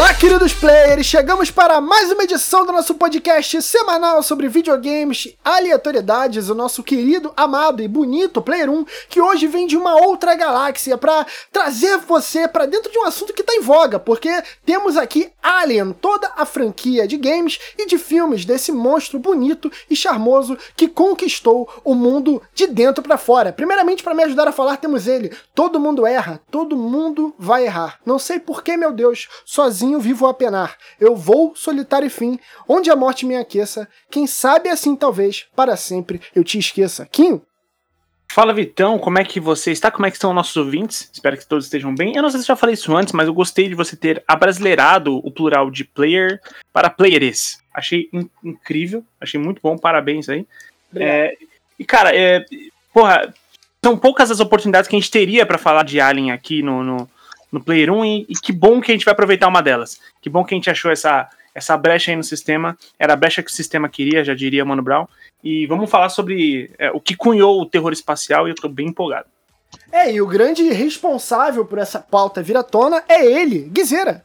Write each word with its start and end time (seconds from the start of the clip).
Olá, 0.00 0.14
queridos 0.14 0.54
players! 0.54 1.04
Chegamos 1.04 1.50
para 1.50 1.78
mais 1.78 2.10
uma 2.10 2.24
edição 2.24 2.64
do 2.64 2.72
nosso 2.72 2.94
podcast 2.94 3.60
semanal 3.60 4.22
sobre 4.22 4.48
videogames, 4.48 5.36
aleatoriedades, 5.44 6.48
o 6.48 6.54
nosso 6.54 6.82
querido, 6.82 7.34
amado 7.36 7.82
e 7.82 7.86
bonito 7.86 8.40
Player 8.40 8.70
1, 8.70 8.86
que 9.10 9.20
hoje 9.20 9.46
vem 9.46 9.66
de 9.66 9.76
uma 9.76 9.96
outra 9.96 10.34
galáxia 10.34 10.96
para 10.96 11.26
trazer 11.52 11.98
você 11.98 12.48
para 12.48 12.64
dentro 12.64 12.90
de 12.90 12.98
um 12.98 13.04
assunto 13.04 13.34
que 13.34 13.42
está 13.42 13.54
em 13.54 13.60
voga, 13.60 13.98
porque 13.98 14.30
temos 14.64 14.96
aqui 14.96 15.30
Alien, 15.42 15.92
toda 15.92 16.32
a 16.34 16.46
franquia 16.46 17.06
de 17.06 17.18
games 17.18 17.58
e 17.76 17.84
de 17.84 17.98
filmes 17.98 18.46
desse 18.46 18.72
monstro 18.72 19.18
bonito 19.18 19.70
e 19.90 19.94
charmoso 19.94 20.56
que 20.74 20.88
conquistou 20.88 21.68
o 21.84 21.94
mundo 21.94 22.40
de 22.54 22.66
dentro 22.66 23.02
para 23.02 23.18
fora. 23.18 23.52
Primeiramente, 23.52 24.02
para 24.02 24.14
me 24.14 24.22
ajudar 24.22 24.48
a 24.48 24.52
falar, 24.52 24.78
temos 24.78 25.06
ele. 25.06 25.30
Todo 25.54 25.78
mundo 25.78 26.06
erra, 26.06 26.40
todo 26.50 26.74
mundo 26.74 27.34
vai 27.38 27.66
errar. 27.66 28.00
Não 28.06 28.18
sei 28.18 28.40
por 28.40 28.62
que, 28.62 28.78
meu 28.78 28.92
Deus, 28.92 29.28
sozinho 29.44 29.89
vivo 29.98 30.26
a 30.26 30.34
penar. 30.34 30.76
Eu 31.00 31.16
vou, 31.16 31.56
solitário 31.56 32.06
e 32.06 32.10
fim, 32.10 32.38
onde 32.68 32.90
a 32.90 32.96
morte 32.96 33.26
me 33.26 33.36
aqueça. 33.36 33.88
Quem 34.10 34.26
sabe 34.26 34.68
assim, 34.68 34.94
talvez, 34.94 35.46
para 35.56 35.76
sempre 35.76 36.20
eu 36.34 36.44
te 36.44 36.58
esqueça. 36.58 37.06
Kim? 37.06 37.40
Fala 38.32 38.54
Vitão, 38.54 38.96
como 38.96 39.18
é 39.18 39.24
que 39.24 39.40
você 39.40 39.72
está? 39.72 39.90
Como 39.90 40.06
é 40.06 40.10
que 40.10 40.16
estão 40.16 40.32
nossos 40.32 40.56
ouvintes? 40.56 41.10
Espero 41.12 41.36
que 41.36 41.44
todos 41.44 41.64
estejam 41.64 41.92
bem. 41.92 42.14
Eu 42.14 42.22
não 42.22 42.30
sei 42.30 42.40
se 42.40 42.46
já 42.46 42.54
falei 42.54 42.74
isso 42.74 42.96
antes, 42.96 43.12
mas 43.12 43.26
eu 43.26 43.34
gostei 43.34 43.68
de 43.68 43.74
você 43.74 43.96
ter 43.96 44.22
abrasileirado 44.28 45.16
o 45.16 45.32
plural 45.32 45.68
de 45.68 45.82
player 45.82 46.40
para 46.72 46.88
playeres. 46.88 47.58
Achei 47.74 48.08
in 48.12 48.30
incrível, 48.44 49.04
achei 49.20 49.40
muito 49.40 49.60
bom, 49.60 49.76
parabéns 49.76 50.28
aí. 50.28 50.46
É, 50.94 51.36
e 51.76 51.84
cara, 51.84 52.14
é, 52.14 52.44
porra, 52.94 53.34
são 53.84 53.98
poucas 53.98 54.30
as 54.30 54.38
oportunidades 54.38 54.88
que 54.88 54.94
a 54.94 54.98
gente 54.98 55.10
teria 55.10 55.44
para 55.44 55.58
falar 55.58 55.82
de 55.82 56.00
Alien 56.00 56.30
aqui 56.30 56.62
no, 56.62 56.84
no, 56.84 57.08
no 57.50 57.62
Player 57.62 57.92
1 57.92 58.04
e, 58.04 58.26
e, 58.28 58.34
que 58.34 58.52
bom 58.52 58.80
que 58.80 58.90
a 58.90 58.94
gente 58.94 59.04
vai 59.04 59.12
aproveitar 59.12 59.48
uma 59.48 59.62
delas. 59.62 60.00
Que 60.20 60.30
bom 60.30 60.44
que 60.44 60.54
a 60.54 60.56
gente 60.56 60.70
achou 60.70 60.90
essa, 60.90 61.28
essa 61.54 61.76
brecha 61.76 62.10
aí 62.10 62.16
no 62.16 62.24
sistema. 62.24 62.76
Era 62.98 63.14
a 63.14 63.16
brecha 63.16 63.42
que 63.42 63.50
o 63.50 63.54
sistema 63.54 63.88
queria, 63.88 64.24
já 64.24 64.34
diria 64.34 64.64
Mano 64.64 64.82
Brown. 64.82 65.06
E 65.42 65.66
vamos 65.66 65.90
falar 65.90 66.08
sobre 66.08 66.70
é, 66.78 66.90
o 66.90 67.00
que 67.00 67.16
cunhou 67.16 67.60
o 67.60 67.66
terror 67.66 67.92
espacial 67.92 68.46
e 68.46 68.50
eu 68.50 68.54
tô 68.54 68.68
bem 68.68 68.88
empolgado. 68.88 69.26
É, 69.92 70.12
e 70.12 70.20
o 70.20 70.26
grande 70.26 70.68
responsável 70.72 71.64
por 71.64 71.78
essa 71.78 72.00
pauta 72.00 72.42
vir 72.42 72.56
à 72.56 72.62
tona 72.62 73.02
é 73.08 73.24
ele, 73.24 73.60
Guizeira. 73.70 74.24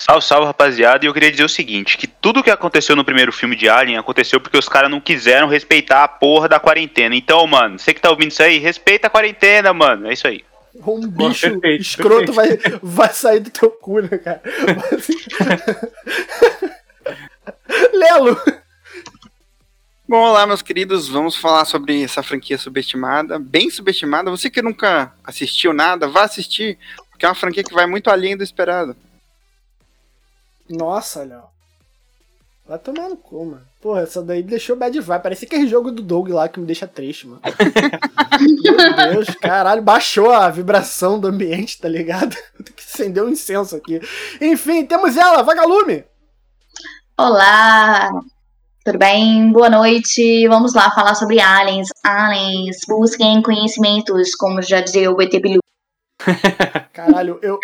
Salve, 0.00 0.24
salve, 0.24 0.46
rapaziada. 0.46 1.04
E 1.04 1.08
eu 1.08 1.14
queria 1.14 1.30
dizer 1.30 1.44
o 1.44 1.48
seguinte: 1.48 1.96
que 1.96 2.08
tudo 2.08 2.42
que 2.42 2.50
aconteceu 2.50 2.96
no 2.96 3.04
primeiro 3.04 3.32
filme 3.32 3.54
de 3.54 3.68
Alien 3.68 3.98
aconteceu 3.98 4.40
porque 4.40 4.58
os 4.58 4.68
caras 4.68 4.90
não 4.90 5.00
quiseram 5.00 5.46
respeitar 5.46 6.02
a 6.02 6.08
porra 6.08 6.48
da 6.48 6.58
quarentena. 6.58 7.14
Então, 7.14 7.46
mano, 7.46 7.78
você 7.78 7.94
que 7.94 8.00
tá 8.00 8.10
ouvindo 8.10 8.32
isso 8.32 8.42
aí, 8.42 8.58
respeita 8.58 9.06
a 9.06 9.10
quarentena, 9.10 9.72
mano. 9.72 10.08
É 10.08 10.12
isso 10.12 10.26
aí. 10.26 10.44
Um 10.74 11.06
bicho 11.06 11.50
perfeito, 11.50 11.82
escroto 11.82 12.32
perfeito. 12.32 12.70
Vai, 12.70 12.80
vai 12.82 13.12
sair 13.12 13.40
do 13.40 13.50
teu 13.50 13.70
cu, 13.70 14.00
né, 14.00 14.16
cara? 14.18 14.42
Lelo! 17.92 18.40
Bom, 20.08 20.18
olá, 20.18 20.46
meus 20.46 20.62
queridos. 20.62 21.08
Vamos 21.08 21.36
falar 21.36 21.64
sobre 21.64 22.02
essa 22.02 22.22
franquia 22.22 22.58
subestimada, 22.58 23.38
bem 23.38 23.70
subestimada. 23.70 24.30
Você 24.30 24.50
que 24.50 24.60
nunca 24.60 25.14
assistiu 25.24 25.72
nada, 25.72 26.06
vá 26.08 26.24
assistir, 26.24 26.78
porque 27.10 27.24
é 27.24 27.28
uma 27.28 27.34
franquia 27.34 27.64
que 27.64 27.72
vai 27.72 27.86
muito 27.86 28.10
além 28.10 28.36
do 28.36 28.42
esperado. 28.42 28.94
Nossa, 30.68 31.24
Léo. 31.24 31.51
Vai 32.72 32.78
tomar 32.78 33.10
no 33.10 33.18
cu, 33.18 33.44
mano. 33.44 33.60
Porra, 33.82 34.00
essa 34.00 34.22
daí 34.22 34.42
deixou 34.42 34.74
bad 34.74 34.98
vibe. 34.98 35.22
Parece 35.22 35.44
aquele 35.44 35.68
jogo 35.68 35.92
do 35.92 36.00
Doug 36.00 36.30
lá 36.30 36.48
que 36.48 36.58
me 36.58 36.64
deixa 36.64 36.86
triste, 36.86 37.26
mano. 37.26 37.42
Meu 38.40 39.12
Deus, 39.12 39.28
caralho, 39.38 39.82
baixou 39.82 40.32
a 40.32 40.48
vibração 40.48 41.20
do 41.20 41.28
ambiente, 41.28 41.78
tá 41.78 41.86
ligado? 41.86 42.34
Tem 42.64 42.74
que 42.74 42.82
acender 42.82 43.22
um 43.22 43.28
incenso 43.28 43.76
aqui. 43.76 44.00
Enfim, 44.40 44.86
temos 44.86 45.18
ela, 45.18 45.42
Vagalume. 45.42 46.02
Olá, 47.18 48.08
tudo 48.82 48.96
bem? 48.96 49.52
Boa 49.52 49.68
noite. 49.68 50.48
Vamos 50.48 50.72
lá 50.72 50.90
falar 50.92 51.14
sobre 51.14 51.42
aliens. 51.42 51.88
Aliens, 52.02 52.78
busquem 52.88 53.42
conhecimentos, 53.42 54.34
como 54.34 54.62
já 54.62 54.80
dizia 54.80 55.10
o 55.10 55.14
BT 55.14 55.40
Bilu. 55.40 55.60
Caralho, 56.94 57.38
eu. 57.42 57.58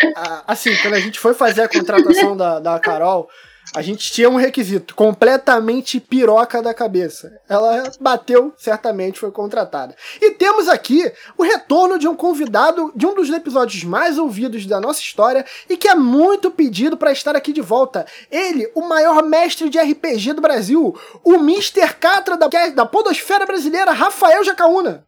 Assim, 0.45 0.75
quando 0.83 0.93
a 0.93 0.99
gente 0.99 1.19
foi 1.19 1.33
fazer 1.33 1.63
a 1.63 1.67
contratação 1.67 2.37
da, 2.37 2.59
da 2.59 2.79
Carol, 2.79 3.27
a 3.75 3.81
gente 3.81 4.11
tinha 4.11 4.29
um 4.29 4.35
requisito 4.35 4.95
completamente 4.95 5.99
piroca 5.99 6.61
da 6.61 6.73
cabeça. 6.73 7.31
Ela 7.47 7.91
bateu, 7.99 8.53
certamente 8.57 9.19
foi 9.19 9.31
contratada. 9.31 9.95
E 10.21 10.31
temos 10.31 10.67
aqui 10.67 11.11
o 11.37 11.43
retorno 11.43 11.99
de 11.99 12.07
um 12.07 12.15
convidado 12.15 12.91
de 12.95 13.05
um 13.05 13.13
dos 13.13 13.29
episódios 13.29 13.83
mais 13.83 14.17
ouvidos 14.17 14.65
da 14.65 14.79
nossa 14.79 15.01
história 15.01 15.45
e 15.69 15.77
que 15.77 15.87
é 15.87 15.95
muito 15.95 16.49
pedido 16.49 16.97
para 16.97 17.11
estar 17.11 17.35
aqui 17.35 17.53
de 17.53 17.61
volta. 17.61 18.05
Ele, 18.31 18.69
o 18.73 18.81
maior 18.81 19.21
mestre 19.23 19.69
de 19.69 19.79
RPG 19.79 20.33
do 20.33 20.41
Brasil, 20.41 20.97
o 21.23 21.33
Mr. 21.35 21.93
Catra 21.99 22.35
da, 22.35 22.47
da 22.73 22.85
Podosfera 22.85 23.45
Brasileira, 23.45 23.91
Rafael 23.91 24.43
Jacaúna. 24.43 25.05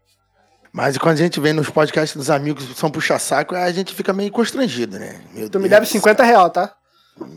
Mas 0.72 0.98
quando 0.98 1.16
a 1.16 1.24
gente 1.24 1.40
vem 1.40 1.52
nos 1.52 1.70
podcasts 1.70 2.16
dos 2.16 2.30
amigos 2.30 2.66
que 2.66 2.80
são 2.80 2.90
puxa-saco, 2.90 3.56
a 3.56 3.72
gente 3.72 3.94
fica 3.94 4.14
meio 4.14 4.32
constrangido, 4.32 4.98
né? 4.98 5.20
Meu 5.34 5.50
tu 5.50 5.54
Deus 5.54 5.64
me 5.64 5.70
deve 5.70 5.86
50 5.86 6.24
real, 6.24 6.50
tá? 6.50 6.74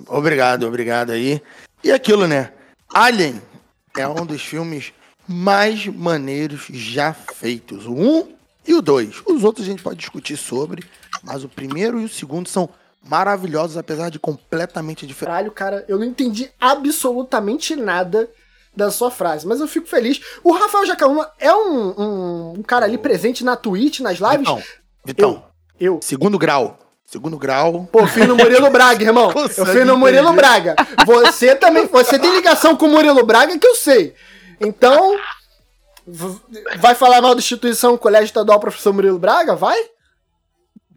Obrigado, 0.08 0.66
obrigado 0.66 1.10
aí. 1.10 1.40
E 1.82 1.92
aquilo, 1.92 2.26
né? 2.26 2.52
Alien 2.92 3.40
é 3.96 4.06
um 4.06 4.24
dos 4.24 4.42
filmes 4.42 4.92
mais 5.26 5.86
maneiros 5.86 6.66
já 6.70 7.12
feitos. 7.12 7.86
O 7.86 7.92
1 7.92 8.18
um 8.18 8.34
e 8.66 8.74
o 8.74 8.82
2. 8.82 9.22
Os 9.26 9.44
outros 9.44 9.66
a 9.66 9.70
gente 9.70 9.82
pode 9.82 9.98
discutir 9.98 10.36
sobre, 10.36 10.84
mas 11.22 11.44
o 11.44 11.48
primeiro 11.48 12.00
e 12.00 12.04
o 12.04 12.08
segundo 12.08 12.48
são 12.48 12.68
maravilhosos, 13.06 13.76
apesar 13.76 14.08
de 14.08 14.18
completamente 14.18 15.06
diferentes. 15.06 15.34
Caralho, 15.34 15.52
cara, 15.52 15.84
eu 15.88 15.98
não 15.98 16.06
entendi 16.06 16.50
absolutamente 16.58 17.76
nada 17.76 18.30
da 18.74 18.90
sua 18.90 19.10
frase, 19.10 19.46
mas 19.46 19.60
eu 19.60 19.68
fico 19.68 19.86
feliz. 19.86 20.20
O 20.42 20.52
Rafael 20.52 20.86
Jacaúna 20.86 21.30
é 21.38 21.54
um, 21.54 22.00
um, 22.00 22.52
um, 22.58 22.62
cara 22.62 22.86
ali 22.86 22.98
presente 22.98 23.44
na 23.44 23.56
Twitch, 23.56 24.00
nas 24.00 24.18
lives. 24.18 24.38
Vitão, 24.38 24.62
Vitão 25.04 25.44
eu, 25.78 25.94
eu. 25.94 26.00
Segundo 26.02 26.38
grau. 26.38 26.78
Segundo 27.06 27.38
grau. 27.38 27.88
Pô, 27.92 28.06
fui 28.06 28.26
no 28.26 28.36
Murilo 28.36 28.70
Braga, 28.70 29.04
irmão. 29.04 29.32
eu 29.56 29.66
fui 29.66 29.84
no 29.84 29.96
Murilo 29.96 30.32
Braga. 30.32 30.74
Você 31.06 31.54
também. 31.54 31.86
Você 31.86 32.18
tem 32.18 32.34
ligação 32.34 32.76
com 32.76 32.86
o 32.86 32.90
Murilo 32.90 33.24
Braga 33.24 33.58
que 33.58 33.66
eu 33.66 33.74
sei. 33.74 34.14
Então. 34.60 35.16
Vai 36.78 36.94
falar 36.94 37.22
mal 37.22 37.34
da 37.34 37.38
instituição 37.38 37.96
Colégio 37.96 38.26
Estadual 38.26 38.60
Professor 38.60 38.92
Murilo 38.92 39.18
Braga? 39.18 39.54
Vai? 39.56 39.78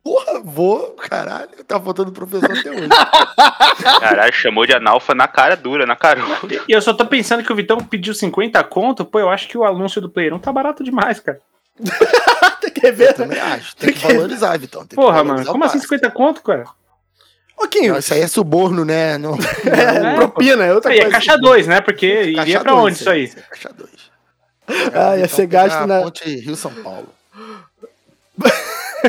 Porra, 0.08 0.40
vou, 0.42 0.92
caralho, 0.92 1.50
tá 1.68 1.78
faltando 1.82 2.14
professor 2.14 2.50
até 2.50 2.72
hoje. 2.72 2.88
Caralho, 4.00 4.32
chamou 4.32 4.66
de 4.66 4.74
analfa 4.74 5.14
na 5.14 5.28
cara 5.28 5.58
dura, 5.58 5.86
na 5.86 5.98
cara. 5.98 6.22
E 6.66 6.72
eu 6.72 6.82
só 6.82 6.94
tô 6.94 7.06
pensando 7.06 7.44
que 7.44 7.52
o 7.52 7.56
Vitão 7.56 7.78
pediu 7.80 8.14
50 8.14 8.64
conto, 8.64 9.04
pô, 9.04 9.20
eu 9.20 9.30
acho 9.30 9.50
que 9.50 9.58
o 9.58 9.66
anúncio 9.66 10.00
do 10.00 10.10
Player 10.10 10.34
1 10.34 10.40
tá 10.40 10.50
barato 10.54 10.82
demais, 10.82 11.20
cara. 11.20 11.42
tem 12.62 12.72
que 12.72 12.92
ver. 12.92 13.10
Eu 13.10 13.14
também 13.14 13.40
acho. 13.40 13.76
Tem, 13.76 13.92
tem 13.92 14.02
que, 14.02 14.14
valorizar, 14.14 14.58
Vitão. 14.58 14.86
Tem 14.86 14.96
Porra, 14.96 15.24
mano, 15.24 15.46
como 15.46 15.64
assim 15.64 15.80
50 15.80 16.10
conto, 16.12 16.42
cara? 16.42 16.66
Pouquinho. 17.56 17.94
Não, 17.94 18.00
isso 18.00 18.14
aí 18.14 18.22
é 18.22 18.28
suborno, 18.28 18.86
né? 18.86 19.18
Não, 19.18 19.34
é, 19.66 20.14
é, 20.14 20.16
propina, 20.16 20.64
é 20.64 20.74
outra 20.74 20.92
aí, 20.92 21.00
coisa. 21.00 21.12
É 21.12 21.20
caixa 21.20 21.38
2, 21.38 21.68
né? 21.68 21.82
Porque 21.82 22.24
iria 22.30 22.60
pra 22.60 22.76
onde 22.76 22.98
isso 22.98 23.10
aí? 23.10 23.26
É 23.36 23.42
caixa 23.42 23.74
2. 23.74 23.90
Ah, 24.94 25.18
ia 25.18 25.28
ser 25.28 25.48
gasto 25.48 25.88
na. 25.88 26.02
Ponte 26.02 26.24
Rio-São 26.26 26.74
Paulo. 26.84 27.08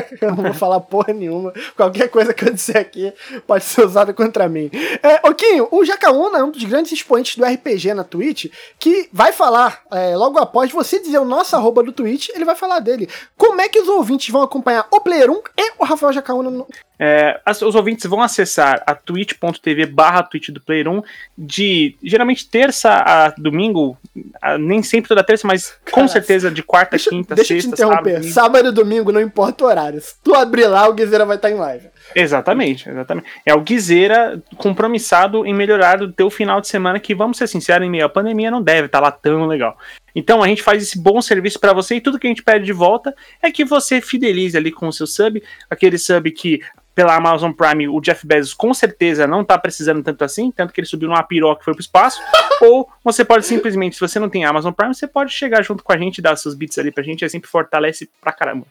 eu 0.21 0.35
não 0.35 0.43
vou 0.43 0.53
falar 0.53 0.79
porra 0.79 1.13
nenhuma. 1.13 1.53
Qualquer 1.75 2.09
coisa 2.09 2.33
que 2.33 2.47
eu 2.47 2.53
disser 2.53 2.77
aqui 2.77 3.13
pode 3.45 3.63
ser 3.63 3.85
usada 3.85 4.13
contra 4.13 4.47
mim. 4.47 4.69
É, 5.01 5.27
Oquinho, 5.27 5.67
o 5.71 5.83
Jacaúna 5.83 6.39
é 6.39 6.43
um 6.43 6.51
dos 6.51 6.63
grandes 6.63 6.91
expoentes 6.91 7.35
do 7.35 7.45
RPG 7.45 7.93
na 7.93 8.03
Twitch, 8.03 8.47
que 8.77 9.09
vai 9.11 9.31
falar, 9.31 9.83
é, 9.91 10.15
logo 10.15 10.39
após 10.39 10.71
você 10.71 10.99
dizer 10.99 11.19
o 11.19 11.25
nosso 11.25 11.55
arroba 11.55 11.83
do 11.83 11.91
Twitch, 11.91 12.29
ele 12.29 12.45
vai 12.45 12.55
falar 12.55 12.79
dele. 12.79 13.09
Como 13.37 13.61
é 13.61 13.69
que 13.69 13.79
os 13.79 13.87
ouvintes 13.87 14.29
vão 14.29 14.41
acompanhar 14.41 14.87
o 14.91 15.01
Player 15.01 15.29
1 15.29 15.41
e 15.57 15.71
o 15.79 15.85
Rafael 15.85 16.13
Jacaúna 16.13 16.49
no, 16.49 16.67
é, 16.99 17.39
as, 17.45 17.61
os 17.61 17.75
ouvintes 17.75 18.05
vão 18.05 18.21
acessar 18.21 18.83
a 18.85 18.93
twitch.tv 18.93 19.85
barra 19.85 20.21
Twitch 20.21 20.49
do 20.49 20.59
Player 20.59 20.89
1 20.89 21.01
de 21.37 21.95
geralmente 22.03 22.49
terça 22.49 22.91
a 22.91 23.33
domingo, 23.37 23.97
a, 24.41 24.57
nem 24.57 24.83
sempre 24.83 25.07
toda 25.07 25.23
terça, 25.23 25.47
mas 25.47 25.77
com 25.89 26.05
certeza 26.09 26.51
de 26.51 26.61
quarta, 26.61 26.91
deixa, 26.91 27.09
quinta, 27.09 27.35
deixa 27.35 27.53
sexta, 27.53 27.69
eu 27.69 27.75
te 27.75 27.81
interromper. 27.81 28.23
Sábado, 28.23 28.33
sábado 28.33 28.69
e 28.69 28.71
domingo 28.73 29.13
não 29.13 29.21
importa 29.21 29.63
o 29.63 29.67
horário. 29.67 30.01
Se 30.01 30.15
tu 30.21 30.35
abrir 30.35 30.67
lá, 30.67 30.89
o 30.89 30.93
Guizeira 30.93 31.25
vai 31.25 31.37
estar 31.37 31.49
em 31.49 31.55
live. 31.55 31.87
Exatamente, 32.13 32.89
exatamente. 32.89 33.27
É 33.45 33.53
o 33.53 33.61
Guizeira 33.61 34.41
compromissado 34.57 35.45
em 35.45 35.53
melhorar 35.53 36.01
o 36.01 36.11
teu 36.11 36.29
final 36.29 36.59
de 36.59 36.67
semana, 36.67 36.99
que 36.99 37.15
vamos 37.15 37.37
ser 37.37 37.47
sinceros, 37.47 37.87
em 37.87 37.89
meio 37.89 38.05
à 38.05 38.09
pandemia 38.09 38.51
não 38.51 38.61
deve 38.61 38.87
estar 38.87 38.99
lá 38.99 39.11
tão 39.11 39.45
legal. 39.45 39.77
Então 40.15 40.43
a 40.43 40.47
gente 40.47 40.63
faz 40.63 40.83
esse 40.83 40.99
bom 40.99 41.21
serviço 41.21 41.59
para 41.59 41.71
você 41.71 41.95
e 41.95 42.01
tudo 42.01 42.19
que 42.19 42.27
a 42.27 42.29
gente 42.29 42.43
pede 42.43 42.65
de 42.65 42.73
volta 42.73 43.15
é 43.41 43.51
que 43.51 43.63
você 43.63 44.01
fidelize 44.01 44.57
ali 44.57 44.71
com 44.71 44.87
o 44.87 44.93
seu 44.93 45.07
sub, 45.07 45.41
aquele 45.69 45.97
sub 45.97 46.29
que 46.31 46.61
pela 46.99 47.15
Amazon 47.15 47.53
Prime, 47.53 47.87
o 47.87 48.01
Jeff 48.01 48.27
Bezos 48.27 48.53
com 48.53 48.73
certeza 48.73 49.25
não 49.25 49.41
tá 49.41 49.57
precisando 49.57 50.03
tanto 50.03 50.21
assim, 50.21 50.51
tanto 50.51 50.73
que 50.73 50.81
ele 50.81 50.85
subiu 50.85 51.07
numa 51.07 51.23
piroca 51.23 51.61
e 51.61 51.63
foi 51.63 51.73
pro 51.73 51.79
espaço. 51.79 52.21
ou 52.61 52.91
você 53.01 53.23
pode 53.23 53.45
simplesmente, 53.45 53.95
se 53.95 54.01
você 54.01 54.19
não 54.19 54.27
tem 54.27 54.43
Amazon 54.43 54.73
Prime, 54.73 54.93
você 54.93 55.07
pode 55.07 55.31
chegar 55.31 55.63
junto 55.63 55.81
com 55.81 55.93
a 55.93 55.97
gente, 55.97 56.21
dar 56.21 56.35
seus 56.35 56.55
bits 56.55 56.77
ali 56.77 56.91
pra 56.91 57.01
gente, 57.01 57.23
e 57.23 57.29
sempre 57.29 57.49
fortalece 57.49 58.09
pra 58.19 58.33
caramba. 58.33 58.67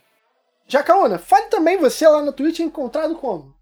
Jacaona, 0.66 1.18
fale 1.18 1.46
também 1.46 1.78
você 1.78 2.06
lá 2.06 2.20
no 2.20 2.30
Twitch 2.30 2.58
encontrado 2.58 3.14
como? 3.14 3.54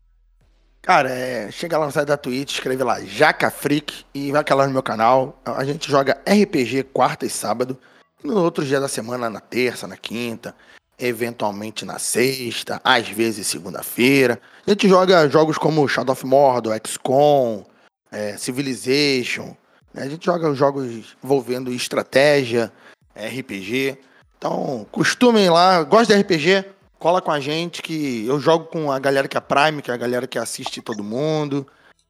Cara, 0.83 1.11
é, 1.11 1.49
chega 1.53 1.79
lá 1.79 1.87
no 1.87 1.93
site 1.93 2.09
da 2.09 2.17
Twitch, 2.17 2.55
escreve 2.55 2.83
lá 2.83 3.01
Jaca 3.05 3.49
Freak 3.53 4.05
e 4.13 4.33
vai 4.33 4.43
lá 4.51 4.67
no 4.67 4.73
meu 4.73 4.83
canal. 4.83 5.41
A 5.45 5.65
gente 5.65 5.89
joga 5.89 6.21
RPG 6.29 6.89
quarta 6.93 7.25
e 7.25 7.31
sábado. 7.31 7.79
No 8.21 8.43
outro 8.43 8.65
dia 8.65 8.81
da 8.81 8.89
semana, 8.89 9.31
na 9.31 9.39
terça, 9.39 9.87
na 9.87 9.97
quinta, 9.97 10.57
eventualmente 10.99 11.85
na 11.85 11.99
sexta, 11.99 12.81
às 12.83 13.09
vezes 13.09 13.47
segunda-feira. 13.47 14.41
A 14.67 14.71
gente 14.71 14.89
joga 14.89 15.29
jogos 15.29 15.59
como 15.59 15.87
Shadow 15.89 16.13
of 16.13 16.25
Mordor, 16.27 16.79
XCOM, 16.87 17.65
é, 18.11 18.37
Civilization. 18.37 19.55
né? 19.93 20.03
A 20.05 20.09
gente 20.09 20.25
joga 20.27 20.53
jogos 20.55 21.17
envolvendo 21.23 21.73
estratégia, 21.73 22.73
RPG. 23.15 23.99
Então, 24.39 24.87
costumem 24.91 25.49
lá, 25.51 25.83
gosta 25.83 26.15
de 26.15 26.21
RPG? 26.23 26.65
Cola 26.99 27.21
com 27.21 27.31
a 27.31 27.41
gente 27.41 27.83
que 27.83 28.25
eu 28.27 28.41
jogo 28.41 28.67
com 28.67 28.91
a 28.91 28.99
galera 28.99 29.29
que 29.29 29.37
é 29.37 29.41
Prime, 29.41 29.83
que 29.83 29.91
é 29.91 29.95
a 29.95 29.99
galera 29.99 30.27
que 30.27 30.39
assiste 30.39 30.81
todo 30.81 31.05
mundo. 31.05 31.67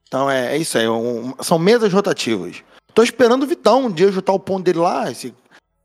Então 0.07 0.31
é, 0.31 0.55
é 0.55 0.57
isso 0.57 0.77
aí, 0.77 0.87
um- 0.87 1.33
são 1.41 1.59
mesas 1.59 1.91
rotativas. 1.91 2.63
Tô 2.93 3.03
esperando 3.03 3.43
o 3.43 3.47
Vitão 3.47 3.85
um 3.85 3.91
dia 3.91 4.11
juntar 4.11 4.31
o 4.31 4.39
ponto 4.39 4.63
dele 4.63 4.79
lá, 4.79 5.11
esse, 5.11 5.33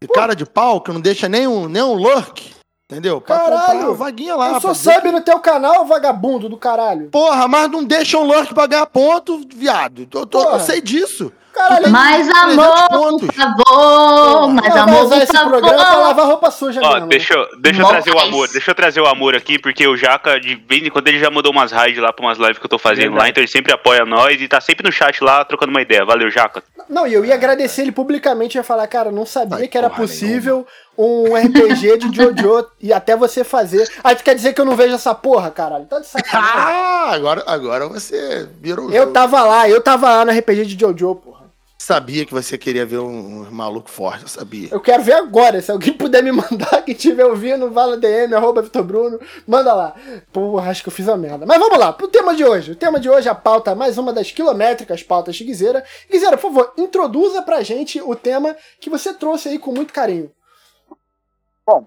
esse 0.01 0.13
cara 0.13 0.35
de 0.35 0.47
pau 0.47 0.81
que 0.81 0.93
não 0.93 1.01
deixa 1.01 1.29
nem 1.29 1.47
um, 1.49 1.69
nem 1.69 1.83
um 1.83 1.95
lurk, 1.95 2.55
entendeu? 2.91 3.21
Pra 3.21 3.39
Caralho! 3.39 3.95
vaguinha 3.95 4.35
lá. 4.37 4.53
Eu 4.53 4.61
dizer 4.61 4.75
sub 4.95 5.11
no 5.13 5.21
teu 5.21 5.39
canal, 5.41 5.85
vagabundo 5.87 6.49
do 6.49 6.57
caralho. 6.57 7.09
Porra, 7.11 7.47
mas 7.49 7.71
não 7.71 7.85
deixa 7.85 8.19
um 8.19 8.25
lurk 8.25 8.53
pra 8.55 8.67
ganhar 8.67 8.87
ponto, 8.87 9.41
viado. 9.55 10.07
Eu, 10.13 10.27
tô- 10.27 10.51
eu 10.51 10.61
sei 10.61 10.81
disso. 10.81 11.33
Caralho, 11.53 11.91
Mais 11.91 12.27
300 12.27 12.59
amor, 12.59 12.89
pontos. 12.89 13.27
por 13.29 13.35
favor. 13.35 14.49
Mais 14.49 14.75
amor, 14.75 15.07
por 15.11 15.19
esse 15.19 15.33
programa 15.33 15.61
pra 15.75 15.85
favor. 15.85 16.01
lavar 16.03 16.27
roupa 16.27 16.51
suja 16.51 16.81
Ó, 16.83 16.95
mesmo. 16.95 17.09
deixa, 17.09 17.35
eu- 17.35 17.47
deixa 17.61 17.79
eu 17.79 17.83
Nossa. 17.83 17.93
trazer 18.03 18.11
o 18.11 18.19
amor, 18.19 18.49
deixa 18.49 18.71
eu 18.71 18.75
trazer 18.75 19.01
o 19.03 19.07
amor 19.07 19.37
aqui, 19.37 19.59
porque 19.59 19.87
o 19.87 19.95
Jaca, 19.95 20.41
de 20.41 20.55
vez 20.55 20.83
em 20.83 20.89
quando, 20.89 21.09
ele 21.09 21.19
já 21.19 21.31
mandou 21.31 21.53
umas 21.53 21.71
raids 21.71 22.03
lá 22.03 22.11
pra 22.11 22.25
umas 22.25 22.39
lives 22.39 22.57
que 22.57 22.65
eu 22.65 22.71
tô 22.71 22.79
fazendo 22.79 23.01
Verdade. 23.11 23.21
lá, 23.21 23.29
então 23.29 23.43
ele 23.43 23.51
sempre 23.51 23.71
apoia 23.71 24.07
nós 24.07 24.41
e 24.41 24.49
tá 24.49 24.63
sempre 24.63 24.87
no 24.87 24.91
chat 24.91 25.23
lá 25.23 25.45
trocando 25.45 25.71
uma 25.71 25.83
ideia. 25.83 26.07
Valeu, 26.07 26.31
Jaca. 26.31 26.63
Não, 26.89 27.07
e 27.07 27.13
eu 27.13 27.23
ia 27.23 27.35
agradecer 27.35 27.83
ele 27.83 27.93
publicamente, 27.93 28.57
ia 28.57 28.65
falar, 28.65 28.87
cara, 28.87 29.13
não 29.13 29.27
sabia 29.27 29.59
Ai, 29.59 29.69
que 29.69 29.77
era 29.77 29.91
possível 29.91 30.67
um 30.97 31.35
RPG 31.35 31.99
de 31.99 32.15
Jojo 32.15 32.67
e 32.81 32.93
até 32.93 33.17
você 33.17 33.43
fazer. 33.45 33.89
Aí 34.05 34.15
tu 34.15 34.23
quer 34.23 34.35
dizer 34.35 34.53
que 34.53 34.61
eu 34.61 34.65
não 34.65 34.77
vejo 34.77 34.95
essa 34.95 35.15
porra, 35.15 35.51
caralho? 35.51 35.87
Tá 35.87 35.99
de 35.99 36.07
sacanagem. 36.07 36.53
Ah, 37.03 37.11
agora, 37.13 37.43
agora 37.47 37.89
você 37.89 38.49
virou 38.61 38.91
eu 38.93 39.01
jogo. 39.03 39.13
tava 39.13 39.43
lá, 39.43 39.69
eu 39.69 39.81
tava 39.83 40.09
lá 40.09 40.25
no 40.25 40.31
RPG 40.39 40.65
de 40.67 40.79
Jojo, 40.81 41.17
porra. 41.17 41.43
Sabia 41.77 42.25
que 42.25 42.33
você 42.33 42.57
queria 42.57 42.87
ver 42.87 42.99
um, 42.99 43.43
um 43.43 43.51
maluco 43.51 43.91
forte, 43.91 44.23
eu 44.23 44.29
sabia. 44.29 44.69
Eu 44.71 44.79
quero 44.79 45.03
ver 45.03 45.15
agora. 45.15 45.61
Se 45.61 45.73
alguém 45.73 45.93
puder 45.93 46.23
me 46.23 46.31
mandar, 46.31 46.81
que 46.85 46.93
estiver 46.93 47.25
ouvindo, 47.27 47.73
vala 47.73 47.97
DM, 47.97 48.33
arroba 48.37 48.63
Vitor 48.63 48.85
Bruno, 48.85 49.19
manda 49.49 49.75
lá. 49.75 49.93
Porra, 50.33 50.71
acho 50.71 50.81
que 50.85 50.89
eu 50.89 50.93
fiz 50.93 51.09
a 51.09 51.17
merda. 51.17 51.45
Mas 51.45 51.59
vamos 51.59 51.77
lá, 51.77 51.93
pro 51.93 52.07
tema 52.07 52.37
de 52.37 52.45
hoje. 52.45 52.71
O 52.71 52.77
tema 52.77 53.01
de 53.01 53.11
hoje 53.11 53.27
é 53.27 53.33
a 53.33 53.35
pauta, 53.35 53.75
mais 53.75 53.99
uma 53.99 54.13
das 54.13 54.31
quilométricas 54.31 55.03
pautas 55.03 55.35
de 55.35 55.43
Guizeira. 55.43 55.83
Guizeira, 56.09 56.37
por 56.37 56.53
favor, 56.53 56.73
introduza 56.79 57.43
pra 57.43 57.63
gente 57.65 58.01
o 58.01 58.15
tema 58.15 58.55
que 58.81 58.89
você 58.89 59.13
trouxe 59.13 59.49
aí 59.49 59.59
com 59.59 59.73
muito 59.73 59.93
carinho. 59.93 60.31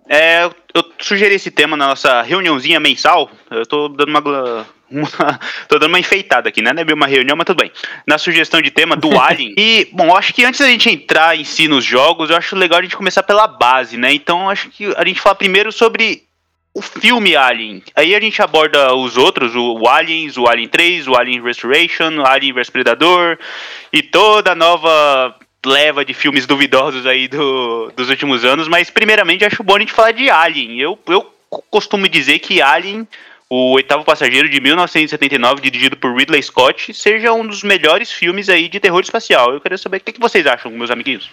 É, 0.07 0.45
eu, 0.73 0.85
sugeri 0.99 1.35
esse 1.35 1.51
tema 1.51 1.75
na 1.75 1.87
nossa 1.87 2.21
reuniãozinha 2.21 2.79
mensal. 2.79 3.29
Eu 3.51 3.65
tô 3.65 3.89
dando 3.89 4.09
uma, 4.89 5.39
tô 5.67 5.77
dando 5.77 5.89
uma 5.89 5.99
enfeitada 5.99 6.49
aqui, 6.49 6.61
né? 6.61 6.71
Não 6.71 6.81
é 6.81 6.85
bem 6.85 6.95
uma 6.95 7.07
reunião, 7.07 7.35
mas 7.35 7.45
tudo 7.45 7.61
bem. 7.61 7.71
Na 8.07 8.17
sugestão 8.17 8.61
de 8.61 8.71
tema 8.71 8.95
do 8.95 9.09
Alien. 9.19 9.53
E, 9.57 9.87
bom, 9.91 10.15
acho 10.15 10.33
que 10.33 10.45
antes 10.45 10.59
da 10.59 10.67
gente 10.67 10.89
entrar 10.89 11.37
em 11.37 11.43
si 11.43 11.67
nos 11.67 11.83
jogos, 11.83 12.29
eu 12.29 12.37
acho 12.37 12.55
legal 12.55 12.79
a 12.79 12.83
gente 12.83 12.95
começar 12.95 13.23
pela 13.23 13.47
base, 13.47 13.97
né? 13.97 14.13
Então, 14.13 14.49
acho 14.49 14.69
que 14.69 14.93
a 14.95 15.05
gente 15.05 15.19
fala 15.19 15.35
primeiro 15.35 15.71
sobre 15.71 16.23
o 16.73 16.81
filme 16.81 17.35
Alien. 17.35 17.81
Aí 17.95 18.13
a 18.13 18.19
gente 18.19 18.41
aborda 18.41 18.93
os 18.93 19.15
outros, 19.15 19.55
o, 19.55 19.79
o 19.79 19.87
Aliens, 19.87 20.37
o 20.37 20.45
Alien 20.45 20.67
3, 20.67 21.07
o 21.07 21.15
Alien 21.15 21.41
Restoration, 21.41 22.17
o 22.17 22.27
Alien 22.27 22.53
vs 22.53 22.69
Predador 22.69 23.37
e 23.93 24.03
toda 24.03 24.51
a 24.51 24.55
nova 24.55 25.35
leva 25.65 26.05
de 26.05 26.13
filmes 26.13 26.45
duvidosos 26.45 27.05
aí 27.05 27.27
do- 27.27 27.91
dos 27.95 28.09
últimos 28.09 28.45
anos, 28.45 28.67
mas 28.67 28.89
primeiramente 28.89 29.43
acho 29.43 29.63
bom 29.63 29.75
a 29.75 29.79
gente 29.79 29.91
falar 29.93 30.11
de 30.11 30.29
Alien. 30.29 30.79
Eu, 30.79 30.97
eu 31.07 31.33
costumo 31.69 32.07
dizer 32.07 32.39
que 32.39 32.61
Alien, 32.61 33.07
o 33.49 33.71
oitavo 33.73 34.03
passageiro 34.05 34.47
de 34.49 34.59
1979, 34.61 35.61
dirigido 35.61 35.97
por 35.97 36.15
Ridley 36.15 36.41
Scott, 36.41 36.93
seja 36.93 37.33
um 37.33 37.45
dos 37.45 37.63
melhores 37.63 38.11
filmes 38.11 38.49
aí 38.49 38.67
de 38.69 38.79
terror 38.79 39.01
espacial. 39.01 39.53
Eu 39.53 39.61
queria 39.61 39.77
saber 39.77 39.97
o 39.97 39.99
que, 40.01 40.13
que 40.13 40.19
vocês 40.19 40.45
acham, 40.47 40.71
meus 40.71 40.91
amiguinhos. 40.91 41.29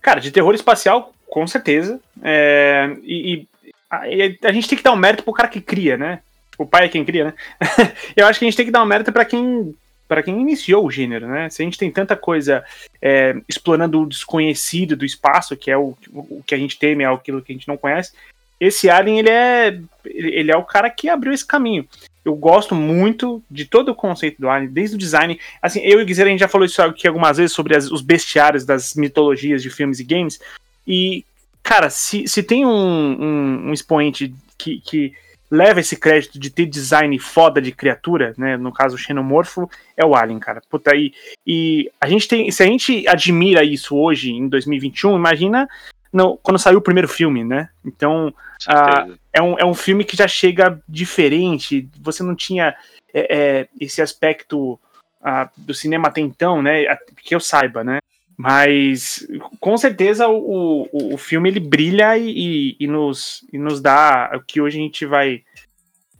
Cara, 0.00 0.20
de 0.20 0.30
terror 0.30 0.54
espacial, 0.54 1.12
com 1.28 1.46
certeza. 1.46 2.00
É, 2.22 2.90
e, 3.02 3.46
e 3.64 3.72
a, 3.90 4.48
a 4.48 4.52
gente 4.52 4.68
tem 4.68 4.78
que 4.78 4.84
dar 4.84 4.92
um 4.92 4.96
mérito 4.96 5.22
pro 5.22 5.32
cara 5.32 5.48
que 5.48 5.60
cria, 5.60 5.96
né? 5.96 6.20
O 6.56 6.66
pai 6.66 6.86
é 6.86 6.88
quem 6.88 7.04
cria, 7.04 7.24
né? 7.26 7.34
Eu 8.16 8.26
acho 8.26 8.38
que 8.38 8.44
a 8.44 8.48
gente 8.48 8.56
tem 8.56 8.66
que 8.66 8.72
dar 8.72 8.82
um 8.82 8.86
mérito 8.86 9.12
pra 9.12 9.24
quem 9.24 9.74
para 10.08 10.22
quem 10.22 10.40
iniciou 10.40 10.86
o 10.86 10.90
gênero, 10.90 11.28
né? 11.28 11.50
Se 11.50 11.62
a 11.62 11.64
gente 11.64 11.78
tem 11.78 11.90
tanta 11.90 12.16
coisa 12.16 12.64
é, 13.00 13.36
explorando 13.46 14.00
o 14.00 14.06
desconhecido 14.06 14.96
do 14.96 15.04
espaço, 15.04 15.56
que 15.56 15.70
é 15.70 15.76
o, 15.76 15.94
o 16.10 16.42
que 16.46 16.54
a 16.54 16.58
gente 16.58 16.78
teme, 16.78 17.04
é 17.04 17.06
aquilo 17.06 17.42
que 17.42 17.52
a 17.52 17.54
gente 17.54 17.68
não 17.68 17.76
conhece, 17.76 18.12
esse 18.58 18.90
Alien, 18.90 19.20
ele 19.20 19.30
é, 19.30 19.80
ele 20.04 20.50
é 20.50 20.56
o 20.56 20.64
cara 20.64 20.90
que 20.90 21.08
abriu 21.08 21.32
esse 21.32 21.46
caminho. 21.46 21.86
Eu 22.24 22.34
gosto 22.34 22.74
muito 22.74 23.42
de 23.50 23.64
todo 23.64 23.90
o 23.90 23.94
conceito 23.94 24.40
do 24.40 24.48
Alien, 24.48 24.70
desde 24.70 24.96
o 24.96 24.98
design. 24.98 25.38
Assim, 25.62 25.80
eu 25.80 26.00
e 26.00 26.02
o 26.02 26.06
Guizera, 26.06 26.28
a 26.28 26.32
gente 26.32 26.40
já 26.40 26.48
falou 26.48 26.66
isso 26.66 26.82
aqui 26.82 27.06
algumas 27.06 27.36
vezes 27.36 27.52
sobre 27.52 27.76
as- 27.76 27.90
os 27.90 28.02
bestiários 28.02 28.64
das 28.64 28.94
mitologias 28.94 29.62
de 29.62 29.70
filmes 29.70 30.00
e 30.00 30.04
games. 30.04 30.40
E, 30.86 31.24
cara, 31.62 31.88
se, 31.88 32.26
se 32.26 32.42
tem 32.42 32.66
um, 32.66 32.70
um, 32.70 33.68
um 33.68 33.72
expoente 33.72 34.34
que, 34.58 34.80
que 34.80 35.12
leva 35.50 35.80
esse 35.80 35.96
crédito 35.96 36.38
de 36.38 36.50
ter 36.50 36.66
design 36.66 37.18
foda 37.18 37.60
de 37.60 37.72
criatura, 37.72 38.34
né? 38.36 38.56
No 38.56 38.72
caso, 38.72 38.96
o 38.96 38.98
xenomorfo, 38.98 39.68
é 39.96 40.04
o 40.04 40.14
Alien, 40.14 40.38
cara. 40.38 40.60
Puta, 40.68 40.94
e, 40.94 41.12
e 41.46 41.90
a 42.00 42.08
gente 42.08 42.28
tem. 42.28 42.50
Se 42.50 42.62
a 42.62 42.66
gente 42.66 43.06
admira 43.08 43.64
isso 43.64 43.96
hoje, 43.96 44.30
em 44.30 44.48
2021, 44.48 45.16
imagina 45.16 45.68
no, 46.12 46.36
quando 46.38 46.58
saiu 46.58 46.78
o 46.78 46.82
primeiro 46.82 47.08
filme, 47.08 47.44
né? 47.44 47.68
Então, 47.84 48.32
Ah, 48.66 49.06
é 49.32 49.42
um, 49.42 49.58
é 49.58 49.64
um 49.64 49.74
filme 49.74 50.04
que 50.04 50.16
já 50.16 50.26
chega 50.26 50.80
diferente. 50.88 51.88
Você 52.00 52.22
não 52.22 52.34
tinha 52.34 52.74
é, 53.14 53.36
é, 53.36 53.68
esse 53.80 54.02
aspecto 54.02 54.78
ah, 55.22 55.48
do 55.56 55.72
cinema 55.72 56.08
até 56.08 56.20
então, 56.20 56.62
né? 56.62 56.84
Que 57.22 57.34
eu 57.34 57.40
saiba, 57.40 57.84
né? 57.84 58.00
Mas 58.38 59.26
com 59.58 59.76
certeza 59.76 60.28
o, 60.28 60.88
o, 60.92 61.14
o 61.14 61.18
filme 61.18 61.48
ele 61.48 61.58
brilha 61.58 62.16
e, 62.16 62.30
e, 62.30 62.76
e 62.78 62.86
nos, 62.86 63.44
e 63.52 63.58
nos 63.58 63.80
dá 63.80 64.30
o 64.32 64.40
que 64.40 64.60
hoje 64.60 64.78
a 64.78 64.80
gente 64.80 65.04
vai, 65.04 65.42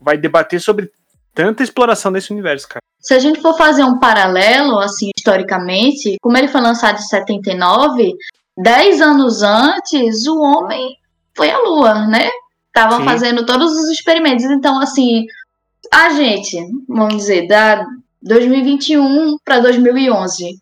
vai 0.01 0.19
debater 0.19 0.61
sobre 0.61 0.91
tanta 1.33 1.63
exploração 1.63 2.11
desse 2.11 2.33
universo, 2.33 2.67
cara. 2.69 2.83
Se 2.99 3.15
a 3.15 3.21
gente 3.21 3.41
for 3.41 3.57
fazer 3.57 3.85
um 3.85 4.01
paralelo, 4.01 4.81
assim, 4.81 5.11
historicamente, 5.17 6.17
como 6.21 6.37
ele 6.37 6.49
foi 6.49 6.61
lançado 6.61 6.97
em 6.97 7.03
79, 7.03 8.13
10 8.57 9.01
anos 9.01 9.43
antes, 9.43 10.27
o 10.27 10.41
homem 10.41 10.97
foi 11.37 11.49
à 11.49 11.59
Lua, 11.59 12.07
né? 12.09 12.29
Tava 12.73 12.97
Sim. 12.97 13.05
fazendo 13.05 13.47
todos 13.47 13.73
os 13.73 13.89
experimentos. 13.89 14.45
Então, 14.47 14.81
assim, 14.81 15.27
a 15.93 16.11
gente, 16.11 16.59
vamos 16.89 17.19
dizer, 17.19 17.47
da 17.47 17.87
2021 18.21 19.37
para 19.45 19.61
2011, 19.61 20.61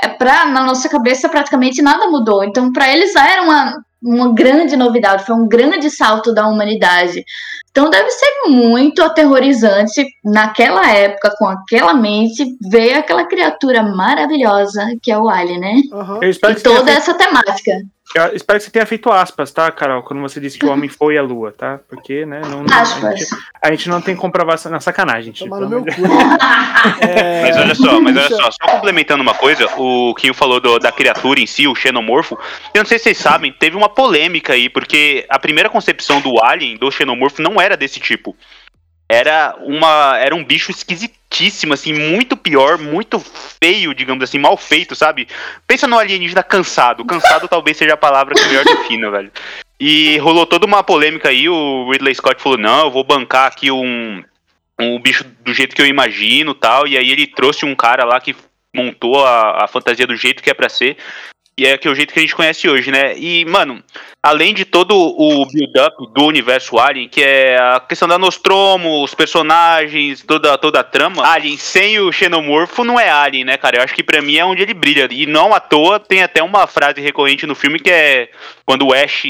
é 0.00 0.08
pra, 0.08 0.46
na 0.46 0.64
nossa 0.64 0.88
cabeça 0.88 1.28
praticamente 1.28 1.82
nada 1.82 2.06
mudou. 2.06 2.44
Então, 2.44 2.72
para 2.72 2.92
eles 2.92 3.14
era 3.16 3.42
uma, 3.42 3.74
uma 4.02 4.32
grande 4.32 4.76
novidade, 4.76 5.24
foi 5.24 5.34
um 5.34 5.48
grande 5.48 5.90
salto 5.90 6.32
da 6.32 6.46
humanidade. 6.46 7.24
Então 7.70 7.90
deve 7.90 8.10
ser 8.10 8.48
muito 8.48 9.02
aterrorizante 9.02 10.04
naquela 10.24 10.90
época, 10.90 11.32
com 11.38 11.46
aquela 11.46 11.94
mente, 11.94 12.44
ver 12.68 12.94
aquela 12.94 13.24
criatura 13.24 13.82
maravilhosa 13.82 14.84
que 15.02 15.12
é 15.12 15.18
o 15.18 15.28
Alien, 15.28 15.60
né? 15.60 15.74
Espero, 16.22 16.52
E 16.52 16.56
que 16.56 16.60
você 16.60 16.68
tenha 16.68 16.76
toda 16.76 16.92
feito, 16.92 16.98
essa 16.98 17.14
temática. 17.14 17.72
Eu 18.14 18.34
espero 18.34 18.58
que 18.58 18.64
você 18.64 18.70
tenha 18.70 18.86
feito 18.86 19.10
aspas, 19.10 19.52
tá, 19.52 19.70
Carol? 19.70 20.02
Quando 20.02 20.20
você 20.20 20.40
disse 20.40 20.58
que 20.58 20.64
o 20.66 20.70
homem 20.70 20.88
foi 20.90 21.16
à 21.18 21.22
lua, 21.22 21.52
tá? 21.56 21.78
Porque, 21.88 22.24
né? 22.26 22.40
Não, 22.46 22.62
não- 22.62 22.74
a, 22.78 22.84
gente, 22.84 23.26
a 23.62 23.70
gente 23.70 23.88
não 23.88 24.00
tem 24.00 24.16
comprovação 24.16 24.72
na 24.72 24.80
sacanagem, 24.80 25.32
tipo. 25.32 25.54
É, 27.00 27.42
Mas 27.42 27.56
olha 27.56 27.74
só, 27.74 28.00
mas 28.00 28.16
olha 28.16 28.28
só, 28.28 28.50
só 28.50 28.66
complementando 28.72 29.22
uma 29.22 29.34
coisa, 29.34 29.66
o 29.76 30.14
Kinho 30.14 30.32
falou 30.34 30.60
do- 30.60 30.78
da 30.78 30.92
criatura 30.92 31.40
em 31.40 31.46
si, 31.46 31.66
o 31.66 31.74
xenomorfo. 31.74 32.38
Eu 32.74 32.80
não 32.82 32.86
sei 32.86 32.98
se 32.98 33.04
vocês 33.04 33.18
sabem, 33.18 33.52
teve 33.52 33.76
uma 33.76 33.88
polêmica 33.88 34.52
aí, 34.52 34.68
porque 34.68 35.26
a 35.28 35.38
primeira 35.38 35.68
concepção 35.68 36.20
do 36.20 36.42
alien, 36.42 36.76
do 36.76 36.90
xenomorfo, 36.90 37.42
não 37.42 37.60
era 37.60 37.76
desse 37.76 37.98
tipo. 38.00 38.36
Era 39.08 39.56
uma. 39.60 40.18
Era 40.18 40.34
um 40.34 40.44
bicho 40.44 40.70
esquisitíssimo, 40.70 41.72
assim, 41.72 41.94
muito 41.94 42.36
pior, 42.36 42.76
muito 42.76 43.18
feio, 43.18 43.94
digamos 43.94 44.22
assim, 44.22 44.38
mal 44.38 44.56
feito, 44.56 44.94
sabe? 44.94 45.26
Pensa 45.66 45.86
no 45.86 45.98
alienígena 45.98 46.42
cansado. 46.42 47.04
Cansado 47.04 47.48
talvez 47.48 47.76
seja 47.76 47.94
a 47.94 47.96
palavra 47.96 48.34
que 48.34 48.44
melhor 48.46 48.64
defina, 48.64 49.10
velho. 49.10 49.32
E 49.80 50.18
rolou 50.18 50.44
toda 50.44 50.66
uma 50.66 50.82
polêmica 50.82 51.28
aí, 51.28 51.48
o 51.48 51.90
Ridley 51.90 52.14
Scott 52.14 52.42
falou, 52.42 52.58
não, 52.58 52.86
eu 52.86 52.90
vou 52.90 53.04
bancar 53.04 53.46
aqui 53.46 53.70
um, 53.70 54.22
um 54.78 55.00
bicho 55.00 55.24
do 55.40 55.54
jeito 55.54 55.74
que 55.74 55.80
eu 55.80 55.86
imagino 55.86 56.52
tal. 56.52 56.86
E 56.86 56.98
aí 56.98 57.10
ele 57.10 57.26
trouxe 57.26 57.64
um 57.64 57.74
cara 57.74 58.04
lá 58.04 58.20
que 58.20 58.36
montou 58.74 59.24
a, 59.24 59.64
a 59.64 59.68
fantasia 59.68 60.06
do 60.06 60.16
jeito 60.16 60.42
que 60.42 60.50
é 60.50 60.54
pra 60.54 60.68
ser. 60.68 60.98
E 61.56 61.66
é 61.66 61.76
que 61.76 61.88
é 61.88 61.90
o 61.90 61.94
jeito 61.94 62.12
que 62.12 62.18
a 62.20 62.22
gente 62.22 62.36
conhece 62.36 62.68
hoje, 62.68 62.90
né? 62.92 63.18
E, 63.18 63.44
mano, 63.44 63.82
além 64.22 64.52
de 64.52 64.64
todo 64.64 64.94
o 64.94 65.46
build-up 65.46 65.96
do 66.12 66.24
universo 66.24 66.78
Alien, 66.78 67.08
que 67.08 67.22
é 67.22 67.56
a 67.56 67.80
questão 67.80 68.08
da 68.08 68.18
Nostromo, 68.18 69.02
os 69.02 69.14
personagens, 69.14 70.22
toda, 70.26 70.58
toda 70.58 70.80
a 70.80 70.84
trama, 70.84 71.24
Alien 71.24 71.56
sem 71.56 72.00
o 72.00 72.10
xenomorfo 72.10 72.84
não 72.84 72.98
é 72.98 73.08
Alien, 73.08 73.44
né, 73.44 73.56
cara? 73.56 73.78
Eu 73.78 73.82
acho 73.82 73.94
que 73.94 74.02
pra 74.02 74.20
mim 74.20 74.36
é 74.36 74.44
onde 74.44 74.62
ele 74.62 74.74
brilha. 74.74 75.08
E 75.10 75.26
não 75.26 75.54
à 75.54 75.60
toa 75.60 76.00
tem 76.00 76.22
até 76.22 76.42
uma 76.42 76.66
frase 76.66 77.00
recorrente 77.00 77.46
no 77.46 77.54
filme 77.54 77.78
que 77.78 77.90
é 77.90 78.28
quando 78.66 78.86
o 78.86 78.92
Ash 78.92 79.24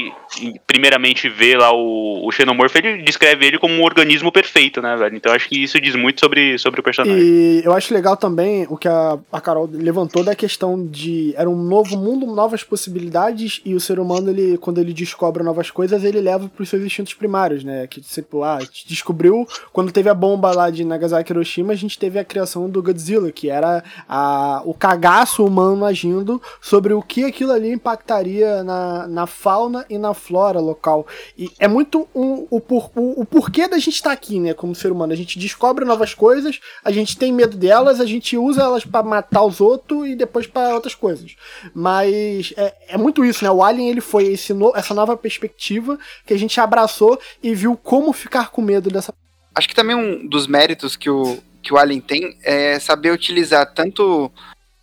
primeiramente 0.67 1.29
vê 1.29 1.55
lá 1.55 1.71
o, 1.71 2.27
o 2.27 2.31
xenomorfo, 2.31 2.77
ele 2.77 3.03
descreve 3.03 3.45
ele 3.45 3.57
como 3.57 3.73
um 3.73 3.83
organismo 3.83 4.31
perfeito, 4.31 4.81
né, 4.81 4.95
velho? 4.95 5.15
Então 5.15 5.31
acho 5.31 5.47
que 5.47 5.63
isso 5.63 5.79
diz 5.79 5.95
muito 5.95 6.19
sobre, 6.19 6.57
sobre 6.57 6.79
o 6.79 6.83
personagem. 6.83 7.21
E 7.21 7.61
eu 7.63 7.73
acho 7.73 7.93
legal 7.93 8.17
também 8.17 8.65
o 8.69 8.77
que 8.77 8.87
a, 8.87 9.17
a 9.31 9.41
Carol 9.41 9.69
levantou 9.71 10.23
da 10.23 10.35
questão 10.35 10.85
de 10.85 11.33
era 11.37 11.49
um 11.49 11.55
novo 11.55 11.97
mundo, 11.97 12.25
novas 12.25 12.63
possibilidades, 12.63 13.61
e 13.63 13.73
o 13.73 13.79
ser 13.79 13.99
humano, 13.99 14.29
ele, 14.29 14.57
quando 14.57 14.78
ele 14.79 14.93
descobre 14.93 15.43
novas 15.43 15.69
coisas, 15.69 16.03
ele 16.03 16.21
leva 16.21 16.47
para 16.47 16.63
os 16.63 16.69
seus 16.69 16.83
instintos 16.83 17.13
primários, 17.13 17.63
né? 17.63 17.87
Que 17.87 18.01
tipo, 18.01 18.43
ah, 18.43 18.59
descobriu 18.85 19.47
quando 19.71 19.91
teve 19.91 20.09
a 20.09 20.13
bomba 20.13 20.51
lá 20.51 20.69
de 20.69 20.83
Nagasaki 20.83 21.31
Hiroshima, 21.31 21.73
a 21.73 21.75
gente 21.75 21.97
teve 21.97 22.19
a 22.19 22.25
criação 22.25 22.69
do 22.69 22.81
Godzilla, 22.81 23.31
que 23.31 23.49
era 23.49 23.83
a, 24.07 24.61
o 24.65 24.73
cagaço 24.73 25.45
humano 25.45 25.85
agindo 25.85 26.41
sobre 26.61 26.93
o 26.93 27.01
que 27.01 27.25
aquilo 27.25 27.51
ali 27.51 27.71
impactaria 27.71 28.63
na, 28.63 29.07
na 29.07 29.27
fauna 29.27 29.85
e 29.89 29.97
na 29.97 30.13
flora 30.13 30.59
local. 30.59 31.05
E 31.37 31.51
é 31.59 31.67
muito 31.67 32.07
um, 32.15 32.47
o, 32.49 32.59
por, 32.59 32.91
o, 32.95 33.21
o 33.21 33.25
porquê 33.25 33.67
da 33.67 33.77
gente 33.77 33.95
estar 33.95 34.09
tá 34.09 34.13
aqui, 34.13 34.39
né, 34.39 34.53
como 34.53 34.75
ser 34.75 34.91
humano. 34.91 35.13
A 35.13 35.15
gente 35.15 35.39
descobre 35.39 35.85
novas 35.85 36.13
coisas, 36.13 36.59
a 36.83 36.91
gente 36.91 37.17
tem 37.17 37.31
medo 37.31 37.57
delas, 37.57 37.99
a 37.99 38.05
gente 38.05 38.37
usa 38.37 38.63
elas 38.63 38.85
para 38.85 39.03
matar 39.03 39.43
os 39.43 39.61
outros 39.61 40.07
e 40.07 40.15
depois 40.15 40.47
para 40.47 40.73
outras 40.73 40.95
coisas. 40.95 41.35
Mas 41.73 42.53
é, 42.57 42.73
é 42.89 42.97
muito 42.97 43.23
isso, 43.23 43.43
né? 43.43 43.51
O 43.51 43.63
Alien 43.63 43.89
ele 43.89 44.01
foi 44.01 44.25
esse 44.25 44.53
no, 44.69 44.77
essa 44.77 44.93
nova 44.93 45.17
perspectiva 45.17 45.97
que 46.25 46.33
a 46.33 46.37
gente 46.37 46.59
abraçou 46.59 47.19
e 47.41 47.53
viu 47.53 47.75
como 47.75 48.13
ficar 48.13 48.49
com 48.49 48.61
medo 48.61 48.89
dessa. 48.89 49.13
Acho 49.55 49.67
que 49.67 49.75
também 49.75 49.95
um 49.95 50.27
dos 50.27 50.47
méritos 50.47 50.95
que 50.95 51.09
o, 51.09 51.39
que 51.61 51.73
o 51.73 51.77
Alien 51.77 52.01
tem 52.01 52.37
é 52.43 52.79
saber 52.79 53.11
utilizar 53.11 53.73
tanto 53.73 54.31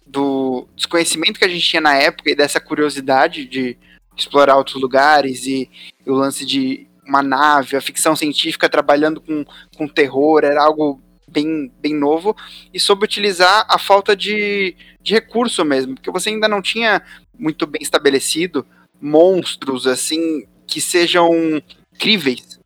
do 0.07 0.67
desconhecimento 0.77 1.39
que 1.39 1.45
a 1.45 1.49
gente 1.49 1.69
tinha 1.69 1.81
na 1.81 1.95
época 1.95 2.31
e 2.31 2.37
dessa 2.37 2.61
curiosidade 2.61 3.45
de 3.47 3.77
explorar 4.17 4.57
outros 4.57 4.81
lugares 4.81 5.47
e, 5.47 5.69
e 6.05 6.11
o 6.11 6.15
lance 6.15 6.45
de 6.45 6.87
uma 7.07 7.23
nave, 7.23 7.77
a 7.77 7.81
ficção 7.81 8.17
científica 8.17 8.69
trabalhando 8.69 9.21
com, 9.21 9.45
com 9.77 9.87
terror, 9.87 10.43
era 10.45 10.63
algo 10.63 11.01
bem, 11.29 11.71
bem 11.81 11.95
novo, 11.95 12.37
e 12.73 12.81
soube 12.81 13.05
utilizar 13.05 13.65
a 13.69 13.79
falta 13.79 14.17
de, 14.17 14.75
de 15.01 15.15
recurso 15.15 15.65
mesmo, 15.65 15.95
porque 15.95 16.11
você 16.11 16.31
ainda 16.31 16.49
não 16.49 16.63
tinha 16.63 17.03
muito 17.39 17.67
bem 17.67 17.83
estabelecido 17.83 18.67
monstros 19.01 19.87
assim 19.87 20.47
que 20.67 20.81
sejam 20.81 21.31
críveis 21.99 22.57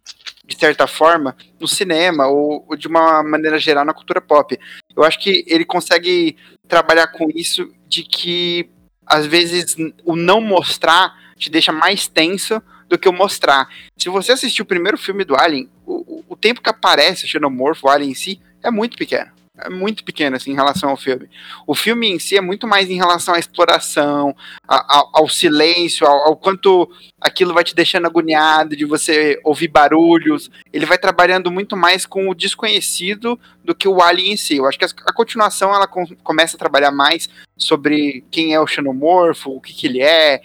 de 0.47 0.59
certa 0.59 0.87
forma 0.87 1.37
no 1.61 1.69
cinema 1.69 2.27
ou, 2.27 2.65
ou, 2.69 2.77
de 2.77 2.89
uma 2.89 3.23
maneira 3.23 3.59
geral 3.59 3.85
na 3.85 3.95
cultura 3.95 4.21
pop. 4.21 4.59
Eu 4.97 5.05
acho 5.05 5.19
que 5.21 5.45
ele 5.47 5.65
consegue 5.65 6.37
trabalhar 6.67 7.07
com 7.09 7.29
isso 7.33 7.73
de 7.87 8.03
que 8.03 8.69
às 9.07 9.27
vezes 9.27 9.77
o 10.05 10.17
não 10.17 10.41
mostrar 10.41 11.15
te 11.37 11.49
deixa 11.49 11.73
mais 11.73 12.09
tenso 12.09 12.61
do 12.89 12.99
que 12.99 13.09
o 13.09 13.13
mostrar. 13.13 13.69
Se 13.97 14.09
você 14.09 14.33
assistir 14.33 14.63
o 14.63 14.67
primeiro 14.67 14.99
filme 14.99 15.25
do 15.25 15.37
Alien, 15.37 15.71
o, 15.87 16.25
o 16.29 16.37
tempo 16.37 16.61
que 16.61 16.69
aparece 16.69 17.25
o 17.25 17.29
xenomorfo, 17.29 17.87
o 17.87 17.91
Alien 17.91 18.11
em 18.11 18.15
si, 18.15 18.41
é 18.63 18.71
muito 18.71 18.99
pequeno. 18.99 19.31
É 19.65 19.69
muito 19.69 20.05
pequeno 20.05 20.37
assim, 20.37 20.53
em 20.53 20.55
relação 20.55 20.91
ao 20.91 20.97
filme. 20.97 21.29
O 21.67 21.75
filme 21.75 22.09
em 22.09 22.19
si 22.19 22.37
é 22.37 22.41
muito 22.41 22.67
mais 22.67 22.89
em 22.91 22.97
relação 22.97 23.35
à 23.35 23.39
exploração, 23.39 24.35
ao, 24.67 25.11
ao 25.13 25.29
silêncio, 25.29 26.07
ao, 26.07 26.29
ao, 26.29 26.37
quanto 26.37 26.91
aquilo 27.21 27.55
vai 27.55 27.65
te 27.65 27.75
deixando 27.75 28.07
agoniado 28.07 28.77
de 28.77 28.85
você 28.85 29.41
ouvir 29.45 29.69
barulhos. 29.69 30.51
Ele 30.73 30.87
vai 30.87 30.99
trabalhando 30.99 31.51
muito 31.51 31.77
mais 31.77 32.07
com 32.07 32.29
o 32.29 32.35
desconhecido 32.35 33.39
do 33.65 33.75
que 33.75 33.89
o 33.89 34.03
Alien 34.03 34.33
em 34.33 34.37
si. 34.37 34.57
Eu 34.57 34.67
acho 34.67 34.79
que 34.79 34.85
a, 34.85 34.89
a 35.07 35.13
continuação 35.13 35.75
ela 35.75 35.87
com, 35.87 36.07
começa 36.23 36.57
a 36.57 36.59
trabalhar 36.59 36.91
mais 36.91 37.29
sobre 37.57 38.25
quem 38.31 38.55
é 38.55 38.61
o 38.61 38.67
xenomorfo, 38.67 39.51
o 39.51 39.61
que, 39.61 39.73
que 39.73 39.87
ele 39.87 40.03
é, 40.03 40.41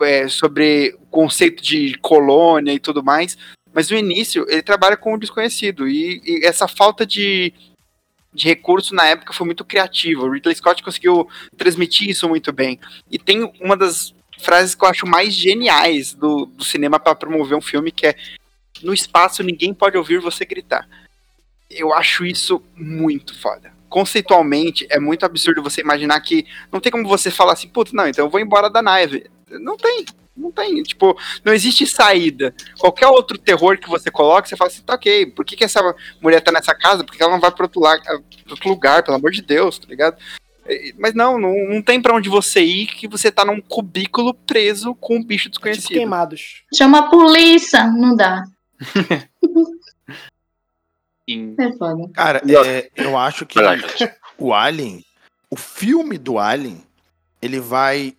é, 0.00 0.28
sobre 0.28 0.96
o 1.00 1.06
conceito 1.06 1.62
de 1.62 1.96
colônia 1.98 2.72
e 2.72 2.78
tudo 2.78 3.02
mais. 3.02 3.36
Mas 3.72 3.90
no 3.90 3.96
início 3.96 4.44
ele 4.48 4.62
trabalha 4.62 4.96
com 4.96 5.14
o 5.14 5.18
desconhecido. 5.18 5.88
E, 5.88 6.20
e 6.24 6.44
essa 6.44 6.68
falta 6.68 7.06
de, 7.06 7.52
de 8.32 8.48
recurso 8.48 8.94
na 8.94 9.06
época 9.06 9.32
foi 9.32 9.46
muito 9.46 9.64
criativa. 9.64 10.22
O 10.22 10.30
Ridley 10.30 10.54
Scott 10.54 10.82
conseguiu 10.82 11.28
transmitir 11.56 12.08
isso 12.08 12.28
muito 12.28 12.52
bem. 12.52 12.78
E 13.10 13.18
tem 13.18 13.52
uma 13.60 13.76
das 13.76 14.14
frases 14.40 14.74
que 14.74 14.84
eu 14.84 14.88
acho 14.88 15.06
mais 15.06 15.34
geniais 15.34 16.14
do, 16.14 16.46
do 16.46 16.64
cinema 16.64 16.98
para 16.98 17.14
promover 17.14 17.56
um 17.56 17.62
filme 17.62 17.92
que 17.92 18.06
é 18.06 18.16
no 18.82 18.92
espaço 18.92 19.42
ninguém 19.42 19.72
pode 19.72 19.96
ouvir 19.96 20.20
você 20.20 20.44
gritar. 20.44 20.88
Eu 21.70 21.92
acho 21.94 22.24
isso 22.24 22.62
muito 22.76 23.38
foda. 23.38 23.72
Conceitualmente, 23.88 24.86
é 24.90 24.98
muito 24.98 25.24
absurdo 25.24 25.62
você 25.62 25.80
imaginar 25.80 26.20
que 26.20 26.46
não 26.70 26.80
tem 26.80 26.90
como 26.90 27.06
você 27.06 27.30
falar 27.30 27.52
assim, 27.52 27.68
puta, 27.68 27.92
não, 27.94 28.08
então 28.08 28.24
eu 28.24 28.30
vou 28.30 28.40
embora 28.40 28.68
da 28.68 28.82
nave. 28.82 29.30
Não 29.50 29.76
tem. 29.76 30.06
Não 30.36 30.50
tem, 30.50 30.82
tipo, 30.82 31.16
não 31.44 31.52
existe 31.52 31.86
saída. 31.86 32.54
Qualquer 32.78 33.06
outro 33.06 33.36
terror 33.36 33.78
que 33.78 33.88
você 33.88 34.10
coloque, 34.10 34.48
você 34.48 34.56
fala 34.56 34.70
assim, 34.70 34.82
tá 34.82 34.94
ok, 34.94 35.26
por 35.26 35.44
que, 35.44 35.56
que 35.56 35.64
essa 35.64 35.94
mulher 36.22 36.40
tá 36.40 36.50
nessa 36.50 36.74
casa? 36.74 37.04
Porque 37.04 37.22
ela 37.22 37.32
não 37.32 37.40
vai 37.40 37.50
para 37.50 37.64
outro, 37.64 37.82
outro 38.50 38.68
lugar, 38.68 39.02
pelo 39.02 39.18
amor 39.18 39.30
de 39.30 39.42
Deus, 39.42 39.78
tá 39.78 39.86
ligado? 39.86 40.16
Mas 40.98 41.12
não, 41.12 41.38
não, 41.38 41.52
não 41.68 41.82
tem 41.82 42.00
para 42.00 42.14
onde 42.14 42.28
você 42.28 42.62
ir 42.62 42.86
que 42.86 43.08
você 43.08 43.30
tá 43.30 43.44
num 43.44 43.60
cubículo 43.60 44.32
preso 44.32 44.94
com 44.94 45.16
um 45.16 45.24
bicho 45.24 45.50
desconhecido. 45.50 45.82
Tipo 45.82 45.94
queimados. 45.94 46.62
Chama 46.74 47.00
a 47.00 47.10
polícia, 47.10 47.86
não 47.88 48.16
dá. 48.16 48.44
é 51.28 51.72
foda. 51.76 52.08
Cara, 52.14 52.42
é, 52.66 52.90
eu 52.94 53.18
acho 53.18 53.44
que 53.44 53.58
o 54.38 54.54
Alien, 54.54 55.04
o 55.50 55.56
filme 55.56 56.16
do 56.16 56.38
Alien, 56.38 56.80
ele 57.40 57.58
vai 57.58 58.14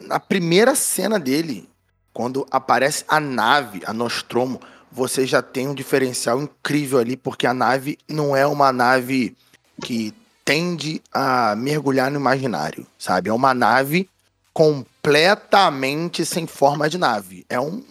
na, 0.00 0.20
primeira 0.20 0.74
cena 0.74 1.18
dele, 1.18 1.68
quando 2.12 2.46
aparece 2.50 3.04
a 3.08 3.20
nave, 3.20 3.82
a 3.86 3.92
Nostromo, 3.92 4.60
você 4.90 5.26
já 5.26 5.40
tem 5.42 5.68
um 5.68 5.74
diferencial 5.74 6.42
incrível 6.42 6.98
ali, 6.98 7.16
porque 7.16 7.46
a 7.46 7.54
nave 7.54 7.98
não 8.08 8.34
é 8.34 8.46
uma 8.46 8.72
nave 8.72 9.36
que 9.82 10.12
tende 10.44 11.02
a 11.12 11.54
mergulhar 11.54 12.10
no 12.10 12.18
imaginário, 12.18 12.86
sabe? 12.98 13.28
É 13.28 13.32
uma 13.32 13.54
nave 13.54 14.08
completamente 14.52 16.24
sem 16.24 16.46
forma 16.46 16.88
de 16.88 16.98
nave. 16.98 17.44
É 17.48 17.60
um 17.60 17.84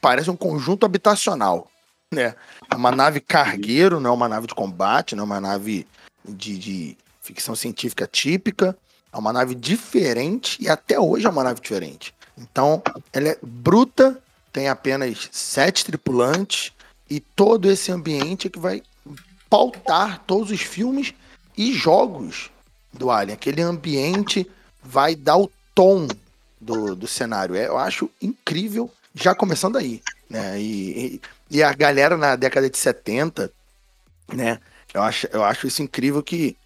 parece 0.00 0.30
um 0.30 0.36
conjunto 0.36 0.86
habitacional, 0.86 1.68
né? 2.12 2.34
É 2.70 2.76
uma 2.76 2.92
nave 2.92 3.20
cargueiro, 3.20 3.98
não 3.98 4.10
é 4.10 4.14
uma 4.14 4.28
nave 4.28 4.46
de 4.46 4.54
combate, 4.54 5.16
não 5.16 5.24
é 5.24 5.26
uma 5.26 5.40
nave 5.40 5.86
de, 6.24 6.56
de 6.56 6.96
ficção 7.20 7.56
científica 7.56 8.06
típica. 8.06 8.76
É 9.12 9.18
uma 9.18 9.32
nave 9.32 9.54
diferente 9.54 10.56
e 10.60 10.68
até 10.68 10.98
hoje 10.98 11.26
é 11.26 11.30
uma 11.30 11.44
nave 11.44 11.60
diferente. 11.60 12.14
Então, 12.38 12.82
ela 13.12 13.28
é 13.28 13.38
bruta, 13.42 14.18
tem 14.52 14.68
apenas 14.68 15.28
sete 15.32 15.84
tripulantes 15.84 16.72
e 17.08 17.20
todo 17.20 17.70
esse 17.70 17.90
ambiente 17.90 18.46
é 18.46 18.50
que 18.50 18.58
vai 18.58 18.82
pautar 19.48 20.22
todos 20.26 20.50
os 20.50 20.60
filmes 20.60 21.12
e 21.56 21.72
jogos 21.72 22.50
do 22.92 23.10
Alien. 23.10 23.34
Aquele 23.34 23.62
ambiente 23.62 24.48
vai 24.82 25.14
dar 25.14 25.36
o 25.36 25.50
tom 25.74 26.06
do, 26.60 26.94
do 26.94 27.06
cenário. 27.06 27.56
É, 27.56 27.66
eu 27.66 27.76
acho 27.76 28.08
incrível, 28.22 28.90
já 29.14 29.34
começando 29.34 29.76
aí. 29.76 30.00
Né? 30.28 30.60
E, 30.60 31.20
e, 31.50 31.56
e, 31.58 31.62
a 31.62 31.72
galera 31.72 32.16
na 32.16 32.36
década 32.36 32.70
de 32.70 32.78
70, 32.78 33.52
né? 34.32 34.60
Eu 34.94 35.02
acho, 35.02 35.28
eu 35.32 35.44
acho 35.44 35.66
isso 35.66 35.82
incrível 35.82 36.22
que 36.22 36.56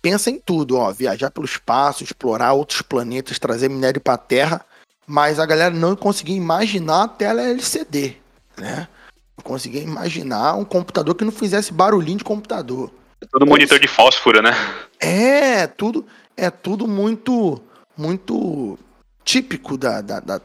pensa 0.00 0.30
em 0.30 0.38
tudo, 0.38 0.76
ó, 0.76 0.92
viajar 0.92 1.30
pelo 1.30 1.46
espaço, 1.46 2.02
explorar 2.02 2.52
outros 2.52 2.82
planetas, 2.82 3.38
trazer 3.38 3.68
minério 3.68 4.00
para 4.00 4.14
a 4.14 4.18
Terra, 4.18 4.64
mas 5.06 5.38
a 5.38 5.46
galera 5.46 5.74
não 5.74 5.96
conseguia 5.96 6.36
imaginar 6.36 7.04
a 7.04 7.08
tela 7.08 7.42
LCD, 7.42 8.16
né? 8.56 8.88
Não 9.36 9.44
conseguia 9.44 9.82
imaginar 9.82 10.54
um 10.54 10.64
computador 10.64 11.14
que 11.14 11.24
não 11.24 11.32
fizesse 11.32 11.72
barulhinho 11.72 12.18
de 12.18 12.24
computador. 12.24 12.90
É 13.20 13.26
tudo 13.26 13.46
monitor 13.46 13.78
de 13.78 13.88
fósforo, 13.88 14.40
né? 14.42 14.52
É, 14.98 15.66
tudo 15.66 16.06
é 16.36 16.50
tudo 16.50 16.86
muito 16.86 17.60
muito 17.96 18.78
típico 19.24 19.76
da, 19.76 20.00
da, 20.00 20.20
da 20.20 20.40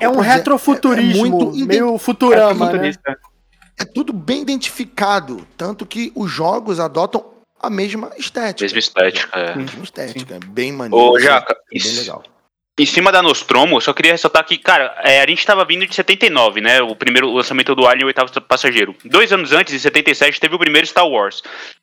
é 0.00 0.08
um 0.08 0.18
retrofuturismo, 0.18 1.24
é, 1.24 1.28
é 1.28 1.30
muito 1.30 1.66
meio 1.66 1.98
futurama, 1.98 2.70
é, 2.70 2.78
né? 2.78 2.92
É 3.78 3.84
tudo 3.84 4.12
bem 4.12 4.42
identificado, 4.42 5.46
tanto 5.56 5.86
que 5.86 6.12
os 6.14 6.30
jogos 6.30 6.80
adotam 6.80 7.24
a 7.66 7.70
mesma 7.70 8.12
estética. 8.16 8.64
Mesma 8.64 8.78
estética, 8.78 9.38
é. 9.38 9.56
Mesma 9.56 9.84
estética, 9.84 10.34
Sim. 10.34 10.40
é 10.42 10.46
bem 10.46 10.72
maneiro. 10.72 11.04
Ô, 11.04 11.18
Jaca, 11.18 11.56
é 11.72 11.78
bem 11.78 11.96
legal. 11.96 12.22
Em 12.76 12.86
cima 12.86 13.12
da 13.12 13.22
Nostromo, 13.22 13.76
eu 13.76 13.80
só 13.80 13.92
queria 13.92 14.10
ressaltar 14.10 14.44
que, 14.44 14.58
cara, 14.58 15.00
é, 15.04 15.22
a 15.22 15.26
gente 15.28 15.46
tava 15.46 15.64
vindo 15.64 15.86
de 15.86 15.94
79, 15.94 16.60
né? 16.60 16.82
O 16.82 16.96
primeiro 16.96 17.32
lançamento 17.32 17.72
do 17.72 17.86
Alien, 17.86 18.02
o 18.02 18.06
oitavo 18.08 18.40
passageiro. 18.42 18.96
Dois 19.04 19.32
anos 19.32 19.52
antes, 19.52 19.72
em 19.72 19.78
77, 19.78 20.40
teve 20.40 20.56
o 20.56 20.58
primeiro 20.58 20.84
Star 20.84 21.06
Wars. 21.06 21.40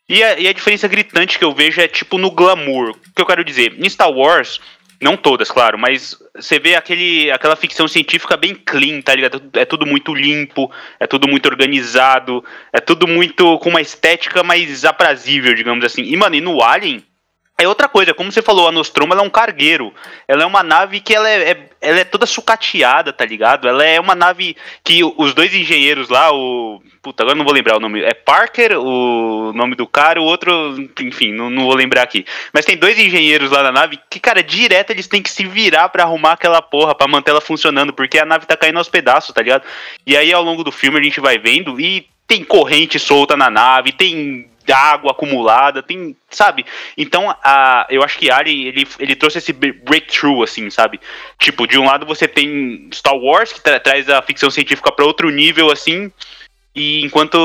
E 0.09 0.21
a, 0.21 0.37
e 0.37 0.49
a 0.49 0.53
diferença 0.53 0.89
gritante 0.89 1.39
que 1.39 1.45
eu 1.45 1.53
vejo 1.53 1.79
é, 1.79 1.87
tipo, 1.87 2.17
no 2.17 2.29
glamour. 2.29 2.89
O 2.89 3.13
que 3.15 3.21
eu 3.21 3.25
quero 3.25 3.45
dizer? 3.45 3.73
Em 3.79 3.89
Star 3.89 4.11
Wars, 4.11 4.59
Não 5.01 5.17
todas, 5.17 5.49
claro, 5.49 5.79
mas 5.79 6.15
você 6.35 6.59
vê 6.59 6.75
aquele, 6.75 7.31
aquela 7.31 7.55
ficção 7.55 7.87
científica 7.87 8.37
bem 8.37 8.53
clean, 8.53 9.01
tá 9.01 9.15
ligado? 9.15 9.41
É 9.53 9.65
tudo 9.65 9.83
muito 9.83 10.13
limpo, 10.13 10.71
é 10.99 11.07
tudo 11.07 11.27
muito 11.27 11.47
organizado, 11.47 12.45
é 12.71 12.79
tudo 12.79 13.07
muito 13.07 13.57
com 13.57 13.69
uma 13.69 13.81
estética 13.81 14.43
mais 14.43 14.85
aprazível, 14.85 15.55
digamos 15.55 15.83
assim. 15.83 16.03
E, 16.03 16.15
mano, 16.15 16.35
e 16.35 16.41
no 16.41 16.61
Alien, 16.61 17.03
é 17.61 17.67
outra 17.67 17.87
coisa, 17.87 18.13
como 18.13 18.31
você 18.31 18.41
falou, 18.41 18.67
a 18.67 18.71
Nostromo 18.71 19.13
ela 19.13 19.21
é 19.21 19.25
um 19.25 19.29
cargueiro. 19.29 19.93
Ela 20.27 20.43
é 20.43 20.45
uma 20.45 20.63
nave 20.63 20.99
que 20.99 21.13
ela 21.13 21.29
é, 21.29 21.51
é, 21.51 21.69
ela 21.79 21.99
é 21.99 22.03
toda 22.03 22.25
sucateada, 22.25 23.13
tá 23.13 23.23
ligado? 23.23 23.67
Ela 23.67 23.85
é 23.85 23.99
uma 23.99 24.15
nave 24.15 24.57
que 24.83 25.03
os 25.03 25.33
dois 25.33 25.53
engenheiros 25.53 26.09
lá, 26.09 26.33
o. 26.33 26.81
Puta, 27.03 27.23
agora 27.23 27.37
não 27.37 27.45
vou 27.45 27.53
lembrar 27.53 27.77
o 27.77 27.79
nome. 27.79 28.01
É 28.01 28.13
Parker, 28.13 28.79
o 28.79 29.53
nome 29.53 29.75
do 29.75 29.87
cara, 29.87 30.19
o 30.19 30.23
outro, 30.23 30.51
enfim, 30.99 31.31
não, 31.33 31.49
não 31.49 31.65
vou 31.65 31.75
lembrar 31.75 32.01
aqui. 32.01 32.25
Mas 32.51 32.65
tem 32.65 32.77
dois 32.77 32.97
engenheiros 32.97 33.51
lá 33.51 33.63
na 33.63 33.71
nave 33.71 33.99
que, 34.09 34.19
cara, 34.19 34.41
direto 34.41 34.89
eles 34.89 35.07
têm 35.07 35.21
que 35.21 35.29
se 35.29 35.45
virar 35.45 35.89
para 35.89 36.03
arrumar 36.03 36.33
aquela 36.33 36.61
porra, 36.61 36.95
para 36.95 37.07
manter 37.07 37.31
ela 37.31 37.41
funcionando, 37.41 37.93
porque 37.93 38.17
a 38.19 38.25
nave 38.25 38.45
tá 38.45 38.57
caindo 38.57 38.77
aos 38.77 38.89
pedaços, 38.89 39.33
tá 39.33 39.41
ligado? 39.41 39.63
E 40.05 40.17
aí 40.17 40.33
ao 40.33 40.43
longo 40.43 40.63
do 40.63 40.71
filme 40.71 40.99
a 40.99 41.03
gente 41.03 41.19
vai 41.19 41.37
vendo 41.37 41.79
e 41.79 42.07
tem 42.27 42.43
corrente 42.43 42.97
solta 42.97 43.35
na 43.35 43.49
nave, 43.49 43.91
tem 43.91 44.50
água 44.69 45.11
acumulada, 45.11 45.81
tem, 45.81 46.15
sabe? 46.29 46.65
Então, 46.97 47.35
a, 47.43 47.87
eu 47.89 48.03
acho 48.03 48.17
que 48.17 48.31
Alien, 48.31 48.67
ele, 48.67 48.87
ele 48.99 49.15
trouxe 49.15 49.39
esse 49.39 49.53
breakthrough, 49.53 50.43
assim, 50.43 50.69
sabe? 50.69 50.99
Tipo, 51.39 51.67
de 51.67 51.77
um 51.77 51.85
lado 51.85 52.05
você 52.05 52.27
tem 52.27 52.89
Star 52.93 53.15
Wars, 53.15 53.53
que 53.53 53.61
tra 53.61 53.79
traz 53.79 54.09
a 54.09 54.21
ficção 54.21 54.49
científica 54.49 54.91
para 54.91 55.05
outro 55.05 55.29
nível, 55.29 55.71
assim, 55.71 56.11
e 56.73 57.03
enquanto 57.03 57.37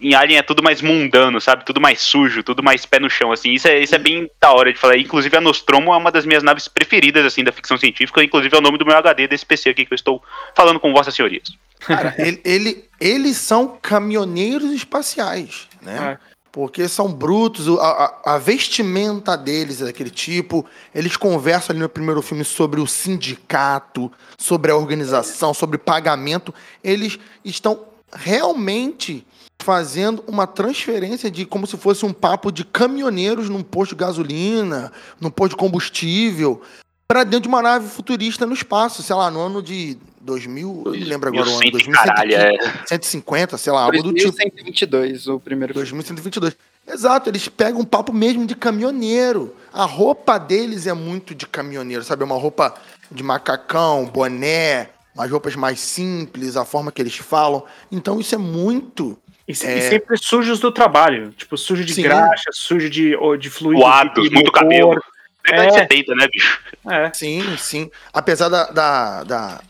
em 0.00 0.12
Alien 0.12 0.38
é 0.38 0.42
tudo 0.42 0.62
mais 0.62 0.82
mundano, 0.82 1.40
sabe? 1.40 1.64
Tudo 1.64 1.80
mais 1.80 2.00
sujo, 2.00 2.42
tudo 2.42 2.64
mais 2.64 2.84
pé 2.84 2.98
no 2.98 3.08
chão, 3.08 3.30
assim. 3.30 3.52
Isso 3.52 3.68
é, 3.68 3.78
isso 3.78 3.94
é 3.94 3.98
bem 3.98 4.28
da 4.40 4.52
hora 4.52 4.72
de 4.72 4.78
falar. 4.78 4.98
Inclusive, 4.98 5.36
a 5.36 5.40
Nostromo 5.40 5.94
é 5.94 5.96
uma 5.96 6.10
das 6.10 6.26
minhas 6.26 6.42
naves 6.42 6.66
preferidas, 6.66 7.24
assim, 7.24 7.44
da 7.44 7.52
ficção 7.52 7.76
científica. 7.78 8.24
Inclusive, 8.24 8.54
é 8.54 8.58
o 8.58 8.62
nome 8.62 8.78
do 8.78 8.84
meu 8.84 8.96
HD 8.96 9.28
desse 9.28 9.46
PC 9.46 9.70
aqui 9.70 9.86
que 9.86 9.92
eu 9.92 9.96
estou 9.96 10.20
falando 10.56 10.80
com 10.80 10.92
vossas 10.92 11.14
senhorias. 11.14 11.56
Cara, 11.78 12.14
ele, 12.18 12.40
ele, 12.44 12.84
eles 13.00 13.36
são 13.36 13.78
caminhoneiros 13.80 14.72
espaciais, 14.72 15.68
né? 15.80 16.18
É. 16.18 16.31
Porque 16.52 16.86
são 16.86 17.10
brutos, 17.10 17.66
a, 17.78 18.20
a, 18.26 18.34
a, 18.34 18.38
vestimenta 18.38 19.38
deles 19.38 19.80
é 19.80 19.86
daquele 19.86 20.10
tipo. 20.10 20.66
Eles 20.94 21.16
conversam 21.16 21.72
ali 21.72 21.80
no 21.80 21.88
primeiro 21.88 22.20
filme 22.20 22.44
sobre 22.44 22.78
o 22.78 22.86
sindicato, 22.86 24.12
sobre 24.36 24.70
a 24.70 24.76
organização, 24.76 25.54
sobre 25.54 25.78
pagamento. 25.78 26.52
Eles 26.84 27.18
estão 27.42 27.86
realmente 28.12 29.26
fazendo 29.62 30.22
uma 30.26 30.46
transferência 30.46 31.30
de 31.30 31.46
como 31.46 31.66
se 31.66 31.78
fosse 31.78 32.04
um 32.04 32.12
papo 32.12 32.52
de 32.52 32.66
caminhoneiros 32.66 33.48
num 33.48 33.62
posto 33.62 33.94
de 33.94 34.04
gasolina, 34.04 34.92
num 35.18 35.30
posto 35.30 35.52
de 35.52 35.56
combustível, 35.56 36.60
para 37.08 37.24
dentro 37.24 37.42
de 37.42 37.48
uma 37.48 37.62
nave 37.62 37.88
futurista 37.88 38.44
no 38.44 38.52
espaço, 38.52 39.02
sei 39.02 39.16
lá, 39.16 39.30
no 39.30 39.40
ano 39.40 39.62
de 39.62 39.96
2000, 40.22 40.82
eu 40.86 40.92
não 40.92 41.06
lembro 41.06 41.28
agora 41.28 41.48
o 41.48 41.52
ano, 41.54 41.70
2150, 41.70 43.58
sei 43.58 43.72
lá, 43.72 43.82
algo 43.82 44.02
do 44.02 44.12
tipo. 44.12 44.30
2122, 44.30 45.26
o 45.26 45.40
primeiro 45.40 45.74
2122. 45.74 46.56
Exato, 46.86 47.30
eles 47.30 47.48
pegam 47.48 47.80
um 47.80 47.84
papo 47.84 48.12
mesmo 48.12 48.46
de 48.46 48.54
caminhoneiro. 48.54 49.54
A 49.72 49.84
roupa 49.84 50.38
deles 50.38 50.86
é 50.86 50.92
muito 50.92 51.34
de 51.34 51.46
caminhoneiro, 51.46 52.04
sabe? 52.04 52.22
É 52.22 52.24
uma 52.24 52.36
roupa 52.36 52.74
de 53.10 53.22
macacão, 53.22 54.04
boné, 54.06 54.88
umas 55.14 55.30
roupas 55.30 55.54
mais 55.56 55.80
simples, 55.80 56.56
a 56.56 56.64
forma 56.64 56.90
que 56.90 57.02
eles 57.02 57.16
falam. 57.16 57.64
Então 57.90 58.20
isso 58.20 58.34
é 58.34 58.38
muito. 58.38 59.18
E, 59.46 59.52
é... 59.52 59.78
e 59.78 59.82
sempre 59.82 60.16
sujos 60.16 60.60
do 60.60 60.70
trabalho. 60.72 61.32
Tipo, 61.32 61.56
sujo 61.56 61.84
de 61.84 61.94
Sim. 61.94 62.02
graxa, 62.02 62.50
sujo 62.52 62.88
de, 62.88 63.16
de 63.38 63.50
fluido. 63.50 63.80
Suados, 63.80 64.30
muito 64.30 64.52
cabelo. 64.52 65.00
É. 65.44 65.66
de 65.66 65.74
70, 65.74 66.14
né, 66.14 66.28
bicho? 66.32 66.60
É. 66.88 67.12
Sim, 67.12 67.56
sim. 67.58 67.90
Apesar 68.12 68.48
da, 68.48 68.70
da, 68.70 69.24
da 69.24 69.60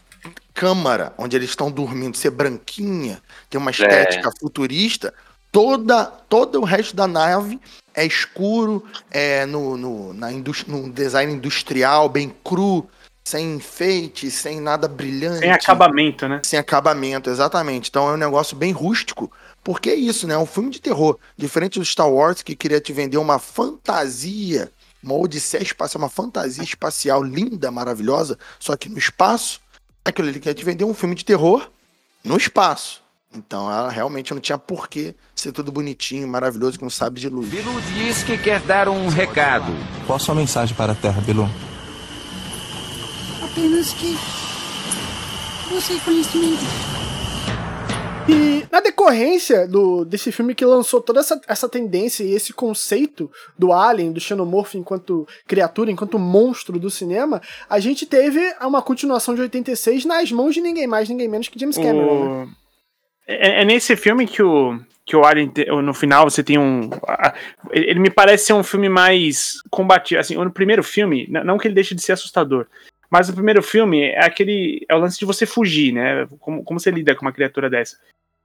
câmara 0.54 1.12
onde 1.18 1.36
eles 1.36 1.50
estão 1.50 1.70
dormindo 1.70 2.16
ser 2.16 2.30
branquinha, 2.30 3.22
tem 3.48 3.60
uma 3.60 3.70
estética 3.70 4.28
é. 4.28 4.40
futurista, 4.40 5.12
toda, 5.50 6.04
todo 6.04 6.60
o 6.60 6.64
resto 6.64 6.96
da 6.96 7.06
nave 7.06 7.60
é 7.94 8.06
escuro, 8.06 8.84
é 9.10 9.44
no, 9.46 9.76
no, 9.76 10.14
na 10.14 10.30
no 10.30 10.90
design 10.90 11.32
industrial, 11.32 12.08
bem 12.08 12.34
cru, 12.42 12.88
sem 13.24 13.54
enfeite, 13.54 14.30
sem 14.30 14.60
nada 14.60 14.88
brilhante. 14.88 15.40
Sem 15.40 15.52
acabamento, 15.52 16.28
né? 16.28 16.40
Sem 16.44 16.58
acabamento, 16.58 17.30
exatamente. 17.30 17.88
Então 17.88 18.08
é 18.08 18.14
um 18.14 18.16
negócio 18.16 18.56
bem 18.56 18.72
rústico, 18.72 19.30
porque 19.62 19.90
é 19.90 19.94
isso, 19.94 20.26
né? 20.26 20.34
É 20.34 20.38
um 20.38 20.46
filme 20.46 20.70
de 20.70 20.80
terror. 20.80 21.18
Diferente 21.36 21.78
do 21.78 21.84
Star 21.84 22.10
Wars, 22.10 22.42
que 22.42 22.56
queria 22.56 22.80
te 22.80 22.92
vender 22.92 23.18
uma 23.18 23.38
fantasia, 23.38 24.70
uma 25.02 25.14
odisseia 25.14 25.62
espacial, 25.62 26.02
uma 26.02 26.08
fantasia 26.08 26.64
espacial 26.64 27.22
linda, 27.22 27.70
maravilhosa, 27.70 28.38
só 28.58 28.76
que 28.76 28.88
no 28.88 28.98
espaço, 28.98 29.60
aquilo 30.04 30.28
ele 30.28 30.40
quer 30.40 30.54
te 30.54 30.64
vender 30.64 30.84
um 30.84 30.94
filme 30.94 31.14
de 31.14 31.24
terror 31.24 31.70
no 32.24 32.36
espaço. 32.36 33.02
Então 33.34 33.70
ela 33.70 33.90
realmente 33.90 34.34
não 34.34 34.40
tinha 34.40 34.58
porquê 34.58 35.14
ser 35.34 35.52
tudo 35.52 35.72
bonitinho, 35.72 36.28
maravilhoso, 36.28 36.78
com 36.78 36.90
sabe 36.90 37.20
de 37.20 37.28
luz. 37.28 37.48
Bilu 37.48 37.80
diz 37.94 38.22
que 38.22 38.36
quer 38.36 38.60
dar 38.60 38.88
um 38.88 39.08
recado. 39.08 39.72
Qual 40.06 40.16
a 40.16 40.18
sua 40.20 40.34
mensagem 40.34 40.76
para 40.76 40.92
a 40.92 40.94
Terra, 40.94 41.20
Bilu? 41.22 41.48
Apenas 43.42 43.92
que 43.94 44.18
você 45.70 45.98
conhecimento. 46.04 46.62
E 48.28 48.64
na 48.70 48.80
decorrência 48.80 49.66
do, 49.66 50.04
desse 50.04 50.30
filme 50.30 50.54
que 50.54 50.64
lançou 50.64 51.00
toda 51.00 51.20
essa, 51.20 51.40
essa 51.48 51.68
tendência 51.68 52.22
e 52.22 52.34
esse 52.34 52.52
conceito 52.52 53.30
do 53.58 53.72
Alien, 53.72 54.12
do 54.12 54.20
Xenomorph 54.20 54.74
enquanto 54.74 55.26
criatura, 55.46 55.90
enquanto 55.90 56.18
monstro 56.18 56.78
do 56.78 56.90
cinema, 56.90 57.40
a 57.68 57.80
gente 57.80 58.06
teve 58.06 58.40
uma 58.60 58.80
continuação 58.80 59.34
de 59.34 59.40
86 59.40 60.04
nas 60.04 60.30
mãos 60.30 60.54
de 60.54 60.60
ninguém 60.60 60.86
mais, 60.86 61.08
ninguém 61.08 61.28
menos 61.28 61.48
que 61.48 61.58
James 61.58 61.76
Cameron. 61.76 62.06
O... 62.06 62.46
Né? 62.46 62.52
É, 63.26 63.62
é, 63.62 63.64
nesse 63.64 63.96
filme 63.96 64.26
que 64.26 64.42
o, 64.42 64.78
que 65.04 65.16
o 65.16 65.24
Alien, 65.24 65.52
no 65.82 65.94
final, 65.94 66.28
você 66.28 66.42
tem 66.42 66.58
um. 66.58 66.90
Ele 67.70 67.98
me 67.98 68.10
parece 68.10 68.46
ser 68.46 68.52
um 68.52 68.62
filme 68.62 68.88
mais 68.88 69.54
combativo. 69.70 70.20
Assim, 70.20 70.34
no 70.36 70.52
primeiro 70.52 70.82
filme, 70.82 71.26
não 71.28 71.58
que 71.58 71.66
ele 71.66 71.74
deixe 71.74 71.94
de 71.94 72.02
ser 72.02 72.12
assustador, 72.12 72.66
mas 73.12 73.28
o 73.28 73.34
primeiro 73.34 73.62
filme 73.62 74.04
é 74.04 74.24
aquele. 74.24 74.86
É 74.88 74.94
o 74.94 74.98
lance 74.98 75.18
de 75.18 75.26
você 75.26 75.44
fugir, 75.44 75.92
né? 75.92 76.26
Como, 76.40 76.64
como 76.64 76.80
você 76.80 76.90
lida 76.90 77.14
com 77.14 77.26
uma 77.26 77.32
criatura 77.32 77.68
dessa. 77.68 77.98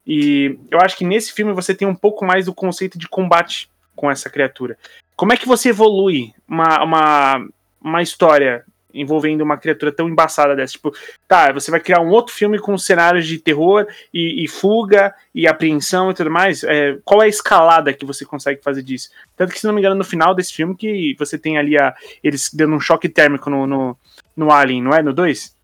E 0.06 0.60
eu 0.69 0.77
acho 0.82 0.97
que 0.97 1.06
nesse 1.06 1.32
filme 1.32 1.53
você 1.53 1.73
tem 1.73 1.88
um 1.88 1.95
pouco 1.95 2.25
mais 2.25 2.47
do 2.47 2.53
conceito 2.53 2.99
de 2.99 3.08
combate 3.08 3.69
com 3.95 4.12
essa 4.12 4.30
criatura. 4.30 4.77
Como 5.15 5.32
é 5.32 5.38
que 5.38 5.47
você 5.47 5.69
evolui 5.69 6.34
uma, 6.45 6.84
uma, 6.84 7.47
uma 7.82 8.01
história 8.01 8.65
envolvendo 8.93 9.41
uma 9.41 9.58
criatura 9.58 9.91
tão 9.91 10.10
embaçada 10.10 10.53
dessa. 10.53 10.73
Tipo, 10.73 10.93
tá, 11.27 11.53
você 11.53 11.71
vai 11.71 11.80
criar 11.80 12.01
um 12.01 12.10
outro 12.10 12.34
filme 12.34 12.60
com 12.60 12.77
cenários 12.77 13.25
de 13.25 13.38
terror 13.38 13.88
e, 14.13 14.43
e 14.43 14.47
fuga 14.49 15.13
e 15.34 15.47
apreensão 15.47 16.12
e 16.12 16.13
tudo 16.13 16.30
mais. 16.30 16.63
É, 16.65 16.97
qual 17.06 17.21
é 17.21 17.25
a 17.25 17.30
escalada 17.30 17.93
que 17.93 18.06
você 18.06 18.25
consegue 18.25 18.62
fazer 18.62 18.84
disso? 18.84 19.12
Tanto 19.36 19.53
que, 19.53 19.60
se 19.60 19.67
não 19.67 19.73
me 19.73 19.80
engano, 19.80 19.95
no 19.95 20.03
final 20.03 20.36
desse 20.36 20.53
filme 20.53 20.75
que 20.75 21.15
você 21.17 21.38
tem 21.38 21.58
ali 21.58 21.77
a, 21.77 21.95
eles 22.21 22.49
dando 22.53 22.75
um 22.75 22.82
choque 22.82 23.08
térmico 23.08 23.49
no, 23.49 23.65
no, 23.67 23.97
no 24.38 24.52
Alien, 24.52 24.84
não 24.84 24.93
é? 24.93 25.02
No 25.02 25.12
2? 25.12 25.58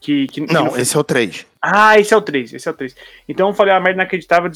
Que, 0.00 0.26
que, 0.26 0.40
não, 0.40 0.70
que 0.70 0.80
esse 0.80 0.94
é 0.94 1.00
o 1.00 1.04
3. 1.04 1.46
Ah, 1.62 1.98
esse 1.98 2.12
é 2.12 2.16
o 2.16 2.22
3, 2.22 2.52
esse 2.52 2.68
é 2.68 2.70
o 2.70 2.74
3. 2.74 2.94
Então 3.28 3.48
eu 3.48 3.54
falei 3.54 3.72
uma 3.72 3.80
merda 3.80 4.02
inacreditável, 4.02 4.50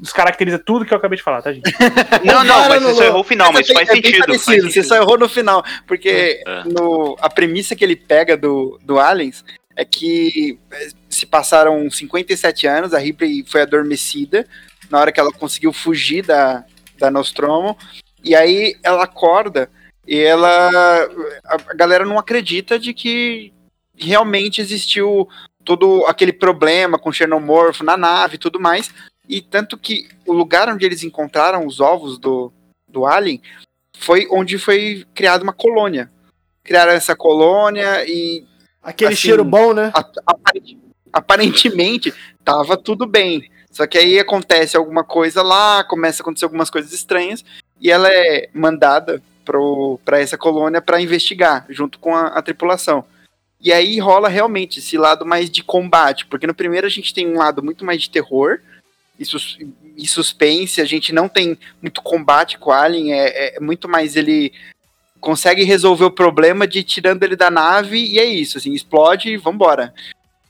descaracteriza 0.00 0.58
tudo 0.58 0.86
que 0.86 0.94
eu 0.94 0.98
acabei 0.98 1.16
de 1.16 1.22
falar, 1.22 1.42
tá, 1.42 1.52
gente? 1.52 1.70
não, 2.24 2.44
não, 2.44 2.68
mas 2.68 2.82
você 2.82 2.94
só 2.94 3.04
errou 3.04 3.20
o 3.20 3.24
final, 3.24 3.52
mas, 3.52 3.66
faz, 3.66 3.88
é 3.88 3.92
sentido, 3.92 4.24
faz 4.24 4.42
sentido. 4.42 4.70
Você 4.70 4.82
só 4.82 4.96
errou 4.96 5.18
no 5.18 5.28
final, 5.28 5.62
porque 5.86 6.42
é. 6.46 6.64
no, 6.64 7.16
a 7.20 7.28
premissa 7.28 7.74
que 7.74 7.84
ele 7.84 7.96
pega 7.96 8.36
do, 8.36 8.78
do 8.82 8.98
Aliens 8.98 9.44
é 9.74 9.84
que 9.84 10.58
é, 10.70 10.88
se 11.10 11.26
passaram 11.26 11.90
57 11.90 12.66
anos, 12.66 12.94
a 12.94 12.98
Ripley 12.98 13.44
foi 13.46 13.62
adormecida 13.62 14.46
na 14.88 14.98
hora 14.98 15.12
que 15.12 15.20
ela 15.20 15.32
conseguiu 15.32 15.72
fugir 15.72 16.24
da, 16.24 16.64
da 16.98 17.10
Nostromo, 17.10 17.76
e 18.24 18.34
aí 18.34 18.76
ela 18.82 19.04
acorda 19.04 19.68
e 20.06 20.18
ela. 20.18 21.08
A 21.44 21.74
galera 21.74 22.04
não 22.04 22.18
acredita 22.18 22.78
de 22.78 22.94
que 22.94 23.52
realmente 23.96 24.60
existiu 24.60 25.28
todo 25.64 26.04
aquele 26.06 26.32
problema 26.32 26.98
com 26.98 27.10
o 27.10 27.12
xenomorfo 27.12 27.82
na 27.82 27.96
nave 27.96 28.36
e 28.36 28.38
tudo 28.38 28.60
mais. 28.60 28.90
E 29.28 29.40
tanto 29.40 29.76
que 29.76 30.08
o 30.24 30.32
lugar 30.32 30.68
onde 30.68 30.86
eles 30.86 31.02
encontraram 31.02 31.66
os 31.66 31.80
ovos 31.80 32.18
do, 32.18 32.52
do 32.86 33.04
Alien 33.04 33.42
foi 33.98 34.28
onde 34.30 34.58
foi 34.58 35.04
criada 35.14 35.42
uma 35.42 35.52
colônia. 35.52 36.10
Criaram 36.62 36.92
essa 36.92 37.16
colônia 37.16 38.04
e. 38.06 38.44
Aquele 38.82 39.14
assim, 39.14 39.22
cheiro 39.22 39.44
bom, 39.44 39.72
né? 39.74 39.92
Aparentemente, 41.12 42.14
tava 42.44 42.76
tudo 42.76 43.06
bem. 43.06 43.50
Só 43.70 43.86
que 43.86 43.98
aí 43.98 44.18
acontece 44.18 44.76
alguma 44.76 45.02
coisa 45.02 45.42
lá, 45.42 45.82
começa 45.82 46.22
a 46.22 46.22
acontecer 46.22 46.44
algumas 46.44 46.70
coisas 46.70 46.92
estranhas, 46.92 47.44
e 47.80 47.90
ela 47.90 48.08
é 48.08 48.48
mandada 48.54 49.20
para 50.04 50.18
essa 50.20 50.36
colônia 50.36 50.82
para 50.82 51.00
investigar, 51.00 51.66
junto 51.68 51.98
com 51.98 52.14
a, 52.14 52.28
a 52.28 52.42
tripulação. 52.42 53.04
E 53.60 53.72
aí 53.72 53.98
rola 53.98 54.28
realmente 54.28 54.78
esse 54.78 54.98
lado 54.98 55.24
mais 55.24 55.50
de 55.50 55.62
combate, 55.62 56.26
porque 56.26 56.46
no 56.46 56.54
primeiro 56.54 56.86
a 56.86 56.90
gente 56.90 57.14
tem 57.14 57.26
um 57.26 57.38
lado 57.38 57.62
muito 57.62 57.84
mais 57.84 58.02
de 58.02 58.10
terror 58.10 58.60
e, 59.18 59.24
sus 59.24 59.58
e 59.96 60.06
suspense, 60.06 60.80
a 60.80 60.84
gente 60.84 61.12
não 61.12 61.28
tem 61.28 61.58
muito 61.80 62.02
combate 62.02 62.58
com 62.58 62.70
o 62.70 62.72
Alien, 62.72 63.14
é, 63.14 63.56
é 63.56 63.60
muito 63.60 63.88
mais 63.88 64.14
ele 64.14 64.52
consegue 65.20 65.64
resolver 65.64 66.04
o 66.04 66.10
problema 66.10 66.66
de 66.66 66.82
tirando 66.84 67.22
ele 67.22 67.34
da 67.34 67.50
nave 67.50 67.98
e 67.98 68.18
é 68.18 68.24
isso, 68.24 68.58
assim, 68.58 68.72
explode 68.72 69.30
e 69.30 69.36
vambora. 69.36 69.92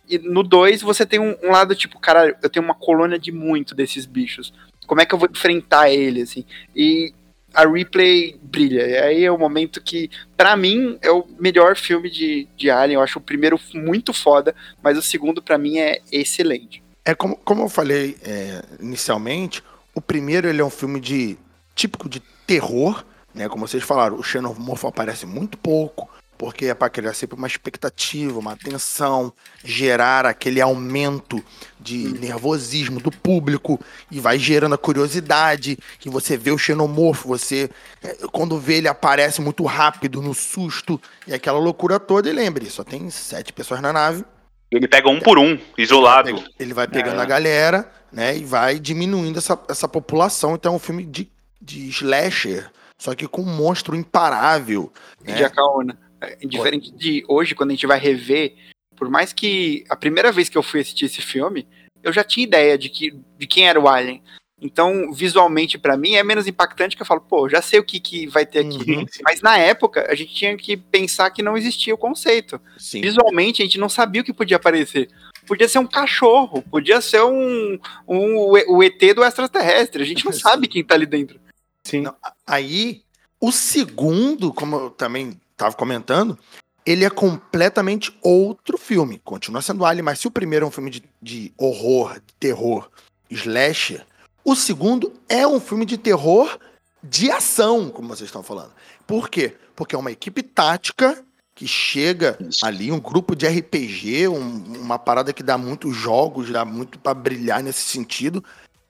E 0.09 0.19
no 0.19 0.43
2 0.43 0.83
você 0.83 1.07
tem 1.07 1.19
um, 1.19 1.37
um 1.43 1.51
lado 1.51 1.75
tipo, 1.75 1.99
cara, 1.99 2.37
eu 2.43 2.51
tenho 2.51 2.65
uma 2.65 2.75
colônia 2.75 3.19
de 3.19 3.33
muito 3.33 3.75
desses 3.75 4.05
bichos. 4.05 4.53
Como 4.87 5.01
é 5.01 5.07
que 5.07 5.15
eu 5.15 5.19
vou 5.19 5.29
enfrentar 5.31 5.91
ele, 5.91 6.23
assim? 6.23 6.45
E 6.75 7.13
a 7.57 7.67
Ripley 7.67 8.39
brilha. 8.43 8.87
E 8.87 8.99
aí 8.99 9.25
é 9.25 9.33
o 9.33 9.39
momento 9.39 9.83
que, 9.83 10.11
pra 10.37 10.55
mim, 10.55 10.99
é 11.01 11.11
o 11.11 11.27
melhor 11.41 11.75
filme 11.75 12.11
de, 12.11 12.47
de 12.55 12.71
Alien. 12.71 12.97
Eu 12.97 13.03
acho 13.03 13.19
o 13.19 13.23
primeiro 13.23 13.59
muito 13.73 14.13
foda, 14.13 14.55
mas 14.83 14.99
o 14.99 15.03
segundo, 15.03 15.43
pra 15.43 15.57
mim, 15.57 15.79
é 15.79 16.03
excelente. 16.13 16.83
É 17.03 17.15
como, 17.15 17.35
como 17.37 17.63
eu 17.63 17.69
falei 17.71 18.19
é, 18.23 18.63
inicialmente, 18.79 19.63
o 19.95 20.03
primeiro 20.03 20.47
ele 20.47 20.61
é 20.61 20.65
um 20.65 20.71
filme 20.71 21.01
de 21.01 21.39
típico 21.75 22.11
de 22.11 22.21
terror, 22.47 23.03
né? 23.35 23.49
Como 23.49 23.67
vocês 23.67 23.83
falaram, 23.83 24.19
o 24.19 24.23
xenomorfo 24.23 24.87
aparece 24.87 25.25
muito 25.25 25.57
pouco, 25.57 26.11
porque 26.39 26.67
é 26.67 26.75
para 26.75 26.91
criar 26.91 27.15
sempre 27.15 27.37
uma 27.37 27.47
expectativa, 27.47 28.39
uma 28.39 28.53
atenção, 28.53 29.33
gerar 29.65 30.27
aquele 30.27 30.61
aumento 30.61 31.43
de 31.81 32.09
nervosismo 32.19 33.01
do 33.01 33.11
público 33.11 33.81
e 34.11 34.21
vai 34.21 34.39
gerando 34.39 34.75
a 34.75 34.79
curiosidade. 34.79 35.79
E 36.05 36.09
você 36.09 36.37
vê 36.37 36.51
o 36.51 36.59
xenomorfo, 36.59 37.29
você 37.29 37.71
é, 38.03 38.17
quando 38.33 38.59
vê 38.59 38.77
ele 38.77 38.89
aparece 38.89 39.41
muito 39.41 39.65
rápido 39.65 40.21
no 40.21 40.35
susto 40.35 41.01
e 41.27 41.35
aquela 41.35 41.59
loucura 41.59 41.99
toda. 41.99 42.29
E 42.29 42.33
lembre, 42.33 42.69
só 42.71 42.85
tem 42.85 43.09
sete 43.11 43.53
pessoas 43.53 43.81
na 43.81 43.93
nave. 43.93 44.25
Ele 44.71 44.89
pega 44.89 45.09
um 45.09 45.21
por 45.21 45.39
um, 45.39 45.59
isolado. 45.79 46.45
Ele 46.59 46.75
vai 46.75 46.89
pegando 46.89 47.21
É. 47.21 47.23
a 47.23 47.27
galera, 47.27 47.91
né? 48.13 48.37
E 48.37 48.45
vai 48.45 48.79
diminuindo 48.79 49.39
essa, 49.39 49.59
essa 49.69 49.89
população. 49.89 50.55
Então 50.55 50.73
é 50.73 50.77
um 50.77 50.81
filme 50.81 51.05
de, 51.05 51.31
de 51.63 51.89
slasher, 51.89 52.71
só 52.99 53.15
que 53.15 53.29
com 53.29 53.43
um 53.43 53.57
monstro 53.57 53.95
imparável. 53.95 54.93
de 55.23 55.33
Né? 55.33 55.45
Acaona. 55.45 55.97
É, 56.21 56.37
Diferente 56.47 56.91
de 56.93 57.25
hoje, 57.29 57.55
quando 57.55 57.71
a 57.71 57.75
gente 57.75 57.87
vai 57.87 57.99
rever, 57.99 58.55
por 58.97 59.09
mais 59.09 59.33
que 59.33 59.85
a 59.89 59.97
primeira 59.97 60.33
vez 60.33 60.49
que 60.49 60.57
eu 60.57 60.63
fui 60.63 60.81
assistir 60.81 61.07
esse 61.07 61.21
filme, 61.21 61.67
eu 62.03 62.13
já 62.13 62.25
tinha 62.25 62.47
ideia 62.47 62.79
de, 62.79 62.89
que, 62.89 63.15
de 63.39 63.47
quem 63.47 63.69
era 63.69 63.81
o 63.81 63.89
Alien. 63.89 64.23
Então, 64.59 65.13
visualmente, 65.13 65.77
pra 65.77 65.99
mim, 65.99 66.15
é 66.15 66.23
menos 66.23 66.47
impactante 66.47 66.97
que 66.97 67.03
eu 67.03 67.07
falo, 67.07 67.21
pô, 67.21 67.47
já 67.47 67.61
sei 67.61 67.79
o 67.79 67.85
que, 67.85 68.01
que 68.01 68.27
vai 68.27 68.47
ter 68.47 68.61
aqui. 68.61 68.91
Uhum, 68.91 69.07
Mas 69.23 69.43
na 69.43 69.59
época, 69.59 70.07
a 70.11 70.15
gente 70.15 70.35
tinha 70.35 70.57
que 70.57 70.79
pensar 70.79 71.31
que 71.31 71.43
não 71.43 71.59
existia 71.59 71.95
o 71.95 71.99
conceito. 71.99 72.59
sim. 72.79 73.03
Visualmente, 73.03 73.61
a 73.61 73.67
gente 73.67 73.79
não 73.79 73.89
sabia 73.89 74.23
o 74.23 74.25
que 74.25 74.33
podia 74.33 74.57
aparecer. 74.57 75.11
Podia 75.47 75.69
ser 75.69 75.79
um 75.79 75.87
cachorro, 75.87 76.63
podia 76.63 77.03
ser 77.03 77.23
um, 77.23 77.79
um 78.09 78.37
o 78.69 78.83
ET 78.83 78.99
do 79.15 79.23
extraterrestre. 79.23 80.03
A 80.03 80.07
gente 80.07 80.25
não 80.25 80.33
sabe 80.33 80.69
quem 80.69 80.83
tá 80.83 80.95
ali 80.95 81.07
dentro. 81.07 81.39
Sim. 81.85 82.01
Não, 82.01 82.17
Aí, 82.47 83.03
o 83.39 83.53
segundo, 83.53 84.55
como 84.55 84.77
eu 84.77 84.91
também 84.91 85.39
estava 85.57 85.75
comentando, 85.75 86.39
ele 86.85 87.05
é 87.05 87.11
completamente 87.11 88.17
outro 88.23 88.79
filme. 88.79 89.21
Continua 89.25 89.61
sendo 89.63 89.85
Alien, 89.85 90.05
mas 90.05 90.21
se 90.21 90.29
o 90.29 90.31
primeiro 90.31 90.65
é 90.65 90.69
um 90.69 90.73
filme 90.73 90.91
de, 90.91 91.03
de 91.21 91.53
horror, 91.59 92.15
de 92.15 92.35
terror, 92.39 92.89
slasher, 93.31 94.07
o 94.45 94.55
segundo 94.55 95.13
é 95.29 95.47
um 95.47 95.59
filme 95.59 95.85
de 95.85 95.97
terror 95.99 96.59
de 97.03 97.31
ação, 97.31 97.89
como 97.91 98.09
vocês 98.09 98.29
estão 98.29 98.43
falando. 98.43 98.73
Por 99.07 99.29
quê? 99.29 99.57
Porque 99.75 99.95
é 99.95 99.99
uma 99.99 100.13
equipe 100.13 100.43
tática 100.43 101.23
que 101.55 101.67
chega 101.67 102.39
ali, 102.63 102.93
um 102.93 103.01
grupo 103.01 103.35
de 103.35 103.47
RPG, 103.47 104.29
um- 104.29 104.81
uma 104.81 104.99
parada 104.99 105.33
que 105.33 105.43
dá 105.43 105.57
muitos 105.57 105.97
jogos, 105.97 106.51
dá 106.51 106.65
muito 106.65 106.99
pra 106.99 107.15
brilhar 107.15 107.63
nesse 107.63 107.81
sentido. 107.89 108.45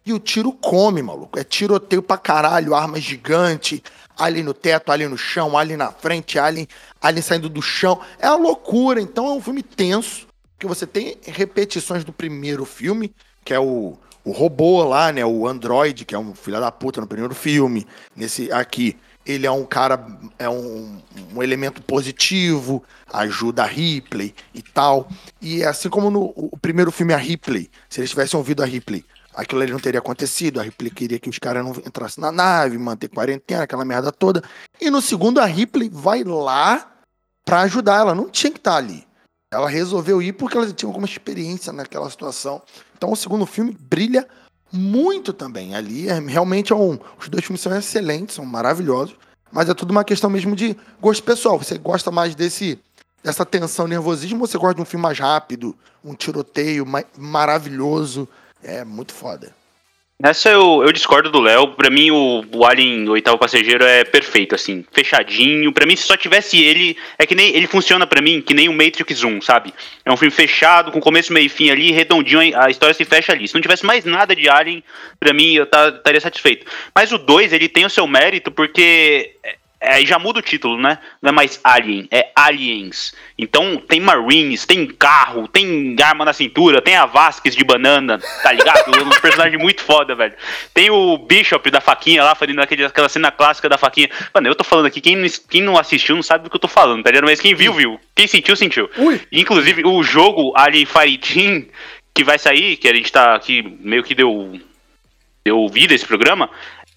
E 0.05 0.13
o 0.13 0.19
tiro 0.19 0.53
come, 0.53 1.01
maluco. 1.03 1.39
É 1.39 1.45
tiroteio 1.45 2.03
pra 2.03 2.17
caralho, 2.19 2.75
arma 2.75 3.01
gigante, 3.01 3.83
alien 4.17 4.45
no 4.45 4.55
teto, 4.55 4.91
alien 4.91 5.11
no 5.11 5.19
chão, 5.19 5.57
alien 5.57 5.77
na 5.77 5.93
frente, 5.93 6.39
alien, 6.39 6.67
alien 7.01 7.23
saindo 7.23 7.49
do 7.49 7.63
chão. 7.63 8.01
É 8.19 8.29
uma 8.29 8.39
loucura. 8.39 9.01
Então 9.01 9.27
é 9.27 9.33
um 9.33 9.41
filme 9.41 9.63
tenso, 9.63 10.27
que 10.59 10.67
você 10.67 10.87
tem 10.87 11.17
repetições 11.27 12.05
do 12.05 12.13
primeiro 12.13 12.65
filme, 12.65 13.15
que 13.45 13.53
é 13.53 13.61
o, 13.61 13.99
o 14.25 14.33
robô 14.33 14.83
lá, 14.85 15.13
né? 15.13 15.25
O 15.25 15.47
android, 15.47 16.05
que 16.05 16.15
é 16.15 16.19
um 16.19 16.35
filho 16.35 16.59
da 16.59 16.73
puta 16.73 17.01
no 17.01 17.07
primeiro 17.07 17.35
filme. 17.35 17.87
Nesse 18.15 18.51
aqui, 18.51 18.97
ele 19.27 19.47
é 19.47 19.51
um 19.51 19.65
cara, 19.65 20.07
é 20.39 20.49
um, 20.49 21.03
um 21.35 21.43
elemento 21.43 21.83
positivo, 21.83 22.83
ajuda 23.13 23.65
a 23.65 23.67
Ripley 23.67 24.35
e 24.55 24.63
tal. 24.63 25.09
E 25.43 25.65
assim 25.65 25.89
como 25.89 26.11
no 26.11 26.33
o 26.37 26.57
primeiro 26.57 26.93
filme, 26.93 27.13
a 27.13 27.19
Ripley, 27.19 27.69
se 27.89 28.01
eles 28.01 28.11
tivessem 28.11 28.39
ouvido 28.39 28.63
a 28.63 28.67
Ripley, 28.67 29.05
aquilo 29.37 29.61
ali 29.61 29.71
não 29.71 29.79
teria 29.79 30.01
acontecido. 30.01 30.59
A 30.59 30.63
Ripley 30.63 30.91
queria 30.91 31.19
que 31.19 31.29
os 31.29 31.39
caras 31.39 31.63
não 31.63 31.73
entrassem 31.73 32.21
na 32.23 32.33
nave, 32.33 32.79
manter 32.79 33.09
quarentena, 33.09 33.63
aquela 33.65 33.85
merda 33.85 34.11
toda. 34.11 34.43
E 34.81 34.91
no 34.91 35.03
segundo, 35.03 35.39
a 35.39 35.45
Ripley 35.45 35.89
vai 35.93 36.25
lá 36.25 36.93
pra 37.45 37.61
ajudar. 37.61 38.01
Ela 38.01 38.15
não 38.15 38.29
tinha 38.31 38.51
que 38.51 38.59
estar 38.59 38.77
ali. 38.77 39.07
Ela 39.53 39.69
resolveu 39.69 40.21
ir 40.21 40.33
porque 40.33 40.57
ela 40.57 40.73
tinha 40.73 40.89
alguma 40.89 41.07
experiência 41.07 41.73
naquela 41.73 42.11
situação. 42.11 42.61
Então 42.97 43.13
o 43.13 43.17
segundo 43.17 43.47
filme 43.47 43.77
brilha 43.79 44.27
muito 44.73 45.33
também. 45.33 45.75
Ali 45.75 46.09
é, 46.09 46.19
realmente 46.19 46.73
é 46.73 46.77
um. 46.77 46.99
Os 47.19 47.29
dois 47.29 47.45
filmes 47.45 47.61
são 47.61 47.77
excelentes, 47.77 48.35
são 48.35 48.45
maravilhosos. 48.45 49.15
Mas 49.53 49.69
é 49.69 49.75
tudo 49.75 49.93
uma 49.93 50.03
questão 50.05 50.29
mesmo 50.29 50.57
de 50.57 50.77
gosto 51.01 51.23
pessoal. 51.23 51.59
Você 51.59 51.79
gosta 51.79 52.11
mais 52.11 52.35
desse 52.35 52.79
dessa 53.23 53.45
tensão, 53.45 53.89
nervosismo, 53.89 54.41
ou 54.43 54.47
você 54.47 54.57
gosta 54.57 54.77
de 54.77 54.83
um 54.83 54.85
filme 54.85 55.03
mais 55.03 55.19
rápido, 55.19 55.77
um 56.05 56.15
tiroteio 56.15 56.87
ma- 56.87 57.03
maravilhoso. 57.19 58.29
É 58.67 58.85
muito 58.85 59.15
foda. 59.15 59.55
Nessa 60.19 60.49
eu, 60.49 60.83
eu 60.83 60.91
discordo 60.93 61.31
do 61.31 61.41
Léo. 61.41 61.75
Pra 61.75 61.91
mim, 61.91 62.11
o, 62.11 62.43
o 62.53 62.65
Alien 62.65 63.07
Oitavo 63.09 63.39
Passageiro 63.39 63.85
é 63.85 64.03
perfeito, 64.03 64.55
assim, 64.55 64.85
fechadinho. 64.91 65.73
Pra 65.73 65.87
mim, 65.87 65.95
se 65.95 66.05
só 66.05 66.17
tivesse 66.17 66.61
ele, 66.61 66.97
é 67.19 67.27
que 67.27 67.35
nem 67.35 67.55
ele 67.55 67.67
funciona 67.67 68.07
pra 68.07 68.23
mim 68.23 68.41
que 68.41 68.55
nem 68.55 68.69
o 68.69 68.73
Matrix 68.73 69.23
1, 69.23 69.43
sabe? 69.43 69.73
É 70.05 70.11
um 70.11 70.17
filme 70.17 70.33
fechado, 70.33 70.91
com 70.91 71.01
começo, 71.01 71.33
meio 71.33 71.47
e 71.47 71.51
fim 71.51 71.71
ali, 71.71 71.93
redondinho, 71.93 72.59
a 72.59 72.71
história 72.71 72.95
se 72.95 73.05
fecha 73.05 73.33
ali. 73.33 73.47
Se 73.47 73.55
não 73.55 73.61
tivesse 73.61 73.85
mais 73.85 74.05
nada 74.05 74.35
de 74.35 74.49
Alien, 74.49 74.83
pra 75.21 75.35
mim, 75.35 75.55
eu 75.55 75.65
estaria 75.65 76.21
satisfeito. 76.21 76.67
Mas 76.95 77.13
o 77.13 77.19
2, 77.19 77.53
ele 77.53 77.69
tem 77.69 77.85
o 77.85 77.91
seu 77.91 78.07
mérito 78.07 78.51
porque. 78.51 79.37
É, 79.81 80.03
é, 80.03 80.07
já 80.07 80.19
muda 80.19 80.39
o 80.39 80.43
título, 80.43 80.81
né? 80.81 80.99
Não 81.21 81.29
é 81.31 81.33
mais 81.33 81.61
Alien, 81.63 82.09
é 82.11 82.31
Aliens. 82.35 83.15
Então 83.39 83.77
tem 83.77 84.01
Marines, 84.01 84.65
tem 84.65 84.87
carro, 84.87 85.47
tem 85.49 85.97
arma 86.03 86.25
na 86.25 86.33
cintura, 86.33 86.81
tem 86.81 86.97
a 86.97 87.07
Vasquez 87.07 87.55
de 87.55 87.65
banana, 87.65 88.19
tá 88.43 88.53
ligado? 88.53 88.91
um 89.05 89.11
personagem 89.21 89.59
muito 89.59 89.83
foda, 89.83 90.15
velho. 90.15 90.35
Tem 90.73 90.91
o 90.91 91.19
Bishop 91.19 91.71
da 91.71 91.81
faquinha 91.81 92.25
lá, 92.25 92.35
fazendo 92.35 92.61
aquele, 92.61 92.85
aquela 92.85 93.09
cena 93.09 93.31
clássica 93.31 93.69
da 93.69 93.79
faquinha. 93.79 94.09
Mano, 94.35 94.49
eu 94.49 94.55
tô 94.55 94.65
falando 94.65 94.87
aqui, 94.87 95.01
quem, 95.01 95.17
não- 95.17 95.29
quem 95.49 95.63
não 95.63 95.79
assistiu 95.79 96.17
não 96.17 96.23
sabe 96.23 96.45
do 96.45 96.51
que 96.51 96.57
eu 96.57 96.61
tô 96.61 96.69
falando, 96.69 97.03
tá 97.03 97.11
ligado? 97.11 97.25
Mas 97.25 97.41
quem 97.41 97.55
viu, 97.55 97.73
viu. 97.75 98.01
Quem 98.15 98.27
sentiu, 98.27 98.57
sentiu. 98.57 98.91
Ui. 98.97 99.21
Inclusive, 99.31 99.85
o 99.85 100.03
jogo 100.03 100.53
Alien 100.57 100.87
Fireteam, 100.87 101.67
que 102.15 102.25
vai 102.25 102.39
sair, 102.39 102.77
que 102.79 102.89
a 102.89 102.95
gente 102.95 103.13
tá 103.13 103.35
aqui, 103.35 103.63
meio 103.81 104.03
que 104.03 104.15
deu, 104.15 104.59
deu 105.45 105.69
vida 105.69 105.95
esse 105.95 106.07
programa, 106.07 106.49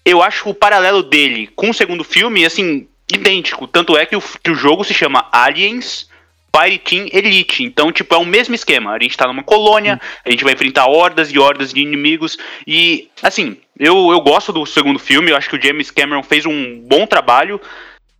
eu 0.04 0.22
acho 0.22 0.48
o 0.48 0.54
paralelo 0.54 1.02
dele 1.02 1.48
com 1.54 1.70
o 1.70 1.74
segundo 1.74 2.04
filme, 2.04 2.44
assim, 2.44 2.88
idêntico. 3.12 3.66
Tanto 3.66 3.96
é 3.96 4.06
que 4.06 4.16
o, 4.16 4.20
que 4.20 4.50
o 4.50 4.54
jogo 4.54 4.84
se 4.84 4.94
chama 4.94 5.28
Aliens 5.32 6.08
Fireteam 6.54 7.06
Elite. 7.12 7.62
Então, 7.62 7.92
tipo, 7.92 8.14
é 8.14 8.18
o 8.18 8.26
mesmo 8.26 8.54
esquema. 8.54 8.92
A 8.92 8.98
gente 9.00 9.16
tá 9.16 9.26
numa 9.26 9.42
colônia, 9.42 10.00
a 10.24 10.30
gente 10.30 10.44
vai 10.44 10.52
enfrentar 10.52 10.86
hordas 10.86 11.30
e 11.30 11.38
hordas 11.38 11.72
de 11.72 11.80
inimigos. 11.80 12.36
E, 12.66 13.08
assim, 13.22 13.56
eu, 13.78 14.10
eu 14.10 14.20
gosto 14.20 14.52
do 14.52 14.66
segundo 14.66 14.98
filme, 14.98 15.30
eu 15.30 15.36
acho 15.36 15.48
que 15.48 15.56
o 15.56 15.62
James 15.62 15.90
Cameron 15.90 16.22
fez 16.22 16.44
um 16.44 16.80
bom 16.80 17.06
trabalho. 17.06 17.60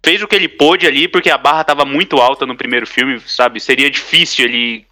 Fez 0.03 0.23
o 0.23 0.29
que 0.29 0.35
ele 0.35 0.49
pôde 0.49 0.87
ali, 0.87 1.07
porque 1.07 1.29
a 1.29 1.37
barra 1.37 1.63
tava 1.63 1.85
muito 1.85 2.17
alta 2.17 2.47
no 2.47 2.57
primeiro 2.57 2.87
filme, 2.87 3.21
sabe? 3.27 3.61
Seria 3.61 3.91
difícil 3.91 4.47
ele 4.47 4.87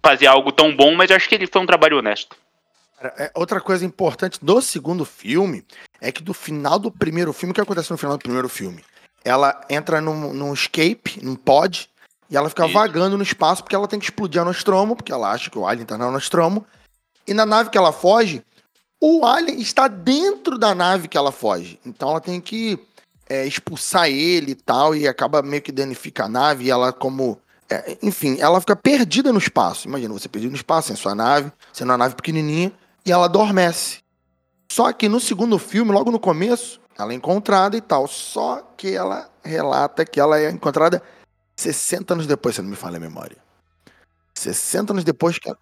fazer 0.00 0.28
algo 0.28 0.52
tão 0.52 0.74
bom, 0.74 0.94
mas 0.94 1.10
eu 1.10 1.16
acho 1.16 1.28
que 1.28 1.34
ele 1.34 1.48
foi 1.48 1.60
um 1.60 1.66
trabalho 1.66 1.98
honesto. 1.98 2.36
É, 3.00 3.30
outra 3.34 3.60
coisa 3.60 3.84
importante 3.84 4.38
do 4.42 4.60
segundo 4.60 5.04
filme 5.04 5.64
é 6.00 6.10
que 6.10 6.22
do 6.22 6.32
final 6.32 6.78
do 6.78 6.90
primeiro 6.90 7.32
filme, 7.32 7.52
o 7.52 7.54
que 7.54 7.60
acontece 7.60 7.90
no 7.90 7.98
final 7.98 8.16
do 8.16 8.22
primeiro 8.22 8.48
filme? 8.48 8.82
Ela 9.24 9.60
entra 9.68 10.00
num, 10.00 10.32
num 10.32 10.54
escape, 10.54 11.20
num 11.22 11.34
pod, 11.34 11.90
e 12.30 12.36
ela 12.36 12.48
fica 12.48 12.64
Isso. 12.64 12.74
vagando 12.74 13.16
no 13.16 13.22
espaço 13.22 13.62
porque 13.62 13.76
ela 13.76 13.86
tem 13.86 13.98
que 13.98 14.06
explodir 14.06 14.40
a 14.40 14.44
Nostromo, 14.44 14.96
porque 14.96 15.12
ela 15.12 15.30
acha 15.30 15.50
que 15.50 15.58
o 15.58 15.66
Alien 15.66 15.86
tá 15.86 15.98
na 15.98 16.10
Nostromo. 16.10 16.64
E 17.26 17.34
na 17.34 17.44
nave 17.44 17.70
que 17.70 17.78
ela 17.78 17.92
foge, 17.92 18.42
o 19.00 19.26
Alien 19.26 19.60
está 19.60 19.88
dentro 19.88 20.58
da 20.58 20.74
nave 20.74 21.08
que 21.08 21.18
ela 21.18 21.32
foge. 21.32 21.78
Então 21.84 22.10
ela 22.10 22.20
tem 22.20 22.40
que 22.40 22.78
é, 23.28 23.44
expulsar 23.46 24.08
ele 24.08 24.52
e 24.52 24.54
tal, 24.54 24.94
e 24.94 25.06
acaba 25.06 25.42
meio 25.42 25.62
que 25.62 25.72
danifica 25.72 26.24
a 26.24 26.28
nave, 26.28 26.64
e 26.64 26.70
ela 26.70 26.92
como... 26.92 27.38
é, 27.68 27.98
enfim, 28.02 28.38
ela 28.40 28.60
fica 28.60 28.74
perdida 28.74 29.32
no 29.32 29.38
espaço. 29.38 29.86
Imagina, 29.86 30.14
você 30.14 30.28
perdido 30.28 30.52
no 30.52 30.56
espaço, 30.56 30.92
em 30.92 30.96
sua 30.96 31.14
nave, 31.14 31.52
sendo 31.72 31.90
uma 31.90 31.98
nave 31.98 32.14
pequenininha, 32.14 32.72
e 33.06 33.12
ela 33.12 33.26
adormece. 33.26 34.00
Só 34.70 34.92
que 34.92 35.08
no 35.08 35.20
segundo 35.20 35.58
filme, 35.58 35.92
logo 35.92 36.10
no 36.10 36.18
começo, 36.18 36.80
ela 36.98 37.12
é 37.12 37.14
encontrada 37.14 37.76
e 37.76 37.80
tal. 37.80 38.08
Só 38.08 38.62
que 38.76 38.94
ela 38.94 39.30
relata 39.44 40.04
que 40.04 40.18
ela 40.18 40.38
é 40.38 40.50
encontrada 40.50 41.00
60 41.54 42.14
anos 42.14 42.26
depois, 42.26 42.56
se 42.56 42.62
não 42.62 42.68
me 42.68 42.76
falha 42.76 42.96
a 42.96 43.00
memória. 43.00 43.36
60 44.34 44.92
anos 44.92 45.04
depois 45.04 45.38
que 45.38 45.48
ela... 45.48 45.58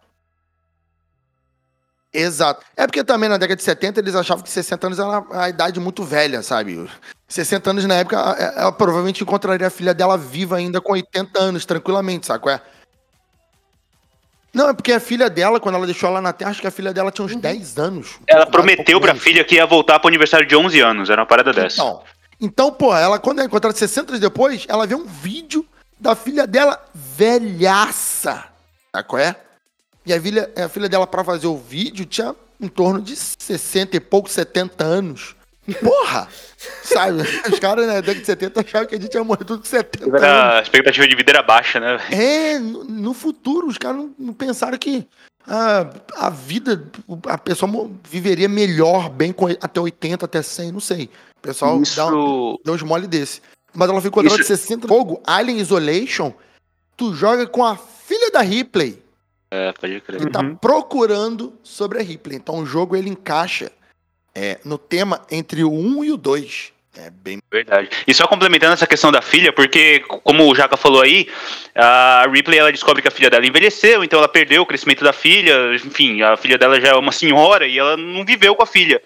Exato. 2.12 2.64
É 2.76 2.86
porque 2.86 3.04
também 3.04 3.28
na 3.28 3.36
década 3.36 3.56
de 3.56 3.62
70 3.62 4.00
eles 4.00 4.14
achavam 4.14 4.42
que 4.42 4.50
60 4.50 4.86
anos 4.86 4.98
era 4.98 5.24
a 5.32 5.48
idade 5.48 5.80
muito 5.80 6.02
velha, 6.04 6.42
sabe? 6.42 6.88
60 7.28 7.70
anos 7.70 7.84
na 7.84 7.96
época, 7.96 8.16
ela, 8.16 8.36
ela 8.36 8.72
provavelmente 8.72 9.22
encontraria 9.22 9.66
a 9.66 9.70
filha 9.70 9.92
dela 9.92 10.16
viva 10.16 10.56
ainda 10.56 10.80
com 10.80 10.92
80 10.92 11.40
anos, 11.40 11.66
tranquilamente, 11.66 12.26
sabe? 12.26 12.44
Não, 14.54 14.68
é 14.68 14.72
porque 14.72 14.92
a 14.92 15.00
filha 15.00 15.28
dela, 15.28 15.58
quando 15.58 15.74
ela 15.74 15.84
deixou 15.84 16.08
ela 16.08 16.20
na 16.20 16.32
Terra, 16.32 16.52
acho 16.52 16.60
que 16.60 16.66
a 16.66 16.70
filha 16.70 16.94
dela 16.94 17.10
tinha 17.10 17.24
uns 17.24 17.34
10 17.34 17.76
anos. 17.76 18.18
Ela 18.26 18.46
prometeu 18.46 19.00
pra 19.00 19.14
filha 19.16 19.42
que 19.42 19.56
ia 19.56 19.66
voltar 19.66 19.98
pro 19.98 20.06
aniversário 20.06 20.46
de 20.46 20.54
11 20.54 20.80
anos. 20.80 21.10
Era 21.10 21.22
uma 21.22 21.26
parada 21.26 21.52
dessa. 21.52 21.82
Então, 21.82 22.02
então, 22.40 22.72
pô, 22.72 22.94
ela, 22.94 23.18
quando 23.18 23.40
é 23.40 23.44
encontrada 23.44 23.76
60 23.76 24.12
anos 24.12 24.20
depois, 24.20 24.64
ela 24.68 24.86
vê 24.86 24.94
um 24.94 25.06
vídeo 25.06 25.66
da 25.98 26.14
filha 26.14 26.46
dela 26.46 26.80
velhaça. 26.94 28.44
Sabe 28.94 29.08
qual 29.08 29.20
é? 29.20 29.34
E 30.06 30.12
a 30.12 30.20
filha, 30.20 30.50
a 30.56 30.68
filha 30.68 30.88
dela, 30.88 31.06
pra 31.06 31.24
fazer 31.24 31.46
o 31.46 31.56
vídeo, 31.56 32.04
tinha 32.06 32.34
em 32.60 32.68
torno 32.68 33.00
de 33.00 33.16
60 33.16 33.96
e 33.96 34.00
pouco, 34.00 34.28
70 34.28 34.84
anos. 34.84 35.34
Porra! 35.80 36.28
Sabe? 36.82 37.22
Os 37.52 37.58
caras 37.58 37.86
na 37.86 37.94
década 38.00 38.14
de 38.20 38.26
70 38.26 38.60
achavam 38.60 38.88
que 38.88 38.94
a 38.94 39.00
gente 39.00 39.14
ia 39.14 39.24
morrer 39.24 39.44
tudo 39.44 39.60
com 39.60 39.64
70 39.66 40.04
anos. 40.04 40.14
Era- 40.22 40.58
a 40.58 40.62
expectativa 40.62 41.06
de 41.08 41.16
vida 41.16 41.30
era 41.32 41.42
baixa, 41.42 41.78
né? 41.80 41.98
É, 42.10 42.58
no, 42.58 42.84
no 42.84 43.14
futuro, 43.14 43.66
os 43.66 43.78
caras 43.78 43.96
não, 43.98 44.14
não 44.18 44.32
pensaram 44.32 44.76
que 44.78 45.06
a, 45.46 45.90
a 46.16 46.30
vida, 46.30 46.90
a 47.28 47.36
pessoa 47.38 47.90
viveria 48.08 48.48
melhor, 48.48 49.08
bem 49.10 49.32
com 49.32 49.46
até 49.46 49.80
80, 49.80 50.24
até 50.24 50.40
100, 50.42 50.72
não 50.72 50.80
sei. 50.80 51.10
O 51.38 51.40
pessoal 51.42 51.72
dá 51.72 51.76
um, 51.78 51.82
Isso. 51.82 52.60
deu 52.64 52.74
uns 52.74 52.82
mole 52.82 53.06
desse. 53.06 53.40
Mas 53.74 53.88
ela 53.90 54.00
ficou 54.00 54.20
atrás 54.20 54.36
de 54.36 54.42
Isso- 54.52 54.56
60 54.62 54.88
fogo. 54.88 55.20
Alien 55.26 55.58
Isolation, 55.58 56.32
tu 56.96 57.14
joga 57.14 57.46
com 57.46 57.64
a 57.64 57.76
filha 57.76 58.30
da 58.30 58.40
Ripley, 58.40 59.02
É, 59.50 59.72
pode 59.72 60.00
crer. 60.00 60.20
que 60.20 60.30
tá 60.30 60.40
Uhum. 60.40 60.54
procurando 60.56 61.52
sobre 61.62 61.98
a 61.98 62.02
Ripley. 62.02 62.36
Então 62.36 62.58
o 62.60 62.66
jogo 62.66 62.96
ele 62.96 63.10
encaixa 63.10 63.70
é, 64.34 64.58
no 64.64 64.78
tema 64.78 65.24
entre 65.30 65.62
o 65.62 65.72
1 65.72 66.04
e 66.04 66.12
o 66.12 66.16
2. 66.16 66.74
É 66.96 67.10
bem. 67.10 67.40
Verdade. 67.50 67.88
E 68.06 68.14
só 68.14 68.26
complementando 68.26 68.72
essa 68.72 68.86
questão 68.86 69.10
da 69.10 69.20
filha, 69.20 69.52
porque, 69.52 70.00
como 70.22 70.48
o 70.48 70.54
Jaca 70.54 70.76
falou 70.76 71.02
aí, 71.02 71.28
a 71.74 72.24
Ripley 72.30 72.58
ela 72.58 72.70
descobre 72.70 73.02
que 73.02 73.08
a 73.08 73.10
filha 73.10 73.28
dela 73.28 73.44
envelheceu, 73.44 74.04
então 74.04 74.18
ela 74.18 74.28
perdeu 74.28 74.62
o 74.62 74.66
crescimento 74.66 75.02
da 75.02 75.12
filha. 75.12 75.74
Enfim, 75.74 76.22
a 76.22 76.36
filha 76.36 76.56
dela 76.56 76.80
já 76.80 76.88
é 76.88 76.94
uma 76.94 77.10
senhora 77.10 77.66
e 77.66 77.78
ela 77.78 77.96
não 77.96 78.24
viveu 78.24 78.54
com 78.54 78.62
a 78.62 78.66
filha. 78.66 79.02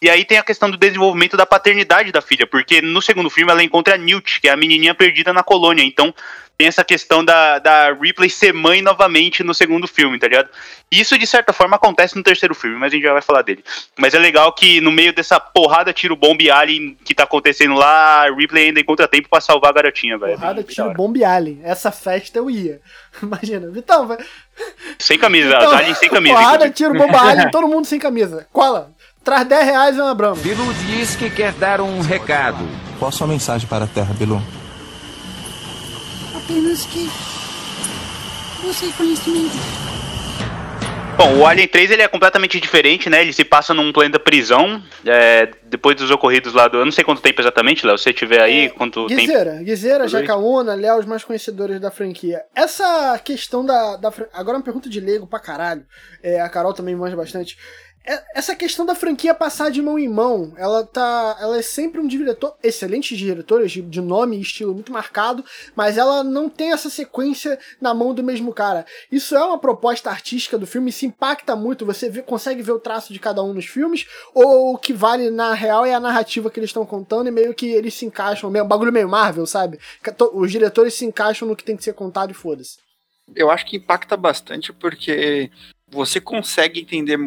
E 0.00 0.08
aí 0.08 0.24
tem 0.24 0.38
a 0.38 0.44
questão 0.44 0.70
do 0.70 0.76
desenvolvimento 0.76 1.36
da 1.36 1.44
paternidade 1.44 2.12
da 2.12 2.22
filha, 2.22 2.46
porque 2.46 2.80
no 2.80 3.02
segundo 3.02 3.28
filme 3.28 3.50
ela 3.50 3.64
encontra 3.64 3.94
a 3.94 3.98
Newt, 3.98 4.40
que 4.40 4.48
é 4.48 4.52
a 4.52 4.56
menininha 4.56 4.94
perdida 4.94 5.32
na 5.32 5.42
colônia. 5.42 5.82
Então 5.82 6.14
tem 6.56 6.66
essa 6.66 6.84
questão 6.84 7.24
da, 7.24 7.60
da 7.60 7.92
Ripley 7.92 8.28
ser 8.28 8.52
mãe 8.52 8.82
novamente 8.82 9.44
no 9.44 9.54
segundo 9.54 9.86
filme, 9.86 10.18
tá 10.18 10.26
ligado? 10.26 10.48
Isso, 10.90 11.16
de 11.16 11.24
certa 11.24 11.52
forma, 11.52 11.76
acontece 11.76 12.16
no 12.16 12.22
terceiro 12.22 12.52
filme, 12.52 12.76
mas 12.76 12.92
a 12.92 12.96
gente 12.96 13.04
já 13.04 13.12
vai 13.12 13.22
falar 13.22 13.42
dele. 13.42 13.64
Mas 13.96 14.12
é 14.12 14.18
legal 14.18 14.52
que 14.52 14.80
no 14.80 14.90
meio 14.90 15.12
dessa 15.12 15.38
porrada 15.38 15.92
tiro 15.92 16.16
bomba 16.16 16.42
e 16.42 16.50
alien 16.50 16.96
que 17.04 17.14
tá 17.14 17.22
acontecendo 17.22 17.74
lá, 17.74 18.24
a 18.24 18.34
Ripley 18.34 18.66
ainda 18.66 18.80
encontra 18.80 19.06
tempo 19.06 19.28
pra 19.28 19.40
salvar 19.40 19.70
a 19.70 19.74
garotinha, 19.74 20.18
velho. 20.18 20.34
Porrada, 20.34 20.62
tiro, 20.64 20.92
bomba 20.94 21.18
e 21.18 21.24
alien. 21.24 21.60
Essa 21.62 21.92
festa 21.92 22.38
eu 22.38 22.50
ia. 22.50 22.80
Imagina. 23.22 23.70
Vitão, 23.70 24.08
vai. 24.08 24.18
Sem 24.98 25.16
camisa, 25.16 25.54
Então, 25.54 25.70
as 25.70 25.74
aliens 25.74 25.98
sem 25.98 26.08
camisa. 26.08 26.34
Porrada, 26.34 26.66
inclusive. 26.66 26.74
tiro, 26.74 26.94
bomba, 26.94 27.20
alien, 27.20 27.50
todo 27.52 27.68
mundo 27.68 27.84
sem 27.84 28.00
camisa. 28.00 28.48
Cola. 28.52 28.92
Traz 29.28 29.46
10 29.46 29.64
reais 29.66 29.94
e 29.94 30.00
uma 30.00 30.14
brama. 30.14 30.36
Bilu 30.36 30.72
diz 30.86 31.14
que 31.14 31.28
quer 31.28 31.52
dar 31.52 31.82
um 31.82 32.00
recado. 32.00 32.66
Qual 32.98 33.10
a 33.10 33.12
sua 33.12 33.26
mensagem 33.26 33.68
para 33.68 33.84
a 33.84 33.86
Terra, 33.86 34.14
Bilu? 34.14 34.42
Apenas 36.34 36.86
que. 36.86 37.10
Você 38.64 38.90
conhecimento. 38.96 39.54
Bom, 41.18 41.40
o 41.40 41.46
Alien 41.46 41.66
3 41.68 41.90
ele 41.90 42.02
é 42.02 42.08
completamente 42.08 42.58
diferente, 42.60 43.10
né? 43.10 43.20
Ele 43.20 43.32
se 43.32 43.44
passa 43.44 43.74
num 43.74 43.92
planeta 43.92 44.20
prisão, 44.20 44.80
é, 45.04 45.50
depois 45.64 45.96
dos 45.96 46.12
ocorridos 46.12 46.54
lá 46.54 46.68
do... 46.68 46.78
Eu 46.78 46.84
não 46.84 46.92
sei 46.92 47.02
quanto 47.02 47.20
tempo 47.20 47.40
exatamente, 47.40 47.84
Léo, 47.84 47.98
se 47.98 48.04
você 48.04 48.12
tiver 48.12 48.40
aí, 48.40 48.70
quanto 48.70 49.08
tempo... 49.08 49.20
Guizeira, 49.20 49.54
Guizeira, 49.56 50.04
Tudo 50.04 50.12
bem? 50.12 50.20
Jacaúna, 50.22 50.74
Léo, 50.74 50.96
os 50.96 51.06
mais 51.06 51.24
conhecedores 51.24 51.80
da 51.80 51.90
franquia. 51.90 52.44
Essa 52.54 53.18
questão 53.18 53.66
da. 53.66 53.96
da 53.96 54.12
Agora 54.32 54.56
é 54.56 54.58
uma 54.58 54.64
pergunta 54.64 54.88
de 54.88 55.00
leigo 55.00 55.26
pra 55.26 55.40
caralho. 55.40 55.84
É, 56.22 56.40
a 56.40 56.48
Carol 56.48 56.72
também 56.72 56.94
manja 56.94 57.16
bastante. 57.16 57.58
É- 58.08 58.24
Essa 58.34 58.56
questão 58.56 58.86
da 58.86 58.94
franquia 58.94 59.34
passar 59.34 59.70
de 59.70 59.82
mão 59.82 59.98
em 59.98 60.08
mão, 60.08 60.54
ela 60.56 60.82
tá. 60.86 61.36
Ela 61.40 61.58
é 61.58 61.62
sempre 61.62 62.00
um 62.00 62.06
diretor, 62.06 62.54
excelentes 62.62 63.18
diretores, 63.18 63.70
de, 63.70 63.82
de 63.82 64.00
nome 64.00 64.36
e 64.38 64.40
estilo 64.40 64.72
muito 64.72 64.90
marcado, 64.90 65.44
mas 65.76 65.98
ela 65.98 66.24
não 66.24 66.48
tem 66.48 66.72
essa 66.72 66.88
sequência 66.88 67.58
na 67.80 67.92
mão 67.92 68.14
do 68.14 68.22
mesmo 68.22 68.52
cara. 68.54 68.86
Isso 69.12 69.36
é 69.36 69.44
uma 69.44 69.58
proposta 69.58 70.08
artística 70.08 70.56
do 70.56 70.66
filme, 70.66 70.90
se 70.90 71.04
impacta 71.04 71.54
muito, 71.54 71.84
você 71.84 72.08
vê- 72.08 72.22
consegue 72.22 72.62
ver 72.62 72.72
o 72.72 72.78
traço 72.80 73.12
de 73.12 73.18
cada 73.18 73.42
um 73.42 73.52
nos 73.52 73.66
filmes, 73.66 74.06
ou 74.32 74.72
o 74.74 74.78
que 74.78 74.92
vale 74.94 75.30
na 75.30 75.52
real 75.52 75.84
é 75.84 75.92
a 75.92 76.00
narrativa 76.00 76.50
que 76.50 76.58
eles 76.58 76.70
estão 76.70 76.86
contando 76.86 77.28
e 77.28 77.30
meio 77.30 77.52
que 77.52 77.66
eles 77.66 77.92
se 77.92 78.06
encaixam, 78.06 78.48
meio, 78.50 78.64
bagulho 78.64 78.92
meio 78.92 79.08
Marvel, 79.08 79.44
sabe? 79.46 79.78
Os 80.32 80.50
diretores 80.50 80.94
se 80.94 81.04
encaixam 81.04 81.46
no 81.46 81.54
que 81.56 81.64
tem 81.64 81.76
que 81.76 81.84
ser 81.84 81.92
contado 81.92 82.30
e 82.30 82.34
foda-se. 82.34 82.78
Eu 83.36 83.50
acho 83.50 83.66
que 83.66 83.76
impacta 83.76 84.16
bastante 84.16 84.72
porque 84.72 85.50
você 85.90 86.18
consegue 86.20 86.80
entender 86.80 87.18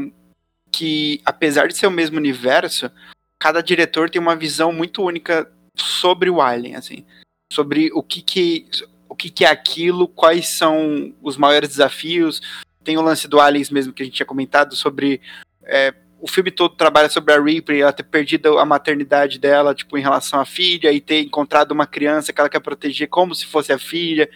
que, 0.71 1.21
apesar 1.25 1.67
de 1.67 1.75
ser 1.75 1.88
o 1.88 1.91
mesmo 1.91 2.17
universo, 2.17 2.89
cada 3.38 3.62
diretor 3.62 4.10
tem 4.10 4.21
uma 4.21 4.36
visão 4.36 4.71
muito 4.71 5.03
única 5.03 5.51
sobre 5.75 6.29
o 6.29 6.41
Alien, 6.41 6.75
assim. 6.75 7.05
Sobre 7.51 7.91
o 7.93 8.01
que 8.01 8.21
que, 8.21 8.65
o 9.10 9.15
que, 9.15 9.29
que 9.29 9.45
é 9.45 9.49
aquilo, 9.49 10.07
quais 10.07 10.47
são 10.47 11.13
os 11.21 11.38
maiores 11.38 11.69
desafios. 11.69 12.41
Tem 12.84 12.97
o 12.97 13.01
lance 13.01 13.27
do 13.27 13.39
Aliens 13.39 13.69
mesmo 13.69 13.93
que 13.93 14.01
a 14.01 14.05
gente 14.05 14.15
tinha 14.15 14.25
comentado 14.25 14.75
sobre... 14.75 15.21
é, 15.63 15.93
o 16.21 16.27
filme 16.27 16.51
todo 16.51 16.75
trabalha 16.75 17.10
sobre 17.10 17.34
a 17.34 17.41
Ripley, 17.41 17.81
ela 17.81 17.91
ter 17.91 18.03
perdido 18.03 18.60
a 18.60 18.65
maternidade 18.65 19.39
dela, 19.39 19.73
tipo, 19.73 19.97
em 19.97 20.01
relação 20.01 20.39
à 20.39 20.45
filha, 20.45 20.91
e 20.91 21.01
ter 21.01 21.19
encontrado 21.21 21.71
uma 21.71 21.88
criança 21.88 22.31
que 22.31 22.39
ela 22.39 22.49
quer 22.49 22.60
proteger 22.60 23.07
como 23.10 23.34
se 23.34 23.47
fosse 23.47 23.73
a 23.73 23.79
filha. 23.79 24.29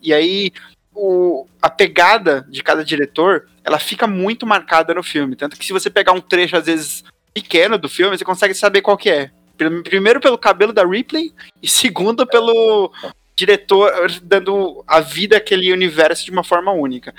E 0.00 0.12
aí, 0.12 0.50
o, 0.98 1.46
a 1.62 1.70
pegada 1.70 2.44
de 2.48 2.62
cada 2.62 2.84
diretor, 2.84 3.48
ela 3.62 3.78
fica 3.78 4.06
muito 4.06 4.46
marcada 4.46 4.92
no 4.92 5.02
filme. 5.02 5.36
Tanto 5.36 5.56
que 5.56 5.64
se 5.64 5.72
você 5.72 5.88
pegar 5.88 6.12
um 6.12 6.20
trecho, 6.20 6.56
às 6.56 6.66
vezes, 6.66 7.04
pequeno 7.32 7.78
do 7.78 7.88
filme, 7.88 8.18
você 8.18 8.24
consegue 8.24 8.54
saber 8.54 8.82
qual 8.82 8.96
que 8.96 9.08
é. 9.08 9.30
Prim- 9.56 9.82
Primeiro 9.82 10.20
pelo 10.20 10.36
cabelo 10.36 10.72
da 10.72 10.84
Ripley, 10.84 11.32
e 11.62 11.68
segundo 11.68 12.26
pelo 12.26 12.92
diretor 13.36 13.92
dando 14.22 14.82
a 14.86 15.00
vida 15.00 15.36
àquele 15.36 15.72
universo 15.72 16.24
de 16.24 16.30
uma 16.32 16.42
forma 16.42 16.72
única. 16.72 17.14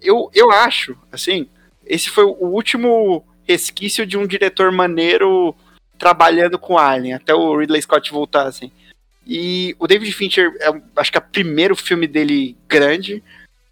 Eu, 0.00 0.30
eu 0.34 0.50
acho, 0.50 0.96
assim, 1.12 1.48
esse 1.86 2.10
foi 2.10 2.24
o 2.24 2.46
último 2.46 3.24
resquício 3.46 4.04
de 4.04 4.18
um 4.18 4.26
diretor 4.26 4.72
maneiro 4.72 5.54
trabalhando 5.98 6.58
com 6.58 6.76
Alien, 6.76 7.14
até 7.14 7.32
o 7.32 7.56
Ridley 7.56 7.80
Scott 7.82 8.10
voltar, 8.10 8.46
assim. 8.46 8.72
E 9.26 9.74
o 9.78 9.86
David 9.86 10.12
Fincher, 10.12 10.52
é, 10.60 10.68
acho 10.96 11.10
que 11.12 11.18
é 11.18 11.20
o 11.20 11.24
primeiro 11.30 11.76
filme 11.76 12.06
dele 12.06 12.56
grande. 12.68 13.22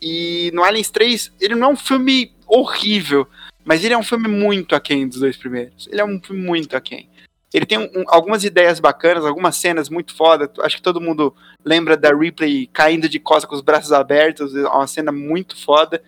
E 0.01 0.51
no 0.55 0.63
Aliens 0.65 0.91
3, 0.91 1.33
ele 1.41 1.55
não 1.55 1.69
é 1.69 1.73
um 1.73 1.77
filme 1.77 2.33
horrível, 2.47 3.27
mas 3.65 3.85
ele 3.85 3.95
é 3.95 3.99
um 3.99 4.03
filme 4.03 4.29
muito 4.29 4.75
aquém 4.75 5.07
dos 5.09 5.21
dois 5.21 5.37
primeiros. 5.37 5.89
Ele 5.91 6.01
é 6.01 6.05
um 6.05 6.21
filme 6.21 6.43
muito 6.43 6.77
aquém. 6.77 7.09
Ele 7.53 7.67
tem 7.67 7.79
um- 7.79 8.05
algumas 8.07 8.45
ideias 8.45 8.79
bacanas, 8.79 9.25
algumas 9.25 9.57
cenas 9.57 9.89
muito 9.89 10.15
foda. 10.15 10.51
Acho 10.61 10.77
que 10.77 10.83
todo 10.83 11.01
mundo 11.01 11.35
lembra 11.65 11.97
da 11.97 12.15
Ripley 12.15 12.69
caindo 12.73 13.09
de 13.09 13.19
costas 13.19 13.49
com 13.49 13.57
os 13.57 13.61
braços 13.61 13.93
abertos. 13.93 14.55
É 14.55 14.67
uma 14.69 14.87
cena 14.87 15.11
muito 15.11 15.57
foda. 15.57 16.01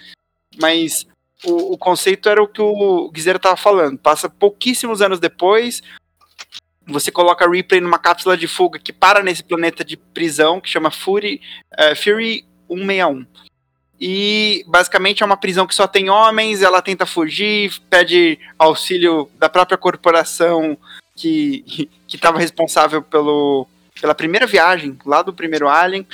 Mas 0.60 1.04
o, 1.44 1.72
o 1.72 1.78
conceito 1.78 2.28
era 2.28 2.40
o 2.40 2.46
que 2.46 2.62
o 2.62 3.10
Guizera 3.10 3.40
tava 3.40 3.56
falando. 3.56 3.98
Passa 3.98 4.28
pouquíssimos 4.30 5.02
anos 5.02 5.18
depois, 5.18 5.82
você 6.86 7.10
coloca 7.10 7.48
Ripley 7.48 7.80
numa 7.80 7.98
cápsula 7.98 8.36
de 8.36 8.48
fuga 8.48 8.78
que 8.78 8.92
para 8.92 9.22
nesse 9.22 9.42
planeta 9.42 9.84
de 9.84 9.96
prisão 9.96 10.60
que 10.60 10.68
chama 10.68 10.90
Fury, 10.90 11.40
eh, 11.76 11.94
Fury 11.94 12.44
161. 12.68 13.26
E 14.00 14.64
basicamente 14.66 15.22
é 15.22 15.26
uma 15.26 15.36
prisão 15.36 15.66
que 15.66 15.74
só 15.74 15.86
tem 15.86 16.10
homens, 16.10 16.60
ela 16.60 16.82
tenta 16.82 17.06
fugir, 17.06 17.72
pede 17.88 18.38
auxílio 18.58 19.30
da 19.38 19.48
própria 19.48 19.78
corporação 19.78 20.76
que 21.14 21.64
que 22.06 22.16
estava 22.16 22.38
responsável 22.38 23.00
pelo, 23.00 23.66
pela 24.00 24.14
primeira 24.14 24.46
viagem 24.46 24.98
lá 25.06 25.22
do 25.22 25.32
primeiro 25.32 25.68
Alien. 25.68 26.06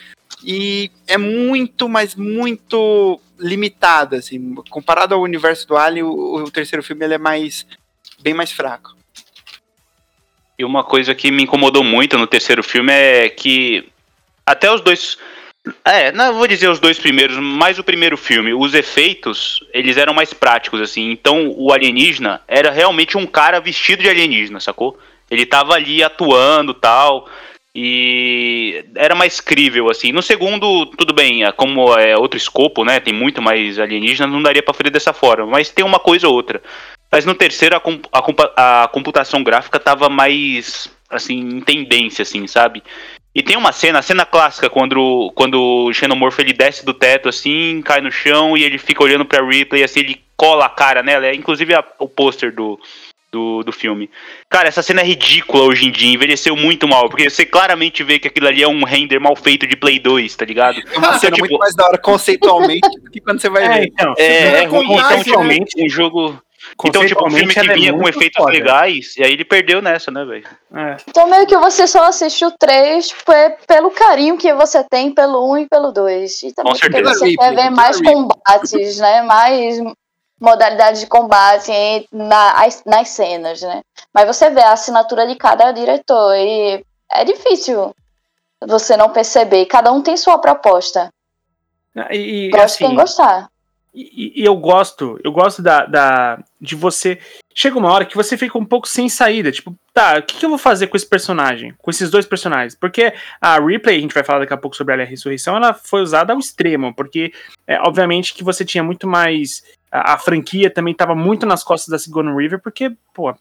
E 0.44 0.90
é 1.06 1.18
muito, 1.18 1.88
mas 1.88 2.14
muito 2.14 3.20
limitada, 3.38 4.18
assim. 4.18 4.54
Comparado 4.70 5.14
ao 5.14 5.22
universo 5.22 5.66
do 5.66 5.76
Alien, 5.76 6.04
o, 6.04 6.44
o 6.44 6.50
terceiro 6.50 6.82
filme 6.82 7.04
ele 7.04 7.14
é 7.14 7.18
mais 7.18 7.66
bem 8.20 8.34
mais 8.34 8.52
fraco. 8.52 8.97
E 10.58 10.64
uma 10.64 10.82
coisa 10.82 11.14
que 11.14 11.30
me 11.30 11.44
incomodou 11.44 11.84
muito 11.84 12.18
no 12.18 12.26
terceiro 12.26 12.64
filme 12.64 12.92
é 12.92 13.28
que 13.28 13.88
até 14.44 14.72
os 14.72 14.80
dois. 14.80 15.16
É, 15.84 16.10
não 16.10 16.34
vou 16.34 16.48
dizer 16.48 16.68
os 16.68 16.80
dois 16.80 16.98
primeiros, 16.98 17.36
mas 17.36 17.78
o 17.78 17.84
primeiro 17.84 18.16
filme, 18.16 18.54
os 18.54 18.74
efeitos, 18.74 19.62
eles 19.72 19.96
eram 19.96 20.14
mais 20.14 20.32
práticos, 20.32 20.80
assim. 20.80 21.10
Então 21.10 21.54
o 21.56 21.72
alienígena 21.72 22.40
era 22.48 22.70
realmente 22.70 23.16
um 23.16 23.26
cara 23.26 23.60
vestido 23.60 24.02
de 24.02 24.08
alienígena, 24.08 24.58
sacou? 24.58 24.98
Ele 25.30 25.46
tava 25.46 25.74
ali 25.74 26.02
atuando 26.02 26.74
tal. 26.74 27.28
E 27.74 28.84
era 28.96 29.14
mais 29.14 29.38
crível, 29.38 29.88
assim. 29.88 30.10
No 30.10 30.22
segundo, 30.22 30.86
tudo 30.86 31.12
bem, 31.14 31.44
é, 31.44 31.52
como 31.52 31.94
é 31.96 32.16
outro 32.16 32.36
escopo, 32.36 32.84
né? 32.84 32.98
Tem 32.98 33.12
muito 33.12 33.40
mais 33.40 33.78
alienígenas, 33.78 34.32
não 34.32 34.42
daria 34.42 34.62
pra 34.62 34.74
fazer 34.74 34.90
dessa 34.90 35.12
forma. 35.12 35.46
Mas 35.46 35.70
tem 35.70 35.84
uma 35.84 36.00
coisa 36.00 36.26
ou 36.26 36.34
outra. 36.34 36.60
Mas 37.10 37.24
no 37.24 37.34
terceiro, 37.34 37.74
a, 37.76 37.80
comp- 37.80 38.06
a, 38.12 38.20
compa- 38.22 38.52
a 38.56 38.88
computação 38.92 39.42
gráfica 39.42 39.80
tava 39.80 40.08
mais, 40.08 40.90
assim, 41.10 41.38
em 41.38 41.60
tendência, 41.60 42.22
assim, 42.22 42.46
sabe? 42.46 42.82
E 43.34 43.42
tem 43.42 43.56
uma 43.56 43.72
cena, 43.72 44.00
a 44.00 44.02
cena 44.02 44.26
clássica, 44.26 44.68
quando, 44.68 45.30
quando 45.34 45.60
o 45.86 45.92
Xenomorph 45.94 46.38
ele 46.40 46.52
desce 46.52 46.84
do 46.84 46.92
teto, 46.92 47.28
assim, 47.28 47.80
cai 47.84 48.00
no 48.00 48.10
chão 48.10 48.56
e 48.56 48.64
ele 48.64 48.78
fica 48.78 49.02
olhando 49.02 49.24
pra 49.24 49.44
Ripley, 49.46 49.82
assim, 49.84 50.00
ele 50.00 50.20
cola 50.36 50.66
a 50.66 50.68
cara 50.70 51.02
nela. 51.02 51.26
É 51.26 51.34
inclusive 51.34 51.74
a- 51.74 51.84
o 51.98 52.08
pôster 52.08 52.52
do, 52.52 52.78
do, 53.30 53.62
do 53.62 53.72
filme. 53.72 54.10
Cara, 54.50 54.68
essa 54.68 54.82
cena 54.82 55.00
é 55.02 55.04
ridícula 55.04 55.64
hoje 55.64 55.86
em 55.86 55.90
dia, 55.92 56.12
envelheceu 56.12 56.56
muito 56.56 56.88
mal, 56.88 57.08
porque 57.08 57.30
você 57.30 57.46
claramente 57.46 58.02
vê 58.02 58.18
que 58.18 58.26
aquilo 58.28 58.48
ali 58.48 58.62
é 58.62 58.68
um 58.68 58.82
render 58.84 59.18
mal 59.20 59.36
feito 59.36 59.66
de 59.66 59.76
Play 59.76 59.98
2, 59.98 60.34
tá 60.34 60.44
ligado? 60.44 60.80
É 60.92 60.98
uma 60.98 61.18
cena 61.18 61.36
tipo- 61.36 61.46
muito 61.46 61.58
mais 61.58 61.74
da 61.76 61.86
hora 61.86 61.98
conceitualmente 61.98 62.88
do 63.02 63.10
que 63.10 63.20
quando 63.20 63.40
você 63.40 63.48
vai 63.48 63.64
É, 63.64 63.68
ver. 63.80 63.86
então. 63.86 64.14
É, 64.18 64.62
é 64.62 64.66
Não 64.66 64.70
ruim, 64.72 64.92
então, 64.94 65.22
realmente, 65.22 65.82
um 65.82 65.88
jogo. 65.88 66.38
Então, 66.84 67.04
tipo, 67.06 67.26
um 67.26 67.30
filme 67.30 67.52
que 67.52 67.58
é 67.58 67.74
vinha 67.74 67.92
com 67.92 67.98
muito 67.98 68.16
efeitos 68.16 68.36
foda. 68.42 68.52
legais, 68.52 69.16
e 69.16 69.24
aí 69.24 69.32
ele 69.32 69.44
perdeu 69.44 69.82
nessa, 69.82 70.10
né, 70.12 70.24
velho? 70.24 70.46
É. 70.74 70.96
Então 71.08 71.28
meio 71.28 71.46
que 71.46 71.56
você 71.58 71.86
só 71.88 72.04
assiste 72.04 72.44
o 72.44 72.52
3 72.52 73.12
pe- 73.24 73.56
pelo 73.66 73.90
carinho 73.90 74.38
que 74.38 74.52
você 74.54 74.84
tem 74.84 75.12
pelo 75.12 75.50
1 75.52 75.58
e 75.58 75.68
pelo 75.68 75.90
2. 75.90 76.42
E 76.44 76.52
também 76.54 76.72
Com 76.72 76.78
porque 76.78 76.94
certeza. 76.96 77.18
você 77.18 77.34
quer 77.34 77.54
ver 77.54 77.70
mais 77.70 78.00
combates, 78.00 78.98
né? 78.98 79.22
Mais 79.22 79.78
modalidades 80.40 81.00
de 81.00 81.08
combate 81.08 81.72
na- 82.12 82.54
nas 82.86 83.08
cenas, 83.08 83.60
né? 83.60 83.82
Mas 84.14 84.26
você 84.26 84.48
vê 84.50 84.60
a 84.60 84.72
assinatura 84.72 85.26
de 85.26 85.34
cada 85.34 85.72
diretor 85.72 86.36
e 86.36 86.84
é 87.10 87.24
difícil 87.24 87.92
você 88.64 88.96
não 88.96 89.10
perceber. 89.10 89.66
Cada 89.66 89.90
um 89.90 90.00
tem 90.00 90.16
sua 90.16 90.38
proposta. 90.38 91.12
E, 92.12 92.46
e, 92.46 92.50
Gosto 92.50 92.64
assim, 92.64 92.86
quem 92.86 92.94
gostar. 92.94 93.48
E, 94.00 94.42
e 94.42 94.44
eu 94.44 94.54
gosto, 94.54 95.18
eu 95.24 95.32
gosto 95.32 95.60
da, 95.60 95.84
da 95.84 96.38
de 96.60 96.76
você. 96.76 97.18
Chega 97.52 97.76
uma 97.76 97.90
hora 97.90 98.04
que 98.04 98.14
você 98.14 98.36
fica 98.36 98.56
um 98.56 98.64
pouco 98.64 98.86
sem 98.86 99.08
saída. 99.08 99.50
Tipo, 99.50 99.74
tá, 99.92 100.18
o 100.18 100.22
que, 100.22 100.36
que 100.36 100.46
eu 100.46 100.50
vou 100.50 100.58
fazer 100.58 100.86
com 100.86 100.96
esse 100.96 101.06
personagem? 101.06 101.74
Com 101.78 101.90
esses 101.90 102.08
dois 102.08 102.24
personagens? 102.24 102.76
Porque 102.76 103.12
a 103.40 103.58
Ripley, 103.58 103.96
a 103.96 104.00
gente 104.00 104.14
vai 104.14 104.22
falar 104.22 104.38
daqui 104.38 104.54
a 104.54 104.56
pouco 104.56 104.76
sobre 104.76 104.94
ela 104.94 105.02
e 105.02 105.06
a 105.06 105.08
ressurreição, 105.08 105.56
ela 105.56 105.74
foi 105.74 106.00
usada 106.00 106.32
ao 106.32 106.38
extremo. 106.38 106.94
Porque, 106.94 107.32
é, 107.66 107.80
obviamente, 107.80 108.34
que 108.34 108.44
você 108.44 108.64
tinha 108.64 108.84
muito 108.84 109.08
mais. 109.08 109.64
A, 109.90 110.14
a 110.14 110.18
franquia 110.18 110.70
também 110.70 110.92
estava 110.92 111.16
muito 111.16 111.44
nas 111.44 111.64
costas 111.64 111.88
da 111.88 111.98
Sigourney 111.98 112.32
Weaver, 112.32 112.60
porque, 112.60 112.92
pô, 113.12 113.34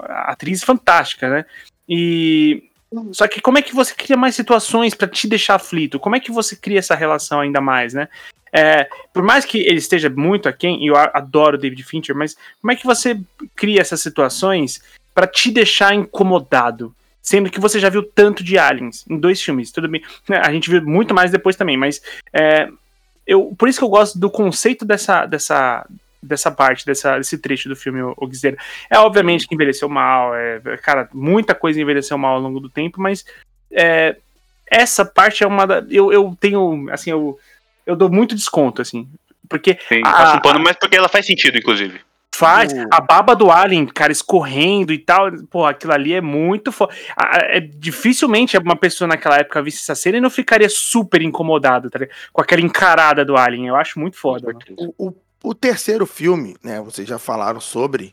atriz 0.00 0.64
fantástica, 0.64 1.28
né? 1.28 1.44
E. 1.86 2.70
Só 3.12 3.26
que 3.26 3.40
como 3.40 3.58
é 3.58 3.62
que 3.62 3.74
você 3.74 3.94
cria 3.94 4.16
mais 4.16 4.34
situações 4.34 4.94
pra 4.94 5.08
te 5.08 5.28
deixar 5.28 5.56
aflito? 5.56 5.98
Como 5.98 6.16
é 6.16 6.20
que 6.20 6.30
você 6.30 6.56
cria 6.56 6.78
essa 6.78 6.94
relação 6.94 7.40
ainda 7.40 7.60
mais, 7.60 7.94
né? 7.94 8.08
É, 8.52 8.88
por 9.12 9.22
mais 9.22 9.44
que 9.44 9.58
ele 9.58 9.78
esteja 9.78 10.08
muito 10.08 10.48
aquém, 10.48 10.82
e 10.82 10.86
eu 10.86 10.96
adoro 10.96 11.58
David 11.58 11.82
Fincher, 11.82 12.16
mas 12.16 12.36
como 12.60 12.72
é 12.72 12.76
que 12.76 12.86
você 12.86 13.20
cria 13.54 13.80
essas 13.80 14.00
situações 14.00 14.82
pra 15.14 15.26
te 15.26 15.50
deixar 15.50 15.94
incomodado? 15.94 16.94
Sendo 17.20 17.50
que 17.50 17.58
você 17.58 17.80
já 17.80 17.88
viu 17.88 18.02
tanto 18.02 18.44
de 18.44 18.56
aliens 18.56 19.04
em 19.10 19.18
dois 19.18 19.42
filmes, 19.42 19.72
tudo 19.72 19.88
bem. 19.88 20.02
né, 20.28 20.38
A 20.38 20.52
gente 20.52 20.70
viu 20.70 20.80
muito 20.82 21.12
mais 21.12 21.30
depois 21.30 21.56
também, 21.56 21.76
mas 21.76 22.00
é, 22.32 22.68
eu, 23.26 23.54
por 23.58 23.68
isso 23.68 23.78
que 23.78 23.84
eu 23.84 23.88
gosto 23.88 24.18
do 24.18 24.30
conceito 24.30 24.84
dessa, 24.84 25.26
dessa, 25.26 25.84
dessa 26.26 26.50
parte, 26.50 26.84
dessa, 26.84 27.16
desse 27.18 27.38
trecho 27.38 27.68
do 27.68 27.76
filme, 27.76 28.02
o, 28.02 28.14
o 28.16 28.26
Guiseira. 28.26 28.56
É 28.90 28.98
obviamente 28.98 29.46
que 29.46 29.54
envelheceu 29.54 29.88
mal, 29.88 30.34
é, 30.34 30.60
cara, 30.82 31.08
muita 31.12 31.54
coisa 31.54 31.80
envelheceu 31.80 32.18
mal 32.18 32.34
ao 32.34 32.40
longo 32.40 32.60
do 32.60 32.68
tempo, 32.68 33.00
mas 33.00 33.24
é, 33.70 34.16
essa 34.66 35.04
parte 35.04 35.44
é 35.44 35.46
uma 35.46 35.66
da. 35.66 35.84
Eu, 35.88 36.12
eu 36.12 36.36
tenho, 36.40 36.88
assim, 36.90 37.10
eu, 37.10 37.38
eu 37.86 37.94
dou 37.94 38.10
muito 38.10 38.34
desconto, 38.34 38.82
assim, 38.82 39.08
porque 39.48 39.78
Sim, 39.88 40.00
passa 40.02 40.36
um 40.36 40.40
pano, 40.40 40.60
mas 40.60 40.76
porque 40.76 40.96
ela 40.96 41.08
faz 41.08 41.24
sentido, 41.24 41.56
inclusive. 41.56 42.00
faz 42.34 42.72
O- 42.72 42.88
a 42.90 43.00
baba 43.00 43.34
do 43.34 43.50
Alien, 43.50 43.86
cara, 43.86 44.10
escorrendo 44.12 44.92
e 44.92 44.98
tal, 44.98 45.30
pô, 45.50 45.64
aquilo 45.64 45.92
ali 45.92 46.12
é 46.12 46.20
muito 46.20 46.72
foda. 46.72 46.92
É, 47.16 47.60
dificilmente 47.60 48.58
uma 48.58 48.76
pessoa 48.76 49.06
naquela 49.06 49.36
época 49.36 49.62
visse 49.62 49.78
essa 49.78 49.94
cena 49.94 50.18
e 50.18 50.20
não 50.20 50.30
ficaria 50.30 50.68
super 50.68 51.22
incomodada, 51.22 51.88
tá 51.88 51.98
ligado? 51.98 52.16
Com 52.32 52.42
aquela 52.42 52.60
encarada 52.60 53.24
do 53.24 53.36
Alien, 53.36 53.68
eu 53.68 53.76
acho 53.76 53.98
muito 54.00 54.16
foda. 54.16 54.52
O, 54.76 54.94
o, 54.98 55.14
o 55.48 55.54
terceiro 55.54 56.04
filme, 56.06 56.56
né? 56.60 56.80
Vocês 56.80 57.06
já 57.06 57.20
falaram 57.20 57.60
sobre 57.60 58.12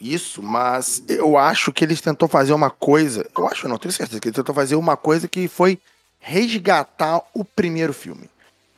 isso, 0.00 0.42
mas 0.42 1.04
eu 1.06 1.38
acho 1.38 1.72
que 1.72 1.84
eles 1.84 2.00
tentou 2.00 2.26
fazer 2.26 2.52
uma 2.52 2.68
coisa. 2.68 3.24
Eu 3.38 3.46
acho, 3.46 3.68
não, 3.68 3.78
tenho 3.78 3.92
certeza 3.92 4.20
que 4.20 4.26
ele 4.26 4.34
tentou 4.34 4.52
fazer 4.52 4.74
uma 4.74 4.96
coisa 4.96 5.28
que 5.28 5.46
foi 5.46 5.78
resgatar 6.18 7.22
o 7.32 7.44
primeiro 7.44 7.92
filme. 7.92 8.28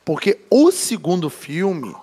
Porque 0.05 0.39
o 0.47 0.71
segundo 0.71 1.27
filme, 1.27 1.95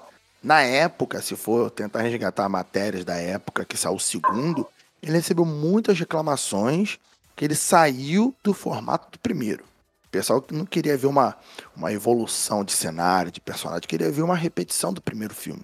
na 0.42 0.62
época, 0.62 1.22
se 1.22 1.36
for 1.36 1.70
tentar 1.70 2.02
resgatar 2.02 2.48
matérias 2.48 3.04
da 3.04 3.14
época 3.14 3.64
que 3.64 3.76
saiu 3.76 3.94
o 3.94 4.00
segundo, 4.00 4.66
ele 5.00 5.12
recebeu 5.12 5.44
muitas 5.44 5.96
reclamações 5.96 6.98
que 7.36 7.44
ele 7.44 7.54
saiu 7.54 8.34
do 8.42 8.52
formato 8.52 9.12
do 9.12 9.18
primeiro. 9.20 9.62
O 10.06 10.10
pessoal 10.10 10.44
não 10.50 10.66
queria 10.66 10.96
ver 10.96 11.06
uma, 11.06 11.36
uma 11.76 11.92
evolução 11.92 12.64
de 12.64 12.72
cenário, 12.72 13.30
de 13.30 13.40
personagem, 13.40 13.82
queria 13.86 14.10
ver 14.10 14.22
uma 14.22 14.36
repetição 14.36 14.92
do 14.92 15.00
primeiro 15.00 15.34
filme, 15.34 15.62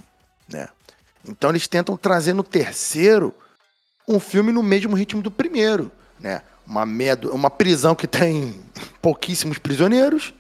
né? 0.52 0.68
Então 1.26 1.50
eles 1.50 1.68
tentam 1.68 1.96
trazer 1.96 2.32
no 2.32 2.42
terceiro 2.42 3.34
um 4.08 4.18
filme 4.18 4.52
no 4.52 4.62
mesmo 4.62 4.96
ritmo 4.96 5.22
do 5.22 5.30
primeiro, 5.30 5.90
né? 6.18 6.42
Uma, 6.66 6.86
medo, 6.86 7.32
uma 7.34 7.50
prisão 7.50 7.94
que 7.94 8.06
tem 8.06 8.60
pouquíssimos 9.02 9.58
prisioneiros, 9.58 10.32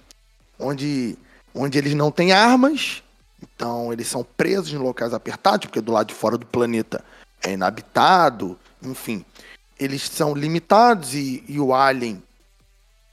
onde, 0.58 1.16
onde 1.54 1.78
eles 1.78 1.94
não 1.94 2.10
têm 2.10 2.32
armas, 2.32 3.02
então 3.42 3.92
eles 3.92 4.06
são 4.06 4.24
presos 4.24 4.72
em 4.72 4.76
locais 4.76 5.14
apertados, 5.14 5.66
porque 5.66 5.80
do 5.80 5.92
lado 5.92 6.08
de 6.08 6.14
fora 6.14 6.36
do 6.36 6.46
planeta 6.46 7.04
é 7.42 7.52
inabitado, 7.52 8.58
enfim. 8.82 9.24
Eles 9.78 10.02
são 10.02 10.34
limitados 10.34 11.14
e, 11.14 11.42
e 11.48 11.58
o 11.58 11.74
Alien 11.74 12.22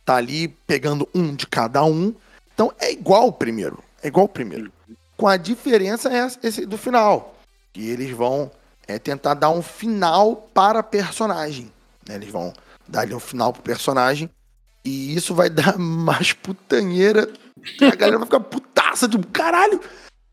tá 0.03 0.15
ali 0.15 0.47
pegando 0.47 1.07
um 1.13 1.33
de 1.33 1.47
cada 1.47 1.83
um. 1.83 2.13
Então 2.53 2.73
é 2.79 2.91
igual 2.91 3.27
o 3.27 3.33
primeiro. 3.33 3.81
É 4.03 4.07
igual 4.07 4.25
o 4.25 4.29
primeiro. 4.29 4.71
Com 5.17 5.27
a 5.27 5.35
diferença 5.35 6.09
é 6.13 6.27
esse 6.47 6.65
do 6.65 6.77
final. 6.77 7.35
Que 7.73 7.89
eles 7.89 8.11
vão 8.11 8.51
é, 8.87 8.99
tentar 8.99 9.33
dar 9.33 9.49
um 9.49 9.61
final 9.61 10.35
para 10.53 10.83
personagem. 10.83 11.71
né? 12.07 12.15
Eles 12.15 12.29
vão 12.29 12.53
dar 12.87 13.01
ali 13.01 13.13
um 13.13 13.19
final 13.19 13.51
pro 13.51 13.63
personagem. 13.63 14.29
E 14.85 15.15
isso 15.15 15.33
vai 15.33 15.49
dar 15.51 15.77
mais 15.77 16.33
putanheira. 16.33 17.27
A 17.81 17.95
galera 17.95 18.19
vai 18.19 18.27
ficar 18.27 18.39
putaça 18.39 19.07
de 19.07 19.17
caralho. 19.27 19.81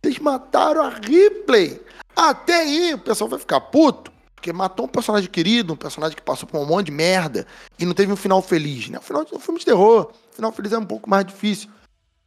Vocês 0.02 0.18
mataram 0.18 0.82
a 0.82 0.90
Ripley. 0.90 1.80
Até 2.14 2.60
aí 2.60 2.94
o 2.94 2.98
pessoal 2.98 3.28
vai 3.28 3.38
ficar 3.38 3.60
puto. 3.60 4.12
Porque 4.34 4.52
matou 4.52 4.84
um 4.84 4.88
personagem 4.88 5.30
querido, 5.30 5.72
um 5.72 5.76
personagem 5.76 6.14
que 6.14 6.22
passou 6.22 6.46
por 6.46 6.60
um 6.60 6.66
monte 6.66 6.86
de 6.86 6.92
merda 6.92 7.46
e 7.78 7.86
não 7.86 7.94
teve 7.94 8.12
um 8.12 8.16
final 8.16 8.42
feliz, 8.42 8.90
né? 8.90 8.98
O 8.98 9.02
final 9.02 9.24
de 9.24 9.34
um 9.34 9.38
filme 9.38 9.58
de 9.58 9.64
terror, 9.64 10.12
o 10.30 10.34
final 10.34 10.52
feliz 10.52 10.70
é 10.72 10.78
um 10.78 10.84
pouco 10.84 11.08
mais 11.08 11.24
difícil. 11.24 11.70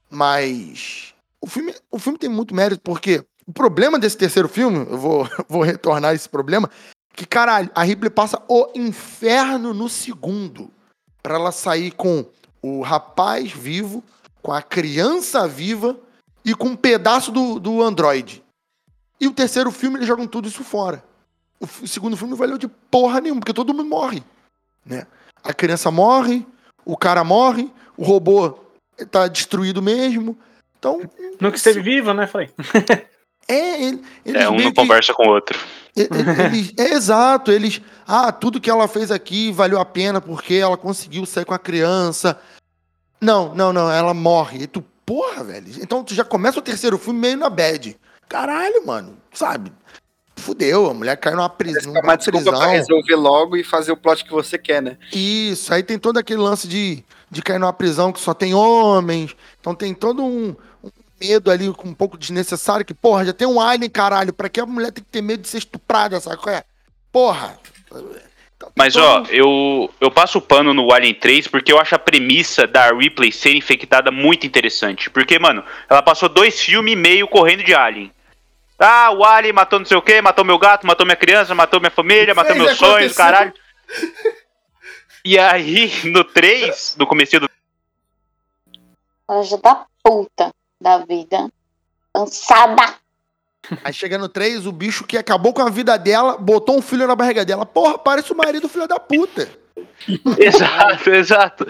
Mas 0.10 1.14
o 1.42 1.48
filme, 1.48 1.74
o 1.92 2.00
filme 2.00 2.18
tem 2.18 2.30
muito 2.30 2.54
mérito, 2.54 2.82
porque 2.82 3.24
o 3.46 3.54
problema 3.54 3.98
desse 3.98 4.18
terceiro 4.18 4.50
filme, 4.50 4.80
eu 4.90 4.98
vou, 4.98 5.30
vou 5.48 5.62
retornar 5.62 6.14
esse 6.14 6.28
problema, 6.28 6.70
que, 7.14 7.26
caralho, 7.26 7.72
a 7.74 7.84
Ripley 7.84 8.12
passa 8.12 8.42
o 8.48 8.70
inferno 8.76 9.74
no 9.74 9.90
segundo. 9.90 10.72
Pra 11.24 11.36
ela 11.36 11.52
sair 11.52 11.92
com 11.92 12.26
o 12.62 12.82
rapaz 12.82 13.52
vivo, 13.52 14.04
com 14.42 14.54
a 14.54 14.62
criança 14.62 15.48
viva 15.48 15.98
e 16.46 16.54
com 16.54 16.68
um 16.68 16.76
pedaço 16.76 17.32
do, 17.32 17.60
do 17.60 17.82
androide. 17.82 18.44
E 19.20 19.28
o 19.28 19.34
terceiro 19.34 19.72
filme, 19.72 19.98
eles 19.98 20.08
jogam 20.08 20.28
tudo 20.28 20.48
isso 20.48 20.64
fora. 20.64 21.04
O, 21.60 21.66
o 21.66 21.88
segundo 21.88 22.16
filme 22.16 22.32
não 22.32 22.38
valeu 22.38 22.58
de 22.58 22.68
porra 22.68 23.20
nenhuma, 23.20 23.42
porque 23.42 23.54
todo 23.54 23.74
mundo 23.74 23.90
morre. 23.90 24.24
Né? 24.86 25.08
A 25.44 25.54
criança 25.54 25.90
morre, 25.90 26.46
o 26.86 26.96
cara 26.96 27.24
morre, 27.24 27.72
o 27.98 28.04
robô 28.04 28.60
tá 29.12 29.28
destruído 29.28 29.82
mesmo. 29.82 30.38
Então, 30.80 31.02
Nunca 31.40 31.58
esteve 31.58 31.82
vivo, 31.82 32.14
né? 32.14 32.28
Falei. 32.28 32.50
é, 33.48 33.84
ele, 33.84 34.02
eles 34.26 34.42
É, 34.42 34.50
um 34.50 34.58
não 34.58 34.70
que- 34.72 34.74
conversa 34.74 35.14
com 35.14 35.28
o 35.28 35.30
outro. 35.30 35.58
Eles, 35.96 36.74
é 36.78 36.94
exato, 36.94 37.52
eles. 37.52 37.82
Ah, 38.08 38.32
tudo 38.32 38.62
que 38.62 38.70
ela 38.70 38.88
fez 38.88 39.10
aqui 39.12 39.52
valeu 39.52 39.80
a 39.80 39.86
pena 39.86 40.22
porque 40.22 40.54
ela 40.56 40.78
conseguiu 40.78 41.26
sair 41.26 41.46
com 41.46 41.54
a 41.56 41.60
criança. 41.60 42.40
Não, 43.20 43.56
não, 43.56 43.74
não, 43.74 43.92
ela 43.92 44.14
morre. 44.14 44.64
E 44.64 44.68
tu, 44.68 44.84
porra, 45.04 45.44
velho. 45.44 45.66
Então 45.82 46.04
tu 46.04 46.14
já 46.14 46.24
começa 46.24 46.60
o 46.60 46.62
terceiro 46.62 47.00
filme 47.00 47.20
meio 47.20 47.38
na 47.38 47.50
bad. 47.50 47.98
Caralho, 48.30 48.86
mano, 48.86 49.18
sabe? 49.34 49.72
Fudeu, 50.36 50.88
a 50.88 50.94
mulher 50.94 51.18
caiu 51.18 51.36
numa, 51.38 51.50
pris 51.50 51.72
Parece 51.74 51.88
que 51.88 51.98
é 51.98 52.02
numa 52.02 52.08
uma 52.12 52.16
desculpa 52.18 52.44
pra 52.44 52.52
prisão. 52.60 52.72
resolver 52.76 53.16
logo 53.16 53.58
e 53.58 53.64
fazer 53.64 53.92
o 53.92 53.98
plot 53.98 54.24
que 54.24 54.30
você 54.32 54.56
quer, 54.56 54.84
né? 54.84 54.98
Isso, 55.12 55.74
aí 55.74 55.82
tem 55.82 55.98
todo 55.98 56.18
aquele 56.20 56.40
lance 56.40 56.68
de, 56.68 57.04
de 57.30 57.42
cair 57.42 57.60
numa 57.60 57.74
prisão 57.74 58.12
que 58.12 58.20
só 58.20 58.34
tem 58.34 58.54
homens. 58.54 59.36
Então 59.60 59.76
tem 59.76 59.94
todo 59.94 60.24
um, 60.24 60.56
um 60.84 60.90
medo 61.20 61.52
ali 61.52 61.70
um 61.70 61.94
pouco 61.94 62.18
desnecessário, 62.18 62.86
que, 62.86 62.94
porra, 62.94 63.26
já 63.26 63.34
tem 63.34 63.48
um 63.48 63.60
alien, 63.60 63.90
caralho. 63.90 64.34
Pra 64.34 64.50
que 64.50 64.60
a 64.60 64.66
mulher 64.66 64.92
tem 64.92 65.04
que 65.04 65.10
ter 65.10 65.22
medo 65.22 65.42
de 65.42 65.48
ser 65.48 65.60
estuprada, 65.60 66.20
sabe 66.20 66.38
qual 66.38 66.56
é? 66.56 66.64
Porra! 67.12 67.60
Então 68.56 68.72
Mas 68.76 68.96
ó, 68.96 69.24
eu, 69.30 69.90
eu 70.02 70.10
passo 70.10 70.40
o 70.40 70.42
pano 70.42 70.74
no 70.74 70.92
Alien 70.92 71.14
3 71.14 71.48
porque 71.48 71.72
eu 71.72 71.80
acho 71.80 71.94
a 71.94 72.00
premissa 72.00 72.66
da 72.66 72.92
Ripley 72.92 73.32
ser 73.32 73.56
infectada 73.56 74.10
muito 74.10 74.48
interessante. 74.48 75.10
Porque, 75.10 75.38
mano, 75.38 75.64
ela 75.90 76.02
passou 76.02 76.28
dois 76.28 76.60
filmes 76.60 76.94
e 76.94 76.96
meio 76.96 77.28
correndo 77.28 77.64
de 77.64 77.76
Alien. 77.76 78.12
Ah, 78.80 79.12
o 79.12 79.24
Alien 79.24 79.54
matou 79.54 79.80
não 79.80 79.86
sei 79.86 79.98
o 79.98 80.02
que, 80.02 80.22
matou 80.22 80.46
meu 80.46 80.58
gato, 80.58 80.86
matou 80.86 81.06
minha 81.06 81.16
criança, 81.16 81.54
matou 81.56 81.80
minha 81.80 81.92
família, 81.92 82.36
matou 82.36 82.56
meus 82.56 82.78
sonhos, 82.78 83.16
caralho. 83.16 83.54
E 85.28 85.38
aí, 85.38 85.92
no 86.10 86.24
3, 86.24 86.96
no 86.98 87.06
começo 87.06 87.38
do 87.38 87.50
já 89.44 89.58
tá 89.58 89.86
puta 90.02 90.54
da 90.80 91.00
vida. 91.00 91.50
Cansada. 92.14 92.96
Aí 93.84 93.92
chega 93.92 94.18
no 94.18 94.30
3, 94.30 94.66
o 94.66 94.72
bicho 94.72 95.04
que 95.04 95.18
acabou 95.18 95.52
com 95.52 95.62
a 95.62 95.70
vida 95.70 95.98
dela, 95.98 96.38
botou 96.38 96.78
um 96.78 96.82
filho 96.82 97.06
na 97.06 97.14
barriga 97.14 97.44
dela. 97.44 97.66
Porra, 97.66 97.98
parece 97.98 98.32
o 98.32 98.38
marido 98.38 98.70
filho 98.70 98.88
da 98.88 99.02
puta. 99.02 99.50
exato, 100.40 101.10
exato. 101.10 101.68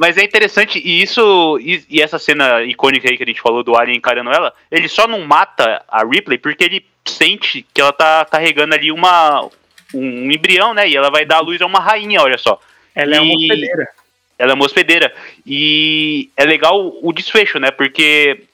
Mas 0.00 0.18
é 0.18 0.24
interessante, 0.24 0.80
e 0.84 1.00
isso, 1.00 1.60
e, 1.60 1.84
e 1.88 2.02
essa 2.02 2.18
cena 2.18 2.64
icônica 2.64 3.08
aí 3.08 3.16
que 3.16 3.22
a 3.22 3.26
gente 3.26 3.40
falou 3.40 3.62
do 3.62 3.76
Alien 3.76 3.98
encarando 3.98 4.32
ela, 4.32 4.52
ele 4.68 4.88
só 4.88 5.06
não 5.06 5.24
mata 5.24 5.84
a 5.86 6.04
Ripley 6.04 6.38
porque 6.38 6.64
ele 6.64 6.84
sente 7.06 7.64
que 7.72 7.80
ela 7.80 7.92
tá 7.92 8.24
carregando 8.24 8.74
ali 8.74 8.90
uma 8.90 9.48
um 9.94 10.30
embrião, 10.30 10.74
né? 10.74 10.88
E 10.88 10.96
ela 10.96 11.10
vai 11.10 11.24
dar 11.24 11.36
à 11.36 11.40
luz 11.40 11.60
a 11.62 11.66
uma 11.66 11.78
rainha, 11.78 12.20
olha 12.20 12.36
só. 12.36 12.60
Ela 13.02 13.16
é 13.16 13.20
uma 13.20 13.32
E- 13.32 13.36
hospedeira. 13.36 13.88
Ela 14.38 14.52
é 14.52 14.54
uma 14.54 14.64
hospedeira. 14.64 15.14
E 15.46 16.30
é 16.36 16.44
legal 16.44 16.92
o 17.02 17.12
desfecho, 17.12 17.58
né? 17.58 17.70
Porque, 17.70 18.44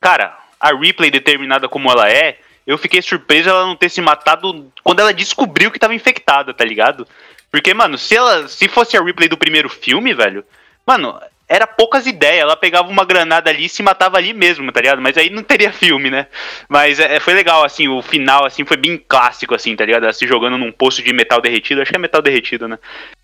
cara, 0.00 0.36
a 0.60 0.74
Ripley, 0.74 1.10
determinada 1.10 1.68
como 1.68 1.90
ela 1.90 2.10
é, 2.10 2.36
eu 2.66 2.76
fiquei 2.76 3.00
surpreso 3.00 3.48
ela 3.48 3.64
não 3.66 3.74
ter 3.74 3.88
se 3.88 4.00
matado 4.02 4.70
quando 4.84 5.00
ela 5.00 5.14
descobriu 5.14 5.70
que 5.70 5.78
tava 5.78 5.94
infectada, 5.94 6.52
tá 6.52 6.64
ligado? 6.64 7.06
Porque, 7.50 7.72
mano, 7.72 7.96
se 7.96 8.14
ela 8.14 8.46
se 8.48 8.68
fosse 8.68 8.96
a 8.96 9.02
Ripley 9.02 9.28
do 9.28 9.36
primeiro 9.38 9.68
filme, 9.68 10.12
velho, 10.14 10.44
mano, 10.86 11.18
era 11.48 11.66
poucas 11.66 12.06
ideias. 12.06 12.42
Ela 12.42 12.54
pegava 12.56 12.88
uma 12.88 13.04
granada 13.04 13.50
ali 13.50 13.64
e 13.64 13.68
se 13.68 13.82
matava 13.82 14.18
ali 14.18 14.32
mesmo, 14.32 14.70
tá 14.70 14.80
ligado? 14.80 15.00
Mas 15.00 15.16
aí 15.16 15.30
não 15.30 15.42
teria 15.42 15.72
filme, 15.74 16.10
né? 16.10 16.26
Mas 16.68 17.00
é, 17.00 17.18
foi 17.18 17.32
legal, 17.34 17.64
assim, 17.64 17.88
o 17.88 18.02
final, 18.02 18.44
assim, 18.44 18.64
foi 18.64 18.76
bem 18.76 19.02
clássico, 19.08 19.54
assim, 19.54 19.74
tá 19.74 19.84
ligado? 19.84 20.04
Ela 20.04 20.12
se 20.12 20.26
jogando 20.28 20.56
num 20.58 20.70
poço 20.70 21.02
de 21.02 21.12
metal 21.12 21.40
derretido. 21.40 21.80
Acho 21.80 21.90
que 21.90 21.96
é 21.96 21.98
metal 21.98 22.22
derretido, 22.22 22.68
né? 22.68 22.78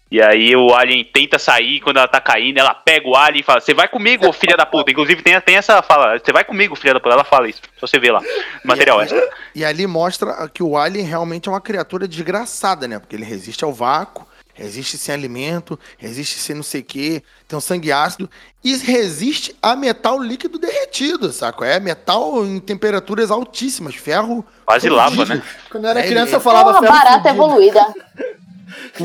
E 0.09 0.23
aí 0.23 0.55
o 0.55 0.73
Alien 0.73 1.05
tenta 1.05 1.37
sair, 1.37 1.81
quando 1.81 1.97
ela 1.97 2.07
tá 2.07 2.21
caindo, 2.21 2.59
ela 2.59 2.73
pega 2.73 3.09
o 3.09 3.17
Alien 3.17 3.41
e 3.41 3.45
fala, 3.45 3.61
você 3.61 3.75
vai 3.75 3.89
comigo, 3.89 4.33
filha 4.33 4.57
da 4.57 4.65
puta. 4.65 4.91
Inclusive 4.91 5.21
tem, 5.21 5.41
tem 5.41 5.57
essa 5.57 5.83
fala, 5.83 6.17
você 6.19 6.33
vai 6.33 6.45
comigo, 6.45 6.77
filha 6.77 6.95
da 6.95 7.01
puta. 7.01 7.15
Ela 7.15 7.25
fala 7.25 7.49
isso, 7.49 7.61
só 7.77 7.87
você 7.89 7.99
vê 7.99 8.13
lá. 8.13 8.23
Material 8.65 9.01
e, 9.01 9.03
extra. 9.03 9.31
e 9.55 9.65
ali 9.65 9.85
mostra 9.87 10.49
que 10.49 10.63
o 10.63 10.77
Alien 10.77 11.05
realmente 11.05 11.49
é 11.49 11.53
uma 11.53 11.61
criatura 11.61 12.07
desgraçada, 12.07 12.87
né? 12.87 13.01
Porque 13.01 13.17
ele 13.17 13.25
resiste 13.25 13.65
ao 13.65 13.73
vácuo, 13.73 14.25
resiste 14.55 14.97
sem 14.97 15.13
alimento, 15.13 15.79
resiste 15.99 16.39
sem 16.39 16.55
não 16.55 16.63
sei 16.63 16.83
o 16.83 16.85
quê, 16.85 17.21
tem 17.49 17.59
um 17.59 17.61
sangue 17.61 17.91
ácido 17.91 18.31
e 18.63 18.77
resiste 18.77 19.57
a 19.61 19.75
metal 19.75 20.23
líquido 20.23 20.57
derretido, 20.57 21.33
saco? 21.33 21.65
É 21.65 21.81
metal 21.81 22.47
em 22.47 22.61
temperaturas 22.61 23.29
altíssimas, 23.33 23.97
ferro. 23.97 24.47
Quase 24.65 24.89
lava, 24.89 25.25
né? 25.25 25.43
Quando 25.69 25.85
eu 25.85 25.91
era 25.91 26.01
É, 26.01 26.07
criança, 26.07 26.37
eu 26.37 26.41
falava 26.41 26.71
é 26.71 26.73
uma 26.75 26.81
ferro 26.81 26.93
barata 26.95 27.29
fudido. 27.35 27.45
evoluída. 27.45 27.95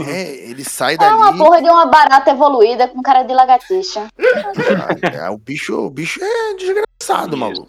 É, 0.07 0.49
ele 0.49 0.63
sai 0.63 0.95
É 0.99 1.05
uma 1.13 1.27
dali. 1.27 1.37
porra 1.37 1.61
de 1.61 1.69
uma 1.69 1.85
barata 1.85 2.31
evoluída 2.31 2.87
com 2.87 3.01
cara 3.01 3.23
de 3.23 3.33
lagartixa. 3.33 4.07
É, 5.13 5.29
o 5.29 5.37
bicho, 5.37 5.75
o 5.77 5.89
bicho 5.89 6.19
é 6.23 6.53
desgraçado, 6.55 7.37
maluco. 7.37 7.67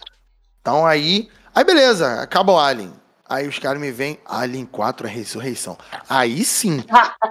Então 0.61 0.86
aí, 0.86 1.28
aí 1.55 1.64
beleza, 1.64 2.20
acaba 2.20 2.53
o 2.53 2.59
Alien. 2.59 2.93
Aí 3.28 3.49
os 3.49 3.59
caras 3.59 3.80
me 3.80 3.90
vêm, 3.90 4.18
Alien 4.26 4.66
4 4.66 5.07
a 5.07 5.11
ressurreição. 5.11 5.78
Aí 6.09 6.45
sim, 6.45 6.84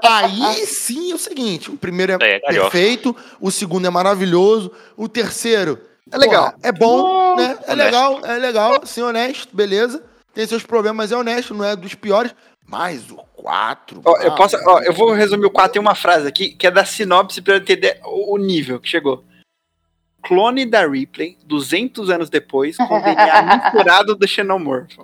aí 0.03 0.65
sim 0.65 1.11
é 1.11 1.15
o 1.15 1.17
seguinte, 1.19 1.69
o 1.69 1.77
primeiro 1.77 2.13
é, 2.13 2.15
É, 2.35 2.39
perfeito, 2.39 3.15
o 3.39 3.51
segundo 3.51 3.85
é 3.85 3.89
maravilhoso, 3.89 4.71
o 4.97 5.07
terceiro 5.07 5.79
É 6.11 6.17
legal. 6.17 6.45
porra, 6.45 6.55
é 6.63 6.71
bom, 6.71 7.35
né? 7.35 7.57
É 7.67 7.71
Honesto. 7.73 7.75
legal, 7.75 8.19
é 8.25 8.37
legal, 8.37 8.85
ser 8.85 9.03
honesto, 9.03 9.55
beleza. 9.55 10.03
Tem 10.33 10.47
seus 10.47 10.63
problemas, 10.63 10.97
mas 10.97 11.11
é 11.11 11.17
honesto, 11.17 11.53
não 11.53 11.65
é 11.65 11.75
dos 11.75 11.93
piores. 11.93 12.33
Mas 12.71 13.11
o 13.11 13.17
4. 13.33 14.01
Ó, 14.05 14.17
eu 14.19 14.33
posso, 14.33 14.55
ó, 14.65 14.79
eu 14.79 14.93
vou 14.93 15.11
resumir 15.11 15.45
o 15.45 15.51
4 15.51 15.77
em 15.77 15.81
uma 15.81 15.93
frase 15.93 16.25
aqui, 16.25 16.51
que 16.51 16.65
é 16.65 16.71
da 16.71 16.85
sinopse 16.85 17.41
pra 17.41 17.55
eu 17.55 17.57
entender 17.57 17.99
o 18.05 18.37
nível 18.37 18.79
que 18.79 18.87
chegou. 18.87 19.25
Clone 20.23 20.65
da 20.65 20.87
Ripley, 20.87 21.37
200 21.45 22.09
anos 22.09 22.29
depois, 22.29 22.77
com 22.77 22.97
o 22.97 23.01
DNA 23.01 23.41
misturado 23.73 24.15
do 24.15 24.25
Xenomorph. 24.25 24.95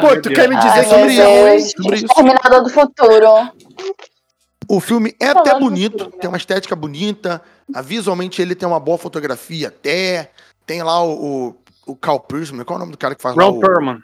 Pô, 0.00 0.20
tu 0.22 0.28
quer 0.30 0.48
me 0.48 0.56
dizer 0.56 0.68
Ai, 0.68 0.84
são 0.84 1.06
Deus. 1.06 1.72
sobre 1.72 1.96
isso. 1.96 2.06
Exterminador 2.06 2.62
do 2.62 2.70
futuro. 2.70 3.52
O 4.68 4.80
filme 4.80 5.14
é 5.18 5.28
Falando 5.28 5.48
até 5.48 5.58
bonito, 5.58 6.04
filme. 6.04 6.18
tem 6.18 6.28
uma 6.28 6.36
estética 6.36 6.76
bonita, 6.76 7.42
ah, 7.74 7.82
visualmente 7.82 8.40
ele 8.40 8.54
tem 8.54 8.68
uma 8.68 8.80
boa 8.80 8.98
fotografia 8.98 9.68
até, 9.68 10.30
tem 10.66 10.82
lá 10.82 11.02
o, 11.02 11.48
o, 11.48 11.56
o 11.86 11.96
Cal 11.96 12.20
Perlman, 12.20 12.64
qual 12.64 12.76
é 12.76 12.78
o 12.78 12.80
nome 12.80 12.92
do 12.92 12.98
cara 12.98 13.14
que 13.14 13.22
faz 13.22 13.34
lá 13.34 13.44
Ron 13.44 13.58
o... 13.58 13.60
Perlman. 13.60 14.02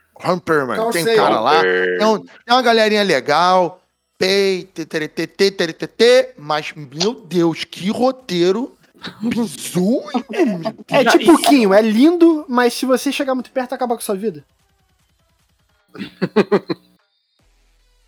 Cal 0.77 0.91
tem 0.91 1.05
sei. 1.05 1.16
cara 1.16 1.41
lá, 1.41 1.61
tem, 1.61 2.07
um- 2.07 2.19
tem 2.21 2.31
uma 2.55 2.62
galerinha 2.62 3.03
legal, 3.03 3.81
pei, 4.19 4.69
mas, 6.37 6.73
meu 6.75 7.14
Deus, 7.14 7.64
que 7.64 7.91
roteiro 7.91 8.77
meu 9.23 9.47
É 10.89 11.05
tipo 11.05 11.33
o 11.33 11.39
Quinho, 11.39 11.73
é 11.73 11.81
lindo, 11.81 12.45
mas 12.49 12.75
se 12.75 12.85
você 12.85 13.12
chegar 13.12 13.35
muito 13.35 13.51
perto, 13.51 13.75
acaba 13.75 13.95
com 13.95 14.01
a 14.01 14.05
sua 14.05 14.16
vida. 14.16 14.45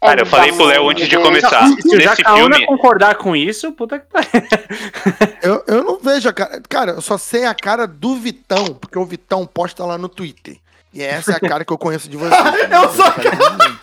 Cara, 0.01 0.23
eu 0.23 0.27
falei 0.27 0.51
pro 0.51 0.65
Léo 0.65 0.89
antes 0.89 1.07
de 1.09 1.17
começar. 1.19 1.67
Se 1.67 1.89
o 1.89 1.99
Nesse 1.99 2.05
Jacaúna 2.05 2.57
filme, 2.57 2.67
concordar 2.67 3.17
com 3.17 3.37
isso, 3.37 3.71
puta 3.73 3.99
que 3.99 4.07
pariu. 4.07 4.31
Eu, 5.43 5.63
eu 5.67 5.85
não 5.85 5.99
vejo 5.99 6.29
a 6.29 6.33
cara. 6.33 6.61
Cara, 6.69 6.93
eu 6.93 7.01
só 7.01 7.17
sei 7.17 7.45
a 7.47 7.55
cara 7.55 7.87
do 7.87 8.15
Vitão, 8.15 8.75
porque 8.75 8.99
o 8.99 9.05
Vitão 9.07 9.47
posta 9.47 9.85
lá 9.85 9.97
no 9.97 10.09
Twitter. 10.09 10.59
E 10.93 11.03
essa 11.03 11.33
é 11.33 11.37
a 11.37 11.41
cara 11.41 11.65
que 11.65 11.73
eu 11.73 11.79
conheço 11.79 12.09
de 12.09 12.17
vocês. 12.17 12.33
Eu 12.71 12.89
sou 12.91 13.05
a 13.05 13.81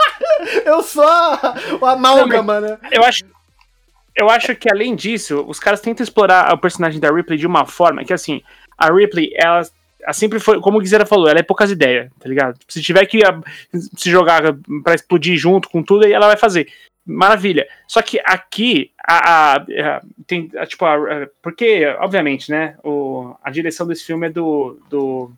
Eu 0.65 0.83
sou 0.83 1.03
a- 1.07 1.55
o 1.81 1.85
amálgama, 1.85 2.59
né? 2.59 2.77
Eu 2.91 3.03
acho, 3.03 3.23
eu 4.15 4.29
acho 4.29 4.55
que 4.55 4.69
além 4.71 4.95
disso, 4.95 5.43
os 5.47 5.59
caras 5.59 5.79
tentam 5.81 6.03
explorar 6.03 6.53
o 6.53 6.57
personagem 6.57 6.99
da 6.99 7.11
Ripley 7.11 7.37
de 7.37 7.47
uma 7.47 7.65
forma 7.65 8.03
que, 8.03 8.13
assim, 8.13 8.41
a 8.77 8.91
Ripley, 8.91 9.31
ela, 9.35 9.61
ela 10.01 10.13
sempre 10.13 10.39
foi, 10.39 10.59
como 10.59 10.77
o 10.77 10.81
Guizera 10.81 11.05
falou, 11.05 11.27
ela 11.29 11.39
é 11.39 11.43
poucas 11.43 11.71
ideias, 11.71 12.09
tá 12.19 12.27
ligado? 12.27 12.59
Se 12.67 12.81
tiver 12.81 13.05
que 13.05 13.21
ah, 13.25 13.39
se 13.95 14.09
jogar 14.11 14.41
pra 14.83 14.95
explodir 14.95 15.37
junto 15.37 15.69
com 15.69 15.81
tudo, 15.83 16.05
aí 16.05 16.11
ela 16.13 16.27
vai 16.27 16.37
fazer. 16.37 16.67
Maravilha. 17.05 17.65
Só 17.87 18.01
que 18.01 18.19
aqui, 18.25 18.91
a, 19.07 19.29
a- 19.31 19.55
a- 19.55 20.01
tem, 20.25 20.51
a, 20.57 20.65
tipo, 20.65 20.83
a- 20.85 20.95
a- 20.95 21.27
porque, 21.41 21.85
obviamente, 21.99 22.51
né, 22.51 22.75
o, 22.83 23.33
a 23.43 23.49
direção 23.49 23.87
desse 23.87 24.03
filme 24.05 24.27
é 24.27 24.29
do, 24.29 24.77
do 24.89 25.31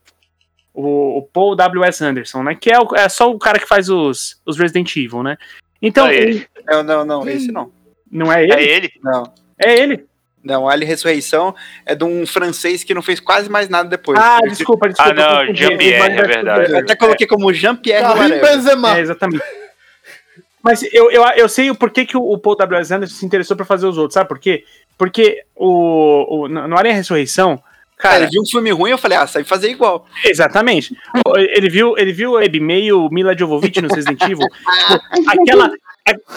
o, 0.82 1.18
o 1.18 1.22
Paul 1.24 1.56
W.S. 1.56 2.04
Anderson, 2.04 2.44
né, 2.44 2.56
que 2.56 2.72
é, 2.72 2.80
o- 2.80 2.96
é 2.96 3.08
só 3.10 3.30
o 3.30 3.38
cara 3.40 3.60
que 3.60 3.68
faz 3.68 3.90
os, 3.90 4.42
os 4.46 4.58
Resident 4.58 4.96
Evil, 4.96 5.24
né? 5.24 5.38
Então, 5.82 6.08
É 6.08 6.16
ele. 6.16 6.48
Não, 6.68 6.84
não, 6.84 7.06
não, 7.06 7.30
esse 7.30 7.52
não. 7.52 7.72
não 8.12 8.32
é 8.32 8.44
ele? 8.44 8.54
é 8.54 8.64
ele. 8.64 8.92
Não. 9.04 9.24
É 9.58 9.78
ele. 9.80 10.06
Não, 10.42 10.70
Alien 10.70 10.88
Ressurreição 10.88 11.54
é 11.86 11.94
de 11.94 12.04
um 12.06 12.26
francês 12.26 12.82
que 12.84 12.94
não 12.94 13.02
fez 13.02 13.20
quase 13.20 13.50
mais 13.50 13.68
nada 13.68 13.90
depois. 13.90 14.18
Ah, 14.18 14.40
desculpa, 14.48 14.88
desculpa. 14.88 15.12
Ah, 15.12 15.46
não. 15.46 15.54
Jean-Pierre, 15.54 16.00
Mas 16.00 16.18
é 16.18 16.24
verdade. 16.28 16.72
Eu 16.72 16.78
até 16.80 16.96
coloquei 16.96 17.28
como 17.28 17.54
Jean-Pierre. 17.54 18.40
Benzema. 18.40 18.98
É, 18.98 19.02
exatamente. 19.02 19.44
Mas 20.64 20.82
eu, 20.94 21.12
eu, 21.12 21.24
eu 21.36 21.50
sei 21.50 21.70
o 21.70 21.76
porquê 21.76 22.06
que 22.06 22.16
o, 22.18 22.38
Paul 22.38 22.56
W.S. 22.56 22.94
Anderson 22.94 23.16
se 23.16 23.26
interessou 23.26 23.56
pra 23.58 23.66
fazer 23.66 23.86
os 23.88 23.98
outros, 23.98 24.14
sabe 24.14 24.28
por 24.30 24.40
quê? 24.40 24.64
Porque 24.98 25.44
o, 25.56 26.44
o, 26.44 26.48
no 26.48 26.68
no 26.68 26.78
Alien 26.78 26.96
Ressurreição, 26.96 27.62
Cara, 28.00 28.14
cara, 28.14 28.24
ele 28.24 28.32
viu 28.32 28.41
um 28.41 28.45
filme 28.45 28.72
ruim, 28.72 28.91
eu 28.91 28.97
falei, 28.97 29.18
ah, 29.18 29.28
sai 29.28 29.43
fazer 29.43 29.70
igual. 29.70 30.08
exatamente. 30.24 30.95
Ele 31.36 31.70
viu, 31.70 31.97
ele 31.97 32.14
viu 32.14 32.38
a 32.38 32.43
Abby 32.45 32.60
meio 32.60 33.10
Mila 33.12 33.38
Jovovich 33.38 33.82
no 33.82 33.89
Resident 33.93 34.22
Evil. 34.22 34.47
Aquela, 35.28 35.70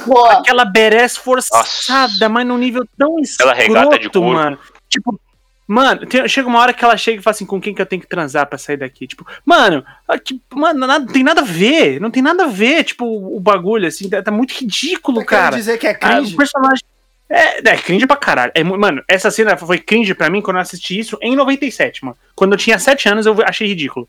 Boa. 0.07 0.33
aquela 0.41 0.65
badass 0.65 1.17
forçada, 1.17 1.63
Nossa. 2.09 2.29
mas 2.29 2.47
num 2.47 2.59
nível 2.59 2.85
tão 2.99 3.17
Aquela 3.17 3.55
regata 3.55 3.91
de 3.91 4.07
escroto, 4.07 4.21
couro. 4.21 4.35
mano. 4.37 4.59
Tipo, 4.89 5.21
mano, 5.67 6.05
tem- 6.07 6.29
chega 6.29 6.49
uma 6.49 6.59
hora 6.59 6.73
que 6.75 6.85
ela 6.85 6.97
chega 6.97 7.21
e 7.21 7.23
fala 7.23 7.33
assim, 7.35 7.47
com 7.47 7.61
quem 7.61 7.73
que 7.75 7.81
eu 7.81 7.87
tenho 7.87 8.03
que 8.03 8.09
transar 8.09 8.47
pra 8.47 8.59
sair 8.59 8.77
daqui? 8.77 9.07
Tipo, 9.07 9.25
mano, 9.47 9.85
aqui, 10.07 10.43
mano, 10.53 10.81
nada, 10.87 11.05
não 11.07 11.13
tem 11.13 11.23
nada 11.23 11.41
a 11.41 11.45
ver, 11.45 12.01
não 12.01 12.11
tem 12.11 12.23
nada 12.23 12.45
a 12.45 12.49
ver, 12.49 12.85
tipo, 12.85 13.05
o, 13.07 13.37
o 13.37 13.41
bagulho, 13.41 13.87
assim, 13.87 14.11
tá, 14.11 14.21
tá 14.23 14.31
muito 14.31 14.51
ridículo, 14.53 15.21
Tá 15.21 15.27
querendo 15.27 15.45
cara. 15.45 15.57
dizer 15.57 15.79
que 15.79 15.87
é 15.87 15.91
Ah, 15.93 15.95
cringe? 15.95 16.35
o 16.35 16.37
personagem. 16.37 16.85
É, 17.35 17.67
é 17.67 17.77
cringe 17.79 18.07
pra 18.07 18.15
caralho. 18.15 18.53
É, 18.55 18.63
mano, 18.63 19.03
essa 19.09 19.31
cena 19.31 19.57
foi 19.57 19.79
cringe 19.79 20.13
pra 20.13 20.29
mim 20.29 20.43
quando 20.43 20.59
eu 20.59 20.61
assisti 20.61 20.99
isso 20.99 21.17
em 21.23 21.35
97, 21.35 22.05
mano. 22.05 22.17
Quando 22.35 22.53
eu 22.53 22.59
tinha 22.59 22.79
7 22.79 23.09
anos, 23.09 23.25
eu 23.25 23.35
achei 23.47 23.67
ridículo. 23.67 24.07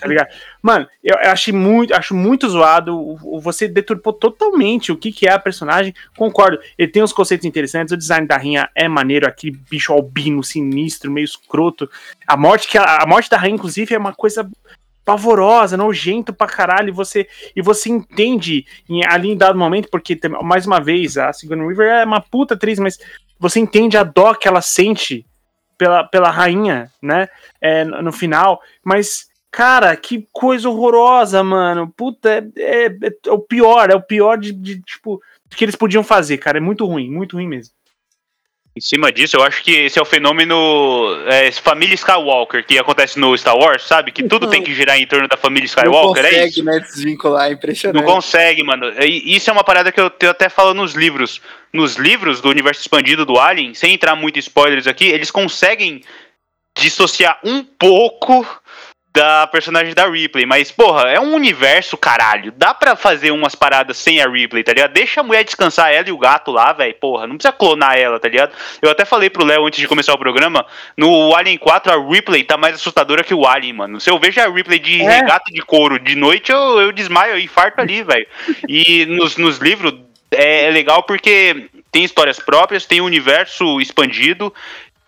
Tá 0.00 0.08
ligado? 0.08 0.28
Mano, 0.62 0.86
eu, 1.02 1.14
eu 1.22 1.30
achei 1.30 1.52
muito, 1.52 1.94
acho 1.94 2.14
muito 2.14 2.48
zoado. 2.48 3.16
Você 3.42 3.68
deturpou 3.68 4.14
totalmente 4.14 4.90
o 4.90 4.96
que, 4.96 5.12
que 5.12 5.26
é 5.26 5.32
a 5.32 5.38
personagem. 5.38 5.94
Concordo. 6.16 6.58
Ele 6.78 6.90
tem 6.90 7.02
uns 7.02 7.12
conceitos 7.12 7.44
interessantes. 7.44 7.92
O 7.92 7.98
design 7.98 8.26
da 8.26 8.38
rainha 8.38 8.70
é 8.74 8.88
maneiro. 8.88 9.28
Aquele 9.28 9.58
bicho 9.70 9.92
albino, 9.92 10.42
sinistro, 10.42 11.10
meio 11.10 11.26
escroto. 11.26 11.90
A 12.26 12.34
morte, 12.34 12.66
que 12.66 12.78
a, 12.78 12.98
a 13.02 13.06
morte 13.06 13.28
da 13.28 13.36
rainha, 13.36 13.56
inclusive, 13.56 13.94
é 13.94 13.98
uma 13.98 14.14
coisa 14.14 14.48
pavorosa, 15.04 15.76
nojento 15.76 16.32
pra 16.32 16.46
caralho, 16.46 16.88
e 16.88 16.92
você, 16.92 17.28
e 17.54 17.60
você 17.62 17.90
entende 17.90 18.66
em, 18.88 19.04
ali 19.06 19.30
em 19.30 19.36
dado 19.36 19.58
momento, 19.58 19.88
porque, 19.90 20.18
mais 20.42 20.66
uma 20.66 20.80
vez, 20.80 21.18
a 21.18 21.32
Sigourney 21.32 21.66
Weaver 21.66 21.88
é 21.88 22.04
uma 22.04 22.20
puta 22.20 22.54
atriz, 22.54 22.78
mas 22.78 22.98
você 23.38 23.60
entende 23.60 23.96
a 23.96 24.02
dó 24.04 24.34
que 24.34 24.48
ela 24.48 24.62
sente 24.62 25.26
pela, 25.76 26.04
pela 26.04 26.30
rainha, 26.30 26.90
né, 27.02 27.28
é, 27.60 27.84
no 27.84 28.02
no 28.02 28.12
final, 28.12 28.60
mas, 28.84 29.26
cara, 29.50 29.94
que 29.96 30.26
coisa 30.32 30.68
horrorosa, 30.68 31.42
mano, 31.42 31.92
puta, 31.96 32.30
é, 32.56 32.86
é- 32.86 32.90
é 33.26 33.30
o 33.30 33.38
pior, 33.38 33.90
é 33.90 33.94
o 33.94 34.02
pior 34.02 34.38
de, 34.38 34.52
de, 34.52 34.80
tipo, 34.82 35.20
que 35.50 35.64
eles 35.64 35.76
podiam 35.76 36.02
fazer, 36.02 36.38
cara, 36.38 36.58
é 36.58 36.60
muito 36.60 36.86
ruim, 36.86 37.10
muito 37.10 37.36
ruim 37.36 37.48
mesmo. 37.48 37.74
Em 38.76 38.80
cima 38.80 39.12
disso, 39.12 39.36
eu 39.36 39.42
acho 39.44 39.62
que 39.62 39.70
esse 39.70 40.00
é 40.00 40.02
o 40.02 40.04
fenômeno 40.04 40.56
é, 41.28 41.52
família 41.52 41.94
Skywalker 41.94 42.66
que 42.66 42.76
acontece 42.76 43.20
no 43.20 43.38
Star 43.38 43.56
Wars, 43.56 43.84
sabe? 43.84 44.10
Que 44.10 44.24
tudo 44.24 44.50
tem 44.50 44.64
que 44.64 44.74
girar 44.74 44.98
em 44.98 45.06
torno 45.06 45.28
da 45.28 45.36
família 45.36 45.62
Não 45.62 45.66
Skywalker, 45.66 46.24
é 46.24 46.28
consegue, 46.28 46.48
isso? 46.48 46.64
né, 46.64 46.80
desvincular, 46.80 47.48
é 47.48 47.52
impressionante. 47.52 48.04
Não 48.04 48.12
consegue, 48.12 48.64
mano. 48.64 48.90
Isso 49.00 49.48
é 49.48 49.52
uma 49.52 49.62
parada 49.62 49.92
que 49.92 50.00
eu, 50.00 50.10
eu 50.20 50.30
até 50.30 50.48
falo 50.48 50.74
nos 50.74 50.94
livros. 50.94 51.40
Nos 51.72 51.94
livros 51.94 52.40
do 52.40 52.48
universo 52.48 52.80
expandido 52.80 53.24
do 53.24 53.38
Alien, 53.38 53.74
sem 53.74 53.94
entrar 53.94 54.16
muito 54.16 54.38
em 54.38 54.40
spoilers 54.40 54.88
aqui, 54.88 55.04
eles 55.04 55.30
conseguem 55.30 56.02
dissociar 56.76 57.38
um 57.44 57.62
pouco 57.62 58.44
da 59.14 59.46
personagem 59.46 59.94
da 59.94 60.08
Ripley. 60.08 60.44
Mas, 60.44 60.72
porra, 60.72 61.02
é 61.08 61.20
um 61.20 61.34
universo, 61.34 61.96
caralho. 61.96 62.52
Dá 62.56 62.74
pra 62.74 62.96
fazer 62.96 63.30
umas 63.30 63.54
paradas 63.54 63.96
sem 63.96 64.20
a 64.20 64.28
Ripley, 64.28 64.64
tá 64.64 64.72
ligado? 64.72 64.92
Deixa 64.92 65.20
a 65.20 65.22
mulher 65.22 65.44
descansar, 65.44 65.92
ela 65.92 66.08
e 66.08 66.12
o 66.12 66.18
gato 66.18 66.50
lá, 66.50 66.72
velho. 66.72 66.94
Porra, 66.94 67.26
não 67.26 67.36
precisa 67.36 67.52
clonar 67.52 67.96
ela, 67.96 68.18
tá 68.18 68.28
ligado? 68.28 68.52
Eu 68.82 68.90
até 68.90 69.04
falei 69.04 69.30
pro 69.30 69.44
Léo 69.44 69.64
antes 69.66 69.78
de 69.78 69.86
começar 69.86 70.12
o 70.12 70.18
programa, 70.18 70.66
no 70.96 71.34
Alien 71.36 71.56
4 71.56 71.92
a 71.92 72.10
Ripley 72.12 72.42
tá 72.42 72.56
mais 72.56 72.74
assustadora 72.74 73.22
que 73.22 73.32
o 73.32 73.46
Alien, 73.46 73.72
mano. 73.74 74.00
Se 74.00 74.10
eu 74.10 74.18
vejo 74.18 74.40
a 74.40 74.48
Ripley 74.48 74.80
de 74.80 75.00
É. 75.00 75.20
regata 75.20 75.50
de 75.52 75.62
couro 75.62 75.98
de 76.00 76.16
noite, 76.16 76.50
eu, 76.50 76.80
eu 76.80 76.90
desmaio, 76.90 77.34
eu 77.34 77.38
infarto 77.38 77.80
ali, 77.80 78.02
velho. 78.02 78.26
E 78.68 79.06
nos, 79.06 79.36
nos 79.36 79.58
livros 79.58 79.94
é, 80.32 80.64
é 80.64 80.70
legal 80.70 81.04
porque 81.04 81.68
tem 81.92 82.02
histórias 82.02 82.40
próprias, 82.40 82.84
tem 82.86 83.00
um 83.00 83.04
universo 83.04 83.80
expandido. 83.80 84.52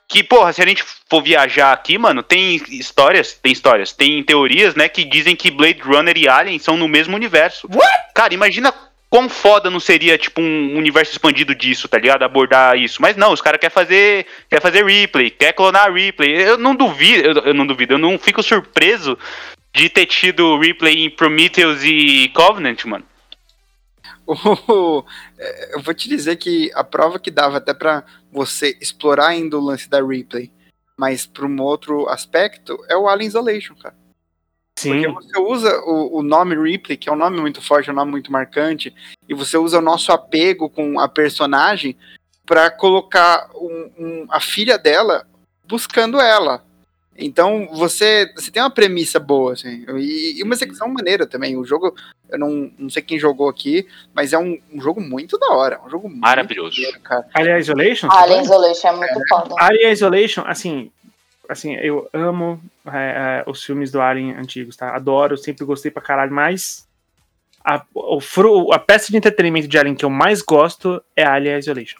Que, 0.08 0.22
porra, 0.22 0.52
se 0.52 0.62
a 0.62 0.66
gente 0.66 0.84
for 1.10 1.20
viajar 1.20 1.72
aqui, 1.72 1.98
mano, 1.98 2.22
tem 2.22 2.56
histórias, 2.70 3.34
tem 3.34 3.52
histórias, 3.52 3.92
tem 3.92 4.22
teorias, 4.22 4.74
né, 4.74 4.88
que 4.88 5.04
dizem 5.04 5.34
que 5.34 5.50
Blade 5.50 5.80
Runner 5.82 6.16
e 6.16 6.28
Alien 6.28 6.58
são 6.58 6.76
no 6.76 6.86
mesmo 6.86 7.16
universo. 7.16 7.68
Cara, 8.14 8.32
imagina 8.32 8.72
quão 9.10 9.28
foda 9.28 9.70
não 9.70 9.80
seria, 9.80 10.16
tipo, 10.18 10.40
um 10.40 10.76
universo 10.76 11.12
expandido 11.12 11.54
disso, 11.54 11.88
tá 11.88 11.98
ligado? 11.98 12.22
Abordar 12.22 12.76
isso. 12.76 13.00
Mas 13.00 13.16
não, 13.16 13.32
os 13.32 13.40
caras 13.40 13.58
querem 13.58 13.72
fazer, 13.72 14.26
quer 14.48 14.60
fazer 14.60 14.84
replay, 14.84 15.30
quer 15.30 15.52
clonar 15.52 15.92
replay. 15.92 16.42
Eu 16.42 16.58
não 16.58 16.74
duvido, 16.74 17.28
eu, 17.28 17.34
eu 17.46 17.54
não 17.54 17.66
duvido, 17.66 17.94
eu 17.94 17.98
não 17.98 18.18
fico 18.18 18.42
surpreso 18.42 19.18
de 19.72 19.88
ter 19.88 20.06
tido 20.06 20.58
replay 20.58 21.04
em 21.04 21.10
Prometheus 21.10 21.82
e 21.82 22.30
Covenant, 22.34 22.84
mano. 22.84 23.04
O- 24.26 25.04
é, 25.38 25.74
eu 25.74 25.80
vou 25.80 25.94
te 25.94 26.08
dizer 26.08 26.36
que 26.36 26.70
a 26.74 26.82
prova 26.82 27.18
que 27.18 27.30
dava 27.30 27.58
até 27.58 27.72
pra 27.72 28.04
você 28.32 28.76
explorar 28.80 29.28
ainda 29.28 29.56
o 29.56 29.64
lance 29.64 29.88
da 29.88 30.04
replay, 30.04 30.50
mas 30.96 31.26
para 31.26 31.46
um 31.46 31.60
outro 31.62 32.08
aspecto, 32.08 32.76
é 32.88 32.96
o 32.96 33.08
Alien 33.08 33.28
Isolation, 33.28 33.74
cara. 33.76 33.94
Sim. 34.78 34.90
Porque 34.90 35.08
você 35.08 35.38
usa 35.38 35.80
o, 35.84 36.18
o 36.18 36.22
nome 36.22 36.54
replay, 36.54 36.96
que 36.96 37.08
é 37.08 37.12
um 37.12 37.16
nome 37.16 37.40
muito 37.40 37.62
forte, 37.62 37.88
é 37.88 37.92
um 37.92 37.96
nome 37.96 38.10
muito 38.10 38.30
marcante, 38.32 38.94
e 39.28 39.32
você 39.32 39.56
usa 39.56 39.78
o 39.78 39.82
nosso 39.82 40.12
apego 40.12 40.68
com 40.68 40.98
a 41.00 41.08
personagem 41.08 41.96
pra 42.44 42.70
colocar 42.70 43.48
um- 43.54 43.90
um- 43.98 44.26
a 44.28 44.38
filha 44.40 44.76
dela 44.78 45.26
buscando 45.66 46.20
ela. 46.20 46.62
Então 47.18 47.68
você, 47.72 48.30
você 48.34 48.50
tem 48.50 48.62
uma 48.62 48.70
premissa 48.70 49.18
boa, 49.18 49.52
assim, 49.54 49.84
e, 49.96 50.38
e 50.38 50.42
uma 50.42 50.54
execução 50.54 50.88
maneira 50.88 51.26
também. 51.26 51.56
O 51.56 51.64
jogo, 51.64 51.94
eu 52.28 52.38
não, 52.38 52.70
não 52.78 52.90
sei 52.90 53.02
quem 53.02 53.18
jogou 53.18 53.48
aqui, 53.48 53.86
mas 54.14 54.32
é 54.32 54.38
um, 54.38 54.58
um 54.72 54.80
jogo 54.80 55.00
muito 55.00 55.38
da 55.38 55.48
hora. 55.52 55.80
Um 55.86 55.90
jogo 55.90 56.08
muito 56.08 56.20
Maravilhoso. 56.20 56.76
maneiro, 56.76 57.00
cara. 57.00 57.26
Alien 57.34 57.58
Isolation? 57.58 58.08
Alien 58.10 58.42
Isolation 58.42 58.88
é 58.88 58.96
muito 58.96 59.20
foda. 59.28 59.54
Alien 59.58 59.90
Isolation, 59.92 60.44
assim, 60.46 60.90
assim, 61.48 61.74
eu 61.76 62.08
amo 62.12 62.60
é, 62.86 63.44
é, 63.46 63.50
os 63.50 63.64
filmes 63.64 63.90
do 63.90 64.00
Alien 64.00 64.32
antigos, 64.34 64.76
tá? 64.76 64.94
Adoro, 64.94 65.36
sempre 65.36 65.64
gostei 65.64 65.90
pra 65.90 66.02
caralho, 66.02 66.32
mas 66.32 66.86
a, 67.64 67.82
o 67.94 68.20
fru- 68.20 68.72
a 68.72 68.78
peça 68.78 69.10
de 69.10 69.16
entretenimento 69.16 69.68
de 69.68 69.78
Alien 69.78 69.94
que 69.94 70.04
eu 70.04 70.10
mais 70.10 70.42
gosto 70.42 71.02
é 71.16 71.24
Alien 71.24 71.58
Isolation. 71.58 71.98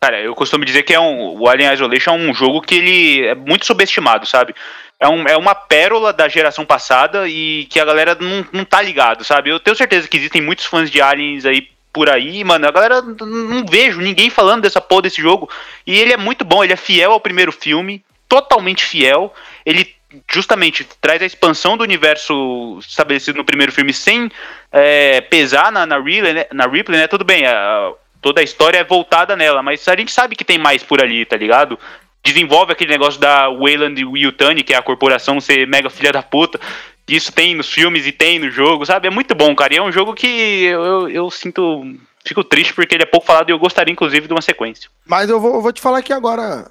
Cara, 0.00 0.20
eu 0.20 0.34
costumo 0.34 0.64
dizer 0.64 0.82
que 0.82 0.94
é 0.94 1.00
um, 1.00 1.40
o 1.40 1.48
Alien 1.48 1.72
Isolation 1.72 2.10
é 2.10 2.14
um 2.14 2.34
jogo 2.34 2.60
que 2.60 2.76
ele 2.76 3.26
é 3.26 3.34
muito 3.34 3.66
subestimado, 3.66 4.26
sabe? 4.26 4.54
É, 5.00 5.08
um, 5.08 5.26
é 5.26 5.36
uma 5.36 5.54
pérola 5.54 6.12
da 6.12 6.28
geração 6.28 6.64
passada 6.64 7.28
e 7.28 7.66
que 7.70 7.78
a 7.78 7.84
galera 7.84 8.16
não, 8.20 8.46
não 8.52 8.64
tá 8.64 8.82
ligado, 8.82 9.24
sabe? 9.24 9.50
Eu 9.50 9.60
tenho 9.60 9.76
certeza 9.76 10.08
que 10.08 10.16
existem 10.16 10.40
muitos 10.42 10.64
fãs 10.64 10.90
de 10.90 11.00
Aliens 11.00 11.44
aí 11.44 11.68
por 11.92 12.08
aí, 12.08 12.42
mano. 12.44 12.66
A 12.66 12.70
galera 12.70 13.02
não 13.02 13.64
vejo 13.66 14.00
ninguém 14.00 14.30
falando 14.30 14.62
dessa 14.62 14.80
porra 14.80 15.02
desse 15.02 15.20
jogo. 15.20 15.48
E 15.86 15.98
ele 15.98 16.12
é 16.12 16.16
muito 16.16 16.44
bom, 16.44 16.62
ele 16.62 16.72
é 16.72 16.76
fiel 16.76 17.12
ao 17.12 17.20
primeiro 17.20 17.52
filme, 17.52 18.04
totalmente 18.28 18.84
fiel. 18.84 19.32
Ele 19.64 19.92
justamente 20.30 20.84
traz 21.00 21.22
a 21.22 21.26
expansão 21.26 21.76
do 21.76 21.84
universo 21.84 22.78
estabelecido 22.80 23.36
no 23.36 23.44
primeiro 23.44 23.72
filme 23.72 23.92
sem 23.92 24.30
é, 24.72 25.20
pesar 25.20 25.70
na, 25.70 25.84
na, 25.86 25.98
Ripley, 25.98 26.32
né? 26.32 26.46
na 26.52 26.66
Ripley, 26.66 26.98
né? 26.98 27.06
Tudo 27.06 27.24
bem, 27.24 27.46
a- 27.46 27.92
toda 28.20 28.40
a 28.40 28.44
história 28.44 28.78
é 28.78 28.84
voltada 28.84 29.36
nela, 29.36 29.62
mas 29.62 29.86
a 29.88 29.96
gente 29.96 30.12
sabe 30.12 30.36
que 30.36 30.44
tem 30.44 30.58
mais 30.58 30.82
por 30.82 31.02
ali, 31.02 31.24
tá 31.24 31.36
ligado? 31.36 31.78
Desenvolve 32.24 32.72
aquele 32.72 32.90
negócio 32.90 33.20
da 33.20 33.48
Wayland 33.48 34.00
Yutani, 34.00 34.62
que 34.62 34.74
é 34.74 34.76
a 34.76 34.82
corporação 34.82 35.40
ser 35.40 35.66
mega 35.66 35.88
filha 35.88 36.12
da 36.12 36.22
puta. 36.22 36.60
Isso 37.06 37.32
tem 37.32 37.54
nos 37.54 37.72
filmes 37.72 38.06
e 38.06 38.12
tem 38.12 38.38
no 38.38 38.50
jogo, 38.50 38.84
sabe? 38.84 39.06
É 39.06 39.10
muito 39.10 39.34
bom, 39.34 39.54
cara. 39.54 39.72
E 39.72 39.78
é 39.78 39.82
um 39.82 39.92
jogo 39.92 40.14
que 40.14 40.26
eu, 40.26 40.84
eu, 40.84 41.08
eu 41.08 41.30
sinto. 41.30 41.84
Fico 42.24 42.44
triste 42.44 42.74
porque 42.74 42.94
ele 42.94 43.04
é 43.04 43.06
pouco 43.06 43.26
falado 43.26 43.48
e 43.48 43.52
eu 43.52 43.58
gostaria, 43.58 43.92
inclusive, 43.92 44.26
de 44.26 44.34
uma 44.34 44.42
sequência. 44.42 44.90
Mas 45.06 45.30
eu 45.30 45.40
vou, 45.40 45.54
eu 45.54 45.62
vou 45.62 45.72
te 45.72 45.80
falar 45.80 45.98
aqui 45.98 46.12
agora 46.12 46.70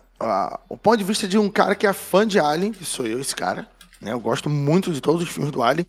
o 0.70 0.78
ponto 0.78 0.98
de 0.98 1.04
vista 1.04 1.28
de 1.28 1.38
um 1.38 1.50
cara 1.50 1.74
que 1.74 1.88
é 1.88 1.94
fã 1.94 2.28
de 2.28 2.40
Alien, 2.40 2.74
que 2.74 2.86
sou 2.86 3.08
eu, 3.08 3.20
esse 3.20 3.36
cara. 3.36 3.68
Né? 4.02 4.12
Eu 4.12 4.20
gosto 4.20 4.50
muito 4.50 4.92
de 4.92 5.02
todos 5.02 5.24
os 5.24 5.30
filmes 5.30 5.52
do 5.52 5.64
Alien. 5.64 5.88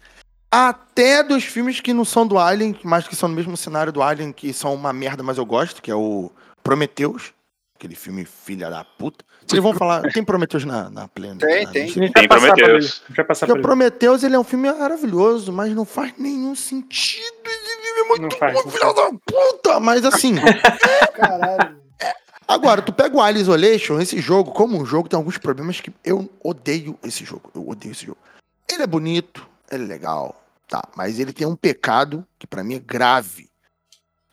Até 0.50 1.22
dos 1.22 1.44
filmes 1.44 1.80
que 1.80 1.92
não 1.92 2.04
são 2.04 2.26
do 2.26 2.38
Alien, 2.38 2.78
mas 2.82 3.06
que 3.06 3.14
são 3.14 3.28
no 3.28 3.34
mesmo 3.34 3.56
cenário 3.56 3.92
do 3.92 4.02
Alien, 4.02 4.32
que 4.32 4.52
são 4.52 4.74
uma 4.74 4.92
merda, 4.92 5.22
mas 5.22 5.36
eu 5.36 5.44
gosto, 5.44 5.82
que 5.82 5.90
é 5.90 5.94
o 5.94 6.30
Prometheus. 6.62 7.34
Aquele 7.76 7.94
filme 7.94 8.24
filha 8.24 8.68
da 8.68 8.82
puta. 8.82 9.24
Vocês 9.46 9.62
vão 9.62 9.72
falar. 9.72 10.02
Tem 10.12 10.24
Prometheus 10.24 10.64
na, 10.64 10.90
na 10.90 11.06
plena? 11.06 11.38
Tem, 11.38 11.64
na 11.64 11.70
tem. 11.70 11.84
lista? 11.84 12.00
A 12.00 12.02
gente 12.02 12.12
Tem 12.12 12.26
vai 12.26 12.40
passar 12.40 12.54
por 12.54 12.70
ele. 12.70 12.88
Prometheus. 12.88 13.58
O. 13.58 13.62
Prometheus, 13.62 14.22
ele 14.24 14.34
é 14.34 14.38
um 14.38 14.44
filme 14.44 14.72
maravilhoso, 14.72 15.52
mas 15.52 15.72
não 15.74 15.84
faz 15.84 16.12
nenhum 16.18 16.56
sentido. 16.56 17.22
Ele 17.46 18.00
é 18.00 18.08
muito 18.08 18.22
Não 18.22 18.30
faz, 18.30 18.54
bom, 18.54 18.62
não 18.64 18.70
filho 18.70 18.92
da 18.92 19.10
puta. 19.24 19.80
Mas 19.80 20.04
assim, 20.04 20.34
Caralho. 21.14 21.78
Agora, 22.48 22.80
tu 22.80 22.92
pega 22.92 23.14
o 23.14 23.20
Alien 23.20 23.42
Isolation, 23.42 24.00
esse 24.00 24.20
jogo, 24.20 24.52
como 24.52 24.80
um 24.80 24.84
jogo, 24.84 25.08
tem 25.08 25.16
alguns 25.16 25.36
problemas 25.36 25.80
que 25.80 25.92
eu 26.02 26.28
odeio 26.42 26.98
esse 27.04 27.24
jogo. 27.24 27.50
Eu 27.54 27.68
odeio 27.68 27.92
esse 27.92 28.06
jogo. 28.06 28.18
Ele 28.66 28.82
é 28.82 28.86
bonito, 28.86 29.46
é 29.70 29.76
legal, 29.76 30.40
tá. 30.68 30.82
Mas 30.96 31.18
ele 31.18 31.32
tem 31.32 31.46
um 31.46 31.56
pecado 31.56 32.26
que 32.38 32.46
pra 32.46 32.64
mim 32.64 32.74
é 32.74 32.78
grave. 32.78 33.48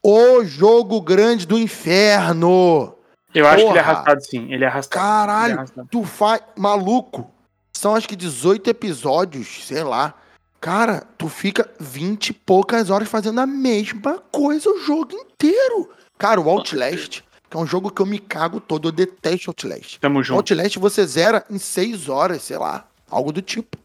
O 0.03 0.43
jogo 0.43 1.01
grande 1.01 1.45
do 1.47 1.57
inferno. 1.57 2.95
Eu 3.33 3.47
acho 3.47 3.57
que 3.57 3.61
ele 3.63 3.79
é 3.79 3.81
Porra. 3.83 3.91
arrastado 3.93 4.25
sim. 4.25 4.53
Ele 4.53 4.63
é 4.63 4.67
arrastado. 4.67 4.95
Ele 4.95 5.03
é 5.03 5.09
Caralho, 5.09 5.53
arrastado. 5.55 5.87
tu 5.91 6.03
faz. 6.03 6.41
Maluco. 6.55 7.29
São 7.73 7.95
acho 7.95 8.07
que 8.07 8.15
18 8.15 8.69
episódios, 8.69 9.65
sei 9.65 9.83
lá. 9.83 10.13
Cara, 10.61 11.03
tu 11.17 11.27
fica 11.27 11.69
20 11.79 12.29
e 12.29 12.33
poucas 12.33 12.89
horas 12.89 13.07
fazendo 13.09 13.39
a 13.41 13.45
mesma 13.45 14.19
coisa 14.31 14.69
o 14.69 14.79
jogo 14.79 15.13
inteiro. 15.13 15.89
Cara, 16.17 16.39
o 16.39 16.49
Outlast, 16.49 17.21
que 17.49 17.57
é 17.57 17.59
um 17.59 17.67
jogo 17.67 17.91
que 17.91 18.01
eu 18.01 18.05
me 18.05 18.17
cago 18.17 18.59
todo, 18.61 18.87
eu 18.87 18.91
detesto 18.91 19.49
Outlast. 19.49 19.99
Tamo 19.99 20.23
junto. 20.23 20.37
Outlast 20.37 20.79
você 20.79 21.05
zera 21.05 21.45
em 21.49 21.59
6 21.59 22.07
horas, 22.09 22.41
sei 22.43 22.57
lá. 22.57 22.87
Algo 23.09 23.31
do 23.31 23.41
tipo. 23.41 23.77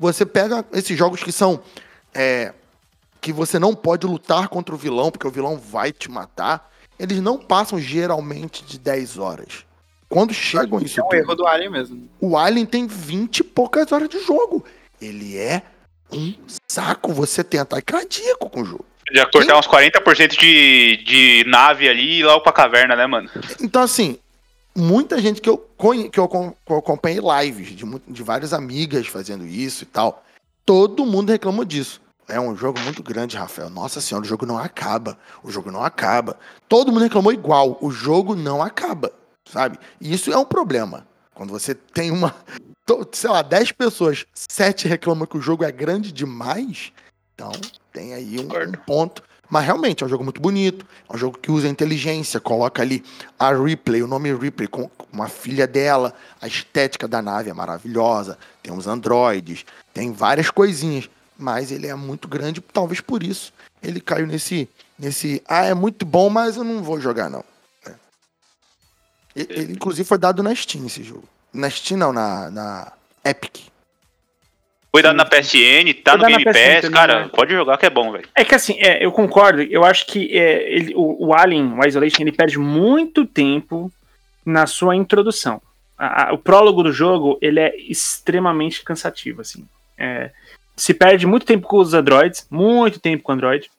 Você 0.00 0.26
pega 0.26 0.64
esses 0.72 0.98
jogos 0.98 1.22
que 1.22 1.30
são. 1.30 1.60
é, 2.12 2.52
que 3.20 3.34
você 3.34 3.58
não 3.58 3.74
pode 3.74 4.06
lutar 4.06 4.48
contra 4.48 4.74
o 4.74 4.78
vilão, 4.78 5.10
porque 5.10 5.26
o 5.28 5.30
vilão 5.30 5.58
vai 5.58 5.92
te 5.92 6.10
matar. 6.10 6.70
Eles 6.98 7.20
não 7.20 7.36
passam 7.36 7.78
geralmente 7.78 8.64
de 8.64 8.78
10 8.78 9.18
horas. 9.18 9.66
Quando 10.08 10.32
chegam 10.32 10.80
isso 10.80 10.98
É 10.98 11.04
um 11.04 11.08
tudo, 11.08 11.18
erro 11.18 11.34
do 11.34 11.46
Alien 11.46 11.70
mesmo. 11.70 12.08
o 12.18 12.36
Alien 12.36 12.64
tem 12.64 12.86
20 12.86 13.38
e 13.40 13.44
poucas 13.44 13.92
horas 13.92 14.08
de 14.08 14.18
jogo. 14.24 14.64
Ele 15.00 15.36
é 15.36 15.62
um 16.10 16.32
saco. 16.66 17.12
Você 17.12 17.44
tem 17.44 17.60
ataque 17.60 17.92
cardíaco 17.92 18.48
com 18.48 18.62
o 18.62 18.64
jogo. 18.64 18.86
Já 19.12 19.26
cortar 19.26 19.58
uns 19.58 19.66
40% 19.68 20.38
de, 20.38 20.96
de 21.04 21.44
nave 21.46 21.88
ali 21.90 22.02
e 22.02 22.18
ir 22.20 22.24
logo 22.24 22.40
pra 22.42 22.52
caverna, 22.52 22.96
né, 22.96 23.06
mano? 23.06 23.28
Então, 23.60 23.82
assim, 23.82 24.18
muita 24.74 25.20
gente 25.20 25.40
que 25.40 25.48
eu, 25.48 25.58
que 26.10 26.18
eu, 26.18 26.24
acom- 26.24 26.52
que 26.64 26.72
eu 26.72 26.76
acompanhei 26.78 27.20
lives 27.20 27.68
de, 27.68 27.84
de 28.08 28.22
várias 28.22 28.52
amigas 28.52 29.06
fazendo 29.06 29.46
isso 29.46 29.84
e 29.84 29.86
tal, 29.86 30.24
todo 30.64 31.04
mundo 31.06 31.30
reclamou 31.30 31.64
disso. 31.64 32.00
É 32.28 32.40
um 32.40 32.56
jogo 32.56 32.78
muito 32.80 33.02
grande, 33.02 33.36
Rafael. 33.36 33.68
Nossa 33.68 34.00
senhora, 34.00 34.24
o 34.24 34.28
jogo 34.28 34.46
não 34.46 34.56
acaba. 34.56 35.18
O 35.42 35.50
jogo 35.50 35.70
não 35.72 35.82
acaba. 35.82 36.38
Todo 36.68 36.92
mundo 36.92 37.02
reclamou 37.02 37.32
igual. 37.32 37.76
O 37.80 37.90
jogo 37.90 38.36
não 38.36 38.62
acaba, 38.62 39.12
sabe? 39.50 39.78
E 40.00 40.12
isso 40.12 40.32
é 40.32 40.36
um 40.36 40.44
problema. 40.44 41.04
Quando 41.34 41.50
você 41.50 41.74
tem 41.74 42.12
uma. 42.12 42.32
sei 43.12 43.30
lá, 43.30 43.42
10 43.42 43.72
pessoas, 43.72 44.24
7 44.32 44.86
reclamam 44.86 45.26
que 45.26 45.36
o 45.36 45.40
jogo 45.40 45.64
é 45.64 45.72
grande 45.72 46.12
demais, 46.12 46.92
então 47.34 47.50
tem 47.92 48.14
aí 48.14 48.38
um, 48.38 48.42
um 48.44 48.72
ponto. 48.86 49.24
Mas 49.50 49.64
realmente 49.64 50.02
é 50.02 50.06
um 50.06 50.08
jogo 50.08 50.22
muito 50.22 50.40
bonito, 50.40 50.86
é 51.08 51.14
um 51.14 51.18
jogo 51.18 51.36
que 51.36 51.50
usa 51.50 51.68
inteligência, 51.68 52.38
coloca 52.38 52.80
ali 52.80 53.04
a 53.36 53.52
Ripley, 53.52 54.02
o 54.02 54.06
nome 54.06 54.32
Ripley, 54.32 54.68
com 54.68 54.88
uma 55.12 55.28
filha 55.28 55.66
dela, 55.66 56.14
a 56.40 56.46
estética 56.46 57.08
da 57.08 57.20
nave 57.20 57.50
é 57.50 57.52
maravilhosa, 57.52 58.38
tem 58.62 58.72
uns 58.72 58.86
androides, 58.86 59.66
tem 59.92 60.12
várias 60.12 60.50
coisinhas, 60.50 61.10
mas 61.36 61.72
ele 61.72 61.88
é 61.88 61.94
muito 61.96 62.28
grande, 62.28 62.60
talvez 62.60 63.00
por 63.00 63.24
isso 63.24 63.52
ele 63.82 64.00
caiu 64.00 64.26
nesse, 64.26 64.68
nesse, 64.98 65.42
ah, 65.48 65.64
é 65.64 65.74
muito 65.74 66.04
bom, 66.04 66.28
mas 66.28 66.56
eu 66.56 66.64
não 66.64 66.82
vou 66.82 67.00
jogar 67.00 67.30
não. 67.30 67.44
É. 67.86 67.92
Ele, 69.34 69.72
inclusive 69.72 70.06
foi 70.06 70.18
dado 70.18 70.42
na 70.42 70.54
Steam 70.54 70.86
esse 70.86 71.02
jogo. 71.02 71.24
Na 71.52 71.68
Steam 71.68 71.98
não, 71.98 72.12
na, 72.12 72.50
na 72.50 72.92
Epic. 73.24 73.69
Foi 74.92 75.02
dado 75.02 75.16
na 75.16 75.24
PSN, 75.24 75.94
tá 76.02 76.12
Foi 76.12 76.20
no 76.20 76.26
Game 76.26 76.44
Pass, 76.44 76.54
também, 76.80 76.90
cara, 76.90 77.20
né? 77.24 77.30
pode 77.32 77.52
jogar 77.54 77.78
que 77.78 77.86
é 77.86 77.90
bom, 77.90 78.10
velho. 78.10 78.28
É 78.34 78.44
que 78.44 78.54
assim, 78.54 78.76
é, 78.80 79.04
eu 79.04 79.12
concordo. 79.12 79.62
Eu 79.62 79.84
acho 79.84 80.04
que 80.06 80.36
é, 80.36 80.72
ele- 80.72 80.94
o, 80.96 81.28
o 81.28 81.34
Alien, 81.34 81.74
o 81.78 81.86
Isolation, 81.86 82.22
ele 82.22 82.32
perde 82.32 82.58
muito 82.58 83.24
tempo 83.24 83.90
na 84.44 84.66
sua 84.66 84.96
introdução. 84.96 85.62
A- 85.96 86.30
a- 86.30 86.32
o 86.32 86.38
prólogo 86.38 86.82
do 86.82 86.92
jogo, 86.92 87.38
ele 87.40 87.60
é 87.60 87.72
extremamente 87.78 88.82
cansativo, 88.82 89.40
assim. 89.42 89.64
É, 89.96 90.30
se 90.76 90.92
perde 90.92 91.26
muito 91.26 91.46
tempo 91.46 91.68
com 91.68 91.78
os 91.78 91.94
androids, 91.94 92.46
muito 92.50 92.98
tempo 92.98 93.22
com 93.22 93.30
o 93.32 93.34
android. 93.34 93.70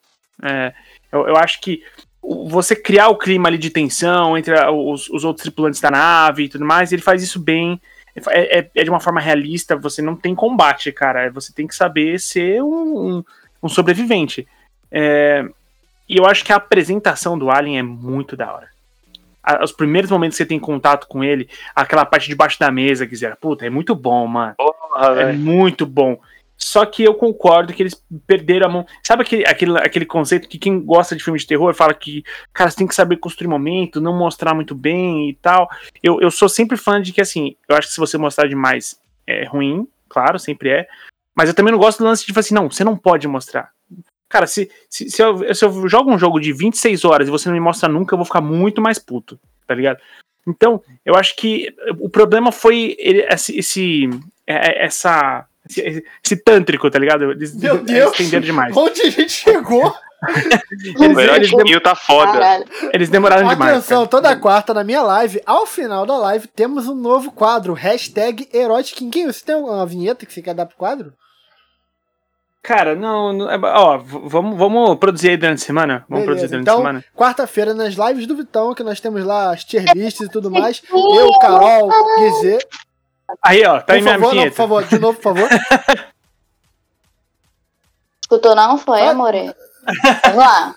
É, 0.43 0.71
eu, 1.11 1.27
eu 1.27 1.35
acho 1.35 1.59
que 1.59 1.83
você 2.23 2.75
criar 2.75 3.09
o 3.09 3.17
clima 3.17 3.49
ali 3.49 3.57
de 3.57 3.69
tensão 3.71 4.37
entre 4.37 4.53
os, 4.69 5.09
os 5.09 5.23
outros 5.25 5.41
tripulantes 5.43 5.81
da 5.81 5.89
nave 5.91 6.43
e 6.43 6.49
tudo 6.49 6.63
mais, 6.63 6.91
ele 6.93 7.01
faz 7.01 7.21
isso 7.21 7.39
bem. 7.39 7.81
É, 8.27 8.59
é- 8.59 8.69
é 8.75 8.83
de 8.83 8.89
uma 8.89 8.99
forma 8.99 9.21
realista, 9.21 9.75
você 9.75 10.01
não 10.01 10.15
tem 10.15 10.35
combate, 10.35 10.91
cara. 10.91 11.29
Você 11.31 11.53
tem 11.53 11.65
que 11.67 11.75
saber 11.75 12.19
ser 12.19 12.61
um- 12.61 13.17
um, 13.17 13.23
um 13.63 13.69
sobrevivente. 13.69 14.47
É, 14.91 15.45
e 16.09 16.17
eu 16.17 16.25
acho 16.25 16.43
que 16.43 16.51
a 16.51 16.57
apresentação 16.57 17.37
do 17.37 17.49
Alien 17.49 17.79
é 17.79 17.83
muito 17.83 18.35
da 18.35 18.51
hora. 18.53 18.67
A- 19.43 19.63
os 19.63 19.71
primeiros 19.71 20.11
momentos 20.11 20.37
que 20.37 20.43
você 20.43 20.47
tem 20.47 20.59
contato 20.59 21.07
com 21.07 21.23
ele, 21.23 21.49
aquela 21.75 22.05
parte 22.05 22.27
debaixo 22.27 22.59
da 22.59 22.69
mesa, 22.69 23.07
quiser, 23.07 23.35
puta, 23.37 23.65
é 23.65 23.69
muito 23.69 23.95
bom, 23.95 24.27
mano. 24.27 24.53
Porra, 24.57 25.21
É 25.21 25.33
muito 25.33 25.85
bom. 25.85 26.19
Só 26.63 26.85
que 26.85 27.03
eu 27.03 27.15
concordo 27.15 27.73
que 27.73 27.81
eles 27.81 28.01
perderam 28.27 28.67
a 28.67 28.69
mão. 28.69 28.85
Sabe 29.03 29.23
aquele, 29.23 29.45
aquele, 29.47 29.77
aquele 29.79 30.05
conceito 30.05 30.47
que 30.47 30.59
quem 30.59 30.79
gosta 30.79 31.15
de 31.15 31.23
filme 31.23 31.39
de 31.39 31.47
terror 31.47 31.73
fala 31.73 31.93
que, 31.93 32.23
cara, 32.53 32.69
você 32.69 32.77
tem 32.77 32.87
que 32.87 32.93
saber 32.93 33.17
construir 33.17 33.47
momento, 33.47 33.99
não 33.99 34.15
mostrar 34.15 34.53
muito 34.53 34.75
bem 34.75 35.29
e 35.29 35.33
tal. 35.33 35.67
Eu, 36.03 36.21
eu 36.21 36.29
sou 36.29 36.47
sempre 36.47 36.77
fã 36.77 37.01
de 37.01 37.11
que, 37.11 37.19
assim, 37.19 37.55
eu 37.67 37.75
acho 37.75 37.87
que 37.87 37.93
se 37.95 37.99
você 37.99 38.15
mostrar 38.17 38.47
demais 38.47 38.99
é 39.25 39.43
ruim, 39.45 39.87
claro, 40.07 40.37
sempre 40.37 40.69
é. 40.69 40.87
Mas 41.35 41.49
eu 41.49 41.55
também 41.55 41.71
não 41.71 41.79
gosto 41.79 41.97
do 41.97 42.05
lance 42.05 42.21
de 42.21 42.27
tipo 42.27 42.39
assim, 42.39 42.53
não, 42.53 42.69
você 42.69 42.83
não 42.83 42.95
pode 42.95 43.27
mostrar. 43.27 43.71
Cara, 44.29 44.45
se, 44.45 44.69
se, 44.87 45.09
se, 45.09 45.21
eu, 45.21 45.53
se 45.53 45.65
eu 45.65 45.87
jogo 45.89 46.11
um 46.11 46.19
jogo 46.19 46.39
de 46.39 46.53
26 46.53 47.03
horas 47.03 47.27
e 47.27 47.31
você 47.31 47.49
não 47.49 47.55
me 47.55 47.59
mostra 47.59 47.89
nunca, 47.89 48.13
eu 48.13 48.17
vou 48.17 48.25
ficar 48.25 48.39
muito 48.41 48.81
mais 48.81 48.99
puto, 48.99 49.39
tá 49.67 49.73
ligado? 49.73 49.99
Então, 50.47 50.81
eu 51.05 51.15
acho 51.15 51.35
que 51.35 51.73
o 51.99 52.07
problema 52.09 52.51
foi 52.51 52.95
esse, 52.99 53.57
esse, 53.57 54.09
é- 54.47 54.69
é- 54.69 54.85
essa, 54.85 55.45
esse, 55.79 56.05
esse 56.23 56.35
tântrico, 56.35 56.89
tá 56.89 56.99
ligado? 56.99 57.31
Eles, 57.31 57.55
Meu 57.55 57.75
eles 57.75 57.85
Deus! 57.85 58.11
estenderam 58.11 58.45
demais. 58.45 58.75
Onde 58.75 59.01
a 59.01 59.09
gente 59.09 59.31
chegou? 59.31 59.93
Eles, 60.71 60.99
O 60.99 61.03
eles, 61.03 61.17
Erotiquinho 61.17 61.81
tá 61.81 61.95
foda. 61.95 62.31
Caralho. 62.33 62.65
eles 62.93 63.09
demoraram 63.09 63.47
demais. 63.47 63.77
Atenção, 63.77 64.05
toda 64.05 64.35
quarta 64.35 64.71
na 64.71 64.83
minha 64.83 65.01
live, 65.01 65.41
ao 65.47 65.65
final 65.65 66.05
da 66.05 66.15
live, 66.15 66.47
temos 66.47 66.87
um 66.87 66.93
novo 66.93 67.31
quadro, 67.31 67.73
hashtag 67.73 68.47
Erotiquinho. 68.53 69.33
Você 69.33 69.43
tem 69.43 69.55
uma 69.55 69.83
vinheta 69.83 70.23
que 70.23 70.31
você 70.31 70.43
quer 70.43 70.53
dar 70.53 70.67
pro 70.67 70.77
quadro? 70.77 71.11
Cara, 72.61 72.93
não, 72.95 73.33
não 73.33 73.49
é- 73.49 73.57
ó, 73.59 73.97
vamos, 73.97 74.55
vamos 74.55 74.95
produzir 74.99 75.29
aí 75.29 75.37
durante 75.37 75.63
a 75.63 75.65
semana. 75.65 76.05
Vamos 76.07 76.25
Beleza, 76.25 76.25
produzir 76.25 76.47
durante 76.49 76.61
então, 76.65 76.75
a 76.75 76.77
semana. 76.77 77.05
Quarta-feira, 77.15 77.73
nas 77.73 77.95
lives 77.95 78.27
do 78.27 78.35
Vitão, 78.35 78.75
que 78.75 78.83
nós 78.83 78.99
temos 78.99 79.23
lá 79.25 79.51
as 79.51 79.63
tier 79.63 79.83
lists 79.95 80.21
e 80.27 80.29
tudo 80.29 80.51
mais. 80.51 80.83
Eu, 80.91 81.31
Carol, 81.39 81.89
Guizê. 82.19 82.59
Aí, 83.43 83.65
ó, 83.65 83.79
tá 83.79 83.85
Por 83.85 83.91
aí 83.93 84.01
minha 84.01 84.13
favor, 84.19 84.35
não, 84.35 84.43
por 84.43 84.53
favor, 84.53 84.83
de 84.83 84.99
novo, 84.99 85.19
por 85.19 85.35
favor. 85.35 85.49
Escutou 88.21 88.55
não? 88.55 88.77
Foi, 88.77 88.99
Vai. 88.99 89.09
amore? 89.09 89.53
Vamos 90.23 90.37
lá. 90.37 90.75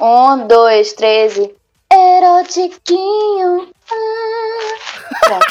Um, 0.00 0.46
dois, 0.46 0.92
três 0.92 1.36
e... 1.36 1.54
Erotiquinho. 1.92 3.68
Ah. 3.90 5.18
Pronto. 5.26 5.46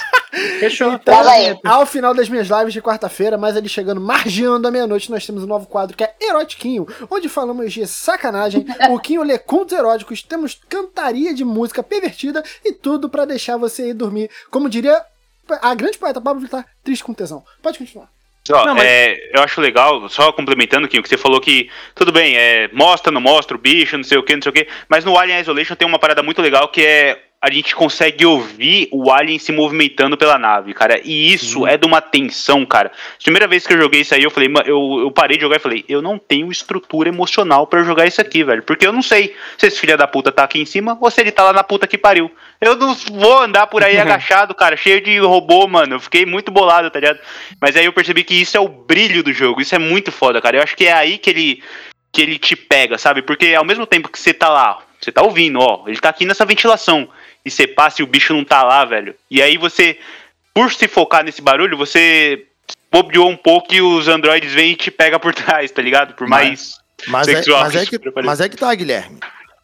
Fechou. 0.60 0.94
Então, 0.94 1.14
Fala 1.14 1.32
aí. 1.32 1.60
ao 1.64 1.86
final 1.86 2.14
das 2.14 2.30
minhas 2.30 2.48
lives 2.48 2.74
de 2.74 2.82
quarta-feira, 2.82 3.38
mas 3.38 3.58
ali 3.58 3.68
chegando, 3.68 4.00
margeando 4.00 4.68
a 4.68 4.72
meia-noite, 4.72 5.12
nós 5.12 5.26
temos 5.26 5.44
um 5.44 5.48
novo 5.48 5.68
quadro 5.68 5.96
que 5.96 6.04
é 6.04 6.16
Erotiquinho, 6.20 6.88
onde 7.10 7.28
falamos 7.28 7.72
de 7.74 7.86
sacanagem, 7.86 8.66
o 8.90 9.00
Quinho 9.00 9.24
lê 9.24 9.38
contos 9.38 9.78
eróticos, 9.78 10.24
temos 10.24 10.60
cantaria 10.70 11.34
de 11.34 11.44
música 11.44 11.84
pervertida 11.84 12.44
e 12.64 12.72
tudo 12.72 13.10
pra 13.10 13.26
deixar 13.26 13.58
você 13.58 13.90
ir 13.90 13.94
dormir. 13.94 14.30
Como 14.50 14.70
diria 14.70 15.04
a 15.62 15.74
grande 15.76 15.98
poeta 15.98 16.22
Pablo 16.22 16.42
Vittar, 16.42 16.66
triste 16.84 17.04
com 17.04 17.14
tesão. 17.14 17.44
Pode 17.62 17.78
continuar. 17.78 18.10
Não, 18.50 18.74
mas- 18.76 18.84
é, 18.84 19.38
eu 19.38 19.44
acho 19.44 19.62
legal, 19.62 20.10
só 20.10 20.32
complementando, 20.32 20.88
Kim, 20.88 21.02
que 21.02 21.08
você 21.08 21.18
falou 21.18 21.40
que, 21.40 21.70
tudo 21.94 22.12
bem, 22.12 22.36
é, 22.36 22.70
mostra, 22.74 23.12
não 23.12 23.22
mostra 23.22 23.56
o 23.56 23.60
bicho, 23.60 23.96
não 23.96 24.04
sei 24.04 24.18
o 24.18 24.24
que, 24.24 24.36
não 24.36 24.42
sei 24.42 24.50
o 24.50 24.54
que, 24.54 24.68
mas 24.90 25.06
no 25.06 25.18
Alien 25.18 25.40
Isolation 25.40 25.76
tem 25.76 25.88
uma 25.88 26.00
parada 26.00 26.24
muito 26.24 26.42
legal 26.42 26.68
que 26.68 26.84
é 26.84 27.22
a 27.42 27.50
gente 27.50 27.76
consegue 27.76 28.24
ouvir 28.24 28.88
o 28.92 29.12
Alien 29.12 29.40
se 29.40 29.52
movimentando 29.52 30.16
pela 30.16 30.38
nave, 30.38 30.76
cara, 30.76 31.02
e 31.04 31.34
isso 31.34 31.66
é 31.66 31.76
de 31.76 31.88
uma 31.88 32.00
tensão, 32.00 32.64
cara. 32.68 32.92
Primeira 33.24 33.48
vez 33.48 33.66
que 33.66 33.74
eu 33.74 33.82
joguei 33.82 34.02
isso 34.02 34.14
aí, 34.14 34.22
eu 34.22 34.30
falei, 34.30 34.48
"Mano, 34.48 34.68
eu, 34.68 35.00
eu 35.02 35.12
parei 35.12 35.38
de 35.38 35.44
jogar 35.44 35.56
e 35.56 35.60
falei, 35.60 35.84
eu 35.90 36.04
não 36.04 36.20
tenho 36.20 36.52
estrutura 36.52 37.10
emocional 37.10 37.66
pra 37.66 37.82
jogar 37.82 38.06
isso 38.06 38.22
aqui, 38.22 38.44
velho, 38.44 38.62
porque 38.62 38.86
eu 38.86 38.94
não 38.94 39.02
sei 39.02 39.36
se 39.58 39.66
esse 39.66 39.80
filho 39.80 39.98
da 39.98 40.08
puta 40.08 40.32
tá 40.32 40.44
aqui 40.44 40.62
em 40.62 40.66
cima 40.66 40.96
ou 41.02 41.10
se 41.10 41.20
ele 41.20 41.32
tá 41.32 41.44
lá 41.44 41.52
na 41.52 41.64
puta 41.64 41.88
que 41.88 41.98
pariu. 41.98 42.30
Eu 42.60 42.76
não 42.76 42.94
vou 42.94 43.40
andar 43.40 43.66
por 43.66 43.84
aí 43.84 43.98
agachado, 44.00 44.54
cara, 44.54 44.78
cheio 44.78 45.02
de 45.02 45.18
robô, 45.18 45.68
mano. 45.68 45.96
Eu 45.96 46.00
fiquei 46.00 46.28
muito 46.28 46.52
bolado, 46.52 46.92
tá 46.92 47.00
ligado? 47.00 47.20
Mas 47.60 47.76
aí 47.76 47.86
eu 47.86 47.94
percebi 47.94 48.24
que 48.24 48.36
isso 48.36 48.56
é 48.56 48.60
o 48.60 48.68
brilho 48.68 49.24
do 49.24 49.34
jogo. 49.34 49.62
Isso 49.62 49.74
é 49.74 49.80
muito 49.80 50.12
foda, 50.12 50.40
cara. 50.40 50.58
Eu 50.58 50.64
acho 50.64 50.78
que 50.78 50.86
é 50.86 50.94
aí 50.94 51.18
que 51.18 51.30
ele 51.32 51.64
que 52.12 52.22
ele 52.22 52.38
te 52.38 52.56
pega, 52.56 52.98
sabe? 52.98 53.22
Porque 53.22 53.56
ao 53.56 53.64
mesmo 53.64 53.86
tempo 53.88 54.10
que 54.10 54.20
você 54.20 54.34
tá 54.34 54.50
lá, 54.50 54.80
você 55.00 55.12
tá 55.12 55.22
ouvindo, 55.22 55.60
ó, 55.60 55.86
ele 55.88 55.98
tá 55.98 56.10
aqui 56.10 56.26
nessa 56.26 56.46
ventilação 56.46 57.08
e 57.46 57.52
você 57.52 57.68
passa 57.68 58.02
e 58.02 58.04
o 58.04 58.08
bicho 58.08 58.34
não 58.34 58.44
tá 58.44 58.64
lá, 58.64 58.86
velho. 58.86 59.16
E 59.30 59.42
aí 59.42 59.58
você, 59.58 59.98
por 60.54 60.72
se 60.72 60.88
focar 60.88 61.24
nesse 61.24 61.42
barulho, 61.42 61.78
você 61.78 62.46
bobeou 62.92 63.30
um 63.30 63.38
pouco 63.38 63.74
e 63.74 63.82
os 63.82 64.08
androides 64.08 64.54
vêm 64.54 64.72
e 64.74 64.76
te 64.76 64.92
pega 64.92 65.20
por 65.20 65.34
trás, 65.36 65.72
tá 65.72 65.82
ligado? 65.82 66.14
Por 66.16 66.28
mais 66.28 66.74
Mas 67.08 67.28
é, 67.28 67.36
sexual 67.36 67.62
mas, 67.64 67.76
é 67.76 67.86
que, 67.86 68.00
mas 68.24 68.42
é 68.42 68.50
que 68.50 68.58
tá, 68.58 68.74
Guilherme. 68.74 69.18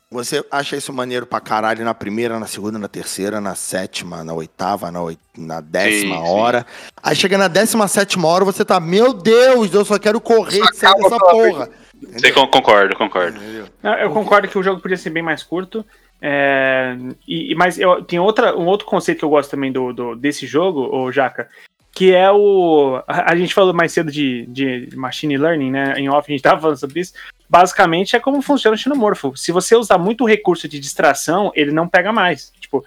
Você 0.09 0.41
acha 0.49 0.77
isso 0.77 0.93
maneiro 0.93 1.25
pra 1.27 1.41
caralho 1.41 1.83
na 1.83 1.93
primeira, 1.93 2.39
na 2.39 2.47
segunda, 2.47 2.79
na 2.79 2.87
terceira, 2.87 3.41
na 3.41 3.55
sétima, 3.55 4.23
na 4.23 4.33
oitava, 4.33 4.89
na, 4.89 5.01
oit... 5.01 5.19
na 5.37 5.59
décima 5.59 6.15
Sim, 6.15 6.23
sim. 6.23 6.29
hora. 6.29 6.65
Aí 7.03 7.13
chega 7.13 7.37
na 7.37 7.49
décima 7.49 7.89
sétima 7.89 8.25
hora, 8.29 8.45
você 8.45 8.63
tá, 8.63 8.79
meu 8.79 9.11
Deus, 9.11 9.73
eu 9.73 9.83
só 9.83 9.99
quero 9.99 10.21
correr 10.21 10.61
e 10.61 10.73
sair 10.73 10.95
dessa 10.95 11.19
porra. 11.19 11.69
Você 12.01 12.31
con- 12.31 12.47
concordo, 12.47 12.95
concordo. 12.95 13.37
Entendeu? 13.37 13.67
Eu 13.99 14.09
concordo 14.11 14.47
que 14.47 14.57
o 14.57 14.63
jogo 14.63 14.79
podia 14.79 14.95
ser 14.95 15.09
bem 15.09 15.21
mais 15.21 15.43
curto. 15.43 15.85
É, 16.21 16.95
e, 17.27 17.53
mas 17.55 17.79
eu, 17.79 18.03
tem 18.03 18.19
outra, 18.19 18.57
um 18.57 18.65
outro 18.65 18.87
conceito 18.87 19.19
que 19.19 19.25
eu 19.25 19.29
gosto 19.29 19.51
também 19.51 19.71
do, 19.71 19.93
do- 19.93 20.15
desse 20.15 20.47
jogo, 20.47 20.89
o 20.95 21.11
Jaca, 21.11 21.47
que 21.91 22.13
é 22.13 22.31
o. 22.31 23.01
A, 23.07 23.31
a 23.31 23.35
gente 23.35 23.53
falou 23.53 23.73
mais 23.73 23.91
cedo 23.91 24.11
de, 24.11 24.45
de 24.47 24.89
machine 24.95 25.37
learning, 25.37 25.71
né? 25.71 25.93
Em 25.97 26.09
off 26.09 26.29
a 26.29 26.31
gente 26.33 26.41
tava 26.43 26.61
falando 26.61 26.77
sobre 26.79 26.99
isso. 27.01 27.13
Basicamente 27.49 28.15
é 28.15 28.19
como 28.19 28.41
funciona 28.41 28.75
o 28.75 28.77
xenomorfo. 28.77 29.35
Se 29.37 29.51
você 29.51 29.75
usar 29.75 29.97
muito 29.97 30.25
recurso 30.25 30.67
de 30.67 30.79
distração, 30.79 31.51
ele 31.55 31.71
não 31.71 31.87
pega 31.87 32.11
mais. 32.11 32.51
Tipo, 32.59 32.83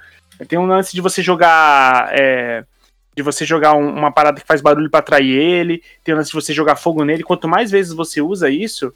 tem 0.49 0.59
um 0.59 0.67
lance 0.67 0.93
de 0.95 1.01
você 1.01 1.23
jogar. 1.23 2.09
é, 2.13 2.65
de 3.17 3.23
você 3.25 3.45
jogar 3.45 3.75
um- 3.75 3.91
uma 3.93 4.13
parada 4.13 4.41
que 4.41 4.47
faz 4.47 4.61
barulho 4.61 4.89
pra 4.91 5.01
atrair 5.01 5.31
ele, 5.37 5.83
tem 6.05 6.15
o 6.15 6.17
lance 6.17 6.31
de 6.31 6.35
você 6.37 6.53
jogar 6.55 6.77
fogo 6.77 7.05
nele. 7.05 7.25
Quanto 7.25 7.49
mais 7.49 7.71
vezes 7.71 7.93
você 7.93 8.21
usa 8.21 8.49
isso, 8.49 8.95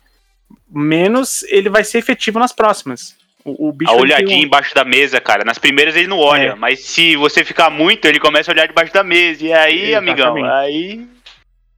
menos 0.70 1.42
ele 1.44 1.68
vai 1.68 1.84
ser 1.84 1.98
efetivo 1.98 2.38
nas 2.38 2.52
próximas. 2.52 3.16
O, 3.44 3.68
o 3.68 3.72
bicho 3.72 3.92
A 3.92 3.94
olhadinha 3.96 4.38
um- 4.38 4.42
embaixo 4.42 4.74
da 4.74 4.84
mesa, 4.84 5.20
cara. 5.20 5.44
Nas 5.44 5.58
primeiras 5.58 5.94
ele 5.96 6.06
não 6.06 6.18
olha, 6.18 6.50
É. 6.50 6.54
mas 6.54 6.80
se 6.80 7.14
você 7.16 7.44
ficar 7.44 7.68
muito, 7.70 8.06
ele 8.06 8.18
começa 8.18 8.50
a 8.50 8.54
olhar 8.54 8.66
debaixo 8.66 8.92
da 8.92 9.04
mesa. 9.04 9.44
E 9.44 9.52
aí, 9.52 9.94
amigão, 9.94 10.36
Exatamente. 10.38 10.52
aí. 10.54 11.06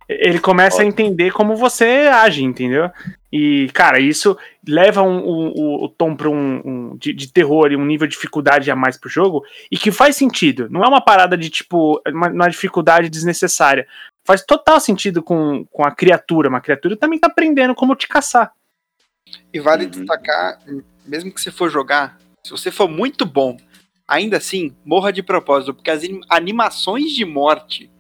ele 0.09 0.39
começa 0.39 0.83
a 0.83 0.85
entender 0.85 1.33
como 1.33 1.57
você 1.57 2.09
age, 2.13 2.45
entendeu? 2.45 2.89
E, 3.33 3.69
cara, 3.75 3.99
isso 3.99 4.39
leva 4.65 5.03
um, 5.03 5.17
um- 5.19 5.53
o- 5.57 5.85
o 5.87 5.89
tom 5.89 6.15
para 6.15 6.31
um, 6.31 6.63
um- 6.65 6.97
de, 6.97 7.13
de 7.13 7.33
terror 7.33 7.73
e 7.73 7.77
um 7.77 7.85
nível 7.85 8.07
de 8.07 8.15
dificuldade 8.15 8.71
a 8.71 8.77
mais 8.77 8.97
pro 8.97 9.11
jogo, 9.11 9.45
e 9.69 9.77
que 9.77 9.91
faz 9.91 10.15
sentido. 10.15 10.69
Não 10.71 10.85
é 10.85 10.89
uma 10.89 11.01
parada 11.01 11.37
de 11.37 11.51
tipo, 11.51 12.01
uma, 12.07 12.29
uma 12.29 12.49
dificuldade 12.49 13.09
desnecessária. 13.11 13.85
Faz 14.25 14.45
total 14.45 14.79
sentido 14.79 15.21
com, 15.25 15.65
com 15.73 15.85
a 15.85 15.91
criatura. 15.91 16.49
Uma 16.49 16.61
criatura 16.61 16.97
também 16.97 17.19
tá 17.19 17.27
aprendendo 17.27 17.75
como 17.75 17.97
te 17.97 18.07
caçar. 18.07 18.53
E 19.53 19.59
vale 19.59 19.87
Uhum. 19.87 19.91
destacar, 19.91 20.61
mesmo 21.07 21.33
que 21.33 21.41
você 21.41 21.51
for 21.51 21.71
jogar, 21.71 22.19
se 22.45 22.51
você 22.51 22.71
for 22.71 22.89
muito 22.89 23.25
bom, 23.25 23.57
ainda 24.07 24.37
assim, 24.37 24.75
morra 24.85 25.13
de 25.13 25.23
propósito, 25.23 25.75
porque 25.75 25.91
as 25.91 26.03
anim- 26.05 26.21
animações 26.29 27.13
de 27.13 27.25
morte 27.25 27.91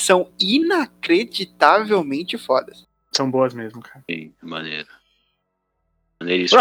são 0.00 0.30
inacreditavelmente 0.40 2.36
fodas. 2.36 2.84
São 3.12 3.30
boas 3.30 3.54
mesmo, 3.54 3.80
cara. 3.80 4.04
Sim, 4.10 4.32
maneiro. 4.42 4.88
Maneiríssimo! 6.20 6.60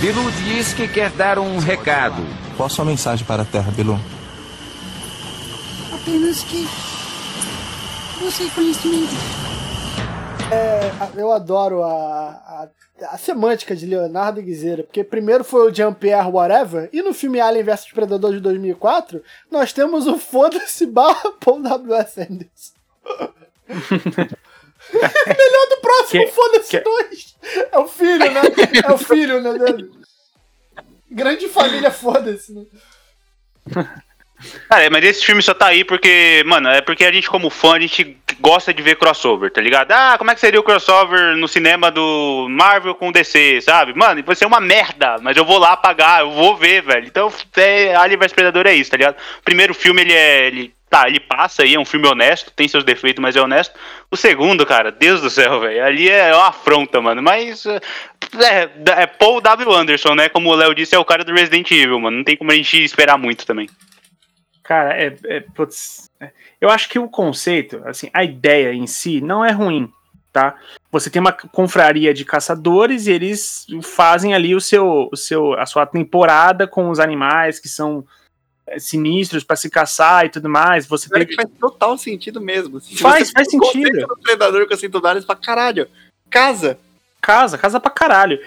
Bilu 0.00 0.30
diz 0.44 0.72
que 0.74 0.86
quer 0.86 1.10
dar 1.10 1.38
um 1.38 1.58
recado. 1.58 2.22
Qual 2.56 2.66
a 2.66 2.70
sua 2.70 2.84
mensagem 2.84 3.26
para 3.26 3.42
a 3.42 3.44
Terra, 3.44 3.70
Bilu? 3.72 3.98
Apenas 5.92 6.42
que. 6.44 6.66
Você 8.20 8.48
conhecimento. 8.50 9.51
Eu 11.16 11.30
adoro 11.32 11.82
a, 11.82 11.90
a, 11.90 12.68
a 13.10 13.18
semântica 13.18 13.74
de 13.76 13.84
Leonardo 13.86 14.40
Guizeira, 14.40 14.82
porque 14.82 15.02
primeiro 15.04 15.44
foi 15.44 15.68
o 15.70 15.74
Jean-Pierre 15.74 16.30
Whatever, 16.30 16.88
e 16.92 17.02
no 17.02 17.12
filme 17.12 17.40
Alien 17.40 17.64
vs 17.64 17.92
Predador 17.92 18.32
de 18.32 18.40
2004, 18.40 19.22
nós 19.50 19.72
temos 19.72 20.06
o 20.06 20.16
Foda-se 20.18 20.86
barra 20.86 21.32
Paul 21.40 21.62
W.S. 21.62 22.20
Anderson. 22.20 22.72
Melhor 24.92 25.68
do 25.70 25.76
próximo 25.80 26.28
Foda-se 26.28 26.70
que- 26.70 26.80
2. 26.80 27.36
É 27.72 27.78
o 27.78 27.86
filho, 27.88 28.30
né? 28.32 28.40
É 28.88 28.92
o 28.92 28.98
filho, 28.98 29.40
né? 29.40 29.50
Grande 31.10 31.48
família, 31.48 31.90
foda-se, 31.90 32.52
né? 32.54 32.64
Cara, 34.68 34.88
mas 34.90 35.04
esse 35.04 35.24
filme 35.24 35.42
só 35.42 35.54
tá 35.54 35.66
aí 35.66 35.84
porque, 35.84 36.42
mano, 36.46 36.68
é 36.68 36.80
porque 36.80 37.04
a 37.04 37.12
gente, 37.12 37.28
como 37.28 37.50
fã, 37.50 37.76
a 37.76 37.80
gente 37.80 38.16
gosta 38.40 38.74
de 38.74 38.82
ver 38.82 38.96
crossover, 38.96 39.50
tá 39.50 39.60
ligado? 39.60 39.92
Ah, 39.92 40.16
como 40.18 40.30
é 40.30 40.34
que 40.34 40.40
seria 40.40 40.58
o 40.58 40.64
crossover 40.64 41.36
no 41.36 41.46
cinema 41.46 41.90
do 41.90 42.48
Marvel 42.50 42.94
com 42.94 43.12
DC, 43.12 43.60
sabe? 43.60 43.94
Mano, 43.94 44.22
vai 44.24 44.34
ser 44.34 44.46
uma 44.46 44.60
merda, 44.60 45.16
mas 45.20 45.36
eu 45.36 45.44
vou 45.44 45.58
lá 45.58 45.76
pagar, 45.76 46.20
eu 46.20 46.30
vou 46.30 46.56
ver, 46.56 46.82
velho. 46.82 47.06
Então, 47.06 47.32
é, 47.56 47.94
Alien 47.94 48.18
vs 48.18 48.32
Predador 48.32 48.66
é 48.66 48.74
isso, 48.74 48.90
tá 48.90 48.96
ligado? 48.96 49.16
O 49.38 49.42
primeiro 49.44 49.74
filme, 49.74 50.02
ele 50.02 50.12
é. 50.12 50.46
Ele, 50.46 50.74
tá, 50.90 51.06
ele 51.06 51.20
passa 51.20 51.62
aí, 51.62 51.74
é 51.74 51.80
um 51.80 51.84
filme 51.84 52.06
honesto, 52.06 52.50
tem 52.50 52.68
seus 52.68 52.84
defeitos, 52.84 53.22
mas 53.22 53.36
é 53.36 53.40
honesto. 53.40 53.74
O 54.10 54.16
segundo, 54.16 54.66
cara, 54.66 54.90
Deus 54.90 55.22
do 55.22 55.30
céu, 55.30 55.60
velho, 55.60 55.84
ali 55.84 56.10
é 56.10 56.34
uma 56.34 56.48
afronta, 56.48 57.00
mano. 57.00 57.22
Mas. 57.22 57.64
É, 57.66 58.68
é 59.02 59.06
Paul 59.06 59.40
W. 59.40 59.72
Anderson, 59.72 60.14
né? 60.14 60.28
Como 60.28 60.50
o 60.50 60.54
Léo 60.54 60.74
disse, 60.74 60.94
é 60.94 60.98
o 60.98 61.04
cara 61.04 61.22
do 61.22 61.32
Resident 61.32 61.70
Evil, 61.70 62.00
mano. 62.00 62.16
Não 62.16 62.24
tem 62.24 62.36
como 62.36 62.50
a 62.50 62.54
gente 62.54 62.82
esperar 62.82 63.18
muito 63.18 63.46
também. 63.46 63.68
Cara, 64.62 64.96
é, 64.96 65.16
é, 65.24 65.40
putz, 65.40 66.08
é. 66.20 66.30
eu 66.60 66.70
acho 66.70 66.88
que 66.88 66.98
o 66.98 67.08
conceito, 67.08 67.82
assim, 67.84 68.08
a 68.14 68.22
ideia 68.22 68.72
em 68.72 68.86
si 68.86 69.20
não 69.20 69.44
é 69.44 69.50
ruim, 69.50 69.90
tá? 70.32 70.56
Você 70.90 71.10
tem 71.10 71.20
uma 71.20 71.32
confraria 71.32 72.14
de 72.14 72.24
caçadores 72.24 73.06
e 73.06 73.12
eles 73.12 73.66
fazem 73.82 74.34
ali 74.34 74.54
o 74.54 74.60
seu, 74.60 75.08
o 75.12 75.16
seu, 75.16 75.54
a 75.54 75.66
sua 75.66 75.84
temporada 75.86 76.66
com 76.66 76.90
os 76.90 77.00
animais 77.00 77.58
que 77.58 77.68
são 77.68 78.06
é, 78.66 78.78
sinistros 78.78 79.42
pra 79.42 79.56
se 79.56 79.68
caçar 79.68 80.26
e 80.26 80.28
tudo 80.28 80.48
mais. 80.48 80.86
Você 80.86 81.08
tem 81.08 81.26
que 81.26 81.34
faz 81.34 81.48
total 81.58 81.98
sentido 81.98 82.40
mesmo. 82.40 82.80
Se 82.80 82.96
Faz- 82.98 83.30
faz 83.32 83.48
o 83.48 83.50
sentido. 83.50 84.06
do 84.06 84.16
predador 84.18 84.66
com 84.68 84.74
a 84.74 84.76
cinturária, 84.76 85.20
fala, 85.22 85.40
caralho, 85.40 85.88
casa. 86.30 86.78
casa, 87.20 87.58
casa 87.58 87.80
pra 87.80 87.90
caralho. 87.90 88.38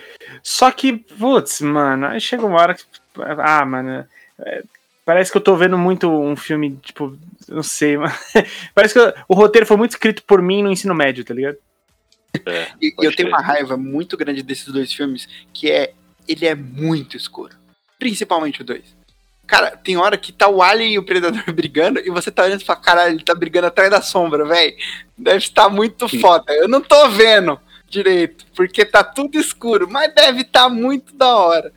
Só 0.41 0.71
que, 0.71 0.93
putz, 0.93 1.59
mano, 1.61 2.07
aí 2.07 2.21
chega 2.21 2.45
uma 2.45 2.59
hora 2.61 2.73
que. 2.73 2.83
Ah, 3.39 3.65
mano. 3.65 4.07
é, 4.39 4.63
parece 5.05 5.31
que 5.31 5.37
eu 5.37 5.41
tô 5.41 5.55
vendo 5.55 5.77
muito 5.77 6.09
um 6.09 6.35
filme, 6.35 6.77
tipo, 6.83 7.17
não 7.47 7.63
sei, 7.63 7.95
mano. 7.97 8.13
Parece 8.73 8.93
que 8.93 8.99
eu- 8.99 9.13
o 9.27 9.35
roteiro 9.35 9.65
foi 9.65 9.77
muito 9.77 9.91
escrito 9.91 10.23
por 10.23 10.41
mim 10.41 10.63
no 10.63 10.71
ensino 10.71 10.93
médio, 10.95 11.23
tá 11.23 11.33
ligado? 11.33 11.57
É, 12.45 12.67
E 12.81 12.87
eu 12.97 13.15
tenho 13.15 13.15
crer. 13.15 13.27
uma 13.29 13.41
raiva 13.41 13.77
muito 13.77 14.17
grande 14.17 14.43
desses 14.43 14.67
dois 14.73 14.91
filmes, 14.91 15.27
que 15.53 15.71
é. 15.71 15.93
Ele 16.27 16.45
é 16.47 16.55
muito 16.55 17.15
escuro. 17.15 17.55
Principalmente 17.99 18.61
o 18.61 18.65
2. 18.65 18.83
Cara, 19.47 19.77
tem 19.77 19.95
hora 19.95 20.17
que 20.17 20.31
tá 20.33 20.47
o 20.49 20.61
Alien 20.61 20.93
e 20.93 20.97
o 20.99 21.03
Predador 21.05 21.43
brigando, 21.53 21.99
e 21.99 22.09
você 22.09 22.31
tá 22.31 22.43
olhando 22.43 22.61
e 22.61 22.65
fala, 22.65 22.79
caralho, 22.81 23.13
ele 23.15 23.23
tá 23.23 23.35
brigando 23.35 23.67
atrás 23.67 23.91
da 23.91 24.01
sombra, 24.01 24.43
velho. 24.43 24.75
Deve 25.15 25.37
estar 25.37 25.69
muito 25.69 26.09
foda. 26.19 26.51
Eu 26.51 26.67
não 26.67 26.81
tô 26.81 27.09
vendo 27.09 27.59
direito, 27.87 28.43
porque 28.55 28.83
tá 28.83 29.03
tudo 29.03 29.37
escuro, 29.39 29.87
mas 29.89 30.13
deve 30.15 30.41
estar 30.41 30.67
muito 30.67 31.15
da 31.15 31.37
hora. 31.37 31.71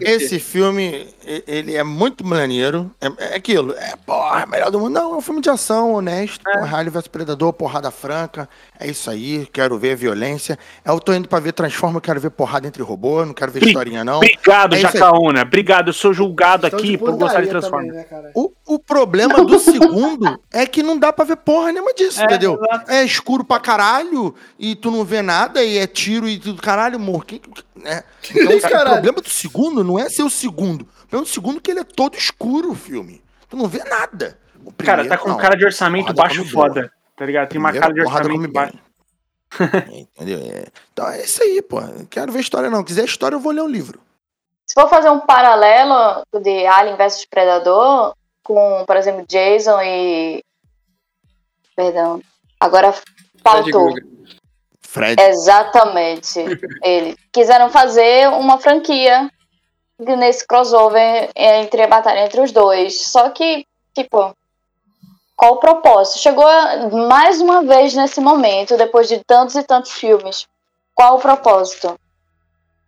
Esse 0.00 0.38
filme, 0.38 1.08
ele 1.24 1.74
é 1.74 1.82
muito 1.82 2.24
maneiro. 2.24 2.90
É, 3.00 3.32
é 3.32 3.36
aquilo. 3.36 3.72
É, 3.72 3.96
porra, 3.96 4.44
melhor 4.44 4.70
do 4.70 4.78
mundo. 4.78 4.92
Não, 4.92 5.14
é 5.14 5.16
um 5.16 5.20
filme 5.20 5.40
de 5.40 5.48
ação, 5.48 5.94
honesto. 5.94 6.46
É. 6.48 6.58
Alien 6.58 6.90
vs 6.90 7.08
Predador, 7.08 7.52
porrada 7.52 7.90
franca. 7.90 8.48
É 8.80 8.86
isso 8.88 9.10
aí. 9.10 9.46
Quero 9.52 9.78
ver 9.78 9.94
violência. 9.94 10.58
Eu 10.82 10.98
tô 10.98 11.12
indo 11.12 11.28
pra 11.28 11.38
ver 11.38 11.52
Transforma, 11.52 11.98
eu 11.98 12.00
quero 12.00 12.18
ver 12.18 12.30
porrada 12.30 12.66
entre 12.66 12.82
robô. 12.82 13.24
Não 13.26 13.34
quero 13.34 13.52
ver 13.52 13.60
Bri- 13.60 13.68
historinha, 13.68 14.02
não. 14.02 14.16
Obrigado, 14.16 14.74
É 14.74 14.78
aí. 14.78 15.42
Obrigado, 15.42 15.88
eu 15.88 15.92
sou 15.92 16.14
julgado 16.14 16.66
aqui 16.66 16.96
por 16.96 17.12
gostar 17.12 17.42
de 17.42 17.48
Transformers. 17.48 18.06
também, 18.08 18.22
né? 18.24 18.32
O, 18.34 18.50
o 18.66 18.78
problema 18.78 19.44
do 19.44 19.58
segundo 19.58 20.40
é 20.50 20.64
que 20.66 20.82
não 20.82 20.98
dá 20.98 21.12
pra 21.12 21.26
ver 21.26 21.36
porra 21.36 21.70
nenhuma 21.72 21.92
disso, 21.92 22.22
É, 22.22 22.24
entendeu? 22.24 22.58
É 22.88 23.04
escuro 23.04 23.44
pra 23.44 23.60
caralho 23.60 24.34
e 24.58 24.74
tu 24.74 24.90
não 24.90 25.04
vê 25.04 25.20
nada 25.20 25.62
e 25.62 25.76
é 25.76 25.86
tiro 25.86 26.26
e 26.26 26.38
tudo 26.38 26.62
caralho, 26.62 26.98
morro. 26.98 27.22
Que- 27.24 27.42
né? 27.76 28.02
Então, 28.34 28.56
o 28.56 28.60
problema 28.94 29.20
do 29.20 29.28
segundo 29.30 29.84
não 29.84 29.98
é 29.98 30.08
ser 30.08 30.22
o 30.22 30.30
segundo. 30.30 30.82
O 30.82 31.06
problema 31.06 31.24
do 31.26 31.32
segundo 31.32 31.58
é 31.58 31.60
que 31.60 31.70
ele 31.70 31.80
é 31.80 31.84
todo 31.84 32.16
escuro, 32.16 32.70
o 32.70 32.74
filme. 32.74 33.22
Tu 33.48 33.56
não 33.56 33.66
vê 33.68 33.82
nada. 33.84 34.38
O 34.64 34.70
Cara, 34.72 35.02
primeiro, 35.02 35.08
tá 35.08 35.18
com 35.18 35.28
não. 35.30 35.36
cara 35.36 35.54
de 35.56 35.64
orçamento 35.64 36.14
Porrada 36.14 36.22
baixo 36.34 36.44
foda, 36.50 36.92
tá 37.20 37.26
ligado? 37.26 37.50
Tem 37.50 37.58
uma 37.58 37.70
cara 37.70 37.92
de 37.92 38.02
porrada 38.02 38.26
orçamento 38.26 38.50
bem. 38.50 40.06
Entendeu? 40.16 40.38
É. 40.38 40.68
Então 40.90 41.06
é 41.06 41.22
isso 41.22 41.42
aí, 41.42 41.60
pô. 41.60 41.78
Não 41.78 42.06
quero 42.06 42.32
ver 42.32 42.40
história, 42.40 42.70
não. 42.70 42.82
Quiser 42.82 43.04
história, 43.04 43.36
eu 43.36 43.40
vou 43.40 43.52
ler 43.52 43.60
um 43.60 43.68
livro. 43.68 44.00
Se 44.66 44.72
for 44.72 44.88
fazer 44.88 45.10
um 45.10 45.20
paralelo 45.20 46.24
de 46.40 46.66
Alien 46.66 46.96
vs 46.96 47.26
Predador 47.26 48.14
com, 48.42 48.84
por 48.86 48.96
exemplo, 48.96 49.26
Jason 49.28 49.82
e. 49.82 50.42
Perdão. 51.76 52.22
Agora 52.58 52.94
faltou. 53.44 53.92
Fred. 54.80 55.20
Exatamente. 55.20 56.38
Ele. 56.82 57.14
Quiseram 57.30 57.68
fazer 57.68 58.28
uma 58.28 58.56
franquia 58.56 59.30
nesse 59.98 60.46
crossover 60.46 61.30
entre 61.36 61.82
a 61.82 61.86
batalha 61.86 62.24
entre 62.24 62.40
os 62.40 62.50
dois. 62.50 63.08
Só 63.08 63.28
que, 63.28 63.66
tipo, 63.94 64.34
qual 65.40 65.54
o 65.54 65.56
propósito? 65.56 66.18
Chegou 66.18 66.44
mais 67.08 67.40
uma 67.40 67.64
vez 67.64 67.94
nesse 67.94 68.20
momento, 68.20 68.76
depois 68.76 69.08
de 69.08 69.24
tantos 69.24 69.56
e 69.56 69.62
tantos 69.62 69.92
filmes. 69.92 70.46
Qual 70.94 71.16
o 71.16 71.18
propósito? 71.18 71.98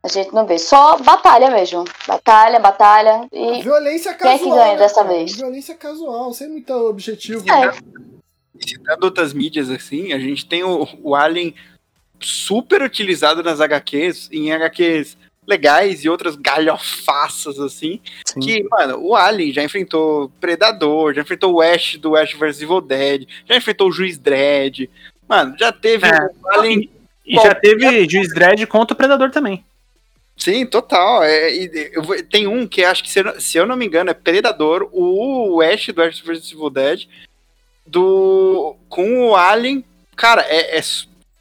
A 0.02 0.08
gente 0.08 0.34
não 0.34 0.46
vê. 0.46 0.58
Só 0.58 0.98
batalha 0.98 1.50
mesmo. 1.50 1.82
Batalha, 2.06 2.60
batalha. 2.60 3.26
E 3.32 3.62
Violência 3.62 4.12
Quem 4.12 4.32
é 4.32 4.38
casual. 4.38 4.38
que 4.38 4.58
ganha 4.60 4.72
né, 4.74 4.78
dessa 4.78 5.02
cara? 5.02 5.08
vez? 5.08 5.34
Violência 5.34 5.74
casual, 5.74 6.34
sem 6.34 6.50
muito 6.50 6.74
objetivo. 6.74 7.42
É. 7.48 7.68
né? 7.68 7.72
citando 8.60 9.06
outras 9.06 9.32
mídias 9.32 9.70
assim, 9.70 10.12
a 10.12 10.18
gente 10.18 10.44
tem 10.44 10.62
o, 10.62 10.86
o 11.02 11.14
Alien 11.14 11.54
super 12.20 12.82
utilizado 12.82 13.42
nas 13.42 13.62
HQs, 13.62 14.28
em 14.30 14.52
HQs 14.52 15.16
legais 15.46 16.04
e 16.04 16.08
outras 16.08 16.36
galhofaças 16.36 17.58
assim, 17.58 18.00
Sim. 18.24 18.40
que, 18.40 18.62
mano, 18.70 18.98
o 19.00 19.16
Alien 19.16 19.52
já 19.52 19.62
enfrentou 19.64 20.30
Predador, 20.40 21.14
já 21.14 21.22
enfrentou 21.22 21.54
o 21.54 21.60
Ash 21.60 21.96
do 21.96 22.16
Ash 22.16 22.32
vs 22.32 22.62
Evil 22.62 22.80
Dead, 22.80 23.26
já 23.46 23.56
enfrentou 23.56 23.88
o 23.88 23.92
Juiz 23.92 24.16
Dredd, 24.18 24.88
mano, 25.28 25.56
já 25.58 25.72
teve 25.72 26.06
É. 26.06 26.10
o 26.42 26.48
Alien 26.58 26.88
E 27.26 27.34
já 27.34 27.54
teve 27.54 28.08
Juiz 28.08 28.28
Dredd 28.32 28.64
contra 28.66 28.94
o 28.94 28.96
Predador 28.96 29.30
também. 29.30 29.64
Sim, 30.36 30.64
total. 30.66 31.22
É, 31.22 31.54
e 31.54 31.90
eu 31.92 32.24
tem 32.28 32.46
um 32.46 32.66
que 32.66 32.82
acho 32.82 33.02
que, 33.02 33.10
se 33.10 33.20
eu, 33.20 33.24
não- 33.24 33.40
se 33.40 33.56
eu 33.58 33.66
não 33.66 33.76
me 33.76 33.84
engano, 33.86 34.10
é 34.10 34.14
Predador, 34.14 34.88
o 34.92 35.60
Ash 35.60 35.88
do 35.88 36.02
Ash 36.02 36.20
vs 36.20 36.52
Evil 36.52 36.70
Dead, 36.70 37.06
do, 37.86 38.74
com 38.88 39.28
o 39.28 39.36
Alien. 39.36 39.84
Cara, 40.16 40.42
é, 40.42 40.78
é 40.78 40.82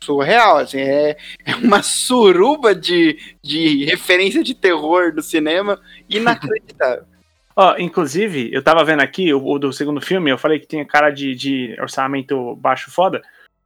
surreal, 0.03 0.57
assim, 0.57 0.79
é, 0.79 1.17
é 1.45 1.55
uma 1.55 1.83
suruba 1.83 2.73
de, 2.73 3.17
de 3.41 3.85
referência 3.85 4.43
de 4.43 4.53
terror 4.53 5.13
do 5.13 5.21
cinema 5.21 5.79
inacreditável. 6.09 7.05
Ó, 7.55 7.75
inclusive, 7.77 8.49
eu 8.53 8.63
tava 8.63 8.83
vendo 8.83 9.01
aqui 9.01 9.33
o, 9.33 9.45
o 9.45 9.59
do 9.59 9.73
segundo 9.73 10.01
filme, 10.01 10.31
eu 10.31 10.37
falei 10.37 10.59
que 10.59 10.67
tinha 10.67 10.85
cara 10.85 11.09
de, 11.09 11.35
de 11.35 11.75
orçamento 11.79 12.55
baixo 12.55 12.89
foda. 12.89 13.21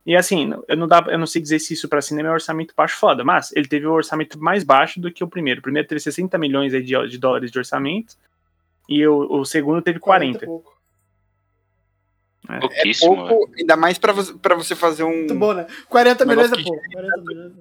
E 0.06 0.16
assim, 0.16 0.54
eu 0.68 0.78
não, 0.78 0.88
dá, 0.88 1.04
eu 1.08 1.18
não 1.18 1.26
sei 1.26 1.42
dizer 1.42 1.60
se 1.60 1.74
isso 1.74 1.90
pra 1.90 2.02
cinema 2.02 2.30
é 2.30 2.32
orçamento 2.32 2.76
baixo 2.78 2.98
foda, 2.98 3.24
mas 3.24 3.52
ele 3.56 3.68
teve 3.68 3.88
o 3.88 3.94
orçamento 3.94 4.40
mais 4.40 4.64
baixo 4.64 5.00
do 5.00 5.12
que 5.12 5.24
o 5.24 5.28
primeiro. 5.28 5.60
O 5.60 5.64
primeiro 5.64 5.88
teve 5.88 6.00
60 6.00 6.38
milhões 6.38 6.74
aí 6.74 6.84
de, 6.84 7.08
de 7.08 7.18
dólares 7.18 7.52
de 7.52 7.58
orçamento. 7.58 8.16
E 8.88 9.06
o, 9.08 9.40
o 9.40 9.46
segundo 9.46 9.82
teve 9.82 10.00
40. 10.00 10.44
e 10.44 10.46
pouco. 10.46 10.75
É 12.50 12.60
Pouquíssimo. 12.60 13.16
velho. 13.16 13.28
pouco, 13.28 13.52
ainda 13.58 13.76
mais 13.76 13.98
pra 13.98 14.14
você, 14.14 14.34
pra 14.34 14.56
você 14.56 14.76
fazer 14.76 15.04
um. 15.04 15.10
Muito 15.18 15.36
bom, 15.36 15.54
né? 15.54 15.66
40 15.90 16.24
Um 16.24 16.28
milhões 16.28 16.52
é 16.52 16.64
pouco. 16.64 16.82
40 16.92 17.18
milhões. 17.22 17.52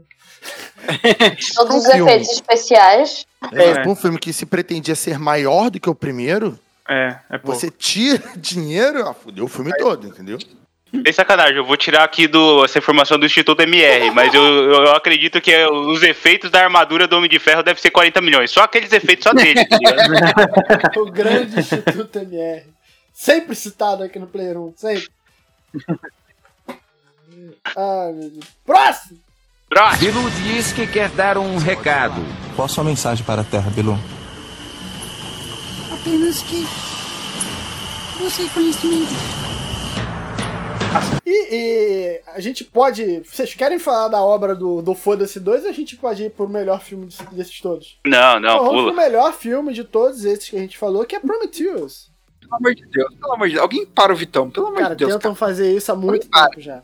todos 1.54 1.76
os 1.76 1.86
filme. 1.86 2.02
efeitos 2.10 2.30
especiais. 2.32 3.26
É, 3.52 3.64
É. 3.64 3.72
pra 3.80 3.88
um 3.90 3.96
filme 3.96 4.18
que 4.18 4.32
se 4.32 4.44
pretendia 4.46 4.94
ser 4.94 5.18
maior 5.18 5.70
do 5.70 5.80
que 5.80 5.88
o 5.88 5.94
primeiro, 5.94 6.58
É, 6.88 7.16
é 7.30 7.38
pouco. 7.38 7.58
você 7.58 7.70
tira 7.70 8.22
dinheiro, 8.36 9.06
ah, 9.08 9.14
fudeu 9.14 9.44
o 9.44 9.48
filme 9.48 9.72
todo, 9.76 10.06
entendeu? 10.06 10.38
Sem 11.02 11.12
sacanagem, 11.12 11.56
eu 11.56 11.64
vou 11.64 11.76
tirar 11.76 12.04
aqui 12.04 12.28
do, 12.28 12.64
essa 12.64 12.78
informação 12.78 13.18
do 13.18 13.26
Instituto 13.26 13.60
MR, 13.62 14.12
mas 14.12 14.32
eu, 14.32 14.40
eu 14.44 14.92
acredito 14.92 15.40
que 15.40 15.50
é, 15.52 15.68
os 15.68 16.04
efeitos 16.04 16.52
da 16.52 16.62
armadura 16.62 17.08
do 17.08 17.16
Homem 17.16 17.28
de 17.28 17.40
Ferro 17.40 17.64
devem 17.64 17.82
ser 17.82 17.90
40 17.90 18.20
milhões. 18.20 18.50
Só 18.52 18.62
aqueles 18.62 18.92
efeitos 18.92 19.24
só 19.24 19.32
dele, 19.32 19.64
tá? 19.64 19.76
O 21.00 21.10
grande 21.10 21.58
Instituto 21.58 22.18
MR. 22.20 22.62
Sempre 23.24 23.54
citado 23.54 24.02
aqui 24.02 24.18
no 24.18 24.26
Player 24.26 24.58
1, 24.58 24.74
sempre. 24.76 25.08
Ai, 27.74 28.12
meu 28.12 28.28
Deus. 28.28 28.44
Próximo! 28.66 29.18
Próximo. 29.66 29.98
Bilu 30.12 30.30
diz 30.42 30.74
que 30.74 30.86
quer 30.86 31.08
dar 31.08 31.38
um 31.38 31.56
recado. 31.56 32.20
Qual 32.54 32.66
a 32.66 32.68
sua 32.68 32.84
mensagem 32.84 33.24
para 33.24 33.40
a 33.40 33.44
Terra, 33.44 33.70
Bilu? 33.70 33.98
Apenas 35.90 36.42
que. 36.42 36.66
Busque 38.18 38.46
conhecimento. 38.50 39.12
E, 41.24 41.48
e 41.56 42.20
a 42.26 42.40
gente 42.40 42.62
pode. 42.62 43.20
Vocês 43.20 43.54
querem 43.54 43.78
falar 43.78 44.08
da 44.08 44.22
obra 44.22 44.54
do, 44.54 44.82
do 44.82 44.94
Foda-se 44.94 45.40
2 45.40 45.64
ou 45.64 45.70
a 45.70 45.72
gente 45.72 45.96
pode 45.96 46.24
ir 46.24 46.30
pro 46.30 46.46
melhor 46.46 46.82
filme 46.82 47.06
desse- 47.06 47.24
desses 47.34 47.58
todos? 47.58 47.98
Não, 48.06 48.38
não, 48.38 48.50
Então, 48.50 48.64
vamos 48.66 48.80
pula. 48.82 48.92
pro 48.92 49.02
melhor 49.02 49.32
filme 49.32 49.72
de 49.72 49.82
todos 49.82 50.26
esses 50.26 50.50
que 50.50 50.56
a 50.56 50.60
gente 50.60 50.76
falou, 50.76 51.06
que 51.06 51.16
é 51.16 51.20
Prometheus. 51.20 52.12
Pelo 52.58 52.68
amor 52.68 52.74
de 52.74 52.86
Deus, 52.86 53.14
pelo 53.14 53.32
amor 53.34 53.46
de 53.48 53.52
Deus. 53.54 53.62
Alguém 53.62 53.86
para 53.86 54.12
o 54.12 54.16
Vitão, 54.16 54.50
pelo 54.50 54.66
amor 54.68 54.78
Cara, 54.80 54.94
de 54.94 54.98
Deus. 55.04 55.12
tentam 55.12 55.34
fazer 55.34 55.74
isso 55.76 55.90
há 55.92 55.96
muito 55.96 56.28
tempo 56.28 56.60
já. 56.60 56.82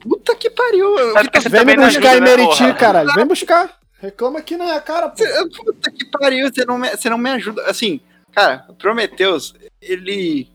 Puta 0.00 0.34
que 0.36 0.48
pariu. 0.50 0.94
Vitão, 1.22 1.42
você 1.42 1.48
Vem 1.48 1.64
me 1.64 1.76
buscar 1.76 2.16
em 2.16 2.20
né, 2.20 2.36
Meriti, 2.36 2.58
porra? 2.58 2.74
caralho. 2.74 3.12
Vem 3.14 3.26
buscar. 3.26 3.78
Reclama 4.00 4.38
aqui 4.38 4.56
na 4.56 4.64
minha 4.64 4.80
cara, 4.80 5.08
pô. 5.08 5.16
Cê- 5.16 5.48
Puta 5.48 5.90
que 5.90 6.04
pariu, 6.04 6.48
você 6.52 6.64
não, 6.64 6.78
me, 6.78 6.88
você 6.90 7.10
não 7.10 7.18
me 7.18 7.30
ajuda. 7.30 7.62
Assim, 7.64 8.00
cara, 8.32 8.64
Prometheus, 8.78 9.54
ele. 9.82 10.48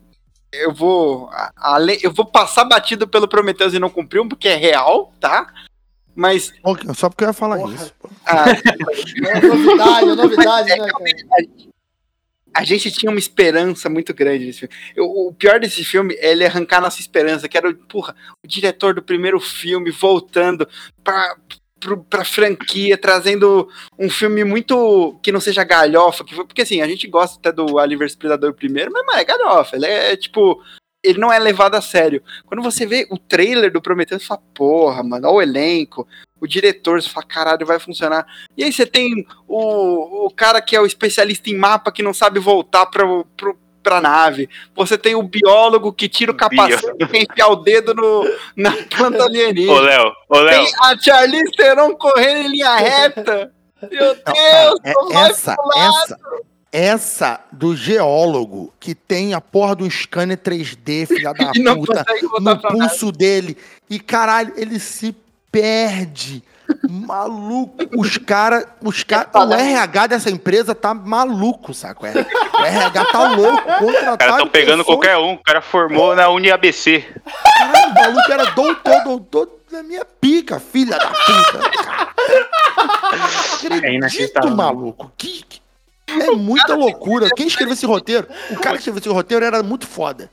Eu 0.52 0.72
vou. 0.74 1.30
eu 2.02 2.14
vou 2.14 2.26
passar 2.26 2.64
batido 2.64 3.08
pelo 3.08 3.28
Prometheus 3.28 3.74
e 3.74 3.80
não 3.80 3.89
cumprir 3.89 4.22
um, 4.22 4.30
porque 4.30 4.48
é 4.48 4.56
real, 4.56 5.12
tá? 5.20 5.52
Mas. 6.16 6.54
Só 6.96 7.10
porque 7.10 7.24
eu 7.26 7.30
ia 7.30 7.34
falar 7.34 7.58
Porra. 7.58 7.74
isso. 7.74 7.94
ah, 8.26 8.46
É 9.28 9.41
novidade, 9.41 10.10
é 10.10 10.16
novidade, 10.16 10.70
né, 10.70 10.78
cara? 10.78 11.04
A 12.56 12.64
gente 12.64 12.91
tinha 12.91 13.10
uma 13.12 13.20
esperança 13.20 13.89
muito 13.89 14.14
grande 14.14 14.45
nesse 14.45 14.60
filme. 14.60 14.74
Eu- 14.95 15.06
o 15.06 15.34
pior 15.34 15.60
desse 15.60 15.84
filme 15.84 16.14
é 16.16 16.32
ele 16.32 16.45
arrancar 16.45 16.82
nossa 16.82 16.99
esperança, 16.99 17.47
que 17.47 17.58
era 17.58 17.74
porra, 17.74 18.16
o 18.43 18.47
diretor 18.47 18.93
do 18.93 19.01
primeiro 19.01 19.39
filme 19.39 19.89
voltando 19.91 20.68
pra, 21.04 21.36
pro, 21.80 22.04
pra 22.04 22.24
franquia, 22.24 22.97
trazendo 22.97 23.68
um 23.97 24.10
filme 24.10 24.43
muito. 24.43 25.20
que 25.24 25.32
não 25.32 25.39
seja 25.41 25.64
galhofa. 25.64 26.24
Que, 26.24 26.36
porque 26.36 26.62
assim, 26.62 26.82
a 26.82 26.88
gente 26.88 27.08
gosta 27.08 27.38
até 27.38 27.51
do 27.51 27.66
vs 27.97 28.16
Predador 28.16 28.54
primeiro, 28.54 28.91
mas 28.91 29.06
mano, 29.06 29.20
é 29.20 29.26
galhofa. 29.26 29.76
Ele 29.76 29.86
é 29.86 30.16
tipo. 30.16 30.62
Ele 31.06 31.20
não 31.20 31.34
é 31.34 31.38
levado 31.38 31.76
a 31.76 31.82
sério. 31.82 32.24
Quando 32.45 32.64
você 32.64 32.86
vê 32.86 33.06
o 33.10 33.18
trailer 33.18 33.70
do 33.70 33.82
Prometheus, 33.82 34.22
você 34.22 34.28
fala, 34.30 34.41
porra, 34.54 35.04
mano, 35.04 35.28
olha 35.28 35.36
o 35.36 35.41
elenco, 35.41 36.08
o 36.44 36.48
diretor, 36.48 37.02
você 37.02 37.08
fala, 37.08 37.26
caralho, 37.26 37.66
vai 37.66 37.80
funcionar. 37.80 38.28
E 38.58 38.66
aí 38.66 38.74
você 38.74 38.86
tem 38.86 39.26
o, 39.48 40.26
o 40.26 40.30
cara 40.30 40.62
que 40.62 40.76
é 40.76 40.82
o 40.82 40.86
especialista 40.86 41.50
em 41.50 41.56
mapa 41.56 41.89
que 41.89 42.04
não 42.04 42.14
sabe 42.14 42.38
voltar 42.38 42.86
pro, 42.88 43.26
pro, 43.38 43.58
pra 43.82 44.02
nave. 44.02 44.50
Você 44.76 44.98
tem 44.98 45.16
o 45.16 45.24
biólogo 45.24 45.94
que 45.94 46.10
tira 46.10 46.34
o 46.34 46.36
capacete 46.36 46.86
e 47.00 47.04
enfia 47.24 47.48
o 47.48 47.56
dedo 47.56 47.94
no, 47.94 48.30
na 48.58 48.74
planta 48.94 49.20
Ô, 49.20 49.26
alienígena. 49.28 49.80
Léo, 49.80 50.12
ô, 50.28 50.39
Léo. 50.39 50.66
Tem 50.66 50.74
a 50.82 50.98
Charlize 51.00 51.52
Theron 51.54 51.96
correndo 51.96 52.46
em 52.46 52.52
linha 52.52 52.76
reta. 52.76 53.54
Meu 53.89 54.14
Não, 54.26 54.34
Deus, 54.34 54.80
não 54.84 55.12
é- 55.12 55.14
vai 55.14 55.30
essa, 55.30 55.56
essa, 55.78 56.20
essa 56.74 57.39
do 57.54 57.74
geólogo 57.74 58.74
que 58.82 58.94
tem 58.94 59.34
a 59.34 59.39
porra 59.39 59.76
do 59.76 59.89
scanner 59.89 60.38
3D, 60.38 61.08
filha 61.08 61.34
da 61.34 61.52
E 61.56 61.60
não 61.60 61.78
puta, 61.78 62.06
no 62.41 62.60
pulso 62.60 63.14
dele. 63.14 63.58
E 63.89 63.98
caralho, 63.98 64.54
ele 64.58 64.78
se 64.78 65.16
perde. 65.54 66.43
Maluco, 66.89 67.76
os 67.97 68.18
caras, 68.18 68.66
os 68.82 69.04
cara, 69.04 69.30
o. 69.36 69.54
RH 69.54 70.08
dessa 70.08 70.30
empresa 70.32 70.74
tá 70.74 70.93
maluco, 70.93 71.74
saco? 71.74 72.06
É. 72.06 72.12
O 72.12 72.66
RH 72.66 73.06
tá 73.06 73.28
louco, 73.30 73.70
Os 73.86 73.93
caras 74.18 74.20
estão 74.36 74.47
pegando 74.47 74.80
pessoas- 74.80 74.86
qualquer 74.97 75.18
um. 75.18 75.34
O 75.34 75.43
cara 75.43 75.62
formou 75.62 76.16
na 76.16 76.30
UniABC. 76.30 77.06
Caralho, 77.58 77.91
o 77.91 77.93
maluco 77.93 78.32
era 78.32 78.45
doutor, 78.51 79.04
doutor 79.04 79.49
da 79.72 79.84
minha 79.84 80.06
pica, 80.06 80.60
filha 80.60 80.97
da 80.97 81.08
puta. 81.08 81.84
Cara. 81.84 82.14
Acredito, 83.56 84.47
É 84.47 84.49
maluco. 84.49 85.12
Que, 85.18 85.43
que- 85.43 85.62
É 86.08 86.32
muita 86.32 86.76
loucura. 86.76 87.30
Quem 87.36 87.47
escreveu 87.47 87.74
esse 87.74 87.86
roteiro? 87.86 88.28
O 88.51 88.56
cara 88.56 88.76
que 88.78 88.82
escreveu 88.82 88.99
esse 88.99 89.10
roteiro 89.10 89.43
era 89.45 89.62
muito 89.62 89.86
foda. 89.88 90.30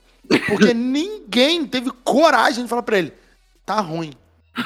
Porque 0.47 0.73
ninguém 0.73 1.65
teve 1.65 1.91
coragem 2.03 2.63
de 2.63 2.69
falar 2.69 2.83
pra 2.83 2.97
ele. 2.97 3.13
Tá 3.65 3.79
ruim. 3.81 4.13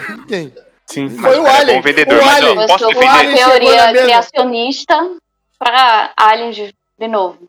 Ninguém. 0.09 0.53
Sim. 0.85 1.09
Foi 1.09 1.39
o 1.39 1.47
é 1.47 1.57
Alien. 1.59 1.77
bom 1.77 1.81
vendedor, 1.81 2.19
o 2.21 2.25
mas 2.25 2.35
Alien. 2.37 2.61
Eu 2.61 2.67
posso 2.67 2.85
uma 2.85 2.93
defender? 2.93 3.37
Chegou 3.37 3.47
na 3.47 3.59
teoria 3.91 4.03
criacionista 4.03 5.11
pra 5.57 6.11
aliens 6.15 6.55
de, 6.55 6.75
de 6.99 7.07
novo. 7.07 7.39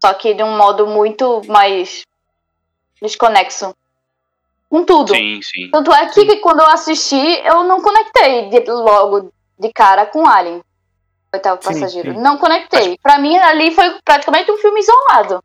Só 0.00 0.12
que 0.14 0.34
de 0.34 0.42
um 0.42 0.56
modo 0.56 0.86
muito 0.86 1.42
mais 1.46 2.02
desconexo. 3.00 3.74
Com 4.68 4.84
tudo. 4.84 5.14
Sim, 5.14 5.40
sim. 5.42 5.70
Tanto 5.70 5.92
é 5.92 6.06
que 6.10 6.36
quando 6.36 6.60
eu 6.60 6.66
assisti, 6.66 7.16
eu 7.44 7.64
não 7.64 7.80
conectei 7.82 8.48
de- 8.50 8.70
logo 8.70 9.32
de 9.58 9.72
cara 9.72 10.06
com 10.06 10.26
Alien. 10.28 10.62
Oitavo 11.32 11.62
Sim, 11.62 11.68
Passageiro. 11.80 12.12
sim. 12.14 12.20
Não 12.20 12.38
conectei. 12.38 12.98
Pra 13.02 13.18
mim, 13.18 13.36
ali 13.36 13.72
foi 13.72 13.90
praticamente 14.04 14.50
um 14.50 14.58
filme 14.58 14.80
isolado. 14.80 15.42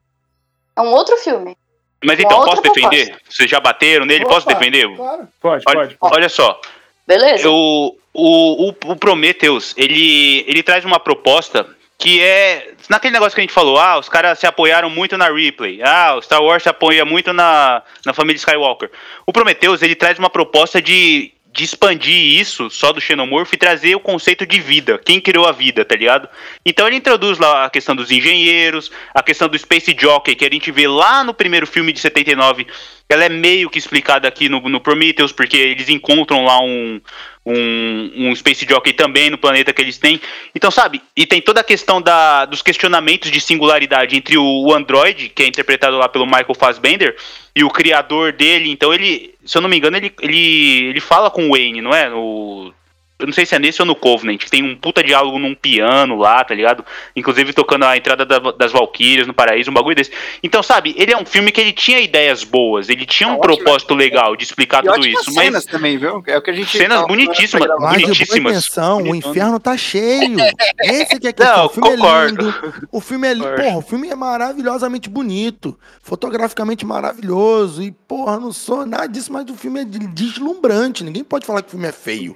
É 0.76 0.82
um 0.82 0.91
outro 0.93 1.16
filme. 1.18 1.57
Mas 2.06 2.20
então, 2.20 2.43
posso 2.43 2.62
defender? 2.62 3.16
Vocês 3.30 3.49
já 3.49 3.60
bateram 3.60 4.06
nele? 4.06 4.26
Posso 4.26 4.47
Opa, 4.47 4.53
defender? 4.58 4.88
Claro. 4.95 5.28
Pode, 5.41 5.64
Olha, 5.68 5.95
pode. 5.99 6.16
olha 6.16 6.30
só, 6.30 6.60
Beleza? 7.08 7.49
o, 7.49 7.95
o, 8.14 8.70
o 8.86 8.95
Prometheus, 8.95 9.74
ele, 9.78 10.45
ele 10.47 10.64
traz 10.64 10.86
uma 10.86 10.99
proposta 10.99 11.68
que 11.97 12.22
é 12.22 12.74
naquele 12.89 13.14
negócio 13.14 13.36
que 13.36 13.41
a 13.41 13.43
gente 13.43 13.53
falou, 13.53 13.80
ah, 13.80 13.97
os 13.97 14.10
caras 14.10 14.38
se 14.39 14.45
apoiaram 14.45 14.89
muito 14.89 15.18
na 15.18 15.30
Ripley, 15.30 15.82
ah, 15.84 16.16
o 16.18 16.22
Star 16.22 16.43
Wars 16.43 16.64
se 16.64 16.70
apoia 16.70 17.06
muito 17.06 17.34
na, 17.34 17.82
na 18.06 18.14
família 18.14 18.38
Skywalker. 18.38 18.91
O 19.26 19.34
Prometheus, 19.34 19.82
ele 19.82 19.95
traz 19.95 20.20
uma 20.20 20.30
proposta 20.30 20.82
de, 20.82 21.32
de 21.56 21.64
expandir 21.64 22.38
isso 22.38 22.70
só 22.70 22.91
do 22.91 22.99
xenomorfo 22.99 23.56
e 23.56 23.58
trazer 23.58 23.95
o 23.95 23.99
conceito 23.99 24.45
de 24.45 24.60
vida, 24.60 24.99
quem 25.03 25.22
criou 25.22 25.47
a 25.47 25.53
vida, 25.53 25.86
tá 25.86 25.95
ligado? 25.95 26.28
Então 26.66 26.86
ele 26.86 26.97
introduz 26.97 27.39
lá 27.39 27.64
a 27.64 27.70
questão 27.70 27.95
dos 27.95 28.12
engenheiros, 28.12 28.91
a 29.14 29.24
questão 29.24 29.47
do 29.47 29.58
Space 29.58 29.95
Jockey, 29.97 30.36
que 30.36 30.43
a 30.43 30.49
gente 30.51 30.70
vê 30.70 30.86
lá 30.86 31.24
no 31.24 31.34
primeiro 31.34 31.66
filme 31.66 31.93
de 31.93 32.01
79, 32.01 32.68
ela 33.08 33.24
é 33.24 33.30
meio 33.30 33.70
que 33.70 33.80
explicada 33.80 34.28
aqui 34.28 34.49
no, 34.49 34.60
no 34.68 34.82
Prometheus, 34.82 35.32
porque 35.32 35.56
eles 35.56 35.88
encontram 35.88 36.43
lá 36.43 36.62
um, 36.62 36.99
um, 37.45 38.12
um 38.16 38.36
Space 38.36 38.66
Jockey 38.68 38.91
também 38.91 39.30
no 39.30 39.38
planeta 39.38 39.72
que 39.72 39.82
eles 39.82 39.97
têm. 39.97 40.20
Então, 40.53 40.70
sabe, 40.70 41.01
e 41.16 41.26
tem 41.26 41.41
toda 41.41 41.62
a 41.62 41.64
questão 41.64 42.01
da, 42.01 42.43
dos 42.43 42.62
questionamentos 42.62 43.32
de 43.32 43.39
singularidade 43.39 44.18
entre 44.18 44.38
o, 44.38 44.43
o 44.43 44.74
Android, 44.74 45.30
que 45.30 45.43
é 45.43 45.47
interpretado 45.47 45.97
lá 45.97 46.10
pelo 46.10 46.26
Michael 46.26 46.56
Fassbender, 46.56 47.16
e 47.56 47.64
o 47.64 47.70
criador 47.70 48.34
dele. 48.34 48.70
Então, 48.70 48.93
ele, 48.93 49.34
se 49.45 49.58
eu 49.58 49.62
não 49.62 49.70
me 49.70 49.78
engano, 49.78 49.95
ele, 49.95 50.14
ele, 50.22 50.86
ele 50.88 50.99
fala 50.99 51.32
com 51.32 51.47
o 51.47 51.51
Wayne, 51.51 51.82
não 51.82 51.93
é? 51.93 52.10
No, 52.10 52.74
eu 53.18 53.26
não 53.28 53.34
sei 53.34 53.45
se 53.45 53.55
é 53.55 53.59
nesse 53.59 53.82
ou 53.82 53.86
no 53.86 53.95
Covenant, 53.95 54.38
que 54.39 54.49
tem 54.51 54.61
um 54.63 54.76
puta 54.76 55.01
diálogo 55.03 55.39
num 55.39 55.55
piano 55.55 56.18
lá, 56.18 56.43
tá 56.43 56.53
ligado? 56.53 56.84
Inclusive 57.16 57.53
tocando 57.53 57.86
a 57.86 57.95
entrada 57.95 58.26
da- 58.26 58.51
das 58.51 58.72
Valkyrias 58.74 59.26
no 59.26 59.34
paraíso, 59.34 59.72
um 59.72 59.74
bagulho 59.74 59.95
desse. 59.95 60.11
Então, 60.43 60.61
sabe, 60.61 60.93
ele 60.97 61.13
é 61.13 61.18
um 61.18 61.26
filme 61.26 61.51
que 61.51 61.61
ele 61.61 61.72
tinha 61.72 61.99
ideias 62.01 62.43
boas, 62.43 62.89
ele 62.89 63.05
tinha 63.05 63.30
um 63.30 63.34
É 63.34 63.38
ótimo. 63.38 63.55
propósito 63.57 63.93
legal 63.93 64.36
de 64.36 64.43
explicar 64.43 64.84
E 64.84 64.88
tudo 64.88 65.07
isso, 65.07 65.32
cenas 65.32 65.63
mas 65.63 65.66
também, 65.66 65.97
viu? 65.97 66.22
É 66.28 66.38
o 66.38 66.41
que 66.41 66.49
a 66.51 66.53
gente. 66.53 66.78
cenas 66.78 66.95
falando 66.97 67.07
bonitíssimas. 67.07 67.68
Mas 67.68 67.72
de 67.72 67.80
boa 67.80 67.91
bonitíssimas. 67.91 68.51
intenção, 68.53 69.01
o 69.03 69.16
inferno 69.16 69.59
tá 69.59 69.78
cheio. 69.78 70.38
Esse 70.84 71.20
que 71.20 71.28
é 71.28 71.30
a 71.30 71.34
questão. 71.34 71.57
Não, 71.57 71.66
o 71.68 71.70
filme 71.70 71.89
concordo. 71.91 72.41
é 72.41 72.51
lindo. 72.51 72.88
O 72.91 72.99
filme 73.01 73.28
é 73.28 73.34
lindo. 73.34 73.55
Porra, 73.55 73.78
o 73.78 73.82
filme 73.82 74.09
é 74.09 74.16
maravilhosamente 74.16 75.09
bonito. 75.09 75.80
Fotograficamente 76.01 76.86
maravilhoso. 76.86 77.82
E, 77.82 77.91
porra, 77.91 78.38
não 78.39 78.51
sou 78.51 78.86
nada 78.86 79.07
disso, 79.07 79.32
mas 79.32 79.45
o 79.49 79.55
filme 79.55 79.82
é 79.82 79.86
de- 79.86 80.07
deslumbrante. 80.07 81.03
Ninguém 81.03 81.24
pode 81.24 81.45
falar 81.45 81.61
que 81.61 81.68
o 81.70 81.72
filme 81.72 81.88
é 81.88 81.91
feio. 81.91 82.36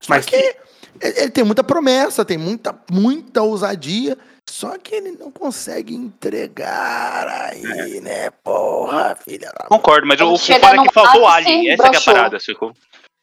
Só 0.00 0.14
Mas 0.14 0.24
que 0.26 0.34
ele, 0.36 0.54
ele 1.00 1.30
tem 1.30 1.44
muita 1.44 1.62
promessa, 1.62 2.24
tem 2.24 2.38
muita, 2.38 2.74
muita 2.90 3.42
ousadia. 3.42 4.16
Só 4.48 4.76
que 4.78 4.94
ele 4.96 5.12
não 5.12 5.30
consegue 5.30 5.94
entregar 5.94 7.28
aí, 7.28 8.00
né? 8.00 8.30
Porra, 8.42 9.16
filha 9.16 9.48
da. 9.56 9.66
Concordo, 9.66 10.06
mas 10.06 10.20
o, 10.20 10.36
foda 10.36 10.66
é 10.66 10.78
que 10.82 10.92
faltou 10.92 11.26
Alien, 11.26 11.70
essa 11.70 11.88
que 11.88 11.96
é 11.96 11.98
a 11.98 12.02
parada, 12.02 12.40
sacou? 12.40 12.72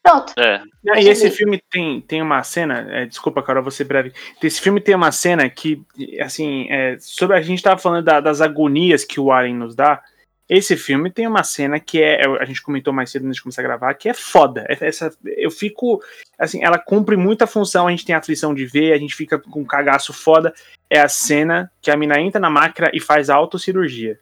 Pronto. 0.02 0.32
É. 0.38 0.62
E 0.96 1.08
esse 1.08 1.30
filme 1.30 1.60
tem, 1.70 2.00
tem 2.00 2.22
uma 2.22 2.42
cena, 2.42 2.86
é, 2.90 3.04
desculpa, 3.04 3.42
Carol, 3.42 3.62
vou 3.62 3.70
ser 3.70 3.84
breve. 3.84 4.12
Esse 4.42 4.58
filme 4.58 4.80
tem 4.80 4.94
uma 4.94 5.12
cena 5.12 5.50
que, 5.50 5.82
assim, 6.20 6.66
é, 6.70 6.96
sobre 6.98 7.36
a 7.36 7.42
gente 7.42 7.62
tava 7.62 7.78
falando 7.78 8.04
da- 8.04 8.20
das 8.20 8.40
agonias 8.40 9.04
que 9.04 9.20
o 9.20 9.30
Alien 9.30 9.56
nos 9.56 9.74
dá. 9.74 10.02
Esse 10.48 10.76
filme 10.76 11.10
tem 11.10 11.26
uma 11.26 11.42
cena 11.42 11.78
que 11.78 12.00
é, 12.02 12.22
a 12.40 12.44
gente 12.46 12.62
comentou 12.62 12.92
mais 12.92 13.10
cedo 13.10 13.26
antes 13.26 13.36
de 13.36 13.42
começar 13.42 13.60
a 13.60 13.64
gravar, 13.64 13.92
que 13.94 14.08
é 14.08 14.14
foda. 14.14 14.64
É- 14.68 14.86
Essa, 14.88 15.12
eu 15.36 15.50
fico, 15.50 16.02
assim, 16.38 16.64
ela 16.64 16.78
cumpre 16.78 17.16
muita 17.16 17.46
função, 17.46 17.86
a 17.86 17.90
gente 17.90 18.04
tem 18.06 18.14
aflição 18.14 18.54
de 18.54 18.64
ver, 18.64 18.92
a 18.94 18.98
gente 18.98 19.14
fica 19.14 19.38
com 19.38 19.60
um 19.60 19.64
cagaço 19.66 20.12
foda. 20.12 20.54
É 20.88 21.00
a 21.00 21.08
cena 21.08 21.70
que 21.82 21.90
a 21.90 21.96
mina 21.98 22.18
entra 22.18 22.40
na 22.40 22.48
máquina 22.48 22.90
e 22.94 23.00
faz 23.00 23.28
a 23.28 23.34
autocirurgia. 23.34 24.18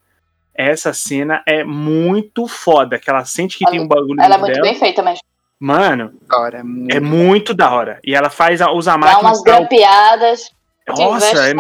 Essa 0.53 0.93
cena 0.93 1.43
é 1.47 1.63
muito 1.63 2.49
foda, 2.49 2.99
que 2.99 3.09
ela 3.09 3.25
sente 3.25 3.57
que 3.59 3.65
Ela- 3.65 3.73
tem 3.73 3.81
um 3.81 3.87
bagulho 3.87 4.21
Ela 4.21 4.35
é 4.35 4.39
muito 4.39 4.53
dela. 4.55 4.63
bem 4.67 4.75
feita 4.75 5.03
mesmo. 5.03 5.21
Mano, 5.61 6.13
é 6.59 6.63
muito- 6.63 6.97
é 6.97 7.01
muito 7.01 7.55
da 7.55 7.71
hora. 7.71 8.01
E 8.03 8.15
ela 8.15 8.31
faz 8.31 8.61
a, 8.61 8.73
usa 8.73 8.93
a 8.93 8.95
Dá 8.95 8.99
máquina 8.99 9.29
umas 9.29 9.43
pra- 9.43 9.59
grampeadas. 9.59 10.51
Nossa, 10.89 11.49
é, 11.49 11.53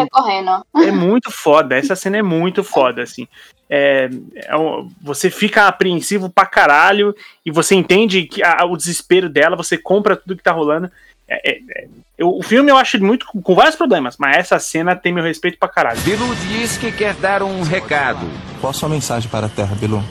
é 0.89 0.91
muito 0.93 1.31
foda. 1.33 1.77
Essa 1.77 1.97
cena 1.97 2.17
é 2.19 2.23
muito 2.23 2.63
foda, 2.63 3.03
assim. 3.03 3.27
É, 3.69 4.09
é 4.45 4.57
um- 4.57 4.89
você 5.03 5.29
fica 5.31 5.67
apreensivo 5.67 6.29
pra 6.31 6.47
caralho 6.47 7.15
e 7.45 7.51
você 7.51 7.75
entende 7.75 8.23
que 8.25 8.43
a- 8.43 8.65
o 8.65 8.77
desespero 8.77 9.29
dela, 9.29 9.57
você 9.57 9.77
compra 9.77 10.17
tudo 10.17 10.37
que 10.37 10.43
tá 10.43 10.53
rolando. 10.53 10.91
É- 11.29 11.51
é- 11.51 11.59
é- 11.77 11.89
eu- 12.17 12.29
o 12.37 12.43
filme 12.43 12.71
eu 12.71 12.77
acho 12.77 13.03
muito 13.03 13.27
com, 13.27 13.43
com 13.43 13.55
vários 13.57 13.75
problemas, 13.75 14.17
mas 14.19 14.37
essa 14.37 14.59
cena 14.61 14.95
tem 14.95 15.13
meu 15.13 15.25
respeito 15.25 15.59
pra 15.59 15.69
caralho. 15.69 16.01
Bilu 16.03 16.33
diz 16.49 16.79
que 16.79 16.93
quer 16.93 17.15
dar 17.15 17.43
um 17.43 17.63
recado. 17.63 18.25
Qual 18.61 18.71
a 18.71 18.75
sua 18.75 18.89
mensagem 18.89 19.29
para 19.29 19.47
a 19.47 19.49
Terra, 19.49 19.75
Bilu? 19.75 20.03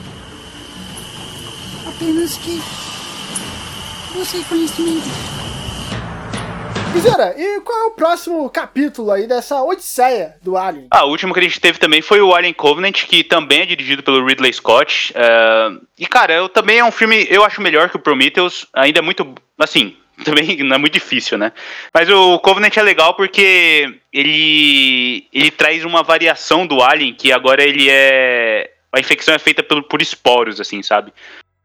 Apenas 1.88 2.36
que. 2.36 2.60
Você 4.14 4.42
conhecimento. 4.48 5.08
Guizera, 6.96 7.34
e 7.36 7.60
qual 7.60 7.78
é 7.78 7.84
o 7.88 7.90
próximo 7.90 8.48
capítulo 8.48 9.10
aí 9.10 9.26
dessa 9.26 9.62
odisseia 9.62 10.36
do 10.42 10.56
Alien? 10.56 10.86
Ah, 10.90 11.04
o 11.04 11.10
último 11.10 11.34
que 11.34 11.40
a 11.40 11.42
gente 11.42 11.60
teve 11.60 11.78
também 11.78 12.00
foi 12.00 12.22
o 12.22 12.34
Alien 12.34 12.54
Covenant, 12.54 13.04
que 13.04 13.22
também 13.22 13.60
é 13.60 13.66
dirigido 13.66 14.02
pelo 14.02 14.24
Ridley 14.24 14.50
Scott. 14.54 15.12
é, 15.14 15.68
E, 15.98 16.06
cara, 16.06 16.32
eu 16.32 16.48
também 16.48 16.78
é 16.78 16.84
um 16.84 16.90
filme, 16.90 17.26
eu 17.28 17.44
acho 17.44 17.60
melhor 17.60 17.90
que 17.90 17.96
o 17.96 18.00
Prometheus. 18.00 18.66
Ainda 18.72 19.00
é 19.00 19.02
muito. 19.02 19.34
Assim, 19.58 19.94
também 20.24 20.56
não 20.64 20.76
é 20.76 20.78
muito 20.78 20.94
difícil, 20.94 21.36
né? 21.36 21.52
Mas 21.92 22.08
o 22.08 22.38
Covenant 22.38 22.74
é 22.74 22.82
legal 22.82 23.12
porque 23.12 24.00
ele. 24.10 25.26
ele 25.34 25.50
traz 25.50 25.84
uma 25.84 26.02
variação 26.02 26.66
do 26.66 26.82
Alien, 26.82 27.12
que 27.12 27.30
agora 27.30 27.62
ele 27.62 27.88
é. 27.90 28.70
A 28.90 28.98
infecção 28.98 29.34
é 29.34 29.38
feita 29.38 29.62
por, 29.62 29.82
por 29.82 30.00
esporos, 30.00 30.62
assim, 30.62 30.82
sabe? 30.82 31.12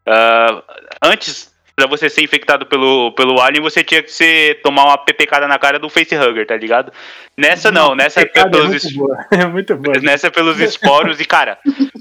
Ah, 0.05 0.61
antes. 1.01 1.50
Pra 1.81 1.87
você 1.87 2.11
ser 2.11 2.21
infectado 2.21 2.63
pelo, 2.67 3.11
pelo 3.13 3.41
Alien, 3.41 3.63
você 3.63 3.83
tinha 3.83 4.03
que 4.03 4.11
ser, 4.11 4.61
tomar 4.61 4.83
uma 4.83 4.99
pepecada 4.99 5.47
na 5.47 5.57
cara 5.57 5.79
do 5.79 5.89
facehugger, 5.89 6.45
tá 6.45 6.55
ligado? 6.55 6.93
Nessa 7.35 7.71
não, 7.71 7.95
nessa 7.95 8.19
é 8.19 8.23
é 8.23 8.25
pelos 8.27 8.67
muito 8.67 8.93
boa. 8.93 9.25
É 9.31 9.45
muito 9.47 9.75
boa. 9.75 9.99
Nessa 9.99 10.27
é 10.27 10.29
pelos 10.29 10.59
esporos 10.59 11.19
e, 11.19 11.25
cara, 11.25 11.57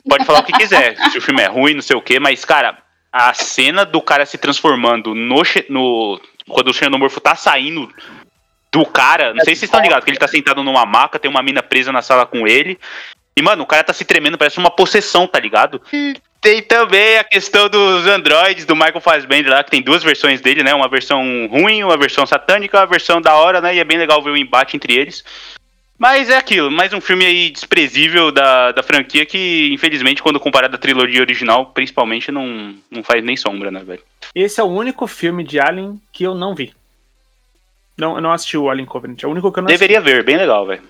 pode 0.07 0.27
falar 0.27 0.41
o 0.41 0.45
que 0.45 0.53
quiser. 0.53 0.97
Se 1.11 1.17
o 1.17 1.23
filme 1.23 1.41
é 1.41 1.47
ruim, 1.47 1.73
não 1.73 1.81
sei 1.81 1.97
o 1.97 2.03
quê, 2.03 2.21
mas, 2.21 2.45
cara, 2.45 2.77
a 3.11 3.33
cena 3.33 3.87
do 3.87 4.03
cara 4.03 4.27
se 4.27 4.37
transformando 4.37 5.15
no. 5.15 5.43
no 5.71 6.21
quando 6.47 6.69
o 6.69 6.75
xenomorfo 6.75 7.19
tá 7.19 7.35
saindo 7.35 7.91
do 8.71 8.85
cara, 8.85 9.33
não 9.33 9.43
sei 9.43 9.55
se 9.55 9.61
vocês 9.61 9.69
estão 9.69 9.81
ligados, 9.81 10.05
que 10.05 10.11
ele 10.11 10.19
tá 10.19 10.29
sentado 10.29 10.63
numa 10.63 10.85
maca, 10.85 11.19
tem 11.19 11.31
uma 11.31 11.43
mina 11.43 11.63
presa 11.63 11.91
na 11.91 12.03
sala 12.03 12.27
com 12.27 12.47
ele. 12.47 12.79
E, 13.35 13.41
mano, 13.41 13.63
o 13.63 13.67
cara 13.67 13.83
tá 13.83 13.95
se 13.95 14.05
tremendo, 14.05 14.37
parece 14.37 14.59
uma 14.59 14.71
possessão, 14.71 15.27
tá 15.27 15.41
ligado? 15.41 15.81
Tem 16.41 16.63
também 16.63 17.19
a 17.19 17.25
questão 17.25 17.69
dos 17.69 18.07
androides 18.07 18.65
do 18.65 18.75
Michael 18.75 19.01
Fassbender 19.01 19.53
lá, 19.53 19.63
que 19.63 19.71
tem 19.71 19.83
duas 19.83 20.03
versões 20.03 20.41
dele, 20.41 20.63
né? 20.63 20.75
Uma 20.75 20.89
versão 20.89 21.47
ruim, 21.49 21.85
uma 21.85 21.99
versão 21.99 22.25
satânica, 22.25 22.79
uma 22.79 22.87
versão 22.87 23.21
da 23.21 23.35
hora, 23.35 23.61
né? 23.61 23.75
E 23.75 23.79
é 23.79 23.85
bem 23.85 23.99
legal 23.99 24.23
ver 24.23 24.31
o 24.31 24.37
embate 24.37 24.75
entre 24.75 24.95
eles. 24.95 25.23
Mas 25.99 26.31
é 26.31 26.37
aquilo, 26.39 26.71
mais 26.71 26.95
um 26.95 27.01
filme 27.01 27.27
aí 27.27 27.51
desprezível 27.51 28.33
da, 28.33 28.73
da 28.73 28.83
franquia 28.83 29.27
que, 29.27 29.69
infelizmente, 29.71 30.23
quando 30.23 30.41
comparado 30.41 30.75
à 30.75 30.79
trilogia 30.79 31.21
original, 31.21 31.67
principalmente, 31.67 32.33
não, 32.33 32.75
não 32.91 33.03
faz 33.03 33.23
nem 33.23 33.37
sombra, 33.37 33.71
né, 33.71 33.83
velho? 33.85 34.03
Esse 34.35 34.63
é 34.63 34.65
o 34.65 34.69
único 34.69 35.07
filme 35.07 35.45
de 35.45 35.61
Alien 35.61 36.01
que 36.11 36.25
eu 36.25 36.35
não 36.35 36.55
vi. 36.55 36.73
Não, 37.99 38.15
eu 38.15 38.23
não 38.23 38.33
assisti 38.33 38.57
o 38.57 38.71
Alien 38.71 38.87
Covenant. 38.87 39.23
É 39.23 39.27
o 39.27 39.31
único 39.31 39.53
que 39.53 39.59
eu 39.59 39.63
não 39.63 39.69
Deveria 39.69 40.01
ver, 40.01 40.25
bem 40.25 40.39
legal, 40.39 40.65
velho. 40.65 40.83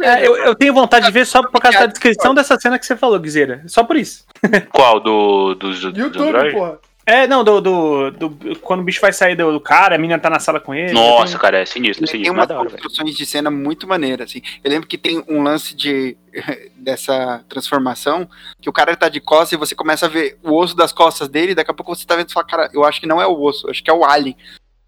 É, 0.00 0.26
eu, 0.26 0.36
eu 0.36 0.54
tenho 0.54 0.72
vontade 0.72 1.06
de 1.06 1.12
ver 1.12 1.26
só 1.26 1.42
por 1.42 1.60
causa 1.60 1.80
da 1.80 1.86
descrição 1.86 2.34
dessa 2.34 2.58
cena 2.58 2.78
que 2.78 2.86
você 2.86 2.96
falou, 2.96 3.18
Guizeira. 3.18 3.62
Só 3.66 3.82
por 3.84 3.96
isso. 3.96 4.24
Qual? 4.72 5.00
Do, 5.00 5.54
dos, 5.54 5.80
dos 5.80 5.96
YouTube, 5.98 6.52
porra. 6.52 6.78
É, 7.04 7.26
não, 7.26 7.42
do, 7.42 7.58
do, 7.62 8.10
do- 8.10 8.58
Quando 8.60 8.80
o 8.80 8.82
bicho 8.82 9.00
vai 9.00 9.14
sair 9.14 9.34
do, 9.34 9.50
do 9.50 9.58
cara, 9.60 9.94
a 9.94 9.98
menina 9.98 10.18
tá 10.18 10.28
na 10.28 10.38
sala 10.38 10.60
com 10.60 10.74
ele. 10.74 10.92
Nossa, 10.92 11.36
eu 11.36 11.40
cara, 11.40 11.58
é 11.60 11.64
sinistro, 11.64 12.04
é 12.04 12.06
Tem 12.06 12.12
sinistro. 12.12 12.34
umas 12.34 12.40
Mas 12.42 12.48
da 12.48 12.60
hora, 12.60 12.68
velho. 12.68 12.82
construções 12.82 13.16
de 13.16 13.24
cena 13.24 13.50
muito 13.50 13.88
maneiras, 13.88 14.28
assim. 14.28 14.42
Eu 14.62 14.70
lembro 14.70 14.86
que 14.86 14.98
tem 14.98 15.24
um 15.26 15.42
lance 15.42 15.74
de 15.74 16.18
dessa 16.76 17.42
transformação 17.48 18.28
que 18.60 18.68
o 18.68 18.72
cara 18.74 18.94
tá 18.94 19.08
de 19.08 19.20
costas 19.20 19.52
e 19.52 19.56
você 19.56 19.74
começa 19.74 20.04
a 20.04 20.08
ver 20.08 20.38
o 20.42 20.54
osso 20.54 20.76
das 20.76 20.92
costas 20.92 21.28
dele, 21.28 21.52
e 21.52 21.54
daqui 21.54 21.70
a 21.70 21.74
pouco 21.74 21.94
você 21.96 22.04
tá 22.06 22.14
vendo 22.14 22.28
e 22.28 22.32
fala, 22.32 22.46
cara, 22.46 22.70
eu 22.74 22.84
acho 22.84 23.00
que 23.00 23.06
não 23.06 23.22
é 23.22 23.26
o 23.26 23.40
osso, 23.42 23.70
acho 23.70 23.82
que 23.82 23.90
é 23.90 23.94
o 23.94 24.04
alien. 24.04 24.36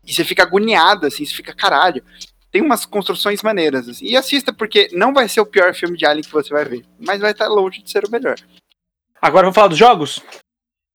E 0.06 0.12
você 0.12 0.22
fica 0.22 0.42
agoniado, 0.42 1.06
assim, 1.06 1.24
você 1.24 1.34
fica, 1.34 1.54
caralho. 1.54 2.02
Tem 2.50 2.60
umas 2.62 2.84
construções 2.84 3.42
maneiras, 3.42 3.88
assim. 3.88 4.06
E 4.06 4.16
assista, 4.16 4.52
porque 4.52 4.88
não 4.92 5.12
vai 5.12 5.28
ser 5.28 5.40
o 5.40 5.46
pior 5.46 5.74
filme 5.74 5.96
de 5.96 6.04
Alien 6.04 6.24
que 6.24 6.32
você 6.32 6.50
vai 6.50 6.64
ver, 6.64 6.84
mas 6.98 7.20
vai 7.20 7.30
estar 7.30 7.48
longe 7.48 7.82
de 7.82 7.90
ser 7.90 8.04
o 8.04 8.10
melhor. 8.10 8.36
Agora 9.22 9.44
vamos 9.44 9.54
falar 9.54 9.68
dos 9.68 9.78
jogos? 9.78 10.20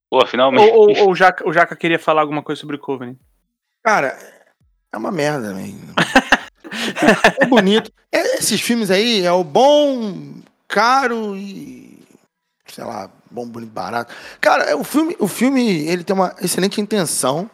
Pô, 0.10 0.26
finalmente. 0.26 0.72
Ou, 0.72 0.89
ou, 0.89 0.97
ou 0.97 1.12
o, 1.12 1.16
Jaca, 1.16 1.47
o 1.47 1.53
Jaca 1.53 1.76
queria 1.76 1.99
falar 1.99 2.22
alguma 2.22 2.43
coisa 2.43 2.60
sobre 2.60 2.76
o 2.76 2.80
Covenant? 2.80 3.18
Cara, 3.84 4.18
é 4.91 4.97
uma 4.97 5.12
merda, 5.12 5.53
mesmo. 5.53 5.93
é 7.39 7.45
bonito. 7.45 7.91
É, 8.12 8.38
esses 8.38 8.60
filmes 8.60 8.89
aí 8.89 9.22
é 9.22 9.32
o 9.32 9.43
bom, 9.43 10.41
caro 10.68 11.36
e. 11.36 11.99
sei 12.68 12.84
lá, 12.84 13.10
bom, 13.30 13.47
bonito, 13.47 13.72
barato. 13.72 14.14
Cara, 14.41 14.64
é, 14.64 14.76
o 14.76 14.84
filme, 14.84 15.16
o 15.20 15.28
filme 15.28 15.88
ele 15.88 16.03
tem 16.03 16.16
uma 16.16 16.36
excelente 16.41 16.82
intenção. 16.82 17.49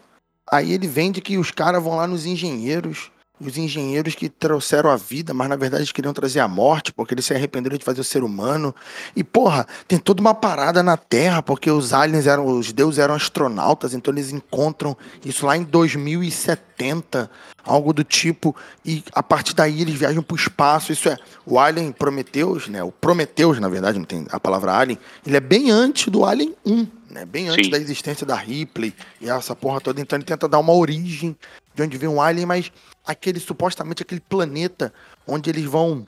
Aí 0.49 0.73
ele 0.73 0.87
vende 0.87 1.21
que 1.21 1.37
os 1.37 1.51
caras 1.51 1.81
vão 1.81 1.95
lá 1.95 2.07
nos 2.07 2.25
engenheiros. 2.25 3.10
Os 3.43 3.57
engenheiros 3.57 4.13
que 4.13 4.29
trouxeram 4.29 4.91
a 4.91 4.95
vida, 4.95 5.33
mas 5.33 5.49
na 5.49 5.55
verdade 5.55 5.81
eles 5.81 5.91
queriam 5.91 6.13
trazer 6.13 6.39
a 6.39 6.47
morte, 6.47 6.93
porque 6.93 7.13
eles 7.13 7.25
se 7.25 7.33
arrependeram 7.33 7.75
de 7.75 7.83
fazer 7.83 8.01
o 8.01 8.03
ser 8.03 8.23
humano. 8.23 8.73
E, 9.15 9.23
porra, 9.23 9.65
tem 9.87 9.97
toda 9.97 10.21
uma 10.21 10.35
parada 10.35 10.83
na 10.83 10.95
Terra, 10.95 11.41
porque 11.41 11.71
os 11.71 11.91
aliens 11.91 12.27
eram, 12.27 12.45
os 12.45 12.71
deuses 12.71 12.99
eram 12.99 13.15
astronautas, 13.15 13.93
então 13.93 14.13
eles 14.13 14.31
encontram 14.31 14.95
isso 15.25 15.45
lá 15.45 15.57
em 15.57 15.63
2070, 15.63 17.31
algo 17.63 17.93
do 17.93 18.03
tipo, 18.03 18.55
e 18.85 19.03
a 19.11 19.23
partir 19.23 19.55
daí 19.55 19.81
eles 19.81 19.95
viajam 19.95 20.21
pro 20.21 20.35
espaço. 20.35 20.91
Isso 20.91 21.09
é, 21.09 21.17
o 21.45 21.57
Alien 21.57 21.91
Prometheus, 21.91 22.67
né? 22.67 22.83
O 22.83 22.91
Prometheus, 22.91 23.59
na 23.59 23.69
verdade, 23.69 23.97
não 23.97 24.05
tem 24.05 24.25
a 24.29 24.39
palavra 24.39 24.73
Alien, 24.73 24.99
ele 25.25 25.37
é 25.37 25.41
bem 25.41 25.71
antes 25.71 26.09
do 26.09 26.25
Alien 26.25 26.53
1, 26.65 26.87
né? 27.09 27.25
Bem 27.25 27.49
antes 27.49 27.65
Sim. 27.65 27.71
da 27.71 27.77
existência 27.77 28.25
da 28.25 28.35
Ripley 28.35 28.93
e 29.19 29.29
essa 29.29 29.55
porra 29.55 29.81
toda. 29.81 29.99
Então 29.99 30.17
ele 30.17 30.25
tenta 30.25 30.47
dar 30.47 30.59
uma 30.59 30.73
origem 30.73 31.35
de 31.73 31.83
onde 31.83 31.97
vem 31.97 32.09
um 32.09 32.21
Alien, 32.21 32.45
mas 32.45 32.71
aquele 33.05 33.39
supostamente 33.39 34.03
aquele 34.03 34.21
planeta 34.21 34.93
onde 35.27 35.49
eles 35.49 35.65
vão 35.65 36.05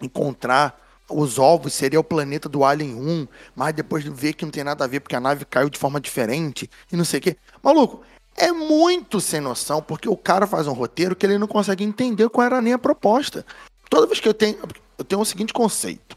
encontrar 0.00 0.80
os 1.08 1.38
ovos 1.38 1.74
seria 1.74 2.00
o 2.00 2.04
planeta 2.04 2.48
do 2.48 2.64
Alien 2.64 2.94
1, 2.94 3.28
mas 3.54 3.74
depois 3.74 4.04
vê 4.04 4.32
que 4.32 4.44
não 4.44 4.52
tem 4.52 4.64
nada 4.64 4.84
a 4.84 4.88
ver 4.88 5.00
porque 5.00 5.16
a 5.16 5.20
nave 5.20 5.44
caiu 5.44 5.68
de 5.68 5.78
forma 5.78 6.00
diferente 6.00 6.70
e 6.90 6.96
não 6.96 7.04
sei 7.04 7.18
o 7.18 7.22
quê. 7.22 7.36
Maluco, 7.62 8.02
é 8.36 8.50
muito 8.50 9.20
sem 9.20 9.40
noção 9.40 9.82
porque 9.82 10.08
o 10.08 10.16
cara 10.16 10.46
faz 10.46 10.66
um 10.66 10.72
roteiro 10.72 11.14
que 11.14 11.26
ele 11.26 11.38
não 11.38 11.46
consegue 11.46 11.84
entender 11.84 12.28
qual 12.28 12.46
era 12.46 12.62
nem 12.62 12.72
a 12.72 12.78
proposta. 12.78 13.44
Toda 13.90 14.06
vez 14.06 14.20
que 14.20 14.28
eu 14.28 14.34
tenho. 14.34 14.58
Eu 14.98 15.04
tenho 15.04 15.20
o 15.20 15.24
seguinte 15.24 15.52
conceito. 15.52 16.16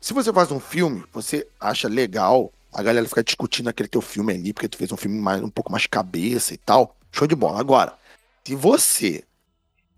Se 0.00 0.12
você 0.12 0.32
faz 0.32 0.50
um 0.50 0.60
filme, 0.60 1.04
você 1.12 1.46
acha 1.60 1.88
legal 1.88 2.52
a 2.72 2.82
galera 2.82 3.08
ficar 3.08 3.22
discutindo 3.22 3.68
aquele 3.68 3.88
teu 3.88 4.00
filme 4.00 4.32
ali, 4.32 4.52
porque 4.52 4.68
tu 4.68 4.76
fez 4.76 4.92
um 4.92 4.96
filme 4.96 5.18
mais, 5.18 5.42
um 5.42 5.48
pouco 5.48 5.70
mais 5.70 5.86
cabeça 5.86 6.52
e 6.52 6.56
tal. 6.58 6.94
Show 7.12 7.26
de 7.26 7.34
bola. 7.34 7.60
Agora, 7.60 7.96
se 8.44 8.54
você, 8.54 9.24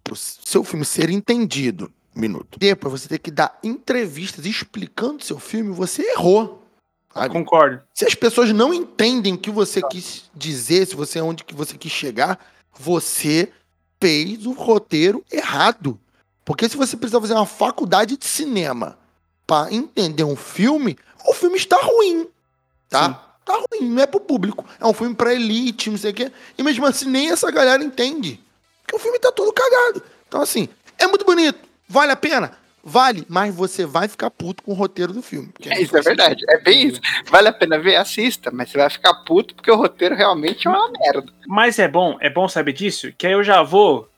pro 0.03 0.17
seu 0.17 0.65
filme 0.65 0.85
ser 0.85 1.11
entendido, 1.11 1.93
um 2.15 2.21
minuto, 2.21 2.59
depois 2.59 3.01
você 3.01 3.09
ter 3.09 3.19
que 3.19 3.31
dar 3.31 3.59
entrevistas 3.63 4.47
explicando 4.47 5.25
seu 5.25 5.39
filme, 5.39 5.73
você 5.73 6.03
errou. 6.13 6.65
sabe? 7.13 7.33
Concordo. 7.33 7.83
Se 7.95 8.05
as 8.05 8.15
pessoas 8.15 8.53
não 8.53 8.73
entendem 8.73 9.35
o 9.35 9.39
que 9.39 9.51
você 9.51 9.83
quis 9.83 10.31
dizer, 10.35 10.87
se 10.87 10.97
você 10.97 11.21
onde 11.21 11.45
que 11.45 11.55
você 11.55 11.77
quis 11.77 11.93
chegar, 11.93 12.39
você 12.79 13.53
fez 14.01 14.47
o 14.47 14.53
roteiro 14.53 15.25
errado. 15.31 15.99
Porque 16.45 16.69
se 16.69 16.77
você 16.77 16.97
precisar 16.97 17.21
fazer 17.21 17.35
uma 17.35 17.45
faculdade 17.47 18.17
de 18.17 18.27
cinema 18.27 18.99
para 19.47 19.73
entender 19.73 20.25
um 20.25 20.37
filme, 20.37 20.97
o 21.27 21.35
filme 21.35 21.57
está 21.57 21.77
ruim, 21.83 22.29
tá? 22.89 23.28
Tá 23.49 23.55
ruim, 23.73 23.89
não 23.89 24.03
é 24.03 24.07
pro 24.07 24.21
público. 24.21 24.63
É 24.79 24.85
um 24.85 24.93
filme 24.93 25.15
pra 25.15 25.33
elite, 25.33 25.89
não 25.89 25.97
sei 25.97 26.11
o 26.11 26.15
quê. 26.15 26.31
E 26.59 26.63
mesmo 26.63 26.85
assim, 26.85 27.09
nem 27.09 27.31
essa 27.31 27.51
galera 27.51 27.83
entende. 27.83 28.39
Porque 28.83 28.95
o 28.95 28.99
filme 28.99 29.19
tá 29.19 29.33
todo 29.33 29.51
cagado. 29.55 30.03
Então, 30.29 30.43
assim, 30.43 30.69
é 30.99 31.07
muito 31.07 31.25
bonito. 31.25 31.59
Vale 31.89 32.13
a 32.13 32.17
pena? 32.17 32.53
Vale, 32.85 33.25
mas 33.27 33.55
você 33.55 33.87
vai 33.87 34.07
ficar 34.07 34.31
puto 34.31 34.63
com 34.63 34.73
o 34.73 34.75
roteiro 34.75 35.15
do 35.15 35.23
filme. 35.23 35.49
É, 35.65 35.81
isso 35.81 35.97
é 35.97 36.03
verdade, 36.03 36.45
é 36.47 36.59
bem 36.59 36.89
isso. 36.89 37.01
Vale 37.31 37.49
a 37.49 37.53
pena 37.53 37.79
ver, 37.79 37.97
assista, 37.97 38.51
mas 38.53 38.71
você 38.71 38.77
vai 38.77 38.91
ficar 38.91 39.15
puto 39.25 39.55
porque 39.55 39.71
o 39.71 39.77
roteiro 39.77 40.15
realmente 40.15 40.69
é 40.69 40.71
uma 40.71 40.91
merda. 40.91 41.33
Mas 41.47 41.79
é 41.79 41.89
bom, 41.89 42.19
é 42.21 42.29
bom 42.29 42.47
saber 42.49 42.75
disso, 42.75 43.11
que 43.17 43.27
aí 43.27 43.33
eu 43.33 43.43
já 43.43 43.63
vou 43.63 44.09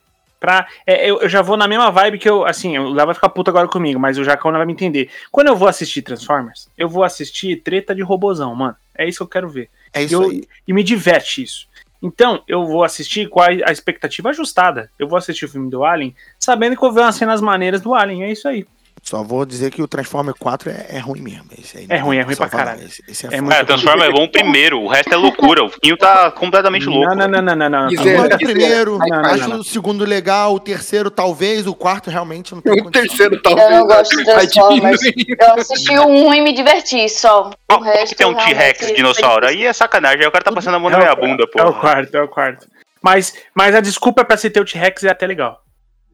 pra. 0.41 0.67
é, 0.85 1.09
eu, 1.09 1.21
eu 1.21 1.29
já 1.29 1.41
vou 1.41 1.55
na 1.55 1.67
mesma 1.69 1.89
vibe 1.89 2.17
que 2.17 2.29
eu. 2.29 2.45
Assim, 2.45 2.77
o 2.77 2.89
Léo 2.89 3.05
vai 3.05 3.15
ficar 3.15 3.29
puto 3.29 3.49
agora 3.49 3.67
comigo, 3.67 3.99
mas 3.99 4.17
o 4.17 4.23
Jacão 4.25 4.51
não 4.51 4.59
vai 4.59 4.65
me 4.65 4.73
entender. 4.73 5.09
Quando 5.31 5.47
eu 5.47 5.55
vou 5.55 5.69
assistir 5.69 6.01
Transformers, 6.01 6.67
eu 6.77 6.89
vou 6.89 7.03
assistir 7.03 7.61
treta 7.61 7.95
de 7.95 8.01
robozão, 8.01 8.53
mano. 8.55 8.75
É 8.95 9.07
isso 9.07 9.19
que 9.19 9.23
eu 9.23 9.27
quero 9.27 9.49
ver. 9.49 9.69
É 9.93 10.03
isso 10.03 10.15
eu, 10.15 10.29
aí. 10.29 10.43
E 10.67 10.73
me 10.73 10.83
diverte 10.83 11.43
isso. 11.43 11.67
Então, 12.01 12.43
eu 12.47 12.65
vou 12.65 12.83
assistir 12.83 13.29
com 13.29 13.39
a, 13.39 13.47
a 13.47 13.71
expectativa 13.71 14.29
ajustada. 14.29 14.91
Eu 14.97 15.07
vou 15.07 15.17
assistir 15.17 15.45
o 15.45 15.49
filme 15.49 15.69
do 15.69 15.83
Alien 15.83 16.15
sabendo 16.39 16.75
que 16.75 16.83
eu 16.83 16.89
vou 16.89 16.93
ver 16.93 17.01
umas 17.01 17.15
cenas 17.15 17.41
maneiras 17.41 17.81
do 17.81 17.93
Alien. 17.93 18.23
É 18.23 18.31
isso 18.31 18.47
aí. 18.47 18.65
Só 19.03 19.23
vou 19.23 19.45
dizer 19.45 19.71
que 19.71 19.81
o 19.81 19.87
Transformer 19.87 20.33
4 20.37 20.69
é, 20.69 20.85
é 20.91 20.99
ruim 20.99 21.21
mesmo. 21.21 21.45
Esse 21.57 21.79
aí 21.79 21.85
É 21.89 21.97
não 21.97 22.05
ruim, 22.05 22.17
é 22.17 22.21
ruim 22.21 22.35
pra 22.35 22.47
falar. 22.47 22.63
caralho. 22.65 22.85
Esse, 22.85 23.03
esse 23.07 23.25
é, 23.25 23.29
É 23.33 23.59
É, 23.59 23.63
Transformer 23.65 24.09
é 24.09 24.11
bom 24.11 24.27
primeiro, 24.27 24.79
o 24.79 24.87
resto 24.87 25.11
é 25.11 25.17
loucura. 25.17 25.63
O 25.63 25.69
Finho 25.69 25.97
tá 25.97 26.29
completamente 26.31 26.85
louco. 26.85 27.09
Não, 27.15 27.27
não, 27.27 27.41
não, 27.41 27.41
não, 27.41 27.55
não, 27.55 27.69
não. 27.69 27.85
É- 27.85 27.87
do 27.87 27.93
isso 27.95 28.07
é- 28.07 28.37
primeiro, 28.37 28.99
Não, 28.99 29.07
não, 29.07 29.25
acho 29.25 29.39
não, 29.41 29.47
não. 29.49 29.59
o 29.59 29.63
segundo 29.63 30.05
legal, 30.05 30.53
o 30.53 30.59
terceiro 30.59 31.09
talvez, 31.09 31.65
o 31.65 31.73
quarto 31.75 32.09
realmente 32.11 32.53
não 32.53 32.61
tem 32.61 32.73
O 32.73 32.83
condição. 32.83 32.91
terceiro 33.07 33.41
talvez. 33.41 33.69
Eu 33.71 33.77
não 33.79 33.87
gosto 33.87 34.15
de 34.15 34.23
Transformers. 34.23 35.01
Eu 35.03 35.53
assisti 35.57 35.97
o 35.97 36.05
1 36.07 36.33
e 36.35 36.41
me 36.41 36.53
diverti 36.53 37.09
só. 37.09 37.49
O 37.71 37.77
resto 37.79 38.09
que 38.09 38.15
tem 38.15 38.27
um 38.27 38.35
T-Rex 38.35 38.93
dinossauro? 38.95 39.47
Aí 39.47 39.65
é 39.65 39.73
sacanagem, 39.73 40.21
aí 40.21 40.27
o 40.27 40.31
cara 40.31 40.43
tá 40.43 40.51
passando 40.51 40.75
a 40.75 40.79
mão 40.79 40.89
na 40.91 40.97
É 40.97 40.99
o- 40.99 41.03
minha 41.03 41.15
bunda, 41.15 41.47
pô. 41.51 41.59
É 41.59 41.65
o 41.65 41.73
quarto, 41.73 42.15
é 42.15 42.21
o 42.21 42.27
quarto. 42.27 42.67
Mas, 43.01 43.33
mas 43.55 43.73
a 43.73 43.81
desculpa 43.81 44.23
pra 44.23 44.37
se 44.37 44.47
ter 44.49 44.59
o 44.59 44.65
T-Rex 44.65 45.03
é 45.03 45.09
até 45.09 45.25
legal. 45.25 45.59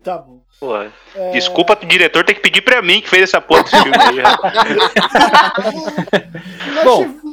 Tá 0.04 0.18
bom. 0.18 0.40
Porra. 0.60 0.92
É, 1.16 1.32
Desculpa, 1.32 1.78
o 1.82 1.86
diretor 1.86 2.24
tem 2.24 2.36
que 2.36 2.42
pedir 2.42 2.62
pra 2.62 2.82
mim 2.82 3.02
que 3.02 3.10
fez 3.10 3.24
essa 3.24 3.40
porra 3.40 3.64
desse 3.64 3.82
filme 3.82 3.98
aí. 3.98 4.18
Bom. 6.84 7.04
tive- 7.04 7.28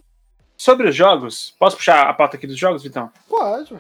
Sobre 0.57 0.89
os 0.89 0.97
jogos, 0.97 1.55
posso 1.59 1.77
puxar 1.77 2.09
a 2.09 2.15
pauta 2.15 2.37
aqui 2.37 2.47
dos 2.47 2.57
jogos, 2.59 2.83
Vitão? 2.83 3.11
Pode. 3.29 3.75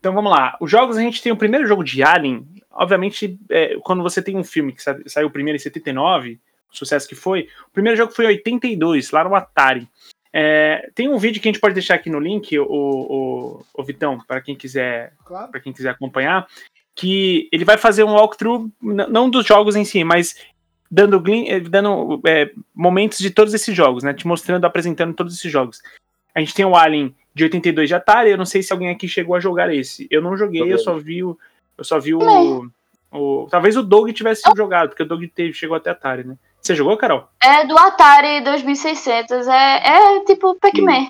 Então 0.00 0.12
vamos 0.12 0.30
lá. 0.30 0.56
Os 0.60 0.70
jogos 0.70 0.96
a 0.98 1.00
gente 1.00 1.22
tem 1.22 1.32
o 1.32 1.36
primeiro 1.36 1.66
jogo 1.66 1.82
de 1.84 2.02
Alien. 2.02 2.46
Obviamente, 2.70 3.38
é, 3.50 3.76
quando 3.82 4.02
você 4.02 4.20
tem 4.20 4.36
um 4.36 4.44
filme 4.44 4.72
que 4.72 4.82
sa- 4.82 4.98
saiu 5.06 5.30
primeiro 5.30 5.56
em 5.56 5.60
79, 5.60 6.38
o 6.72 6.76
sucesso 6.76 7.08
que 7.08 7.14
foi, 7.14 7.48
o 7.68 7.70
primeiro 7.72 7.96
jogo 7.96 8.12
foi 8.12 8.24
em 8.26 8.28
82, 8.28 9.12
lá 9.12 9.24
no 9.24 9.34
Atari. 9.34 9.88
É, 10.32 10.90
tem 10.94 11.08
um 11.08 11.16
vídeo 11.16 11.40
que 11.40 11.48
a 11.48 11.52
gente 11.52 11.60
pode 11.60 11.74
deixar 11.74 11.94
aqui 11.94 12.10
no 12.10 12.18
link, 12.18 12.58
o, 12.58 12.64
o, 12.68 13.64
o 13.72 13.84
Vitão, 13.84 14.18
para 14.26 14.40
quem 14.42 14.56
quiser 14.56 15.12
Claro. 15.24 15.50
para 15.52 15.60
quem 15.60 15.72
quiser 15.72 15.90
acompanhar, 15.90 16.46
que 16.94 17.48
ele 17.52 17.64
vai 17.64 17.76
fazer 17.76 18.04
um 18.04 18.12
walkthrough, 18.14 18.70
não 18.80 19.28
dos 19.28 19.44
jogos 19.46 19.74
em 19.76 19.84
si, 19.84 20.04
mas 20.04 20.36
dando, 20.90 21.22
eh, 21.48 21.60
dando 21.60 22.20
é, 22.24 22.50
momentos 22.74 23.18
de 23.18 23.30
todos 23.30 23.52
esses 23.52 23.74
jogos, 23.74 24.04
né? 24.04 24.14
Te 24.14 24.26
mostrando, 24.26 24.64
apresentando 24.64 25.12
todos 25.14 25.34
esses 25.34 25.50
jogos. 25.50 25.82
A 26.34 26.40
gente 26.40 26.54
tem 26.54 26.64
o 26.64 26.76
Alien 26.76 27.14
de 27.34 27.44
82 27.44 27.88
de 27.88 27.94
Atari, 27.96 28.30
eu 28.30 28.38
não 28.38 28.46
sei 28.46 28.62
se 28.62 28.72
alguém 28.72 28.90
aqui 28.90 29.08
chegou 29.08 29.34
a 29.34 29.40
jogar 29.40 29.74
esse. 29.74 30.06
Eu 30.10 30.22
não 30.22 30.36
joguei, 30.36 30.62
eu 30.72 30.78
só 30.78 30.96
vi 30.96 31.24
o. 31.24 31.36
Eu 31.76 31.82
só 31.84 31.98
vi 31.98 32.14
o. 32.14 32.70
o- 33.10 33.48
talvez 33.50 33.76
o 33.76 33.82
Doug 33.82 34.10
tivesse 34.12 34.42
jogado, 34.56 34.90
porque 34.90 35.02
o 35.02 35.06
Doug 35.06 35.24
teve, 35.34 35.52
chegou 35.52 35.76
até 35.76 35.90
Atari, 35.90 36.22
né? 36.24 36.36
Você 36.62 36.74
jogou, 36.76 36.96
Carol? 36.96 37.28
É 37.42 37.66
do 37.66 37.76
Atari 37.76 38.40
2600. 38.42 39.48
É, 39.48 39.82
é 39.84 40.24
tipo 40.24 40.54
Pac-Man. 40.60 41.08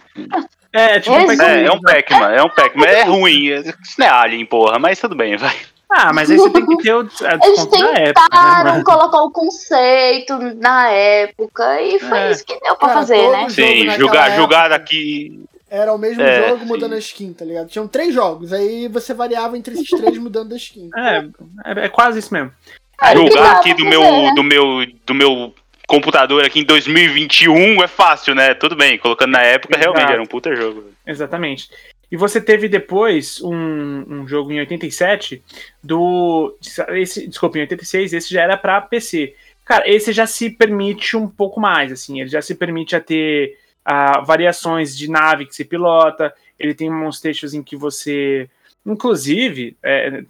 É, 0.72 0.98
tipo, 0.98 1.14
Esse- 1.16 1.26
Pac-Man. 1.36 1.44
É, 1.44 1.64
é 1.66 1.70
um 1.72 1.80
Pac-Man, 1.80 2.30
é 2.32 2.42
um 2.42 2.48
Pac-Man. 2.48 2.86
É 2.86 3.02
ruim, 3.04 3.44
isso 3.52 3.74
não 3.98 4.06
é 4.06 4.10
Alien, 4.10 4.46
porra, 4.46 4.78
mas 4.78 4.98
tudo 4.98 5.14
bem, 5.14 5.36
vai. 5.36 5.54
Ah, 5.90 6.12
mas 6.12 6.30
aí 6.30 6.36
você 6.36 6.50
tem 6.50 6.66
que 6.66 6.76
ter 6.78 6.92
o 6.94 7.00
a 7.00 7.02
Eles 7.02 7.56
desconto 7.56 7.78
da 7.78 7.90
época. 7.90 7.98
né, 8.00 8.12
tentaram 8.14 8.82
colocar 8.84 9.22
o 9.22 9.30
conceito 9.30 10.38
na 10.56 10.88
época 10.90 11.80
e 11.82 11.98
foi 12.00 12.18
É. 12.18 12.30
isso 12.32 12.44
que 12.44 12.58
deu 12.60 12.74
pra 12.76 12.88
Cara, 12.88 13.00
fazer, 13.00 13.30
né? 13.30 13.48
Sim, 13.48 13.84
naquela 13.84 13.98
jogar, 13.98 14.26
época 14.26 14.36
jogar 14.36 14.72
aqui. 14.72 15.44
Era 15.70 15.92
o 15.92 15.98
mesmo 15.98 16.22
É, 16.22 16.48
jogo 16.48 16.60
sim. 16.60 16.66
mudando 16.66 16.92
a 16.94 16.98
skin, 16.98 17.32
tá 17.32 17.44
ligado? 17.44 17.68
Tinham 17.68 17.86
três 17.88 18.14
jogos, 18.14 18.52
aí 18.52 18.86
você 18.88 19.12
variava 19.12 19.56
entre 19.58 19.74
esses 19.74 19.88
três 19.88 20.18
mudando 20.18 20.52
a 20.52 20.56
skin. 20.56 20.88
É, 20.96 21.18
é, 21.64 21.84
é 21.86 21.88
quase 21.88 22.18
isso 22.20 22.32
mesmo. 22.32 22.52
Aí 22.98 23.28
dá 23.30 23.52
aqui 23.52 23.74
do 23.74 23.84
meu, 23.84 24.00
né? 24.02 24.32
do 24.34 24.42
meu, 24.44 24.86
do 25.04 25.14
meu 25.14 25.54
computador 25.86 26.44
aqui 26.44 26.60
em 26.60 26.64
2021 26.64 27.82
é 27.82 27.88
fácil, 27.88 28.34
né? 28.34 28.54
Tudo 28.54 28.76
bem, 28.76 28.96
colocando 28.98 29.32
na 29.32 29.42
época 29.42 29.76
realmente 29.76 30.00
Exato. 30.02 30.12
era 30.12 30.22
um 30.22 30.26
puta 30.26 30.54
jogo. 30.54 30.84
Exatamente. 31.06 31.68
E 32.14 32.16
você 32.16 32.40
teve 32.40 32.68
depois 32.68 33.42
um, 33.42 34.04
um 34.08 34.28
jogo 34.28 34.52
em 34.52 34.60
87 34.60 35.42
do. 35.82 36.56
Esse, 36.90 37.26
desculpa, 37.26 37.58
em 37.58 37.62
86, 37.62 38.12
esse 38.12 38.32
já 38.32 38.40
era 38.40 38.56
pra 38.56 38.80
PC. 38.80 39.34
Cara, 39.64 39.90
esse 39.90 40.12
já 40.12 40.24
se 40.24 40.48
permite 40.48 41.16
um 41.16 41.26
pouco 41.26 41.58
mais, 41.58 41.90
assim, 41.90 42.20
ele 42.20 42.30
já 42.30 42.40
se 42.40 42.54
permite 42.54 42.94
a 42.94 43.00
ter 43.00 43.58
ah, 43.84 44.20
variações 44.20 44.96
de 44.96 45.10
nave 45.10 45.44
que 45.44 45.56
você 45.56 45.64
pilota, 45.64 46.32
ele 46.56 46.72
tem 46.72 46.88
uns 46.88 47.20
trechos 47.20 47.52
em 47.52 47.64
que 47.64 47.74
você. 47.74 48.48
Inclusive, 48.86 49.76
é, 49.82 50.22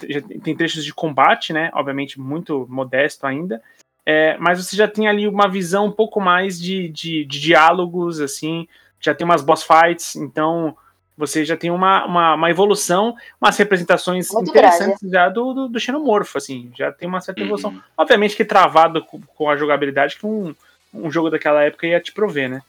tem 0.42 0.56
trechos 0.56 0.86
de 0.86 0.94
combate, 0.94 1.52
né? 1.52 1.70
Obviamente, 1.74 2.18
muito 2.18 2.66
modesto 2.66 3.26
ainda. 3.26 3.62
É, 4.06 4.38
mas 4.38 4.64
você 4.64 4.74
já 4.74 4.88
tem 4.88 5.06
ali 5.06 5.28
uma 5.28 5.48
visão 5.48 5.84
um 5.84 5.92
pouco 5.92 6.18
mais 6.18 6.58
de, 6.58 6.88
de, 6.88 7.26
de 7.26 7.40
diálogos, 7.40 8.22
assim, 8.22 8.66
já 8.98 9.14
tem 9.14 9.26
umas 9.26 9.42
boss 9.42 9.62
fights, 9.62 10.16
então 10.16 10.74
você 11.16 11.44
já 11.44 11.56
tem 11.56 11.70
uma, 11.70 12.04
uma, 12.04 12.34
uma 12.34 12.50
evolução, 12.50 13.14
umas 13.40 13.56
representações 13.56 14.30
Muito 14.32 14.50
interessantes 14.50 15.08
já 15.08 15.28
do, 15.28 15.52
do, 15.52 15.68
do 15.68 15.80
xenomorfo, 15.80 16.38
assim, 16.38 16.70
já 16.76 16.90
tem 16.90 17.08
uma 17.08 17.20
certa 17.20 17.40
evolução. 17.40 17.70
Uhum. 17.70 17.80
Obviamente 17.96 18.36
que 18.36 18.44
travado 18.44 19.04
com, 19.04 19.20
com 19.20 19.48
a 19.48 19.56
jogabilidade 19.56 20.16
que 20.16 20.26
um, 20.26 20.54
um 20.92 21.10
jogo 21.10 21.30
daquela 21.30 21.62
época 21.62 21.86
ia 21.86 22.00
te 22.00 22.12
prover, 22.12 22.50
né? 22.50 22.62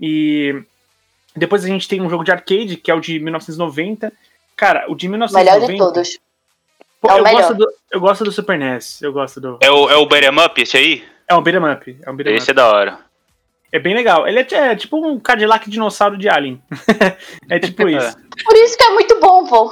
E 0.00 0.62
depois 1.36 1.64
a 1.64 1.68
gente 1.68 1.88
tem 1.88 2.00
um 2.00 2.10
jogo 2.10 2.24
de 2.24 2.32
arcade, 2.32 2.76
que 2.76 2.90
é 2.90 2.94
o 2.94 3.00
de 3.00 3.18
1990. 3.18 4.12
Cara, 4.56 4.84
o 4.88 4.94
de 4.94 5.06
O 5.06 5.10
1990... 5.10 5.68
melhor 5.68 5.72
de 5.72 5.78
todos. 5.78 6.18
Pô, 7.00 7.08
É 7.08 7.14
o 7.14 7.18
eu, 7.18 7.24
melhor. 7.24 7.40
gosto 7.40 7.54
do, 7.54 7.72
eu 7.90 8.00
gosto 8.00 8.24
do 8.24 8.32
Super 8.32 8.58
NES, 8.58 9.00
eu 9.02 9.12
gosto 9.12 9.40
do... 9.40 9.58
É 9.60 9.70
o, 9.70 9.90
é 9.90 9.96
o 9.96 10.06
Beat'em 10.06 10.44
Up 10.44 10.60
esse 10.60 10.76
aí? 10.76 11.04
É 11.28 11.34
um 11.34 11.42
beat'em 11.42 11.64
up, 11.64 11.98
é 12.02 12.10
um 12.10 12.16
beat'em 12.16 12.36
Esse 12.36 12.50
up. 12.50 12.50
é 12.50 12.54
da 12.54 12.68
hora. 12.68 12.98
É 13.72 13.78
bem 13.78 13.94
legal. 13.94 14.28
Ele 14.28 14.40
é, 14.40 14.46
é 14.54 14.76
tipo 14.76 14.96
um 14.98 15.18
Cadillac 15.18 15.68
dinossauro 15.70 16.18
de 16.18 16.28
Alien. 16.28 16.62
é 17.48 17.58
tipo 17.58 17.88
isso. 17.88 18.16
Por 18.44 18.54
isso 18.56 18.76
que 18.76 18.84
é 18.84 18.90
muito 18.90 19.18
bom, 19.18 19.46
pô. 19.46 19.70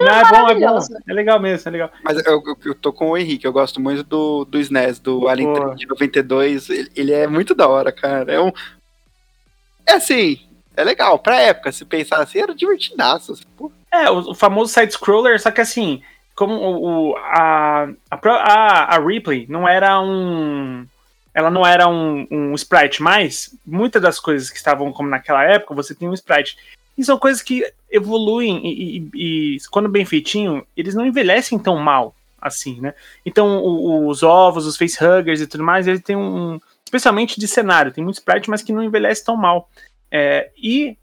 Não, 0.00 0.08
é 0.14 0.24
bom, 0.30 0.48
é 0.48 0.54
bom. 0.54 0.78
É 1.08 1.12
legal 1.12 1.38
mesmo, 1.40 1.68
é 1.68 1.72
legal. 1.72 1.90
Mas 2.02 2.24
eu, 2.24 2.42
eu, 2.46 2.56
eu 2.64 2.74
tô 2.74 2.90
com 2.92 3.10
o 3.10 3.18
Henrique, 3.18 3.46
eu 3.46 3.52
gosto 3.52 3.80
muito 3.80 4.02
do, 4.02 4.44
do 4.46 4.58
SNES, 4.58 4.98
do 5.00 5.28
Alien 5.28 5.52
Pô. 5.52 5.60
3 5.66 5.78
de 5.80 5.86
92. 5.88 6.70
Ele, 6.70 6.90
ele 6.96 7.12
é 7.12 7.26
muito 7.26 7.54
da 7.54 7.68
hora, 7.68 7.92
cara. 7.92 8.32
É 8.32 8.40
um. 8.40 8.50
É 9.86 9.94
assim, 9.94 10.40
é 10.76 10.84
legal. 10.84 11.18
Pra 11.18 11.40
época, 11.40 11.72
se 11.72 11.84
pensar 11.84 12.22
assim, 12.22 12.38
era 12.38 12.54
divertidaço. 12.54 13.32
assim. 13.32 13.44
É, 13.92 14.08
o, 14.10 14.30
o 14.30 14.34
famoso 14.34 14.72
side-scroller, 14.72 15.38
só 15.40 15.50
que 15.50 15.60
assim, 15.60 16.00
como 16.36 16.54
o, 16.54 17.10
o- 17.10 17.16
a, 17.18 17.88
a, 18.10 18.96
a 18.96 18.98
Ripley 19.04 19.46
não 19.48 19.68
era 19.68 20.00
um. 20.00 20.86
Ela 21.32 21.50
não 21.50 21.66
era 21.66 21.88
um, 21.88 22.26
um 22.30 22.54
sprite 22.54 23.02
mais. 23.02 23.54
Muitas 23.64 24.02
das 24.02 24.18
coisas 24.18 24.50
que 24.50 24.56
estavam 24.56 24.92
como 24.92 25.08
naquela 25.08 25.44
época, 25.44 25.74
você 25.74 25.94
tem 25.94 26.08
um 26.08 26.14
sprite. 26.14 26.56
E 26.98 27.04
são 27.04 27.18
coisas 27.18 27.40
que 27.42 27.64
evoluem 27.90 28.60
e, 28.66 28.98
e- 28.98 29.10
e, 29.54 29.58
quando 29.70 29.88
bem 29.88 30.04
feitinho, 30.04 30.66
eles 30.76 30.94
não 30.94 31.06
envelhecem 31.06 31.58
tão 31.58 31.76
mal 31.78 32.14
assim, 32.40 32.80
né? 32.80 32.94
Então, 33.24 33.58
o- 33.58 34.08
os 34.08 34.22
ovos, 34.22 34.66
os 34.66 34.76
facehuggers 34.76 35.40
e 35.40 35.46
tudo 35.46 35.62
mais, 35.64 35.86
eles 35.86 36.02
têm 36.02 36.16
um. 36.16 36.58
Especialmente 36.84 37.38
de 37.38 37.46
cenário, 37.46 37.92
tem 37.92 38.02
muito 38.02 38.16
sprite, 38.16 38.50
mas 38.50 38.62
que 38.62 38.72
não 38.72 38.82
envelhece 38.82 39.24
tão 39.24 39.36
mal. 39.36 39.70
É, 40.10 40.50
e 40.56 40.96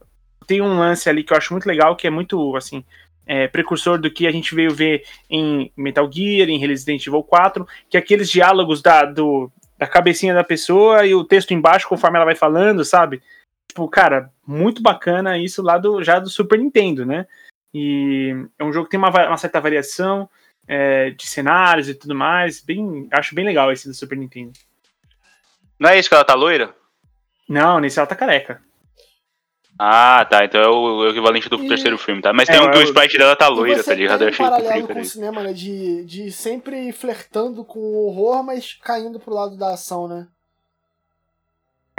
tem 0.45 0.61
um 0.61 0.77
lance 0.77 1.09
ali 1.09 1.23
que 1.23 1.31
eu 1.31 1.37
acho 1.37 1.53
muito 1.53 1.65
legal, 1.65 1.95
que 1.95 2.07
é 2.07 2.09
muito, 2.09 2.55
assim, 2.57 2.83
é, 3.25 3.47
precursor 3.47 3.97
do 3.99 4.09
que 4.11 4.25
a 4.27 4.31
gente 4.31 4.53
veio 4.55 4.73
ver 4.73 5.03
em 5.29 5.71
Metal 5.77 6.09
Gear, 6.11 6.49
em 6.49 6.57
Resident 6.57 7.05
Evil 7.07 7.23
4, 7.23 7.67
que 7.89 7.95
é 7.97 7.99
aqueles 7.99 8.29
diálogos 8.29 8.81
da, 8.81 9.05
do, 9.05 9.51
da 9.77 9.87
cabecinha 9.87 10.33
da 10.33 10.43
pessoa 10.43 11.05
e 11.05 11.13
o 11.13 11.23
texto 11.23 11.53
embaixo 11.53 11.87
conforme 11.87 12.17
ela 12.17 12.25
vai 12.25 12.35
falando, 12.35 12.83
sabe? 12.83 13.21
Tipo, 13.67 13.87
cara, 13.87 14.31
muito 14.45 14.81
bacana 14.81 15.37
isso 15.37 15.61
lá 15.61 15.77
do, 15.77 16.03
já 16.03 16.19
do 16.19 16.29
Super 16.29 16.57
Nintendo, 16.57 17.05
né? 17.05 17.27
E 17.73 18.33
é 18.57 18.63
um 18.63 18.73
jogo 18.73 18.85
que 18.85 18.91
tem 18.91 18.97
uma, 18.97 19.09
uma 19.09 19.37
certa 19.37 19.61
variação 19.61 20.29
é, 20.67 21.11
de 21.11 21.27
cenários 21.27 21.87
e 21.87 21.93
tudo 21.93 22.15
mais. 22.15 22.61
Bem, 22.61 23.07
acho 23.11 23.35
bem 23.35 23.45
legal 23.45 23.71
esse 23.71 23.87
do 23.87 23.93
Super 23.93 24.17
Nintendo. 24.17 24.53
Não 25.79 25.89
é 25.89 25.99
isso 25.99 26.09
que 26.09 26.15
ela 26.15 26.25
tá 26.25 26.33
loira? 26.33 26.73
Não, 27.47 27.79
nesse 27.79 27.99
ela 27.99 28.07
tá 28.07 28.15
careca. 28.15 28.61
Ah, 29.79 30.25
tá. 30.29 30.43
Então 30.45 30.59
é 30.61 30.67
o, 30.67 30.97
o 30.99 31.09
equivalente 31.09 31.47
do 31.49 31.63
E- 31.63 31.67
terceiro 31.67 31.97
filme, 31.97 32.21
tá? 32.21 32.33
Mas 32.33 32.49
É, 32.49 32.53
tem 32.53 32.61
um 32.67 32.71
que 32.71 32.77
o 32.77 32.81
eu- 32.81 32.85
sprite 32.85 33.17
dela 33.17 33.35
tá 33.35 33.47
loira, 33.47 33.83
tá 33.83 33.93
ligado? 33.93 34.21
Eu 34.21 34.27
um 34.27 34.29
achei 34.29 34.45
que 34.45 34.51
paralelo 34.51 34.87
com 34.87 34.99
o 35.01 35.05
cinema, 35.05 35.43
né? 35.43 35.53
De, 35.53 36.03
de 36.05 36.31
sempre 36.31 36.91
flertando 36.91 37.63
com 37.63 37.79
o 37.79 38.07
horror, 38.07 38.43
mas 38.43 38.73
caindo 38.81 39.19
pro 39.19 39.33
lado 39.33 39.55
da 39.57 39.73
ação, 39.73 40.07
né? 40.07 40.27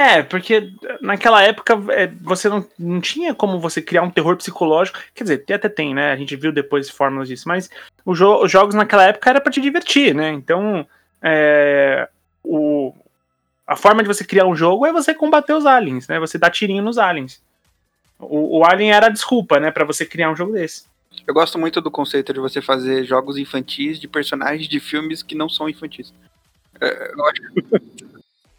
É, 0.00 0.22
porque 0.22 0.70
naquela 1.00 1.42
época 1.42 1.76
é, 1.90 2.06
você 2.20 2.48
não, 2.48 2.64
não 2.78 3.00
tinha 3.00 3.34
como 3.34 3.58
você 3.58 3.82
criar 3.82 4.02
um 4.02 4.10
terror 4.10 4.36
psicológico. 4.36 4.98
Quer 5.12 5.24
dizer, 5.24 5.44
até 5.52 5.68
tem, 5.68 5.92
né? 5.92 6.12
A 6.12 6.16
gente 6.16 6.36
viu 6.36 6.52
depois 6.52 6.88
fórmulas 6.88 7.26
disso, 7.28 7.48
mas 7.48 7.68
o 8.04 8.14
jo- 8.14 8.42
os 8.44 8.50
jogos 8.50 8.76
naquela 8.76 9.04
época 9.04 9.28
era 9.28 9.40
pra 9.40 9.50
te 9.52 9.60
divertir, 9.60 10.14
né? 10.14 10.30
Então, 10.30 10.86
é, 11.20 12.08
o, 12.44 12.94
a 13.66 13.74
forma 13.74 14.00
de 14.02 14.06
você 14.08 14.24
criar 14.24 14.46
um 14.46 14.54
jogo 14.54 14.86
é 14.86 14.92
você 14.92 15.12
combater 15.12 15.52
os 15.52 15.66
aliens, 15.66 16.06
né? 16.06 16.20
Você 16.20 16.38
dar 16.38 16.50
tirinho 16.50 16.82
nos 16.82 16.96
aliens. 16.96 17.42
O, 18.18 18.58
o 18.58 18.64
Alien 18.64 18.92
era 18.92 19.06
a 19.06 19.10
desculpa, 19.10 19.60
né, 19.60 19.70
Pra 19.70 19.84
você 19.84 20.04
criar 20.04 20.30
um 20.30 20.36
jogo 20.36 20.52
desse. 20.52 20.84
Eu 21.26 21.34
gosto 21.34 21.58
muito 21.58 21.80
do 21.80 21.90
conceito 21.90 22.32
de 22.32 22.40
você 22.40 22.60
fazer 22.62 23.04
jogos 23.04 23.36
infantis 23.36 23.98
de 23.98 24.06
personagens 24.08 24.68
de 24.68 24.80
filmes 24.80 25.22
que 25.22 25.34
não 25.34 25.48
são 25.48 25.68
infantis. 25.68 26.12
É, 26.80 27.12
eu 27.12 27.26
acho 27.26 27.42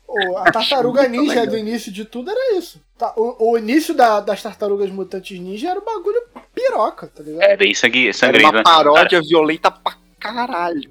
O- 0.07 0.37
a 0.37 0.51
tartaruga 0.51 1.07
ninja 1.07 1.45
do 1.45 1.55
início 1.57 1.91
de 1.91 2.03
tudo 2.03 2.31
era 2.31 2.57
isso. 2.57 2.81
Tá, 2.97 3.13
o, 3.15 3.51
o 3.51 3.57
início 3.57 3.93
da- 3.93 4.19
das 4.19 4.41
tartarugas 4.41 4.89
mutantes 4.89 5.39
ninja 5.39 5.69
era 5.69 5.79
um 5.79 5.85
bagulho 5.85 6.19
piroca, 6.53 7.07
tá 7.07 7.21
ligado? 7.23 7.43
É 7.43 7.55
bem 7.55 7.73
sangue, 7.75 8.05
era 8.05 8.13
sangrento, 8.13 8.47
uma 8.49 8.57
né? 8.57 8.63
paródia 8.63 9.21
violenta 9.21 9.69
pra 9.69 9.95
caralho. 10.19 10.89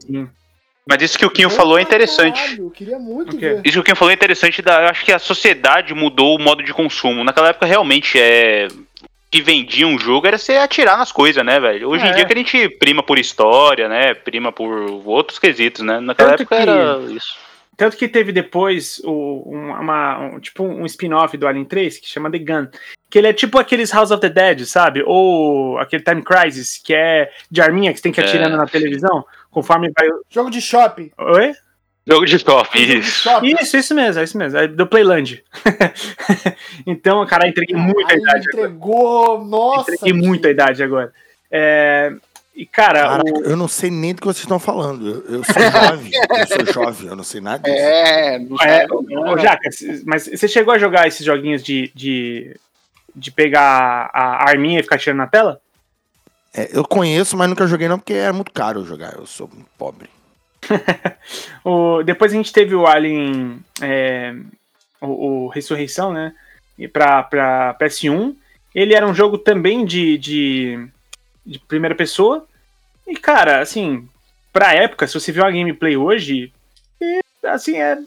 Mas 0.88 1.02
isso 1.02 1.18
que 1.18 1.26
o 1.26 1.30
Quinho 1.30 1.50
falou 1.50 1.78
é 1.78 1.82
interessante. 1.82 2.40
caralho, 2.40 2.64
Eu 2.64 2.70
queria 2.70 2.98
muito 2.98 3.36
O 3.36 3.38
quê? 3.38 3.48
ver. 3.50 3.60
Isso 3.64 3.74
que 3.74 3.80
o 3.80 3.82
Kim 3.84 3.94
falou 3.94 4.10
é 4.10 4.14
interessante, 4.14 4.62
da, 4.62 4.82
eu 4.84 4.88
acho 4.88 5.04
que 5.04 5.12
a 5.12 5.18
sociedade 5.18 5.92
mudou 5.94 6.34
o 6.34 6.40
modo 6.40 6.62
de 6.62 6.72
consumo. 6.72 7.22
Naquela 7.22 7.50
época, 7.50 7.66
realmente, 7.66 8.18
é. 8.18 8.68
O 8.72 9.30
que 9.30 9.42
vendia 9.42 9.86
um 9.86 9.98
jogo 9.98 10.26
era 10.26 10.38
você 10.38 10.54
atirar 10.56 10.96
nas 10.96 11.12
coisas, 11.12 11.44
né, 11.44 11.60
velho? 11.60 11.90
Hoje 11.90 12.06
em 12.06 12.08
É. 12.08 12.12
dia 12.12 12.24
que 12.24 12.32
a 12.32 12.36
gente 12.36 12.68
prima 12.78 13.02
por 13.02 13.18
história, 13.18 13.86
né? 13.86 14.14
Prima 14.14 14.50
por 14.50 14.70
outros 15.04 15.38
quesitos, 15.38 15.84
né? 15.84 16.00
Naquela 16.00 16.30
Tanto 16.30 16.40
época 16.44 16.56
que- 16.56 16.62
era 16.62 16.98
isso. 17.12 17.36
Tanto 17.76 17.96
que 17.98 18.08
teve 18.08 18.32
depois 18.32 19.00
o, 19.04 19.44
um, 19.54 19.70
uma, 19.72 20.18
um- 20.18 20.40
tipo 20.40 20.64
um 20.64 20.86
spin-off 20.86 21.36
do 21.36 21.46
Alien 21.46 21.66
3 21.66 21.98
que 21.98 22.08
chama 22.08 22.30
The 22.30 22.38
Gun. 22.38 22.66
Que 23.10 23.18
ele 23.18 23.28
é 23.28 23.32
tipo 23.34 23.58
aqueles 23.58 23.92
House 23.92 24.10
of 24.10 24.20
the 24.22 24.30
Dead, 24.30 24.64
sabe? 24.64 25.02
Ou 25.06 25.78
aquele 25.78 26.02
Time 26.02 26.22
Crisis, 26.22 26.80
que 26.82 26.94
é 26.94 27.30
de 27.50 27.60
arminha 27.60 27.92
que 27.92 27.98
você 27.98 28.02
tem 28.04 28.12
que 28.12 28.20
ir 28.20 28.24
É. 28.24 28.26
atirando 28.26 28.56
na 28.56 28.66
televisão, 28.66 29.24
conforme 29.60 29.90
vai. 29.98 30.08
Jogo 30.30 30.50
de 30.50 30.60
shopping. 30.60 31.10
Oi? 31.18 31.52
Jogo 32.06 32.24
de 32.24 32.36
de 32.38 32.98
isso. 32.98 33.22
shopping. 33.24 33.54
Isso, 33.60 33.76
isso 33.76 33.94
mesmo, 33.94 34.20
é 34.20 34.24
isso 34.24 34.38
mesmo. 34.38 34.58
É 34.58 34.66
do 34.66 34.86
Playland. 34.86 35.44
então, 36.86 37.24
cara, 37.26 37.46
entreguei 37.48 37.76
muita 37.76 38.12
Aí 38.14 38.18
idade 38.18 38.48
agora. 38.48 38.66
entregou, 38.66 39.44
nossa. 39.44 39.92
Entreguei 39.94 40.12
muita 40.12 40.48
idade 40.50 40.82
agora. 40.82 41.12
É, 41.50 42.12
E, 42.54 42.64
cara, 42.66 43.00
Caraca, 43.02 43.22
o- 43.30 43.42
eu 43.44 43.56
não 43.56 43.68
sei 43.68 43.90
nem 43.90 44.14
do 44.14 44.20
que 44.20 44.26
vocês 44.26 44.42
estão 44.42 44.58
falando. 44.58 45.06
Eu, 45.28 45.36
eu 45.38 45.44
sou 45.44 45.62
jovem, 45.62 46.10
eu 46.14 46.46
sou 46.66 46.72
jovem, 46.82 47.08
eu 47.08 47.16
não 47.16 47.24
sei 47.24 47.40
nada 47.40 47.62
disso. 47.70 47.82
É, 47.84 48.38
não 48.38 48.56
É, 48.60 48.86
não. 48.86 49.32
ô, 49.34 49.38
Jaca, 49.38 49.68
mas 50.06 50.26
você 50.26 50.48
chegou 50.48 50.72
a 50.74 50.78
jogar 50.78 51.06
esses 51.06 51.24
joguinhos 51.24 51.62
de, 51.62 51.92
de, 51.94 52.56
de 53.14 53.30
pegar 53.30 54.10
a 54.12 54.48
arminha 54.48 54.80
e 54.80 54.82
ficar 54.82 54.98
tirando 54.98 55.18
na 55.18 55.26
tela? 55.26 55.60
É, 56.58 56.68
eu 56.76 56.82
conheço, 56.84 57.36
mas 57.36 57.48
nunca 57.48 57.68
joguei 57.68 57.86
não, 57.86 58.00
porque 58.00 58.14
é 58.14 58.32
muito 58.32 58.50
caro 58.50 58.84
jogar. 58.84 59.14
Eu 59.14 59.26
sou 59.26 59.48
pobre. 59.78 60.08
O, 61.64 62.02
depois 62.02 62.32
a 62.32 62.34
gente 62.34 62.52
teve 62.52 62.74
o 62.74 62.86
Alien, 62.86 63.60
é, 63.80 64.34
o, 65.00 65.44
o 65.44 65.48
Ressurreição, 65.48 66.12
né? 66.12 66.34
E 66.76 66.88
pra, 66.88 67.22
pra 67.22 67.76
PS1. 67.80 68.34
Ele 68.74 68.94
era 68.94 69.06
um 69.06 69.14
jogo 69.14 69.38
também 69.38 69.84
de, 69.84 70.18
de, 70.18 70.88
de 71.46 71.58
primeira 71.60 71.94
pessoa. 71.94 72.46
E, 73.06 73.14
cara, 73.14 73.60
assim, 73.60 74.08
pra 74.52 74.74
época, 74.74 75.06
se 75.06 75.14
você 75.14 75.30
viu 75.30 75.44
a 75.44 75.50
gameplay 75.50 75.96
hoje, 75.96 76.52
é, 77.00 77.20
assim, 77.48 77.76
é. 77.80 77.98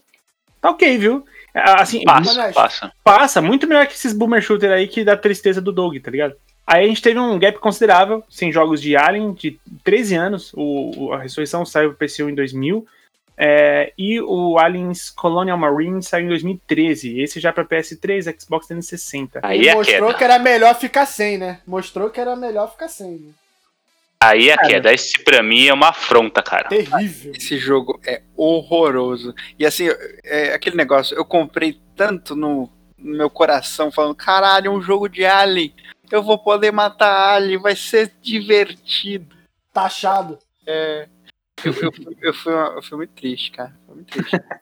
Tá 0.60 0.72
ok, 0.72 0.98
viu? 0.98 1.26
É, 1.53 1.61
Assim, 1.82 2.03
Passa, 2.03 2.52
passa. 2.53 2.91
passa 3.03 3.41
muito 3.41 3.68
melhor 3.68 3.86
que 3.88 3.94
esses 3.94 4.14
boomer 4.14 4.41
shooter 4.41 4.72
aí 4.72 4.88
que 4.88 5.03
dá 5.03 5.15
tristeza 5.15 5.61
do 5.61 5.72
Doug, 5.72 5.98
tá 5.98 6.11
ligado? 6.11 6.36
Aí 6.73 6.85
a 6.85 6.88
gente 6.88 7.02
teve 7.02 7.19
um 7.19 7.38
gap 7.38 7.60
considerável, 7.60 8.23
sem 8.30 8.52
jogos 8.52 8.81
de 8.81 8.95
Alien, 8.95 9.34
de 9.34 9.60
13 9.84 10.15
anos. 10.15 10.52
O, 10.53 11.06
o- 11.07 11.14
a 11.14 11.22
Ressurreição 11.22 11.65
saiu 11.65 11.89
pro 11.89 11.98
PC 11.98 12.23
em 12.23 12.34
2000. 12.35 12.85
é, 13.38 13.91
e 13.98 14.22
o 14.22 14.60
Aliens 14.60 15.10
Colonial 15.10 15.57
Marine 15.57 16.02
saiu 16.03 16.26
em 16.26 16.30
2013. 16.30 17.19
Esse 17.19 17.39
já 17.39 17.52
pra 17.52 17.65
PS3, 17.65 18.23
Xbox 18.39 18.68
360. 18.68 19.39
Aí 19.41 19.60
Ele 19.60 19.69
é 19.69 19.73
mostrou 19.76 20.07
queda. 20.07 20.18
que 20.18 20.23
era 20.23 20.38
melhor 20.39 20.76
ficar 20.76 21.06
sem, 21.07 21.38
né? 21.39 21.60
Mostrou 21.65 22.10
que 22.11 22.22
era 22.22 22.35
melhor 22.35 22.69
ficar 22.72 22.88
sem. 22.88 23.11
Né? 23.14 23.31
Aí 24.23 24.49
é 24.49 24.56
Cara. 24.56 24.68
queda. 24.68 24.93
Esse 24.93 25.18
pra 25.23 25.41
mim 25.41 25.65
é 25.68 25.73
uma 25.73 25.89
afronta, 25.89 26.43
cara. 26.43 26.69
Terrível. 26.69 27.34
Esse 27.35 27.57
jogo 27.57 27.99
é 28.06 28.22
horroroso. 28.38 29.34
E 29.57 29.65
assim, 29.65 29.88
é 30.23 30.53
aquele 30.53 30.76
negócio, 30.77 31.18
eu 31.18 31.26
comprei 31.26 31.80
tanto 31.95 32.35
no, 32.35 32.69
no 32.98 33.18
meu 33.18 33.30
coração, 33.30 33.91
falando, 33.91 34.14
caralho, 34.14 34.72
um 34.72 34.81
jogo 34.81 35.10
de 35.10 35.26
Alien. 35.26 35.73
Eu 36.11 36.21
vou 36.23 36.38
poder 36.38 36.71
matar 36.71 37.35
Alien, 37.35 37.59
vai 37.59 37.75
ser 37.75 38.11
divertido. 38.21 39.35
Taxado. 39.73 40.38
É. 40.65 41.07
Eu, 41.63 41.73
eu, 41.73 41.91
eu, 42.21 42.33
fui, 42.33 42.53
uma- 42.53 42.73
eu 42.75 42.83
fui 42.83 42.97
muito 42.97 43.13
triste, 43.13 43.51
cara. 43.51 43.73
Foi 43.85 43.95
muito 43.95 44.11
triste. 44.11 44.38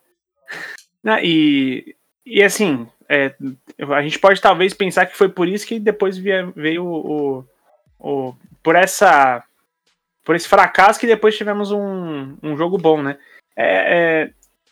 Ah, 1.05 1.21
e, 1.23 1.95
e 2.25 2.43
assim, 2.43 2.85
é, 3.07 3.33
a 3.95 4.01
gente 4.01 4.19
pode 4.19 4.41
talvez 4.41 4.73
pensar 4.73 5.05
que 5.05 5.15
foi 5.15 5.29
por 5.29 5.47
isso 5.47 5.65
que 5.65 5.79
depois 5.79 6.17
vie- 6.17 6.51
veio 6.55 6.83
o, 6.85 7.39
o, 7.39 7.45
o- 8.29 8.35
por 8.61 8.75
essa 8.75 9.41
por 10.25 10.35
esse 10.35 10.47
fracasso 10.47 10.99
que 10.99 11.07
depois 11.07 11.37
tivemos 11.37 11.71
um, 11.71 12.35
um 12.43 12.57
jogo 12.57 12.77
bom, 12.77 13.01
né? 13.01 13.17
É, 13.55 14.23
é, 14.25 14.31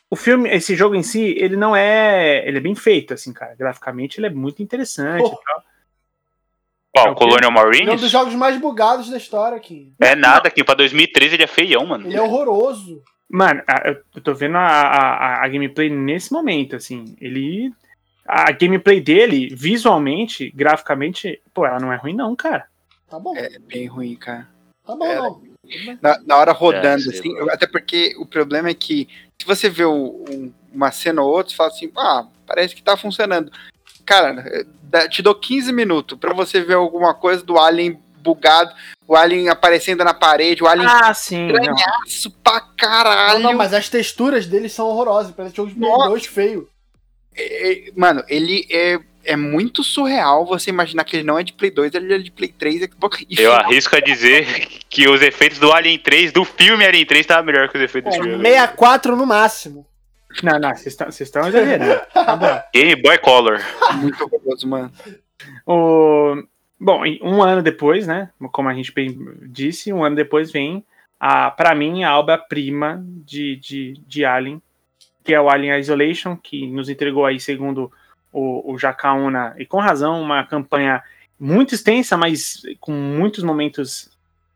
o 0.09 0.15
filme, 0.17 0.49
esse 0.49 0.75
jogo 0.75 0.95
em 0.95 1.01
si, 1.03 1.33
ele 1.37 1.55
não 1.55 1.73
é, 1.73 2.45
ele 2.45 2.57
é 2.57 2.61
bem 2.61 2.75
feito, 2.75 3.13
assim, 3.13 3.31
cara. 3.31 3.55
Graficamente 3.55 4.19
ele 4.19 4.27
é 4.27 4.29
muito 4.31 4.61
interessante. 4.61 5.21
Pô. 5.21 5.27
e 5.41 5.45
tal. 5.45 5.63
Qual? 6.97 7.07
É 7.07 7.11
o? 7.11 7.15
Colonial 7.15 7.37
Ele 7.39 7.45
é 7.45 7.49
um 7.49 7.53
Marines? 7.53 8.01
dos 8.01 8.11
jogos 8.11 8.33
mais 8.35 8.57
bugados 8.59 9.09
da 9.09 9.17
história 9.17 9.57
aqui. 9.57 9.91
É 9.99 10.15
nada, 10.15 10.47
aqui 10.47 10.63
pra 10.63 10.75
2013 10.75 11.35
ele 11.35 11.43
é 11.43 11.47
feião, 11.47 11.85
mano. 11.85 12.07
Ele 12.07 12.15
é 12.15 12.21
horroroso. 12.21 13.01
Mano, 13.29 13.61
eu 13.85 13.97
eu 14.15 14.21
tô 14.21 14.33
vendo 14.33 14.55
a, 14.57 14.61
a, 14.67 15.45
a 15.45 15.47
gameplay 15.47 15.89
nesse 15.89 16.31
momento, 16.31 16.75
assim. 16.75 17.15
Ele. 17.19 17.71
A 18.25 18.51
gameplay 18.51 18.99
dele, 18.99 19.47
visualmente, 19.55 20.51
graficamente, 20.53 21.41
pô, 21.53 21.65
ela 21.65 21.79
não 21.79 21.93
é 21.93 21.95
ruim, 21.95 22.13
não, 22.13 22.35
cara. 22.35 22.65
Tá 23.09 23.17
bom. 23.17 23.33
É 23.37 23.57
bem 23.59 23.87
ruim, 23.87 24.15
cara. 24.15 24.47
Tá 24.85 24.95
bom, 24.95 25.05
É. 25.05 25.15
não. 25.15 25.41
Na, 26.01 26.19
na 26.25 26.37
hora 26.37 26.51
rodando, 26.51 27.09
É, 27.11 27.13
assim, 27.17 27.33
lá. 27.39 27.53
até 27.53 27.67
porque 27.67 28.15
o 28.19 28.25
problema 28.25 28.69
é 28.69 28.73
que 28.73 29.07
se 29.39 29.45
você 29.45 29.69
vê 29.69 29.83
o- 29.85 30.25
um- 30.29 30.51
uma 30.73 30.91
cena 30.91 31.21
ou 31.21 31.29
outra, 31.29 31.49
você 31.51 31.55
fala 31.55 31.69
assim, 31.69 31.91
ah, 31.97 32.25
parece 32.45 32.73
que 32.75 32.81
tá 32.83 32.95
funcionando. 32.97 33.51
Cara, 34.05 34.65
te 35.09 35.21
dou 35.21 35.35
15 35.35 35.71
minutos 35.73 36.17
pra 36.17 36.33
você 36.33 36.61
ver 36.61 36.75
alguma 36.75 37.13
coisa 37.13 37.43
do 37.43 37.57
Alien 37.59 37.99
bugado, 38.21 38.71
o 39.07 39.15
Alien 39.15 39.47
aparecendo 39.49 40.03
na 40.03 40.13
parede, 40.13 40.61
o 40.63 40.67
Alien 40.67 40.87
Ah, 40.89 41.13
sim. 41.13 41.47
não. 41.47 41.55
estranhaço 41.59 42.31
pra 42.43 42.59
caralho. 42.59 43.39
Não, 43.39 43.51
não, 43.51 43.57
mas 43.57 43.73
as 43.73 43.87
texturas 43.89 44.45
dele 44.45 44.67
são 44.67 44.87
horrorosas. 44.87 45.31
Parece 45.33 45.55
jogo 45.55 45.69
de 45.69 45.75
Play 45.75 45.89
Nossa. 45.89 46.09
2 46.09 46.25
feio. 46.25 46.67
É, 47.35 47.71
é, 47.71 47.91
mano, 47.95 48.23
ele 48.27 48.67
é, 48.69 48.99
é 49.23 49.35
muito 49.37 49.83
surreal 49.83 50.45
você 50.45 50.69
imaginar 50.71 51.03
que 51.05 51.15
ele 51.17 51.23
não 51.23 51.37
é 51.39 51.43
de 51.43 51.53
Play 51.53 51.71
2, 51.71 51.93
ele 51.93 52.13
é 52.13 52.17
de 52.17 52.31
Play 52.31 52.49
3, 52.49 52.81
Xbox. 52.91 53.21
E 53.21 53.25
Eu 53.33 53.51
final- 53.53 53.59
arrisco 53.61 53.95
a 53.95 53.99
dizer 54.01 54.67
que 54.89 55.07
os 55.07 55.21
efeitos 55.21 55.59
do 55.59 55.71
Alien 55.71 55.99
3, 55.99 56.31
do 56.33 56.43
filme 56.43 56.85
Alien 56.85 57.05
3, 57.05 57.25
tava 57.25 57.43
melhor 57.43 57.69
que 57.69 57.77
os 57.77 57.83
efeitos 57.83 58.13
É, 58.13 58.17
desse 58.17 58.29
jogo. 58.31 58.41
64 58.43 59.15
no 59.15 59.25
máximo. 59.25 59.85
Não, 60.43 60.59
não, 60.59 60.69
vocês 60.69 60.87
estão- 60.87 61.09
vocês 61.11 61.27
estão 61.27 61.47
exagerando. 61.47 62.01
Tá 62.13 62.35
Boy 63.03 63.17
Color. 63.19 63.59
muito 63.95 64.23
horroroso, 64.23 64.67
mano. 64.67 64.91
O... 65.65 66.43
Bom, 66.79 67.05
e 67.05 67.19
um 67.23 67.41
ano 67.41 67.61
depois, 67.63 68.05
né? 68.05 68.29
Como 68.51 68.69
a 68.69 68.73
gente 68.73 68.93
bem 68.93 69.17
disse, 69.43 69.91
um 69.91 70.03
ano 70.03 70.15
depois 70.15 70.51
vem, 70.51 70.85
a, 71.19 71.49
pra 71.49 71.73
mim, 71.73 72.03
a 72.03 72.17
obra-prima 72.19 73.03
de, 73.25 73.55
de, 73.55 73.93
de 74.05 74.23
Alien, 74.25 74.61
que 75.23 75.33
é 75.33 75.41
o 75.41 75.49
Alien 75.49 75.79
Isolation, 75.79 76.35
que 76.37 76.67
nos 76.67 76.87
entregou 76.87 77.25
aí, 77.25 77.39
segundo 77.39 77.91
o, 78.31 78.73
o 78.73 78.77
Jacaúna, 78.77 79.55
e 79.57 79.65
com 79.65 79.79
razão, 79.79 80.21
uma 80.21 80.43
campanha 80.43 81.01
muito 81.39 81.73
extensa, 81.73 82.15
mas 82.15 82.61
com 82.79 82.91
muitos 82.91 83.43
momentos 83.43 84.09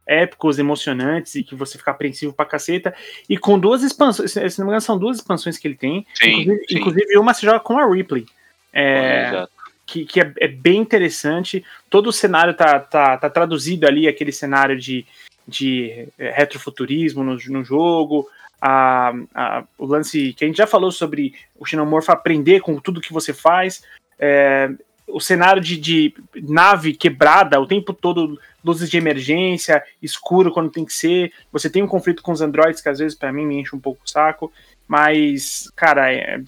épicos, 0.07 0.59
emocionantes, 0.59 1.35
e 1.35 1.43
que 1.43 1.55
você 1.55 1.77
fica 1.77 1.91
apreensivo 1.91 2.33
pra 2.33 2.45
caceta, 2.45 2.93
e 3.29 3.37
com 3.37 3.57
duas 3.59 3.83
expansões, 3.83 4.31
se 4.31 4.39
não 4.59 4.65
me 4.65 4.71
engano, 4.71 4.81
são 4.81 4.97
duas 4.97 5.17
expansões 5.17 5.57
que 5.57 5.67
ele 5.67 5.75
tem, 5.75 6.05
Sim, 6.15 6.29
inclusive, 6.41 6.65
sim. 6.67 6.77
inclusive 6.77 7.17
uma 7.17 7.33
se 7.33 7.45
joga 7.45 7.59
com 7.59 7.77
a 7.77 7.85
Ripley. 7.89 8.25
É, 8.73 9.27
Exato. 9.27 9.51
que, 9.85 10.05
que 10.05 10.19
é, 10.21 10.33
é 10.39 10.47
bem 10.47 10.79
interessante. 10.81 11.63
Todo 11.89 12.07
o 12.07 12.13
cenário 12.13 12.53
tá, 12.53 12.79
tá, 12.79 13.17
tá 13.17 13.29
traduzido 13.29 13.85
ali, 13.87 14.07
aquele 14.07 14.31
cenário 14.31 14.77
de, 14.77 15.05
de 15.47 16.07
é, 16.17 16.31
retrofuturismo 16.31 17.23
no, 17.23 17.37
no 17.47 17.63
jogo. 17.63 18.27
A, 18.61 19.13
a- 19.35 19.63
o 19.77 19.85
lance 19.85 20.33
que 20.33 20.43
a 20.45 20.47
gente 20.47 20.57
já 20.57 20.67
falou 20.67 20.91
sobre 20.91 21.33
o 21.59 21.65
xenomorfo 21.65 22.11
aprender 22.11 22.61
com 22.61 22.79
tudo 22.79 23.01
que 23.01 23.11
você 23.13 23.33
faz. 23.33 23.83
é, 24.19 24.69
o 25.13 25.19
cenário 25.19 25.61
de, 25.61 25.77
de 25.77 26.13
nave 26.41 26.93
quebrada 26.93 27.59
o 27.59 27.67
tempo 27.67 27.93
todo, 27.93 28.39
luzes 28.63 28.89
de 28.89 28.97
emergência, 28.97 29.83
escuro 30.01 30.51
quando 30.51 30.71
tem 30.71 30.85
que 30.85 30.93
ser. 30.93 31.31
Você 31.51 31.69
tem 31.69 31.83
um 31.83 31.87
conflito 31.87 32.21
com 32.23 32.31
os 32.31 32.41
androids 32.41 32.81
que 32.81 32.89
às 32.89 32.99
vezes 32.99 33.17
pra 33.17 33.31
mim 33.31 33.45
me 33.45 33.59
enche 33.59 33.75
um 33.75 33.79
pouco 33.79 34.01
o 34.05 34.09
saco. 34.09 34.51
Mas, 34.87 35.71
cara, 35.75 36.11
é 36.13 36.41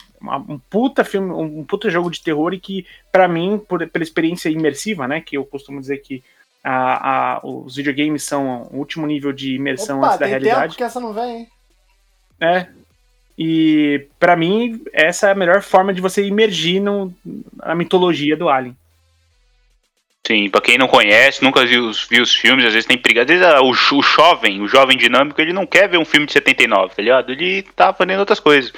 um 0.49 0.59
puta 0.69 1.03
filme, 1.05 1.31
um 1.31 1.63
puta 1.63 1.89
jogo 1.89 2.11
de 2.11 2.21
terror 2.21 2.53
e 2.53 2.59
que, 2.59 2.85
pra 3.09 3.25
mim, 3.27 3.57
por, 3.57 3.87
pela 3.87 4.03
experiência 4.03 4.49
imersiva, 4.49 5.07
né? 5.07 5.21
Que 5.21 5.37
eu 5.37 5.45
costumo 5.45 5.79
dizer 5.79 5.99
que 5.99 6.21
a, 6.61 7.35
a- 7.37 7.39
os 7.41 7.75
videogames 7.77 8.23
são 8.23 8.63
o 8.71 8.77
último 8.79 9.07
nível 9.07 9.31
de 9.31 9.55
imersão 9.55 9.99
Opa, 9.99 10.07
antes 10.07 10.19
da 10.19 10.25
tem 10.25 10.33
tempo 10.35 10.45
realidade. 10.45 10.75
que 10.75 10.83
essa 10.83 10.99
não 10.99 11.13
vem, 11.13 11.37
hein? 11.37 11.47
É. 12.41 12.67
E 13.37 14.07
pra 14.19 14.35
mim, 14.35 14.81
essa 14.93 15.29
é 15.29 15.31
a 15.31 15.35
melhor 15.35 15.61
forma 15.61 15.93
de 15.93 16.01
você 16.01 16.23
imergir 16.23 16.81
no, 16.81 17.13
na 17.55 17.73
mitologia 17.73 18.37
do 18.37 18.49
Alien. 18.49 18.75
Sim, 20.25 20.49
pra 20.49 20.61
quem 20.61 20.77
não 20.77 20.87
conhece, 20.87 21.43
nunca 21.43 21.65
viu 21.65 21.85
os, 21.85 22.07
viu 22.07 22.23
os 22.23 22.33
filmes, 22.33 22.65
às 22.65 22.73
vezes 22.73 22.87
tem 22.87 22.97
briga. 22.97 23.21
Às 23.23 23.27
vezes 23.27 23.45
ah, 23.45 23.61
o, 23.61 23.71
o 23.71 24.01
jovem, 24.01 24.61
o 24.61 24.67
jovem 24.67 24.97
dinâmico, 24.97 25.41
ele 25.41 25.51
não 25.51 25.65
quer 25.65 25.89
ver 25.89 25.97
um 25.97 26.05
filme 26.05 26.25
de 26.25 26.33
79, 26.33 26.95
tá 26.95 27.01
ligado? 27.01 27.31
Ele 27.31 27.63
tá 27.75 27.93
fazendo 27.93 28.19
outras 28.19 28.39
coisas. 28.39 28.71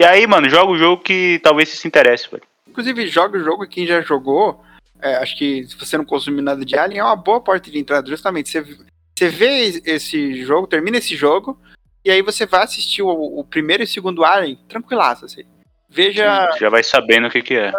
E 0.00 0.04
aí, 0.04 0.26
mano, 0.26 0.48
joga 0.48 0.72
o 0.72 0.78
jogo 0.78 1.02
que 1.02 1.40
talvez 1.42 1.68
você 1.68 1.76
se 1.76 1.86
interesse, 1.86 2.28
velho. 2.28 2.42
Inclusive, 2.66 3.06
joga 3.06 3.38
o 3.38 3.42
jogo 3.42 3.64
e 3.64 3.68
quem 3.68 3.86
já 3.86 4.00
jogou, 4.00 4.60
é, 5.00 5.16
acho 5.16 5.36
que 5.36 5.64
se 5.68 5.76
você 5.76 5.96
não 5.96 6.04
consumir 6.04 6.42
nada 6.42 6.64
de 6.64 6.76
Alien, 6.76 7.00
é 7.00 7.04
uma 7.04 7.16
boa 7.16 7.40
porta 7.40 7.70
de 7.70 7.78
entrada, 7.78 8.08
justamente. 8.08 8.50
Você, 8.50 8.62
você 9.16 9.28
vê 9.28 9.80
esse 9.84 10.42
jogo, 10.42 10.66
termina 10.66 10.98
esse 10.98 11.14
jogo, 11.14 11.58
E 12.08 12.10
aí 12.10 12.22
você 12.22 12.46
vai 12.46 12.64
assistir 12.64 13.02
o, 13.02 13.10
o 13.10 13.44
primeiro 13.44 13.82
e 13.82 13.84
o 13.84 13.86
segundo 13.86 14.24
Alien, 14.24 14.58
tranquilaço, 14.66 15.26
assim. 15.26 15.42
Veja. 15.90 16.50
Já 16.58 16.70
vai 16.70 16.82
sabendo 16.82 17.28
o 17.28 17.30
que, 17.30 17.42
que 17.42 17.54
é. 17.54 17.70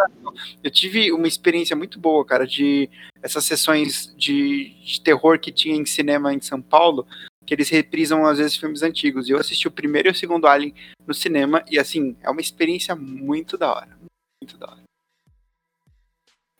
Eu 0.64 0.69
tive 0.69 1.11
uma 1.11 1.27
experiência 1.27 1.76
muito 1.76 1.99
boa, 1.99 2.23
cara, 2.23 2.45
de 2.45 2.88
essas 3.23 3.43
sessões 3.43 4.14
de, 4.15 4.76
de 4.84 5.01
terror 5.01 5.39
que 5.39 5.51
tinha 5.51 5.76
em 5.76 5.84
cinema 5.84 6.31
em 6.31 6.39
São 6.39 6.61
Paulo, 6.61 7.07
que 7.43 7.56
eles 7.56 7.69
reprisam 7.69 8.23
às 8.23 8.38
vezes 8.38 8.56
filmes 8.56 8.84
antigos. 8.84 9.27
E 9.27 9.31
eu 9.31 9.39
assisti 9.39 9.68
o 9.68 9.72
primeiro 9.72 10.10
e 10.10 10.11
o 10.11 10.15
segundo 10.15 10.45
Alien 10.45 10.76
no 11.07 11.14
cinema, 11.15 11.65
e 11.68 11.80
assim, 11.80 12.15
é 12.22 12.30
uma 12.30 12.39
experiência 12.39 12.95
muito 12.95 13.57
da 13.57 13.73
hora. 13.73 13.97
Muito 14.43 14.60
da 14.60 14.68
hora. 14.68 14.84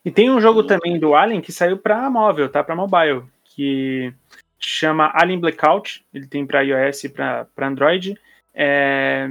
E 0.04 0.10
tem 0.10 0.28
um 0.28 0.40
jogo 0.40 0.64
também 0.64 0.98
do 0.98 1.14
Alien 1.14 1.40
que 1.40 1.52
saiu 1.52 1.78
pra 1.78 2.10
móvel, 2.10 2.48
tá? 2.48 2.64
Pra 2.64 2.74
mobile, 2.74 3.22
que 3.44 4.12
chama 4.60 5.10
Alien 5.14 5.40
Blackout. 5.40 6.04
Ele 6.12 6.26
tem 6.26 6.46
pra 6.46 6.62
iOS 6.62 7.04
e 7.04 7.08
pra, 7.08 7.46
pra 7.54 7.68
Android. 7.68 8.18
É, 8.54 9.28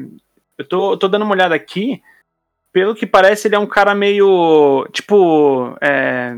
eu 0.58 0.66
tô, 0.66 0.98
tô 0.98 1.08
dando 1.08 1.24
uma 1.24 1.34
olhada 1.34 1.56
aqui. 1.56 2.02
Pelo 2.72 2.96
que 2.96 3.06
parece, 3.06 3.48
ele 3.48 3.56
é 3.56 3.60
um 3.60 3.68
cara 3.68 3.94
meio. 3.96 4.88
Tipo. 4.92 5.76
É, 5.82 6.36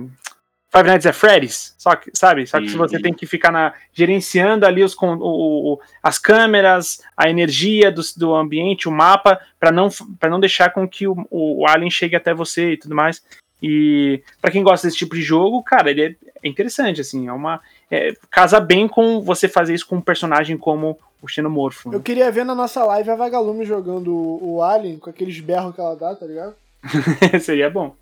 Five 0.74 0.88
Nights 0.88 1.06
at 1.06 1.14
Freddy's, 1.14 1.76
só 1.78 1.98
que, 1.98 2.10
sabe? 2.14 2.48
Só 2.48 2.58
que 2.58 2.70
você 2.70 2.96
sim. 2.96 3.02
tem 3.02 3.14
que 3.14 3.26
ficar 3.26 3.52
na, 3.52 3.74
gerenciando 3.92 4.66
ali 4.66 4.82
os, 4.82 4.96
o, 4.96 5.74
o- 5.74 5.80
as 6.02 6.18
câmeras, 6.18 7.04
a 7.18 7.30
energia 7.30 7.92
do, 7.92 8.02
do 8.16 8.34
ambiente, 8.34 8.88
o 8.88 8.92
mapa, 8.92 9.38
para 9.60 9.70
não, 9.70 9.90
pra 10.18 10.30
não 10.30 10.40
deixar 10.40 10.70
com 10.70 10.88
que 10.88 11.06
o, 11.10 11.28
o 11.30 11.68
alien 11.68 11.92
chegue 11.92 12.16
até 12.16 12.34
você 12.34 12.72
e 12.72 12.78
tudo 12.78 12.96
mais. 12.96 13.22
E 13.62 14.24
pra 14.42 14.50
quem 14.50 14.64
gosta 14.64 14.88
desse 14.88 14.98
tipo 14.98 15.14
de 15.14 15.22
jogo, 15.22 15.62
cara, 15.62 15.92
ele 15.92 16.04
é, 16.06 16.16
é 16.42 16.48
interessante, 16.48 17.02
assim, 17.02 17.28
é 17.28 17.34
uma. 17.34 17.60
É, 17.92 18.14
casa 18.30 18.60
bem 18.60 18.88
com 18.88 19.22
você 19.22 19.50
fazer 19.50 19.74
isso 19.74 19.86
com 19.86 19.98
um 19.98 20.02
personagem 20.02 20.58
como 20.58 20.98
o 21.22 21.28
Xenomorfo. 21.28 21.90
né? 21.90 21.98
Eu 21.98 22.02
queria 22.02 22.32
ver 22.32 22.46
na 22.46 22.56
nossa 22.56 22.84
live 22.86 23.10
a 23.10 23.16
Vagalume 23.16 23.66
jogando 23.66 24.14
o, 24.16 24.56
o 24.56 24.64
Alien 24.64 24.98
com 24.98 25.10
aqueles 25.10 25.38
berros 25.42 25.76
que 25.76 25.82
ela 25.82 25.96
dá, 25.96 26.16
tá 26.16 26.26
ligado? 26.26 26.56
Seria 27.42 27.70
bom. 27.70 27.96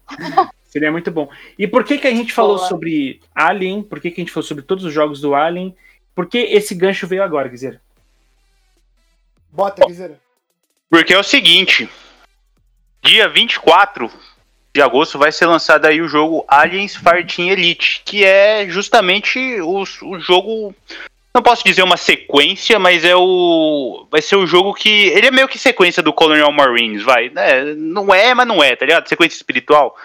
Seria 0.66 0.92
muito 0.92 1.10
bom. 1.10 1.28
E 1.58 1.68
por 1.68 1.84
que 1.84 1.98
que 1.98 2.08
a 2.08 2.14
gente 2.14 2.32
falou 2.32 2.58
Boa. 2.58 2.68
sobre 2.68 3.20
Alien? 3.34 3.82
Por 3.82 4.00
que 4.00 4.12
que 4.12 4.22
a 4.22 4.24
gente 4.24 4.32
falou 4.32 4.48
sobre 4.48 4.64
todos 4.64 4.86
os 4.86 4.94
jogos 4.94 5.20
do 5.20 5.34
Alien? 5.34 5.76
Por 6.14 6.28
que 6.28 6.38
esse 6.38 6.76
gancho 6.76 7.08
veio 7.08 7.24
agora, 7.24 7.50
dizer? 7.50 7.82
Bota, 9.52 9.86
Guizeira. 9.88 10.20
Porque 10.88 11.14
é 11.14 11.18
o 11.18 11.24
seguinte: 11.24 11.90
dia 13.02 13.28
24 13.28 14.12
de 14.74 14.82
agosto 14.82 15.18
vai 15.18 15.32
ser 15.32 15.46
lançado 15.46 15.86
aí 15.86 16.02
o 16.02 16.08
jogo 16.08 16.46
Aliens 16.48 16.96
Fireteam 16.96 17.50
Elite, 17.50 18.02
que 18.06 18.24
é 18.24 18.68
justamente 18.70 19.40
o, 19.62 19.84
o 20.04 20.20
jogo. 20.20 20.76
Não 21.34 21.42
posso 21.42 21.64
dizer 21.64 21.84
uma 21.84 21.98
sequência, 21.98 22.80
mas 22.80 23.04
é 23.04 23.16
o. 23.16 24.08
Vai 24.12 24.22
ser 24.22 24.36
o 24.36 24.48
jogo 24.48 24.74
que. 24.74 24.90
Ele 24.90 25.28
é 25.28 25.32
meio 25.32 25.48
que 25.48 25.60
sequência 25.60 26.02
do 26.02 26.14
Colonial 26.14 26.52
Marines, 26.52 27.04
vai. 27.04 27.32
É, 27.36 27.74
não 27.76 28.14
é, 28.14 28.34
mas 28.34 28.48
não 28.48 28.64
é, 28.64 28.76
tá 28.76 28.86
ligado? 28.86 29.08
Sequência 29.08 29.36
espiritual. 29.36 29.96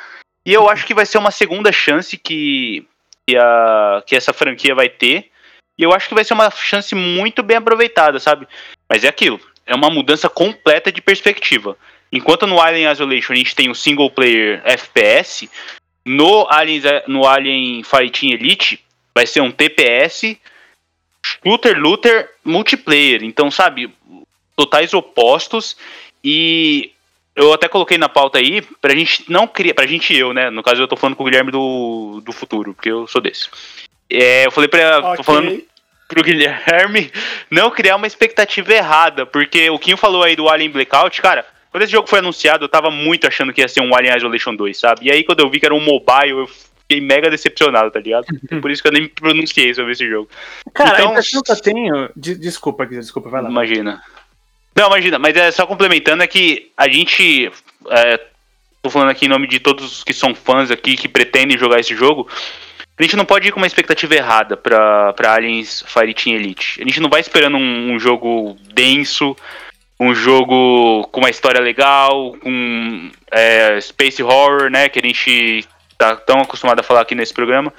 E 0.47 0.53
eu 0.53 0.69
acho 0.69 0.86
que 0.86 0.95
vai 0.95 1.07
ser 1.07 1.19
uma 1.19 1.31
segunda 1.31 1.73
chance 1.73 2.16
que, 2.19 2.86
que, 3.27 3.36
a, 3.36 4.03
que 4.07 4.15
essa 4.15 4.32
franquia 4.32 4.74
vai 4.74 4.89
ter. 4.89 5.31
E 5.77 5.82
eu 5.82 5.93
acho 5.93 6.09
que 6.09 6.15
vai 6.15 6.24
ser 6.24 6.35
uma 6.35 6.51
chance 6.51 6.95
muito 6.95 7.43
bem 7.43 7.57
aproveitada, 7.57 8.20
sabe? 8.20 8.47
Mas 8.89 9.03
é 9.03 9.09
aquilo 9.09 9.41
é 9.66 9.74
uma 9.74 9.91
mudança 9.91 10.28
completa 10.28 10.93
de 10.93 11.01
perspectiva. 11.01 11.77
Enquanto 12.15 12.47
no 12.47 12.61
Alien 12.61 12.93
Isolation 12.93 13.32
a 13.32 13.36
gente 13.36 13.57
tem 13.57 13.69
o 13.69 13.74
single 13.74 14.09
player 14.09 14.62
FPS, 14.65 15.51
no 16.05 16.47
Alien, 16.49 16.81
no 17.09 17.27
Alien 17.27 17.82
Fireteam 17.82 18.35
Elite 18.35 18.78
vai 19.12 19.27
ser 19.27 19.41
um 19.41 19.51
TPS, 19.51 20.36
shooter, 21.24 21.77
looter, 21.77 22.31
multiplayer. 22.45 23.24
Então, 23.24 23.51
sabe, 23.51 23.93
totais 24.57 24.95
opostos 24.95 25.77
e 26.23 26.93
eu 27.35 27.53
até 27.53 27.66
coloquei 27.66 27.99
na 27.99 28.09
pauta 28.09 28.39
aí 28.39 28.62
pra 28.81 28.95
gente 28.95 29.24
não 29.28 29.49
criar, 29.49 29.74
pra 29.74 29.86
gente 29.86 30.16
eu, 30.16 30.32
né? 30.32 30.51
No 30.51 30.62
caso 30.62 30.81
eu 30.81 30.86
tô 30.86 30.97
falando 30.97 31.16
com 31.16 31.24
o 31.24 31.27
Guilherme 31.27 31.51
do, 31.51 32.23
do 32.24 32.32
futuro, 32.32 32.74
porque 32.74 32.93
eu 32.93 33.09
sou 33.09 33.20
desse. 33.20 33.49
É, 34.09 34.47
eu 34.47 34.53
falei 34.53 34.69
pra. 34.69 35.03
Tô 35.03 35.09
Ok. 35.09 35.24
falando 35.24 35.65
pro 36.07 36.23
Guilherme 36.23 37.11
não 37.51 37.73
criar 37.73 37.97
uma 37.97 38.07
expectativa 38.07 38.73
errada, 38.73 39.27
porque 39.27 39.69
o 39.69 39.81
Kim 39.81 39.97
falou 39.97 40.23
aí 40.23 40.36
do 40.36 40.49
Alien 40.49 40.70
Blackout, 40.70 41.20
cara, 41.20 41.45
quando 41.75 41.83
esse 41.83 41.91
jogo 41.93 42.07
foi 42.09 42.21
anunciado, 42.21 42.65
eu 42.65 42.69
tava 42.69 42.89
muito 42.89 43.27
achando 43.27 43.53
que 43.53 43.61
ia 43.61 43.67
ser 43.67 43.81
um 43.81 43.93
Alien 43.97 44.17
Isolation 44.17 44.55
2, 44.55 44.79
sabe? 44.79 45.07
E 45.07 45.11
aí 45.11 45.25
quando 45.25 45.41
eu 45.41 45.51
vi 45.51 45.59
que 45.59 45.67
era 45.67 45.75
um 45.75 45.81
mobile, 45.81 46.31
eu 46.31 46.47
fiquei 46.47 47.01
mega 47.05 47.29
decepcionado, 47.29 47.91
tá 47.91 47.99
ligado? 47.99 48.27
Por 48.63 48.71
isso 48.71 48.81
que 48.81 48.87
eu 48.87 48.93
nem 48.93 49.03
me 49.03 49.09
pronunciei 49.09 49.75
sobre 49.75 49.91
esse 49.91 50.09
jogo. 50.09 50.31
Cara, 50.73 50.95
Então- 50.99 51.09
a 51.09 51.11
impressão 51.11 51.43
que 51.43 51.51
eu 51.51 51.61
tenho. 51.61 52.11
de- 52.15 52.37
desculpa, 52.37 52.85
Guilherme, 52.85 53.03
desculpa, 53.03 53.29
vai 53.29 53.43
lá. 53.43 53.51
Imagina. 53.51 54.01
Não, 54.77 54.87
imagina, 54.87 55.19
mas 55.19 55.37
é 55.37 55.51
só 55.51 55.67
complementando 55.67 56.23
é 56.23 56.29
que 56.29 56.71
a 56.77 56.89
gente. 56.89 57.51
É, 57.91 58.21
tô 58.81 58.89
falando 58.91 59.11
aqui 59.11 59.25
em 59.27 59.29
nome 59.29 59.49
de 59.49 59.59
todos 59.59 59.85
os 59.99 60.05
que 60.05 60.13
são 60.15 60.33
fãs 60.33 60.71
aqui 60.71 60.97
que 60.97 61.09
pretendem 61.09 61.59
jogar 61.59 61.81
esse 61.81 61.97
jogo. 61.97 62.29
A 62.97 63.03
gente 63.03 63.17
não 63.17 63.25
pode 63.25 63.49
ir 63.49 63.51
com 63.51 63.59
uma 63.59 63.67
expectativa 63.67 64.15
errada 64.15 64.57
pra, 64.57 65.13
pra 65.15 65.35
Aliens 65.35 65.83
Fireteam 65.89 66.37
Elite. 66.37 66.81
A 66.81 66.85
gente 66.85 67.01
não 67.01 67.11
vai 67.11 67.21
esperando 67.21 67.57
um, 67.57 67.93
um 67.95 67.99
jogo 67.99 68.57
denso, 68.73 69.37
um 69.99 70.15
jogo 70.15 71.07
com 71.12 71.21
uma 71.21 71.31
história 71.31 71.61
legal, 71.61 72.35
com 72.43 73.11
é, 73.31 73.81
space 73.81 74.23
horror, 74.23 74.71
né? 74.71 74.89
Que 74.89 74.99
a 74.99 75.03
gente 75.03 75.66
tá 75.97 76.16
tão 76.16 76.41
acostumado 76.41 76.81
a 76.81 76.83
falar 76.83 77.03
aqui 77.03 77.15
nesse 77.15 77.33
programa. 77.33 77.73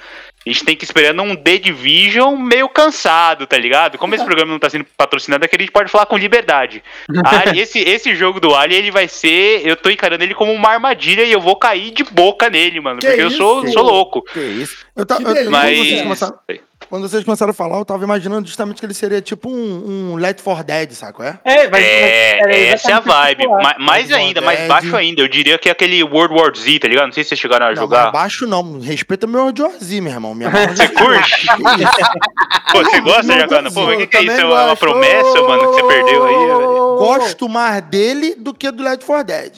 A 0.46 0.48
gente 0.48 0.64
tem 0.64 0.76
que 0.76 0.84
ir 0.84 0.86
esperando 0.86 1.22
um 1.22 1.34
The 1.34 1.58
Division 1.58 2.36
meio 2.36 2.68
cansado, 2.68 3.48
tá 3.48 3.58
ligado? 3.58 3.98
Como 3.98 4.14
esse 4.14 4.24
programa 4.24 4.52
não 4.52 4.60
tá 4.60 4.70
sendo 4.70 4.86
patrocinado, 4.96 5.44
é 5.44 5.48
que 5.48 5.56
a 5.56 5.58
gente 5.58 5.72
pode 5.72 5.90
falar 5.90 6.06
com 6.06 6.16
liberdade. 6.16 6.82
Ah, 7.26 7.56
esse, 7.56 7.80
esse 7.80 8.14
jogo 8.14 8.38
do 8.38 8.54
Alien, 8.54 8.78
ele 8.78 8.90
vai 8.90 9.08
ser. 9.08 9.66
Eu 9.66 9.74
tô 9.74 9.90
encarando 9.90 10.22
ele 10.22 10.34
como 10.34 10.52
uma 10.52 10.68
armadilha 10.68 11.24
e 11.24 11.32
eu 11.32 11.40
vou 11.40 11.56
cair 11.56 11.90
de 11.90 12.04
boca 12.04 12.48
nele, 12.48 12.80
mano. 12.80 13.00
Que 13.00 13.06
porque 13.06 13.22
eu 13.22 13.30
sou, 13.30 13.64
isso? 13.64 13.72
sou 13.72 13.82
louco. 13.82 14.22
Que 14.22 14.38
isso? 14.38 14.86
Eu 14.94 15.04
quando, 15.04 15.50
Mas. 15.50 16.04
Quando 16.88 17.08
vocês 17.08 17.24
começaram 17.24 17.50
a 17.50 17.54
falar, 17.54 17.78
eu 17.78 17.84
tava 17.84 18.04
imaginando 18.04 18.46
justamente 18.46 18.78
que 18.80 18.86
ele 18.86 18.94
seria 18.94 19.20
tipo 19.20 19.48
um, 19.50 20.12
um 20.12 20.16
Let 20.16 20.40
for 20.40 20.62
Dead, 20.62 20.92
saco? 20.92 21.22
É? 21.22 21.38
É, 21.44 21.68
vai, 21.68 21.82
É, 21.82 22.68
essa 22.68 22.90
é 22.90 22.94
a 22.94 23.00
vibe. 23.00 23.46
Ma- 23.48 23.76
mais 23.78 24.10
World 24.10 24.14
ainda, 24.14 24.40
War 24.40 24.46
mais 24.46 24.58
Dead. 24.60 24.68
baixo 24.68 24.96
ainda. 24.96 25.22
Eu 25.22 25.28
diria 25.28 25.58
que 25.58 25.68
é 25.68 25.72
aquele 25.72 26.02
World 26.04 26.34
War 26.34 26.52
Z, 26.56 26.78
tá 26.78 26.88
ligado? 26.88 27.06
Não 27.06 27.12
sei 27.12 27.24
se 27.24 27.30
vocês 27.30 27.40
chegaram 27.40 27.66
a 27.66 27.68
Não, 27.70 27.76
jogar. 27.76 28.04
mas 28.04 28.12
baixo 28.12 28.46
não. 28.46 28.78
Respeita 28.80 29.26
meu 29.26 29.50
Diorzi, 29.52 30.00
meu 30.00 30.12
irmão. 30.12 30.34
Minha 30.34 30.50
mão 30.50 30.66
Você 30.68 30.88
curte? 30.88 31.46
Pô, 32.72 32.84
você 32.84 33.00
gosta, 33.00 33.22
Não 33.24 33.38
Jacana? 33.40 33.70
Pô, 33.70 33.84
o 33.84 33.96
que, 33.96 34.06
que 34.06 34.16
é 34.16 34.22
isso? 34.22 34.40
É 34.40 34.44
uma 34.44 34.76
promessa, 34.76 35.42
mano, 35.42 35.70
que 35.70 35.80
você 35.80 35.86
perdeu 35.86 36.24
aí, 36.24 36.34
velho? 36.46 36.96
Gosto 36.98 37.48
mais 37.48 37.82
dele 37.82 38.34
do 38.36 38.54
que 38.54 38.70
do 38.70 38.82
Let 38.82 39.02
for 39.02 39.22
Dead. 39.24 39.52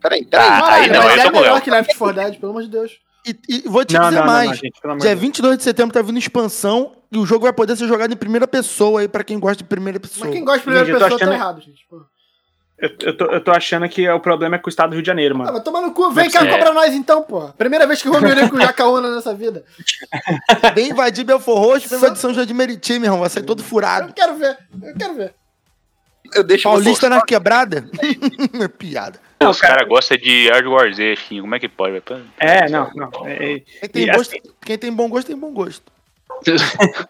Peraí, 0.00 0.24
peraí. 0.24 0.48
Ah, 0.48 0.74
aí 0.74 0.88
não, 0.90 1.02
mas 1.04 1.16
eu 1.16 1.20
é 1.20 1.30
tô 1.30 1.40
melhor 1.40 1.60
que 1.60 1.70
Left 1.70 1.96
4 1.96 2.14
Dead, 2.16 2.40
pelo 2.40 2.50
amor 2.50 2.62
de 2.62 2.68
Deus. 2.68 2.92
E, 3.26 3.36
e 3.48 3.68
vou 3.68 3.84
te 3.84 3.94
Não, 3.94 4.04
dizer 4.08 4.20
não, 4.20 4.26
mais. 4.26 4.48
não, 4.48 4.54
gente, 4.54 4.80
Dia 4.82 4.94
de 4.96 5.04
Deus. 5.06 5.20
22 5.20 5.58
de 5.58 5.62
setembro 5.64 5.92
tá 5.92 6.00
vindo 6.02 6.18
expansão 6.18 6.92
e 7.10 7.18
o 7.18 7.26
jogo 7.26 7.42
vai 7.42 7.52
poder 7.52 7.76
ser 7.76 7.86
jogado 7.88 8.12
em 8.12 8.16
primeira 8.16 8.46
pessoa 8.46 9.00
aí 9.00 9.08
pra 9.08 9.24
quem 9.24 9.38
gosta 9.38 9.56
de 9.58 9.64
primeira 9.64 9.98
pessoa. 10.00 10.26
Mas 10.26 10.34
quem 10.34 10.44
gosta 10.44 10.58
de 10.58 10.64
primeira 10.64 10.86
Gente, 10.86 10.94
pessoa 10.94 11.10
tá 11.10 11.16
achando- 11.24 11.34
errado, 11.34 11.60
gente. 11.60 11.86
Pô. 11.90 12.00
Eu, 12.80 12.90
eu 13.00 13.16
tô, 13.16 13.24
eu 13.24 13.40
tô 13.42 13.50
achando 13.50 13.88
que 13.88 14.08
o 14.08 14.20
problema 14.20 14.54
é 14.54 14.58
com 14.60 14.68
o 14.68 14.70
estado 14.70 14.90
do 14.90 14.92
Rio 14.94 15.02
de 15.02 15.06
Janeiro, 15.08 15.34
Ah, 15.34 15.38
mano. 15.38 15.52
vai 15.52 15.62
tomar 15.62 15.80
no 15.82 15.90
cu. 15.92 16.12
Vem 16.12 16.30
cá 16.30 16.46
é. 16.46 16.50
cobrar 16.50 16.72
nós 16.72 16.94
então, 16.94 17.22
pô. 17.22 17.48
Primeira 17.54 17.88
vez 17.88 18.00
que 18.00 18.06
eu 18.06 18.12
vou 18.12 18.20
me 18.22 18.30
unir 18.30 18.48
com 18.48 18.56
o 18.56 18.60
Jacaúna 18.60 19.12
nessa 19.16 19.34
vida. 19.34 19.64
Vem 20.76 20.90
invadir 20.90 21.24
Belfor 21.24 21.58
Roxo, 21.58 21.88
vem 21.88 21.98
invadir 21.98 22.18
São 22.18 22.32
João 22.32 22.46
de 22.46 22.54
Meriti, 22.54 22.92
meu 23.00 23.06
irmão. 23.06 23.18
Vai 23.20 23.30
sair 23.30 23.42
todo 23.42 23.64
furado. 23.64 24.10
Eu 24.10 24.14
quero 24.14 24.36
ver. 24.36 24.56
Eu 24.80 24.94
quero 24.96 25.14
ver. 25.14 25.34
Eu 26.34 26.44
deixo 26.44 26.64
Paulista 26.68 27.08
na 27.08 27.20
quebrada. 27.22 27.90
É 28.62 28.68
Piada. 28.78 29.18
Não, 29.40 29.50
Os 29.50 29.60
cara- 29.60 29.74
caras 29.74 29.88
gostam 29.88 30.16
de 30.16 30.48
Hard 30.50 30.66
War 30.66 30.92
Z, 30.92 31.16
Chiquinho. 31.16 31.42
Como 31.42 31.54
é 31.54 31.60
que 31.60 31.68
pode? 31.68 32.02
É, 32.40 32.68
não, 32.68 32.90
não. 32.94 33.10
é- 33.26 33.54
é- 33.54 33.60
Quem 33.80 33.88
tem, 33.88 34.06
gosto, 34.12 34.30
assim- 34.36 34.42
quem 34.64 34.78
tem 34.78 34.92
bom 34.92 35.08
gosto, 35.08 35.26
tem 35.28 35.36
bom 35.36 35.52
gosto. 35.52 35.82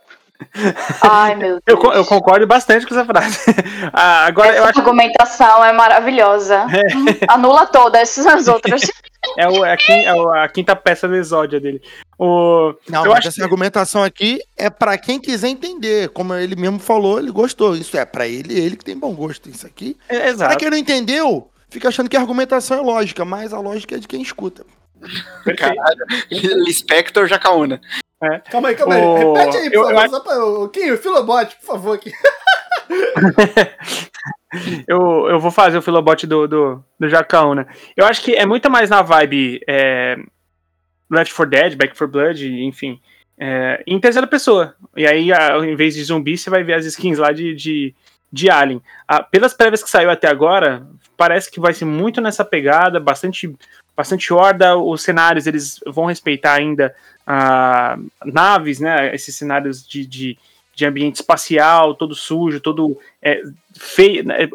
Ai, 1.03 1.35
meu 1.35 1.59
Deus. 1.67 1.85
eu, 1.85 1.93
eu 1.93 2.05
concordo 2.05 2.47
bastante 2.47 2.87
com 2.87 2.95
essa 2.95 3.05
frase. 3.05 3.39
Ah, 3.93 4.27
agora, 4.27 4.49
eu 4.51 4.55
Essa 4.55 4.65
acho 4.65 4.73
que 4.75 4.79
argumentação 4.81 5.65
é 5.65 5.73
maravilhosa. 5.73 6.67
Anula 7.29 7.67
todas 7.67 8.17
as 8.19 8.47
outras. 8.47 8.83
é, 9.37 9.49
o- 9.49 9.65
é 9.65 9.73
a, 9.73 9.77
quin- 9.77 10.05
é 10.05 10.11
a 10.45 10.49
quinta 10.49 10.77
peça 10.77 11.09
do 11.09 11.17
exódio 11.17 11.61
dele. 11.61 11.83
O, 12.19 12.73
Não, 12.89 13.05
eu 13.05 13.11
mas 13.11 13.19
acho 13.21 13.29
essa 13.29 13.43
argumentação 13.43 14.03
aqui 14.05 14.41
é 14.57 14.69
pra 14.71 14.97
quem 14.99 15.19
quiser 15.19 15.49
entender. 15.49 16.11
Como 16.11 16.35
ele 16.35 16.55
mesmo 16.55 16.79
falou, 16.79 17.19
ele 17.19 17.31
gostou. 17.33 17.75
Isso 17.75 17.97
é 17.97 18.05
pra 18.05 18.29
ele, 18.29 18.59
ele 18.59 18.77
que 18.77 18.85
tem 18.85 18.97
bom 18.97 19.13
gosto. 19.15 19.49
Isso 19.49 19.67
aqui. 19.67 19.97
é, 20.09 20.19
Pra 20.19 20.29
exato. 20.29 20.57
quem 20.59 20.71
não 20.71 20.77
entendeu, 20.79 21.51
fica 21.71 21.89
achando 21.89 22.09
que 22.09 22.17
a 22.17 22.21
argumentação 22.21 22.79
é 22.79 22.81
lógica, 22.83 23.25
mas 23.25 23.53
a 23.53 23.61
lógica 23.61 23.97
é 23.97 23.99
de 23.99 24.09
quem 24.09 24.23
escuta. 24.23 24.65
perfeito. 25.45 25.77
Lispector 26.65 27.27
Jacaúna. 27.27 27.81
Calma 28.51 28.69
aí, 28.69 28.75
calma 28.75 28.95
aí. 28.97 29.03
O- 29.03 29.33
Repete 29.35 29.57
aí, 29.59 29.71
por 29.71 29.85
favor. 29.87 30.09
Só 30.09 30.21
pra... 30.21 30.45
O 30.45 30.69
Kim, 30.71 30.91
o 30.91 30.99
Filobot, 30.99 31.57
por 31.57 31.67
favor. 31.67 31.95
Aqui. 31.95 32.13
eu, 34.87 35.29
eu 35.29 35.39
vou 35.39 35.51
fazer 35.51 35.79
o 35.79 35.83
filobot 35.83 36.27
do, 36.27 36.47
do, 36.49 36.85
do 36.99 37.09
Jacaúna. 37.09 37.67
Eu 37.97 38.07
acho 38.07 38.23
que 38.23 38.35
é 38.35 38.47
muito 38.47 38.71
mais 38.71 38.89
na 38.91 39.03
vibe 39.03 39.61
é, 39.69 40.17
Left 41.11 41.35
4 41.35 41.51
Dead, 41.51 41.77
Back 41.77 41.93
4 41.97 42.09
Blood, 42.09 42.63
enfim. 42.65 43.01
é, 43.39 43.83
em 43.87 44.01
terceira 44.01 44.27
pessoa. 44.27 44.75
E 44.97 45.07
aí, 45.07 45.33
ao 45.33 45.65
invés 45.65 45.95
de 45.95 46.05
zumbi, 46.05 46.37
você 46.37 46.51
vai 46.51 46.63
ver 46.65 46.75
as 46.75 46.87
skins 46.87 47.19
lá 47.19 47.31
de, 47.33 47.55
de, 47.55 47.95
de 48.33 48.51
Alien. 48.51 48.83
Ah, 49.07 49.23
pelas 49.23 49.55
prévias 49.55 49.83
que 49.83 49.91
saiu 49.91 50.11
até 50.11 50.29
agora, 50.29 50.87
parece 51.19 51.51
que 51.51 51.59
vai 51.59 51.75
ser 51.75 51.85
muito 51.85 52.21
nessa 52.21 52.45
pegada, 52.45 53.01
bastante, 53.01 53.53
bastante 53.95 54.33
horda. 54.33 54.79
Os 54.79 55.03
cenários 55.03 55.49
eles 55.49 55.81
vão 55.85 56.07
respeitar 56.07 56.55
ainda 56.55 56.95
ah, 57.27 57.99
naves, 58.25 58.79
né? 58.79 59.13
Esses 59.13 59.35
cenários 59.35 59.87
de, 59.87 60.07
de, 60.07 60.39
de 60.77 60.87
ambiente 60.87 61.17
espacial, 61.17 61.97
todo 61.97 62.15
sujo, 62.15 62.61
todo 62.61 62.97
é, 63.21 63.43
feio, 63.77 64.25
né, 64.25 64.49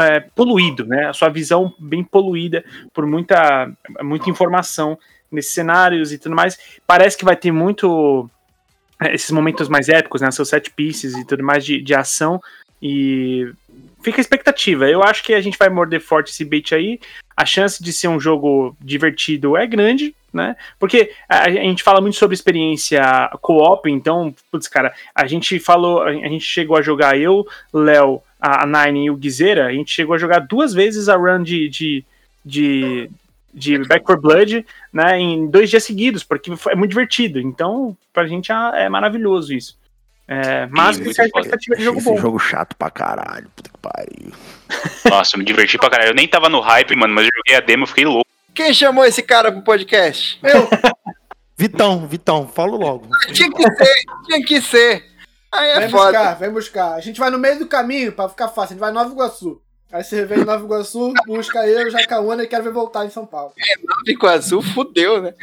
é, 0.00 0.20
poluído, 0.34 0.84
né? 0.84 1.06
A 1.06 1.12
sua 1.12 1.28
visão 1.28 1.72
bem 1.78 2.02
poluída 2.02 2.64
por 2.92 3.06
muita, 3.06 3.70
muita 4.02 4.28
informação 4.28 4.98
nesses 5.30 5.54
cenários 5.54 6.12
e 6.12 6.18
tudo 6.18 6.34
mais. 6.34 6.58
Parece 6.88 7.16
que 7.16 7.24
vai 7.24 7.36
ter 7.36 7.52
muito 7.52 8.28
é, 9.00 9.14
esses 9.14 9.30
momentos 9.30 9.68
mais 9.68 9.88
épicos, 9.88 10.22
né? 10.22 10.30
Seus 10.32 10.48
set 10.48 10.72
pieces 10.72 11.14
e 11.16 11.24
tudo 11.24 11.44
mais 11.44 11.64
de, 11.64 11.80
de 11.80 11.94
ação. 11.94 12.42
E 12.82 13.52
fica 14.02 14.20
a 14.20 14.22
expectativa. 14.22 14.88
Eu 14.88 15.02
acho 15.02 15.22
que 15.22 15.34
a 15.34 15.40
gente 15.40 15.58
vai 15.58 15.68
morder 15.68 16.00
forte 16.00 16.30
esse 16.30 16.44
bait 16.44 16.74
aí. 16.74 17.00
A 17.36 17.44
chance 17.44 17.82
de 17.82 17.92
ser 17.92 18.08
um 18.08 18.20
jogo 18.20 18.76
divertido 18.80 19.56
é 19.56 19.66
grande, 19.66 20.14
né? 20.32 20.56
Porque 20.78 21.12
a, 21.28 21.44
a 21.44 21.50
gente 21.50 21.82
fala 21.82 22.00
muito 22.00 22.16
sobre 22.16 22.34
experiência 22.34 23.30
co-op, 23.40 23.90
então, 23.90 24.34
putz, 24.50 24.68
cara, 24.68 24.92
a 25.14 25.26
gente 25.26 25.58
falou, 25.58 26.02
a 26.02 26.12
gente 26.12 26.44
chegou 26.44 26.76
a 26.76 26.82
jogar 26.82 27.18
eu, 27.18 27.46
Léo, 27.72 28.22
a 28.40 28.66
Nine 28.66 29.06
e 29.06 29.10
o 29.10 29.16
Guizeira, 29.16 29.66
a 29.66 29.72
gente 29.72 29.92
chegou 29.92 30.14
a 30.14 30.18
jogar 30.18 30.40
duas 30.40 30.72
vezes 30.72 31.08
a 31.08 31.16
run 31.16 31.42
de, 31.42 31.68
de, 31.68 32.04
de, 32.44 33.10
de 33.52 33.78
Back 33.84 34.04
4 34.04 34.22
Blood, 34.22 34.66
né, 34.92 35.18
em 35.18 35.46
dois 35.46 35.68
dias 35.68 35.84
seguidos, 35.84 36.24
porque 36.24 36.50
é 36.68 36.74
muito 36.74 36.90
divertido. 36.90 37.38
Então, 37.40 37.96
pra 38.12 38.26
gente 38.26 38.50
é, 38.52 38.84
é 38.84 38.88
maravilhoso 38.88 39.54
isso. 39.54 39.79
É, 40.32 40.66
mas 40.66 40.94
Sim, 40.94 41.10
expectativa 41.10 41.74
de 41.74 41.82
jogo 41.82 41.98
Esse 41.98 42.08
bom. 42.08 42.16
jogo 42.16 42.38
chato 42.38 42.76
pra 42.76 42.88
caralho. 42.88 43.50
Puta 43.56 43.68
que 43.68 43.78
pariu. 43.78 44.32
Nossa, 45.10 45.34
eu 45.34 45.40
me 45.40 45.44
diverti 45.44 45.76
pra 45.76 45.90
caralho. 45.90 46.10
Eu 46.10 46.14
nem 46.14 46.28
tava 46.28 46.48
no 46.48 46.60
hype, 46.60 46.94
mano, 46.94 47.12
mas 47.12 47.24
eu 47.24 47.30
joguei 47.36 47.56
a 47.56 47.60
demo, 47.60 47.82
eu 47.82 47.88
fiquei 47.88 48.04
louco. 48.04 48.30
Quem 48.54 48.72
chamou 48.72 49.04
esse 49.04 49.24
cara 49.24 49.50
pro 49.50 49.62
podcast? 49.62 50.38
Eu, 50.40 50.68
Vitão, 51.58 52.06
Vitão, 52.06 52.46
falo 52.46 52.76
logo. 52.76 53.08
Tinha 53.32 53.50
que 53.50 53.62
ser, 53.62 53.94
tinha 54.26 54.44
que 54.44 54.60
ser. 54.60 55.04
Aí 55.50 55.70
é 55.70 55.80
vem 55.80 55.90
foda. 55.90 56.04
buscar, 56.12 56.34
vem 56.34 56.50
buscar. 56.50 56.94
A 56.94 57.00
gente 57.00 57.18
vai 57.18 57.28
no 57.28 57.38
meio 57.38 57.58
do 57.58 57.66
caminho 57.66 58.12
pra 58.12 58.28
ficar 58.28 58.46
fácil. 58.48 58.62
A 58.62 58.68
gente 58.68 58.78
vai 58.78 58.90
em 58.90 58.94
Nova 58.94 59.10
Iguaçu. 59.10 59.60
Aí 59.92 60.04
você 60.04 60.24
vem 60.24 60.40
em 60.40 60.44
Nova 60.44 60.64
Iguaçu, 60.64 61.12
busca 61.26 61.66
eu, 61.66 61.90
Jacaúna 61.90 62.44
e 62.44 62.46
quero 62.46 62.62
ver 62.62 62.72
voltar 62.72 63.04
em 63.04 63.10
São 63.10 63.26
Paulo. 63.26 63.52
Pico 64.04 64.26
azul, 64.26 64.62
fudeu, 64.62 65.20
né? 65.20 65.34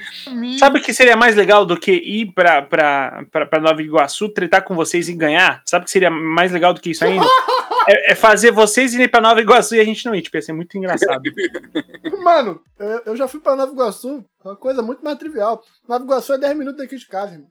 Sabe 0.57 0.79
o 0.79 0.81
que 0.81 0.93
seria 0.93 1.17
mais 1.17 1.35
legal 1.35 1.65
do 1.65 1.77
que 1.77 1.91
ir 1.91 2.31
pra, 2.33 2.61
pra, 2.61 3.25
pra, 3.29 3.45
pra 3.45 3.59
Nova 3.59 3.81
Iguaçu, 3.81 4.29
tretar 4.29 4.63
com 4.63 4.73
vocês 4.73 5.09
e 5.09 5.13
ganhar? 5.13 5.61
Sabe 5.65 5.83
o 5.83 5.85
que 5.85 5.91
seria 5.91 6.09
mais 6.09 6.51
legal 6.53 6.73
do 6.73 6.79
que 6.79 6.91
isso 6.91 7.03
ainda? 7.03 7.25
é, 7.89 8.11
é 8.13 8.15
fazer 8.15 8.51
vocês 8.51 8.93
irem 8.93 9.09
pra 9.09 9.19
Nova 9.19 9.41
Iguaçu 9.41 9.75
e 9.75 9.81
a 9.81 9.85
gente 9.85 10.05
não 10.05 10.15
ir. 10.15 10.21
Tipo, 10.21 10.37
ia 10.37 10.41
ser 10.41 10.53
muito 10.53 10.77
engraçado. 10.77 11.23
Mano, 12.23 12.61
eu, 12.79 13.01
eu 13.07 13.15
já 13.17 13.27
fui 13.27 13.41
pra 13.41 13.55
Nova 13.55 13.73
Iguaçu, 13.73 14.23
uma 14.45 14.55
coisa 14.55 14.81
muito 14.81 15.03
mais 15.03 15.17
trivial. 15.17 15.61
Nova 15.85 16.05
Iguaçu 16.05 16.33
é 16.33 16.37
10 16.37 16.57
minutos 16.57 16.77
daqui 16.77 16.95
de 16.95 17.07
casa, 17.07 17.33
irmão. 17.33 17.49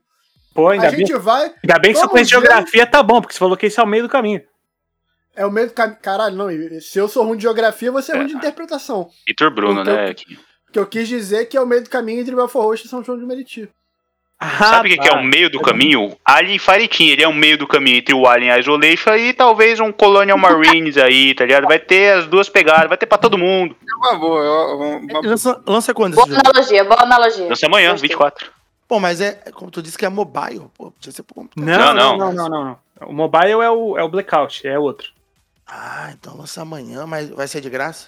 Pô, 0.55 0.69
ainda 0.69 0.87
A 0.87 0.91
bem, 0.91 1.05
gente 1.05 1.15
vai, 1.19 1.53
ainda 1.63 1.79
bem 1.79 1.93
que 1.93 1.99
só 1.99 2.23
geografia, 2.23 2.87
tá 2.87 3.03
bom, 3.03 3.21
porque 3.21 3.33
você 3.33 3.39
falou 3.39 3.55
que 3.55 3.67
esse 3.67 3.79
é 3.79 3.83
o 3.83 3.87
meio 3.87 4.01
do 4.01 4.09
caminho. 4.09 4.41
É 5.37 5.45
o 5.45 5.51
meio 5.51 5.67
do 5.67 5.73
caminho. 5.73 5.97
Caralho, 6.01 6.35
não, 6.35 6.47
se 6.81 6.97
eu 6.99 7.07
sou 7.07 7.23
ruim 7.23 7.37
de 7.37 7.43
geografia, 7.43 7.91
você 7.91 8.11
é 8.11 8.17
ruim 8.17 8.27
de 8.27 8.33
interpretação. 8.35 9.07
Vitor 9.25 9.49
Bruno, 9.51 9.81
Então- 9.81 9.95
né? 9.95 10.13
que- 10.13 10.33
O 10.69 10.71
que 10.73 10.79
eu 10.79 10.85
quis 10.85 11.07
dizer 11.07 11.37
é 11.43 11.45
que 11.45 11.55
é 11.55 11.61
o 11.61 11.65
meio 11.65 11.81
do 11.83 11.89
caminho 11.89 12.19
entre 12.19 12.35
Belfort 12.35 12.65
Roxo 12.65 12.85
e 12.85 12.89
São 12.89 13.01
João 13.03 13.17
de 13.17 13.25
Meriti. 13.25 13.69
Sabe 14.59 14.89
o 14.89 14.91
que, 14.91 14.97
que 14.99 15.07
é 15.07 15.13
o 15.17 15.23
meio 15.23 15.49
do 15.49 15.59
caminho? 15.61 16.15
Alien 16.23 16.59
Fireteam, 16.59 17.09
ele 17.09 17.23
é 17.23 17.27
o 17.27 17.33
meio 17.33 17.57
do 17.57 17.65
caminho 17.65 17.97
entre 17.97 18.13
o 18.13 18.27
Alien 18.27 18.59
Isolation 18.59 19.15
e 19.15 19.33
talvez 19.33 19.79
um 19.79 19.91
Colonial 19.91 20.37
Marines 20.37 20.95
aí, 20.97 21.33
tá 21.33 21.43
ligado? 21.45 21.65
Vai 21.67 21.79
ter 21.79 22.13
as 22.17 22.27
duas 22.27 22.47
pegadas, 22.49 22.87
vai 22.87 22.97
ter 22.97 23.07
pra 23.07 23.17
todo 23.17 23.35
mundo. 23.37 23.75
É 23.81 23.95
uma 23.95 24.19
boa. 24.19 24.45
é 24.45 24.49
uma- 24.75 24.97
uma- 24.97 25.19
Lança, 25.27 25.59
lança 25.65 25.93
quando 25.93 26.13
esse 26.13 26.21
Boa 26.21 26.35
jogo? 26.35 26.49
analogia, 26.49 26.83
boa 26.83 27.01
analogia. 27.01 27.47
Lança 27.47 27.65
amanhã, 27.65 27.91
Gostei. 27.91 28.09
24. 28.09 28.51
Pô, 28.87 28.99
mas 28.99 29.19
é, 29.21 29.31
como 29.53 29.71
tu 29.71 29.81
disse 29.81 29.97
que 29.97 30.05
é 30.05 30.09
mobile, 30.09 30.67
pô, 30.77 30.91
precisa 30.91 31.15
ser 31.15 31.23
por 31.23 31.33
computador. 31.33 31.65
Não, 31.67 31.93
não, 31.93 31.93
Não, 31.95 32.17
não, 32.17 32.33
não, 32.33 32.49
não, 32.49 32.63
não. 33.01 33.07
O 33.09 33.13
mobile 33.13 33.51
é 33.53 33.69
o, 33.71 33.97
é 33.97 34.03
o 34.03 34.09
Blackout, 34.09 34.67
é 34.67 34.77
outro. 34.77 35.09
Ah, 35.67 36.11
então 36.17 36.37
lança 36.37 36.61
amanhã, 36.61 37.05
mas 37.05 37.29
vai 37.29 37.47
ser 37.47 37.61
de 37.61 37.69
graça? 37.69 38.07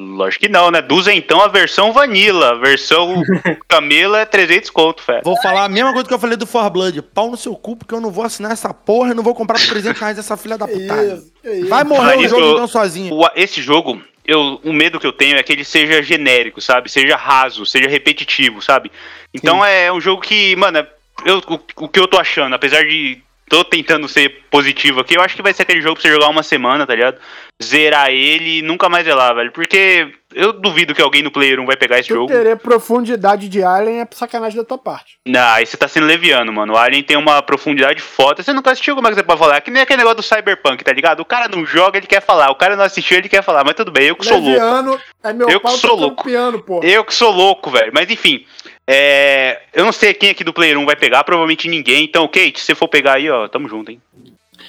Lógico 0.00 0.44
que 0.46 0.48
não, 0.48 0.70
né? 0.70 0.80
Duzentão 0.80 1.40
a 1.42 1.48
versão 1.48 1.92
vanilla, 1.92 2.52
a 2.52 2.54
versão 2.54 3.20
Camila 3.66 4.20
é 4.20 4.24
300 4.24 4.70
conto, 4.70 5.02
fé. 5.02 5.20
Vou 5.24 5.36
falar 5.42 5.64
a 5.64 5.68
mesma 5.68 5.92
coisa 5.92 6.06
que 6.06 6.14
eu 6.14 6.18
falei 6.20 6.36
do 6.36 6.46
For 6.46 6.70
Blood. 6.70 7.02
Pau 7.02 7.28
no 7.32 7.36
seu 7.36 7.56
cu, 7.56 7.74
porque 7.76 7.92
eu 7.92 8.00
não 8.00 8.10
vou 8.12 8.24
assinar 8.24 8.52
essa 8.52 8.72
porra 8.72 9.10
e 9.10 9.14
não 9.14 9.24
vou 9.24 9.34
comprar 9.34 9.58
por 9.58 9.66
300 9.66 10.00
reais 10.00 10.16
essa 10.18 10.36
filha 10.36 10.56
da 10.56 10.66
puta. 10.68 11.24
Vai 11.68 11.82
morrer 11.82 12.16
Mas 12.16 12.26
o 12.26 12.28
jogo 12.36 12.52
então 12.52 12.68
sozinho. 12.68 13.12
O- 13.12 13.28
esse 13.34 13.60
jogo, 13.60 14.00
eu, 14.24 14.60
o 14.62 14.72
medo 14.72 15.00
que 15.00 15.06
eu 15.06 15.12
tenho 15.12 15.36
é 15.36 15.42
que 15.42 15.52
ele 15.52 15.64
seja 15.64 16.00
genérico, 16.00 16.60
sabe? 16.60 16.88
Seja 16.88 17.16
raso, 17.16 17.66
seja 17.66 17.88
repetitivo, 17.88 18.62
sabe? 18.62 18.92
Então 19.34 19.64
é 19.64 19.92
um 19.92 20.00
jogo 20.00 20.22
que, 20.22 20.54
mano, 20.54 20.86
eu, 21.24 21.38
o, 21.38 21.84
o 21.84 21.88
que 21.88 21.98
eu 21.98 22.06
tô 22.06 22.18
achando, 22.20 22.54
apesar 22.54 22.84
de 22.84 23.20
tô 23.48 23.64
tentando 23.64 24.08
ser 24.08 24.44
positivo 24.50 25.00
aqui, 25.00 25.14
eu 25.16 25.22
acho 25.22 25.34
que 25.36 25.42
vai 25.42 25.52
ser 25.52 25.62
aquele 25.62 25.80
jogo 25.80 25.94
pra 25.94 26.02
você 26.02 26.12
jogar 26.14 26.28
uma 26.28 26.42
semana, 26.42 26.86
tá 26.86 26.94
ligado? 26.94 27.18
Zerar 27.62 28.10
ele 28.10 28.58
e 28.58 28.62
nunca 28.62 28.88
mais 28.88 29.04
zelar, 29.04 29.34
velho. 29.34 29.50
Porque 29.50 30.12
eu 30.32 30.52
duvido 30.52 30.94
que 30.94 31.02
alguém 31.02 31.22
no 31.22 31.30
Player 31.30 31.58
1 31.58 31.66
vai 31.66 31.76
pegar 31.76 31.98
esse 31.98 32.08
Tu 32.08 32.14
jogo. 32.14 32.28
querer 32.28 32.56
profundidade 32.56 33.48
de 33.48 33.62
Alien 33.64 34.00
é 34.00 34.08
sacanagem 34.12 34.56
da 34.58 34.64
tua 34.64 34.78
parte. 34.78 35.18
Não, 35.26 35.40
aí 35.54 35.66
você 35.66 35.76
tá 35.76 35.88
sendo 35.88 36.06
leviano, 36.06 36.52
mano. 36.52 36.74
O 36.74 36.76
Alien 36.76 37.02
tem 37.02 37.16
uma 37.16 37.42
profundidade 37.42 38.00
foda. 38.00 38.42
Você 38.42 38.52
nunca 38.52 38.70
assistiu, 38.70 38.94
como 38.94 39.08
é 39.08 39.10
que 39.10 39.16
você 39.16 39.22
pode 39.24 39.40
falar? 39.40 39.60
Que 39.60 39.70
nem 39.72 39.82
aquele 39.82 39.98
negócio 39.98 40.18
do 40.18 40.22
Cyberpunk, 40.22 40.84
tá 40.84 40.92
ligado? 40.92 41.18
O 41.20 41.24
cara 41.24 41.48
não 41.48 41.66
joga, 41.66 41.98
ele 41.98 42.06
quer 42.06 42.22
falar. 42.22 42.50
O 42.50 42.54
cara 42.54 42.76
não 42.76 42.84
assistiu, 42.84 43.18
ele 43.18 43.28
quer 43.28 43.42
falar. 43.42 43.64
Mas 43.64 43.74
tudo 43.74 43.90
bem, 43.90 44.06
eu 44.06 44.14
que 44.16 44.24
sou 44.24 44.38
louco. 44.38 44.50
Leviano 44.50 45.00
é 45.24 45.32
meu 45.32 45.48
Eu 45.48 45.60
que 45.60 45.70
sou 45.78 45.96
louco. 45.96 46.24
piano, 46.24 46.62
pô. 46.62 46.80
Eu 46.84 47.04
que 47.04 47.14
sou 47.14 47.32
louco, 47.32 47.70
velho. 47.70 47.90
Mas 47.92 48.08
enfim, 48.08 48.46
é... 48.90 49.60
eu 49.74 49.84
não 49.84 49.92
sei 49.92 50.14
quem 50.14 50.30
aqui 50.30 50.42
do 50.42 50.52
Player 50.52 50.78
1 50.78 50.86
vai 50.86 50.96
pegar, 50.96 51.22
provavelmente 51.22 51.68
ninguém. 51.68 52.04
Então, 52.04 52.26
Kate, 52.26 52.58
se 52.58 52.66
você 52.66 52.74
for 52.74 52.88
pegar 52.88 53.16
aí, 53.16 53.28
ó, 53.28 53.46
tamo 53.46 53.68
junto, 53.68 53.90
hein? 53.90 54.00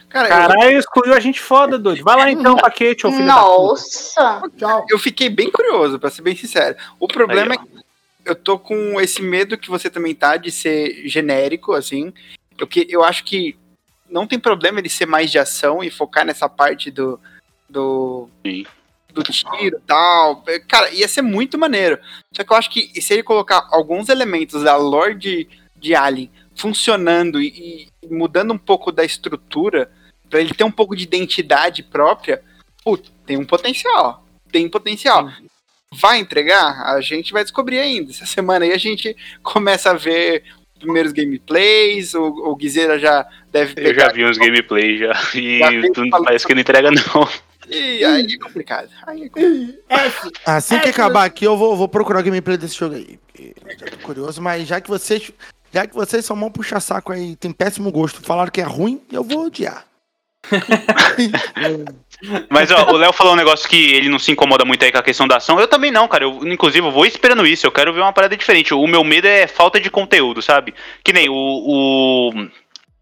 Cara, 0.10 0.28
eu, 0.28 0.30
Caralho, 0.30 0.78
excluiu 0.78 1.14
a 1.14 1.20
gente 1.20 1.40
foda, 1.40 1.78
doido. 1.78 2.04
Vai 2.04 2.18
lá 2.18 2.30
então, 2.32 2.58
paquete, 2.58 3.08
ô 3.08 3.12
filho 3.12 3.26
da 3.26 3.36
puta. 3.36 3.48
Nossa. 3.48 4.42
Eu 4.90 5.00
fiquei 5.00 5.30
bem 5.30 5.50
curioso, 5.50 5.98
pra 5.98 6.10
ser 6.10 6.22
bem 6.22 6.36
sincero. 6.36 6.76
O 7.00 7.08
problema 7.08 7.54
Aí, 7.54 7.60
é 7.60 7.62
que 7.62 8.30
eu 8.30 8.36
tô 8.36 8.60
com 8.60 9.00
esse 9.00 9.22
medo 9.22 9.58
que 9.58 9.70
você 9.70 9.90
também 9.90 10.14
tá 10.14 10.36
de 10.36 10.52
ser 10.52 11.08
genérico, 11.08 11.74
assim. 11.74 12.14
Eu, 12.58 12.68
que, 12.68 12.88
eu 12.90 13.04
acho 13.04 13.24
que 13.24 13.58
não 14.10 14.28
tem 14.28 14.40
problema 14.40 14.80
ele 14.80 14.90
ser 14.90 15.06
mais 15.06 15.32
de 15.32 15.40
ação 15.40 15.84
e 15.84 15.90
focar 15.90 16.26
nessa 16.26 16.50
parte 16.50 16.92
do. 16.92 17.20
do 17.70 18.28
Sim. 18.46 18.66
Do 19.24 19.32
tiro 19.32 19.78
e 19.78 19.82
tal. 19.88 20.44
Cara, 20.68 20.90
ia 20.92 21.08
ser 21.08 21.22
muito 21.22 21.58
maneiro. 21.58 22.00
Só 22.34 22.44
que 22.44 22.52
eu 22.52 22.58
acho 22.58 22.70
que 22.70 23.02
se 23.02 23.14
ele 23.14 23.24
colocar 23.24 23.68
alguns 23.72 24.10
elementos 24.10 24.64
da 24.64 24.76
lore 24.76 25.16
de, 25.16 25.48
de 25.76 25.96
Alien 25.96 26.32
funcionando 26.56 27.42
e, 27.42 27.88
e 28.04 28.08
mudando 28.14 28.54
um 28.54 28.58
pouco 28.58 28.92
da 28.92 29.06
estrutura, 29.06 29.90
pra 30.30 30.40
ele 30.40 30.54
ter 30.54 30.64
um 30.64 30.72
pouco 30.72 30.96
de 30.96 31.04
identidade 31.04 31.82
própria, 31.82 32.42
putz, 32.84 33.12
tem 33.26 33.38
um 33.38 33.46
potencial. 33.46 34.26
Tem 34.52 34.68
potencial. 34.70 35.30
Vai 35.92 36.20
entregar? 36.20 36.84
A 36.94 37.02
gente 37.02 37.34
vai 37.34 37.44
descobrir 37.44 37.80
ainda. 37.80 38.12
Essa 38.12 38.26
semana 38.26 38.66
aí 38.66 38.74
a 38.74 38.78
gente 38.78 39.16
começa 39.42 39.92
a 39.92 39.94
ver 39.94 40.44
os 40.76 40.80
primeiros 40.84 41.12
gameplays, 41.12 42.14
o, 42.14 42.24
o 42.24 42.56
Guizeira 42.56 43.00
já 43.00 43.26
deve 43.52 43.74
Eu 43.78 43.94
já 43.94 44.08
pegar. 44.08 44.14
vi 44.14 44.26
uns 44.26 44.38
gameplay 44.40 44.98
já. 44.98 45.14
E 45.34 45.60
Já 45.60 46.22
parece 46.24 46.46
que 46.46 46.54
não 46.54 46.62
entrega, 46.62 46.92
não. 46.92 47.28
E 47.70 48.04
aí 48.04 48.26
é 48.34 48.38
complicado. 48.38 48.90
Aí 49.08 49.24
é 49.24 49.30
complicado. 49.30 49.78
F. 49.90 50.30
Assim 50.46 50.76
É, 50.76 50.80
que 50.80 50.90
acabar 50.90 51.26
aqui, 51.26 51.46
eu 51.46 51.56
vou, 51.58 51.76
vou 51.76 51.88
procurar 51.88 52.20
o 52.20 52.24
gameplay 52.24 52.58
desse 52.58 52.76
jogo 52.76 52.96
aí. 52.96 53.20
Porque 53.28 53.56
já 53.80 53.86
tô 53.88 53.98
curioso, 53.98 54.42
mas 54.42 54.68
já 54.68 54.80
que 54.82 54.90
vocês. 54.90 55.32
Já 55.72 55.86
que 55.86 55.94
vocês 55.94 56.26
são 56.26 56.36
mão 56.36 56.50
puxa 56.52 56.80
saco 56.80 57.12
aí, 57.14 57.36
tem 57.36 57.52
péssimo 57.52 57.92
gosto, 57.92 58.22
falaram 58.24 58.50
que 58.52 58.60
é 58.60 58.64
ruim, 58.64 59.02
eu 59.12 59.24
vou 59.24 59.46
odiar. 59.46 59.86
Mas 62.50 62.72
ó, 62.72 62.92
o 62.92 62.98
Léo 62.98 63.14
falou 63.14 63.34
um 63.34 63.36
negócio 63.36 63.68
que 63.70 63.94
ele 63.94 64.10
não 64.10 64.20
se 64.20 64.32
incomoda 64.32 64.66
muito 64.66 64.84
aí 64.84 64.92
com 64.92 64.98
a 64.98 65.04
questão 65.04 65.28
da 65.28 65.38
ação. 65.38 65.60
Eu 65.60 65.68
também 65.68 65.92
não, 65.92 66.08
cara. 66.08 66.24
Eu, 66.26 66.40
inclusive, 66.48 66.86
eu 66.86 66.92
vou 66.92 67.06
esperando 67.06 67.46
isso. 67.46 67.66
Eu 67.66 67.72
quero 67.72 67.94
ver 67.94 68.02
uma 68.02 68.14
parada 68.14 68.36
diferente. 68.36 68.74
O 68.74 68.88
meu 68.88 69.04
medo 69.04 69.28
é 69.28 69.48
falta 69.48 69.80
de 69.80 69.90
conteúdo, 69.90 70.42
sabe? 70.42 70.74
Que 71.04 71.14
nem 71.14 71.30
o- 71.30 71.34
o- 71.36 72.50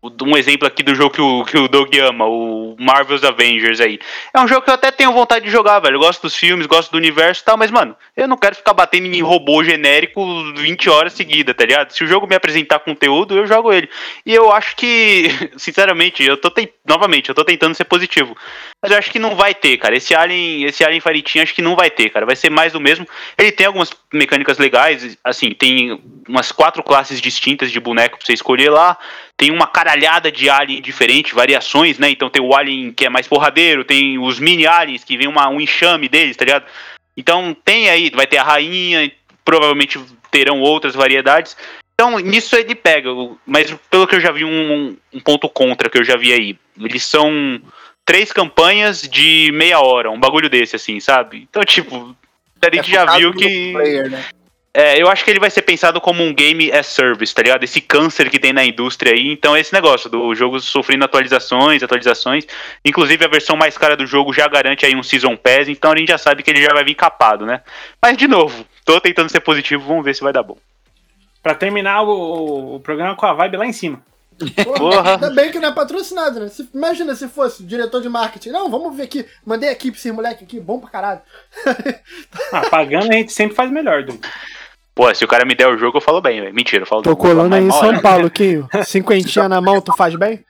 um 0.03 0.37
exemplo 0.37 0.67
aqui 0.67 0.83
do 0.83 0.93
jogo 0.93 1.09
que 1.11 1.21
o, 1.21 1.43
que 1.43 1.57
o 1.57 1.67
Doug 1.67 1.93
ama, 1.97 2.25
o 2.25 2.75
Marvel's 2.79 3.23
Avengers 3.23 3.81
aí. 3.81 3.99
É 4.33 4.39
um 4.39 4.47
jogo 4.47 4.61
que 4.61 4.69
eu 4.69 4.73
até 4.75 4.91
tenho 4.91 5.11
vontade 5.11 5.45
de 5.45 5.51
jogar, 5.51 5.79
velho. 5.79 5.95
Eu 5.95 5.99
gosto 5.99 6.21
dos 6.21 6.35
filmes, 6.35 6.67
gosto 6.67 6.91
do 6.91 6.97
universo 6.97 7.41
e 7.41 7.45
tal, 7.45 7.57
mas, 7.57 7.71
mano, 7.71 7.95
eu 8.15 8.27
não 8.27 8.37
quero 8.37 8.55
ficar 8.55 8.73
batendo 8.73 9.07
em 9.07 9.21
robô 9.21 9.63
genérico 9.63 10.23
20 10.55 10.89
horas 10.89 11.13
seguidas, 11.13 11.55
tá 11.55 11.65
ligado? 11.65 11.91
Se 11.91 12.03
o 12.03 12.07
jogo 12.07 12.27
me 12.27 12.35
apresentar 12.35 12.79
conteúdo, 12.79 13.35
eu 13.35 13.47
jogo 13.47 13.73
ele. 13.73 13.89
E 14.25 14.33
eu 14.33 14.51
acho 14.51 14.75
que, 14.75 15.27
sinceramente, 15.57 16.23
eu 16.23 16.37
tô 16.37 16.51
ten- 16.51 16.69
novamente, 16.87 17.29
eu 17.29 17.35
tô 17.35 17.43
tentando 17.43 17.73
ser 17.75 17.85
positivo. 17.85 18.37
Mas 18.81 18.91
eu 18.91 18.97
acho 18.99 19.09
que 19.11 19.19
não 19.19 19.35
vai 19.35 19.55
ter, 19.55 19.77
cara. 19.77 19.95
Esse 19.97 20.13
Alien, 20.13 20.63
esse 20.65 20.83
Alien 20.83 21.01
Fireteam 21.01 21.41
acho 21.43 21.55
que 21.55 21.61
não 21.61 21.75
vai 21.75 21.89
ter, 21.89 22.09
cara. 22.09 22.25
Vai 22.25 22.35
ser 22.35 22.51
mais 22.51 22.73
do 22.73 22.79
mesmo. 22.79 23.07
Ele 23.37 23.51
tem 23.51 23.65
algumas 23.65 23.89
mecânicas 24.13 24.59
legais, 24.59 25.17
assim, 25.23 25.49
tem 25.51 25.99
umas 26.29 26.51
quatro 26.51 26.83
classes 26.83 27.19
distintas 27.19 27.71
de 27.71 27.79
boneco 27.79 28.17
pra 28.17 28.25
você 28.25 28.33
escolher 28.33 28.69
lá. 28.69 28.97
Tem 29.37 29.51
uma 29.51 29.67
caralhada 29.67 30.31
de 30.31 30.49
alien 30.49 30.81
diferente, 30.81 31.35
variações, 31.35 31.99
né? 31.99 32.09
Então 32.09 32.29
tem 32.29 32.41
o 32.41 32.55
alien 32.55 32.91
que 32.91 33.05
é 33.05 33.09
mais 33.09 33.27
porradeiro, 33.27 33.85
tem 33.85 34.17
os 34.17 34.39
mini 34.39 34.65
aliens 34.65 35.03
que 35.03 35.15
vem 35.15 35.27
uma, 35.27 35.47
um 35.47 35.61
enxame 35.61 36.09
deles, 36.09 36.35
tá 36.35 36.43
ligado? 36.43 36.65
Então 37.15 37.55
tem 37.63 37.87
aí, 37.89 38.09
vai 38.09 38.25
ter 38.25 38.37
a 38.37 38.43
rainha, 38.43 39.11
provavelmente 39.45 39.99
terão 40.31 40.59
outras 40.59 40.95
variedades. 40.95 41.55
Então, 41.93 42.19
nisso 42.19 42.55
ele 42.55 42.75
pega, 42.75 43.09
mas 43.45 43.73
pelo 43.89 44.07
que 44.07 44.15
eu 44.15 44.19
já 44.19 44.31
vi, 44.31 44.43
um, 44.43 44.95
um 45.11 45.19
ponto 45.19 45.49
contra 45.49 45.89
que 45.89 45.97
eu 45.97 46.03
já 46.03 46.15
vi 46.15 46.31
aí. 46.31 46.57
Eles 46.79 47.03
são 47.03 47.59
três 48.05 48.31
campanhas 48.31 49.01
de 49.01 49.51
meia 49.51 49.79
hora, 49.79 50.11
um 50.11 50.19
bagulho 50.19 50.47
desse, 50.47 50.75
assim, 50.75 50.99
sabe? 50.99 51.47
Então, 51.49 51.63
tipo, 51.63 52.15
a 52.61 52.75
gente 52.75 52.91
já 52.91 53.01
É 53.01 53.05
focado 53.05 53.19
viu 53.19 53.33
que. 53.33 53.71
player, 53.71 54.11
né? 54.11 54.25
É, 54.79 55.01
eu 55.01 55.09
acho 55.09 55.25
que 55.25 55.31
ele 55.31 55.39
vai 55.39 55.49
ser 55.49 55.63
pensado 55.63 55.99
como 55.99 56.23
um 56.23 56.31
game 56.31 56.71
as 56.71 56.85
service, 56.85 57.33
tá 57.33 57.41
ligado? 57.41 57.63
Esse 57.63 57.81
câncer 57.81 58.29
que 58.29 58.37
tem 58.37 58.53
na 58.53 58.63
indústria 58.63 59.11
aí. 59.11 59.31
Então, 59.31 59.55
é 59.55 59.59
esse 59.59 59.73
negócio 59.73 60.07
do 60.07 60.35
jogo 60.35 60.59
sofrendo 60.59 61.03
atualizações, 61.03 61.81
atualizações. 61.81 62.45
Inclusive, 62.85 63.25
a 63.25 63.27
versão 63.27 63.57
mais 63.57 63.75
cara 63.75 63.97
do 63.97 64.05
jogo 64.05 64.31
já 64.31 64.47
garante 64.47 64.85
aí 64.85 64.95
um 64.95 65.01
Season 65.01 65.35
Pass, 65.35 65.67
então 65.67 65.91
a 65.91 65.97
gente 65.97 66.09
já 66.09 66.17
sabe 66.19 66.43
que 66.43 66.51
ele 66.51 66.61
já 66.61 66.71
vai 66.75 66.83
vir 66.83 66.93
capado, 66.93 67.43
né? 67.43 67.61
Mas, 67.99 68.15
de 68.17 68.27
novo, 68.27 68.67
tô 68.85 69.01
tentando 69.01 69.31
ser 69.31 69.39
positivo, 69.39 69.87
vamos 69.87 70.05
ver 70.05 70.13
se 70.13 70.21
vai 70.21 70.31
dar 70.31 70.43
bom. 70.43 70.59
Pra 71.41 71.55
terminar 71.55 72.03
o, 72.03 72.75
o 72.75 72.79
programa 72.79 73.15
com 73.15 73.25
a 73.25 73.33
vibe 73.33 73.57
lá 73.57 73.65
em 73.65 73.73
cima. 73.73 73.99
Porra. 74.77 75.13
Ainda 75.13 75.31
bem 75.31 75.51
que 75.51 75.57
não 75.59 75.69
é 75.69 75.71
patrocinado, 75.71 76.39
né? 76.39 76.49
Se- 76.49 76.69
imagina 76.71 77.15
se 77.15 77.27
fosse 77.27 77.63
diretor 77.63 77.99
de 77.99 78.09
marketing. 78.09 78.49
Não, 78.49 78.69
vamos 78.69 78.95
ver 78.95 79.03
aqui. 79.03 79.25
Mandei 79.43 79.69
aqui 79.69 79.89
pra 79.89 79.97
esses 79.97 80.11
moleque 80.11 80.43
aqui, 80.43 80.59
bom 80.59 80.79
pra 80.79 80.91
caralho. 80.91 81.21
Ah, 82.51 82.69
pagando 82.69 83.11
a 83.11 83.15
gente 83.15 83.33
sempre 83.33 83.55
faz 83.55 83.71
melhor, 83.71 84.03
Dudu. 84.03 84.19
Pô, 84.97 85.13
se 85.15 85.23
o 85.23 85.27
cara 85.27 85.45
me 85.45 85.53
der 85.55 85.67
o 85.67 85.77
jogo, 85.77 85.97
eu 85.97 86.01
falo 86.01 86.19
bem, 86.19 86.41
velho. 86.41 86.53
Mentira, 86.53 86.81
eu 86.81 86.87
falo 86.87 87.03
Tô 87.03 87.15
colando 87.15 87.53
aí 87.55 87.63
em 87.63 87.71
São 87.71 87.91
né? 87.91 88.01
Paulo, 88.01 88.29
Quinho. 88.31 88.67
Cinquentinha 88.83 89.47
na 89.47 89.61
mão, 89.61 89.79
tu 89.79 89.95
faz 89.95 90.15
bem? 90.15 90.43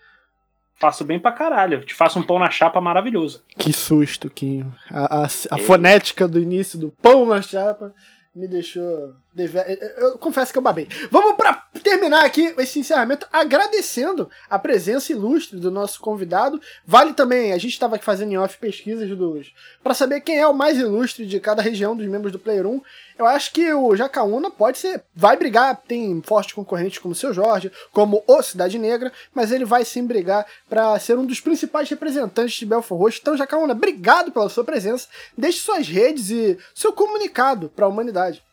Faço 0.80 1.04
bem 1.04 1.20
pra 1.20 1.32
caralho. 1.32 1.84
Te 1.84 1.94
faço 1.94 2.18
um 2.18 2.24
pão 2.24 2.40
na 2.40 2.50
chapa 2.50 2.80
maravilhoso. 2.80 3.44
Que 3.58 3.74
susto, 3.74 4.30
Quinho. 4.30 4.74
A, 4.90 5.24
a- 5.24 5.28
a 5.52 5.58
fonética 5.58 6.28
do 6.28 6.40
início 6.40 6.80
do 6.80 6.92
pão 7.02 7.26
na 7.26 7.42
chapa 7.42 7.94
me 8.36 8.48
deixou. 8.48 9.16
deve- 9.34 9.58
Eu, 9.98 10.10
eu 10.12 10.18
confesso 10.20 10.52
que 10.54 10.60
eu 10.60 10.62
babei. 10.62 10.88
Vamos 11.10 11.36
pra 11.36 11.64
terminar 11.84 12.24
aqui 12.24 12.54
esse 12.60 12.78
encerramento 12.80 13.26
agradecendo 13.34 14.30
a 14.48 14.60
presença 14.60 15.12
ilustre 15.12 15.60
do 15.60 15.72
nosso 15.72 16.00
convidado. 16.00 16.62
Vale 16.86 17.14
também, 17.14 17.52
a 17.52 17.58
gente 17.58 17.72
estava 17.74 17.96
aqui 17.96 18.06
fazendo 18.06 18.32
em 18.32 18.38
off 18.38 18.60
pesquisas 18.60 19.10
dos. 19.10 19.52
para 19.84 19.96
saber 19.96 20.22
quem 20.22 20.38
é 20.38 20.48
o 20.48 20.54
mais 20.54 20.78
ilustre 20.78 21.26
de 21.26 21.40
cada 21.40 21.64
região 21.64 21.96
dos 21.98 22.06
membros 22.08 22.32
do 22.32 22.38
Player 22.38 22.68
1. 22.68 22.80
Eu 23.18 23.26
acho 23.26 23.52
que 23.52 23.74
o 23.74 23.96
Jacaúna 23.96 24.52
pode 24.52 24.78
ser. 24.78 25.04
Vai 25.16 25.36
brigar, 25.36 25.82
tem 25.88 26.22
fortes 26.22 26.54
concorrentes 26.54 27.00
como 27.00 27.14
o 27.14 27.16
seu 27.16 27.34
Jorge, 27.34 27.72
como 27.92 28.24
o 28.28 28.42
Cidade 28.44 28.78
Negra, 28.78 29.12
mas 29.34 29.52
ele 29.52 29.66
vai 29.66 29.84
sim 29.84 30.06
brigar 30.06 30.46
para 30.70 30.98
ser 31.00 31.18
um 31.18 31.26
dos 31.26 31.40
principais 31.40 31.90
representantes 31.90 32.56
de 32.56 32.66
Belfort 32.66 33.00
Roxo. 33.00 33.20
Então, 33.22 33.38
Jacaúna, 33.38 33.74
obrigado 33.74 34.32
pela 34.32 34.50
sua 34.50 34.64
presença. 34.64 35.08
Deixe 35.36 35.60
suas 35.60 35.88
redes 35.88 36.30
e 36.30 36.58
seu 36.76 36.94
comunicado 36.94 37.72
para 37.76 37.86
a 37.86 37.90
humanidade. 37.90 38.44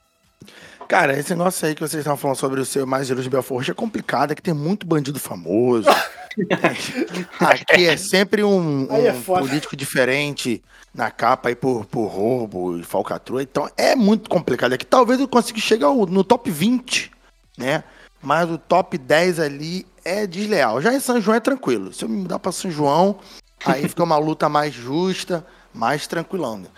Cara, 0.88 1.18
esse 1.18 1.30
negócio 1.30 1.66
aí 1.66 1.74
que 1.74 1.80
vocês 1.80 2.00
estavam 2.00 2.16
falando 2.16 2.36
sobre 2.36 2.60
o 2.60 2.64
seu 2.64 2.86
mais 2.86 3.06
de 3.06 3.30
Belfort 3.30 3.68
é 3.68 3.74
complicado, 3.74 4.32
é 4.32 4.34
que 4.34 4.42
tem 4.42 4.54
muito 4.54 4.86
bandido 4.86 5.18
famoso. 5.18 5.88
Aqui 7.40 7.86
é 7.86 7.96
sempre 7.96 8.42
um, 8.42 8.86
é 8.90 9.12
um 9.12 9.22
foda. 9.22 9.40
político 9.40 9.76
diferente 9.76 10.62
na 10.94 11.10
capa 11.10 11.48
aí 11.48 11.54
por, 11.54 11.84
por 11.86 12.06
roubo 12.06 12.78
e 12.78 12.82
falcatrua. 12.82 13.42
Então 13.42 13.68
é 13.76 13.94
muito 13.94 14.28
complicado. 14.28 14.72
Aqui 14.72 14.84
talvez 14.84 15.20
eu 15.20 15.28
consiga 15.28 15.58
chegar 15.58 15.88
no 15.90 16.24
top 16.24 16.50
20, 16.50 17.10
né? 17.56 17.84
Mas 18.22 18.50
o 18.50 18.58
top 18.58 18.96
10 18.98 19.38
ali 19.38 19.86
é 20.04 20.26
desleal. 20.26 20.80
Já 20.80 20.92
em 20.92 21.00
São 21.00 21.20
João 21.20 21.36
é 21.36 21.40
tranquilo. 21.40 21.92
Se 21.92 22.04
eu 22.04 22.08
me 22.08 22.16
mudar 22.16 22.38
pra 22.38 22.52
São 22.52 22.70
João, 22.70 23.18
aí 23.64 23.88
fica 23.88 24.02
uma 24.02 24.16
luta 24.18 24.48
mais 24.48 24.72
justa, 24.72 25.46
mais 25.72 26.06
tranquilão. 26.06 26.58
né? 26.58 26.68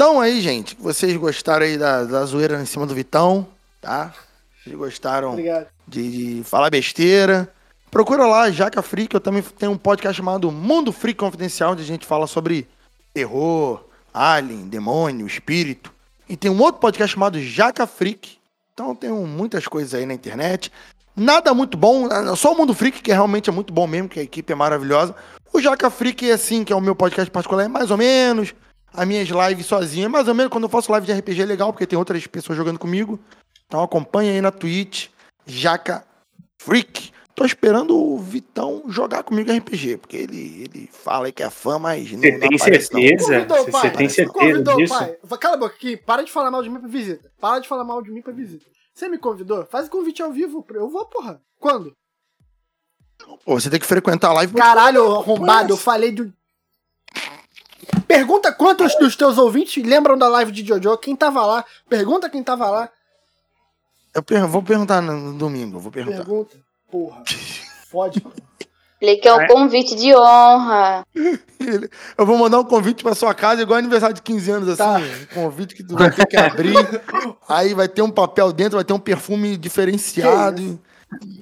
Então 0.00 0.18
aí, 0.18 0.40
gente, 0.40 0.74
vocês 0.80 1.14
gostaram 1.14 1.66
aí 1.66 1.76
da, 1.76 2.04
da 2.04 2.24
zoeira 2.24 2.58
em 2.62 2.64
cima 2.64 2.86
do 2.86 2.94
Vitão, 2.94 3.46
tá? 3.82 4.14
Vocês 4.64 4.74
gostaram 4.74 5.36
de, 5.86 6.38
de 6.38 6.42
falar 6.42 6.70
besteira. 6.70 7.52
Procura 7.90 8.24
lá, 8.24 8.50
Jaca 8.50 8.80
Freak. 8.80 9.14
Eu 9.14 9.20
também 9.20 9.42
tenho 9.42 9.72
um 9.72 9.76
podcast 9.76 10.16
chamado 10.16 10.50
Mundo 10.50 10.90
Freak 10.90 11.18
Confidencial, 11.18 11.72
onde 11.72 11.82
a 11.82 11.86
gente 11.86 12.06
fala 12.06 12.26
sobre 12.26 12.66
terror, 13.12 13.84
alien, 14.14 14.68
demônio, 14.68 15.26
espírito. 15.26 15.92
E 16.26 16.34
tem 16.34 16.50
um 16.50 16.62
outro 16.62 16.80
podcast 16.80 17.12
chamado 17.12 17.38
Jaca 17.38 17.86
Freak. 17.86 18.38
Então 18.72 18.94
tem 18.94 19.10
muitas 19.10 19.68
coisas 19.68 19.92
aí 19.92 20.06
na 20.06 20.14
internet. 20.14 20.72
Nada 21.14 21.52
muito 21.52 21.76
bom, 21.76 22.08
só 22.36 22.54
o 22.54 22.56
Mundo 22.56 22.72
Freak, 22.72 23.02
que 23.02 23.12
realmente 23.12 23.50
é 23.50 23.52
muito 23.52 23.70
bom 23.70 23.86
mesmo, 23.86 24.08
que 24.08 24.18
a 24.18 24.22
equipe 24.22 24.50
é 24.50 24.56
maravilhosa. 24.56 25.14
O 25.52 25.60
Jaca 25.60 25.90
Freak, 25.90 26.30
assim, 26.30 26.64
que 26.64 26.72
é 26.72 26.76
o 26.76 26.80
meu 26.80 26.96
podcast 26.96 27.30
particular, 27.30 27.66
é 27.66 27.68
mais 27.68 27.90
ou 27.90 27.98
menos. 27.98 28.54
As 28.92 29.06
minhas 29.06 29.28
lives 29.28 29.66
sozinha, 29.66 30.08
mais 30.08 30.26
ou 30.28 30.34
menos. 30.34 30.50
Quando 30.52 30.64
eu 30.64 30.70
faço 30.70 30.90
live 30.92 31.06
de 31.06 31.12
RPG 31.12 31.42
é 31.42 31.46
legal, 31.46 31.72
porque 31.72 31.86
tem 31.86 31.98
outras 31.98 32.26
pessoas 32.26 32.56
jogando 32.56 32.78
comigo. 32.78 33.18
Então 33.66 33.82
acompanha 33.82 34.32
aí 34.32 34.40
na 34.40 34.50
Twitch, 34.50 35.08
Jaca 35.46 36.04
Freak. 36.60 37.12
Tô 37.34 37.44
esperando 37.46 37.96
o 37.96 38.18
Vitão 38.18 38.82
jogar 38.88 39.22
comigo 39.22 39.50
RPG, 39.50 39.96
porque 39.98 40.16
ele, 40.16 40.64
ele 40.64 40.90
fala 40.92 41.26
aí 41.26 41.32
que 41.32 41.42
é 41.42 41.48
fã, 41.48 41.78
mas 41.78 42.10
não, 42.12 42.18
Você 42.20 42.30
não 42.32 42.40
tem 42.40 42.58
certeza? 42.58 43.46
Você 43.46 43.90
tem 43.90 44.08
certeza 44.10 44.32
Convidou, 44.32 44.76
disso? 44.76 44.92
pai. 44.98 45.16
Cala 45.38 45.54
a 45.54 45.58
boca 45.58 45.74
aqui. 45.74 45.96
Para 45.96 46.22
de 46.22 46.30
falar 46.30 46.50
mal 46.50 46.62
de 46.62 46.68
mim 46.68 46.80
pra 46.80 46.88
visita. 46.88 47.30
Para 47.40 47.60
de 47.60 47.68
falar 47.68 47.84
mal 47.84 48.02
de 48.02 48.10
mim 48.10 48.20
pra 48.20 48.32
visita. 48.32 48.66
Você 48.92 49.08
me 49.08 49.16
convidou? 49.16 49.64
Faz 49.64 49.86
o 49.86 49.90
convite 49.90 50.20
ao 50.20 50.30
vivo. 50.32 50.66
Eu 50.74 50.90
vou, 50.90 51.06
porra. 51.06 51.40
Quando? 51.58 51.92
Pô, 53.44 53.58
você 53.58 53.70
tem 53.70 53.78
que 53.80 53.86
frequentar 53.86 54.30
a 54.30 54.32
live. 54.34 54.52
pra- 54.52 54.62
Caralho, 54.62 55.12
arrombado, 55.14 55.72
eu 55.72 55.76
falei 55.78 56.10
do. 56.10 56.30
Pergunta 58.06 58.52
quantos 58.52 58.94
dos 58.96 59.14
teus 59.16 59.38
ouvintes 59.38 59.82
lembram 59.84 60.16
da 60.18 60.28
live 60.28 60.50
de 60.52 60.66
Jojo? 60.66 60.96
Quem 60.98 61.14
tava 61.16 61.44
lá? 61.44 61.64
Pergunta 61.88 62.28
quem 62.28 62.42
tava 62.42 62.68
lá. 62.70 62.88
Eu 64.14 64.22
per- 64.22 64.46
vou 64.46 64.62
perguntar 64.62 65.00
no, 65.00 65.12
no 65.12 65.38
domingo, 65.38 65.76
eu 65.76 65.80
vou 65.80 65.92
perguntar. 65.92 66.18
Pergunta. 66.18 66.56
Porra. 66.90 67.22
Fode. 67.90 68.24
Explique 69.02 69.26
é 69.26 69.34
um 69.34 69.40
É. 69.40 69.46
convite 69.48 69.94
de 69.96 70.14
honra. 70.14 71.06
Eu 72.18 72.26
vou 72.26 72.36
mandar 72.36 72.60
um 72.60 72.64
convite 72.64 73.02
pra 73.02 73.14
sua 73.14 73.32
casa, 73.34 73.62
igual 73.62 73.78
aniversário 73.78 74.14
de 74.14 74.20
15 74.22 74.50
anos, 74.50 74.68
assim. 74.68 74.76
Tá. 74.82 74.98
Um 75.32 75.42
convite 75.44 75.74
que 75.74 75.82
tu 75.82 75.94
vai 75.96 76.10
ter 76.10 76.26
que 76.26 76.36
abrir. 76.36 76.74
aí 77.48 77.72
vai 77.72 77.88
ter 77.88 78.02
um 78.02 78.10
papel 78.10 78.52
dentro, 78.52 78.76
vai 78.76 78.84
ter 78.84 78.92
um 78.92 78.98
perfume 78.98 79.56
diferenciado. 79.56 80.78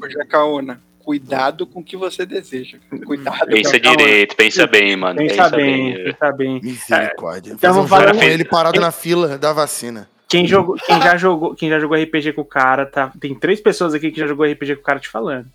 Ô, 0.02 0.08
Jacaúna, 0.08 0.80
cuidado 1.08 1.66
com 1.66 1.80
o 1.80 1.82
que 1.82 1.96
você 1.96 2.26
deseja. 2.26 2.76
Cuidado. 3.06 3.46
Pensa 3.46 3.80
direito, 3.80 4.36
pensa 4.36 4.66
bem, 4.66 4.94
mano. 4.94 5.16
Pensa 5.18 5.48
bem, 5.48 5.94
pensa 6.04 6.32
bem. 6.32 6.60
Misericórdia. 6.62 7.52
então 7.54 7.58
Fazer 7.58 7.72
um 7.80 7.86
vamos 7.86 7.88
falar- 7.88 8.14
com 8.14 8.22
ele 8.22 8.44
parado 8.44 8.78
na 8.78 8.92
fila 8.92 9.38
da 9.38 9.54
vacina. 9.54 10.06
Quem, 10.28 10.46
jogou, 10.46 10.76
quem, 10.76 11.00
já 11.00 11.16
jogou, 11.16 11.54
quem 11.54 11.70
já 11.70 11.80
jogou 11.80 11.96
RPG 11.96 12.34
com 12.34 12.42
o 12.42 12.44
cara, 12.44 12.84
tá? 12.84 13.10
Tem 13.18 13.34
três 13.34 13.58
pessoas 13.58 13.94
aqui 13.94 14.10
que 14.10 14.20
já 14.20 14.26
jogou 14.26 14.44
RPG 14.44 14.74
com 14.76 14.82
o 14.82 14.84
cara 14.84 15.00
te 15.00 15.08
falando. 15.08 15.46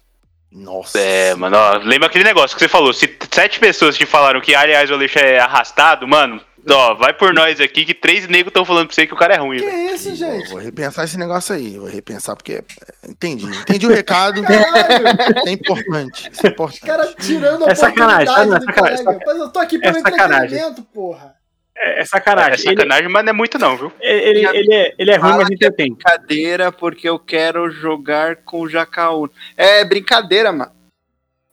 Nossa. 0.51 0.97
É, 0.99 1.35
mano, 1.35 1.55
ó, 1.55 1.77
lembra 1.77 2.07
aquele 2.07 2.23
negócio 2.23 2.57
que 2.57 2.63
você 2.63 2.67
falou? 2.67 2.91
Se 2.91 3.07
sete 3.31 3.59
pessoas 3.59 3.95
te 3.95 4.07
falaram 4.07 4.41
que 4.41 4.55
Alien 4.55 4.84
Isolation 4.84 5.19
é 5.19 5.38
arrastado, 5.38 6.07
mano, 6.07 6.41
ó, 6.69 6.94
vai 6.95 7.14
por 7.14 7.34
nós 7.34 7.60
aqui 7.60 7.85
que 7.85 7.94
três 7.94 8.27
negros 8.27 8.48
estão 8.49 8.64
falando 8.65 8.88
pra 8.88 8.95
você 8.95 9.06
que 9.07 9.14
o 9.14 9.18
cara 9.18 9.35
é 9.35 9.38
ruim, 9.38 9.60
Que 9.60 9.65
velho. 9.65 9.95
isso, 9.95 10.10
Eu 10.10 10.15
gente? 10.15 10.49
vou 10.49 10.60
repensar 10.60 11.06
esse 11.06 11.18
negócio 11.18 11.53
aí. 11.56 11.77
Vou 11.77 11.88
repensar, 11.88 12.35
porque. 12.35 12.53
é, 12.53 12.64
Entendi. 13.10 13.45
Entendi 13.45 13.85
o 13.85 13.90
recado. 13.94 14.41
Caralho. 14.44 15.07
É 15.48 15.52
importante. 15.52 16.30
Isso 16.31 16.45
é 16.48 16.49
importante. 16.49 16.81
cara 16.81 17.14
tirando 17.15 17.65
a 17.65 17.72
É 17.72 17.76
sacanagem, 17.76 18.30
oportunidade 18.30 18.35
tá? 18.35 18.45
Não, 18.45 18.56
é 18.56 18.60
do 18.60 18.65
sacanagem, 18.65 19.06
colega. 19.06 19.23
Mas 19.26 19.38
eu 19.38 19.49
tô 19.49 19.60
aqui 19.60 19.80
pelo 19.80 19.98
é 19.98 19.99
sacanagem. 20.02 20.45
entretenimento, 20.57 20.81
porra. 20.94 21.35
É, 21.76 21.98
é 21.98 22.02
É 22.02 22.06
sacanagem. 22.06 22.53
Ele, 22.68 22.77
sacanagem, 22.77 23.10
mas 23.10 23.23
não 23.26 23.30
é 23.31 23.34
muito 23.34 23.57
não, 23.57 23.76
viu? 23.77 23.91
ele, 23.99 24.45
ele, 24.48 24.73
é, 24.73 24.94
ele 24.98 25.11
é 25.11 25.15
ruim, 25.18 25.38
mas 25.38 25.49
entretém. 25.49 25.94
Brincadeira, 25.94 26.72
porque 26.72 27.10
eu 27.10 27.18
quero 27.19 27.69
jogar 27.72 28.38
com 28.38 28.61
o 28.61 28.69
Jacaúna. 28.69 29.31
É 29.57 29.84
brincadeira, 29.84 30.52
mano. 30.52 30.72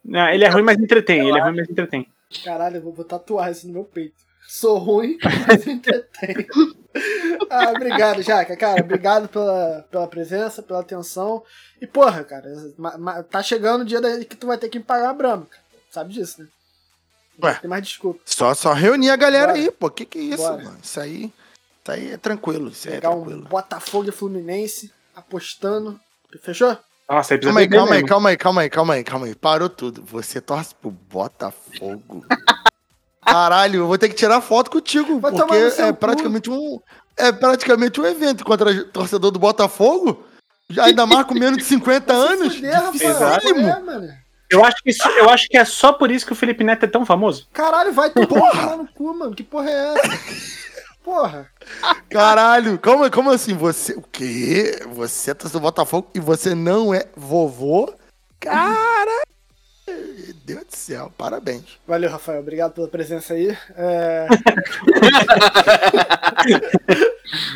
Não, 0.04 0.28
ele 0.28 0.44
é 0.44 0.48
ruim, 0.48 0.62
mas 0.62 0.78
entretém. 0.78 1.26
Ele 1.28 1.38
é 1.38 1.42
ruim, 1.42 1.56
mas 1.56 1.68
entretém. 1.68 2.06
Caralho, 2.44 2.76
eu 2.76 2.82
vou, 2.82 2.92
vou 2.92 3.04
tatuar 3.04 3.50
isso 3.50 3.66
no 3.66 3.72
meu 3.72 3.84
peito. 3.84 4.14
Sou 4.52 4.78
ruim, 4.78 5.16
mas 5.46 5.64
entretenho. 5.64 6.44
ah, 7.48 7.70
obrigado, 7.70 8.20
Jaca. 8.20 8.56
Cara, 8.56 8.82
obrigado 8.82 9.28
pela, 9.28 9.86
pela 9.88 10.08
presença, 10.08 10.60
pela 10.60 10.80
atenção. 10.80 11.44
E, 11.80 11.86
porra, 11.86 12.24
cara, 12.24 12.48
tá 13.30 13.44
chegando 13.44 13.82
o 13.82 13.84
dia 13.84 14.00
que 14.24 14.34
tu 14.34 14.48
vai 14.48 14.58
ter 14.58 14.68
que 14.68 14.80
me 14.80 14.84
pagar 14.84 15.10
a 15.10 15.14
Brahma, 15.14 15.46
cara. 15.46 15.62
Sabe 15.88 16.12
disso, 16.12 16.42
né? 16.42 16.48
Não 17.38 17.48
Ué. 17.48 17.54
Tem 17.60 17.70
mais 17.70 17.84
desculpa. 17.84 18.20
Só, 18.24 18.52
só 18.52 18.72
reunir 18.72 19.10
a 19.10 19.16
galera 19.16 19.52
Bora. 19.52 19.58
aí, 19.58 19.70
pô. 19.70 19.88
Que 19.88 20.04
que 20.04 20.18
é 20.18 20.22
isso, 20.22 20.42
Bora. 20.42 20.64
mano? 20.64 20.78
Isso 20.82 21.00
aí. 21.00 21.32
Isso 21.82 21.92
aí 21.92 22.10
é 22.10 22.16
tranquilo. 22.16 22.70
Isso 22.70 22.88
aí 22.88 22.94
é 22.94 22.96
Pegar 22.96 23.10
um 23.10 23.20
tranquilo. 23.22 23.48
Botafogo 23.48 24.08
e 24.08 24.12
Fluminense 24.12 24.92
apostando. 25.14 25.98
Fechou? 26.42 26.76
Nossa, 27.08 27.34
aí 27.34 27.40
Calma 27.40 27.60
aí, 27.60 27.68
calma 27.68 27.94
aí, 27.94 28.04
calma 28.04 28.30
aí, 28.30 28.36
calma 28.36 28.62
aí, 28.62 28.68
calma 28.70 28.94
aí, 28.94 29.04
calma 29.04 29.26
aí. 29.26 29.34
Parou 29.36 29.68
tudo. 29.68 30.02
Você 30.02 30.40
torce 30.40 30.74
pro 30.74 30.90
Botafogo. 30.90 32.26
Caralho, 33.30 33.80
eu 33.80 33.86
vou 33.86 33.96
ter 33.98 34.08
que 34.08 34.14
tirar 34.14 34.40
foto 34.40 34.70
contigo, 34.70 35.18
Vai 35.20 35.30
porque 35.32 35.54
é 35.54 35.92
cu. 35.92 35.98
praticamente 35.98 36.50
um. 36.50 36.80
É 37.16 37.30
praticamente 37.32 38.00
um 38.00 38.06
evento 38.06 38.44
contra 38.44 38.84
torcedor 38.86 39.30
do 39.30 39.38
Botafogo. 39.38 40.24
Já 40.68 40.84
ainda 40.84 41.04
mais 41.06 41.26
com 41.26 41.34
menos 41.34 41.58
de 41.58 41.64
50 41.64 42.12
anos. 42.12 42.54
Fuder. 42.54 42.90
Dificílimo. 42.92 43.68
É, 43.68 43.80
mano. 43.80 44.08
Eu 44.50 44.64
acho, 44.64 44.76
que 44.82 44.90
isso- 44.90 45.08
eu 45.10 45.28
acho 45.30 45.46
que 45.48 45.56
é 45.56 45.64
só 45.64 45.92
por 45.92 46.10
isso 46.10 46.26
que 46.26 46.32
o 46.32 46.36
Felipe 46.36 46.64
Neto 46.64 46.84
é 46.84 46.88
tão 46.88 47.06
famoso. 47.06 47.46
Caralho, 47.52 47.92
vai 47.92 48.10
tu 48.10 48.26
porra 48.26 48.76
no 48.76 48.86
cu, 48.88 49.14
mano. 49.14 49.34
Que 49.34 49.42
porra 49.44 49.70
é 49.70 49.94
essa? 49.94 50.10
Porra. 51.02 51.48
Caralho, 52.10 52.78
como, 52.78 53.10
como 53.10 53.30
assim? 53.30 53.54
Você. 53.54 53.94
O 53.94 54.02
quê? 54.02 54.80
Você 54.92 55.34
tá 55.34 55.48
do 55.48 55.58
Botafogo 55.58 56.10
e 56.14 56.20
você 56.20 56.54
não 56.54 56.92
é 56.92 57.06
vovô? 57.16 57.92
Cara! 58.38 59.22
Deus 60.44 60.64
do 60.64 60.74
céu, 60.76 61.12
parabéns. 61.16 61.78
Valeu, 61.86 62.10
Rafael. 62.10 62.40
Obrigado 62.40 62.72
pela 62.72 62.88
presença 62.88 63.34
aí. 63.34 63.56
É... 63.76 64.26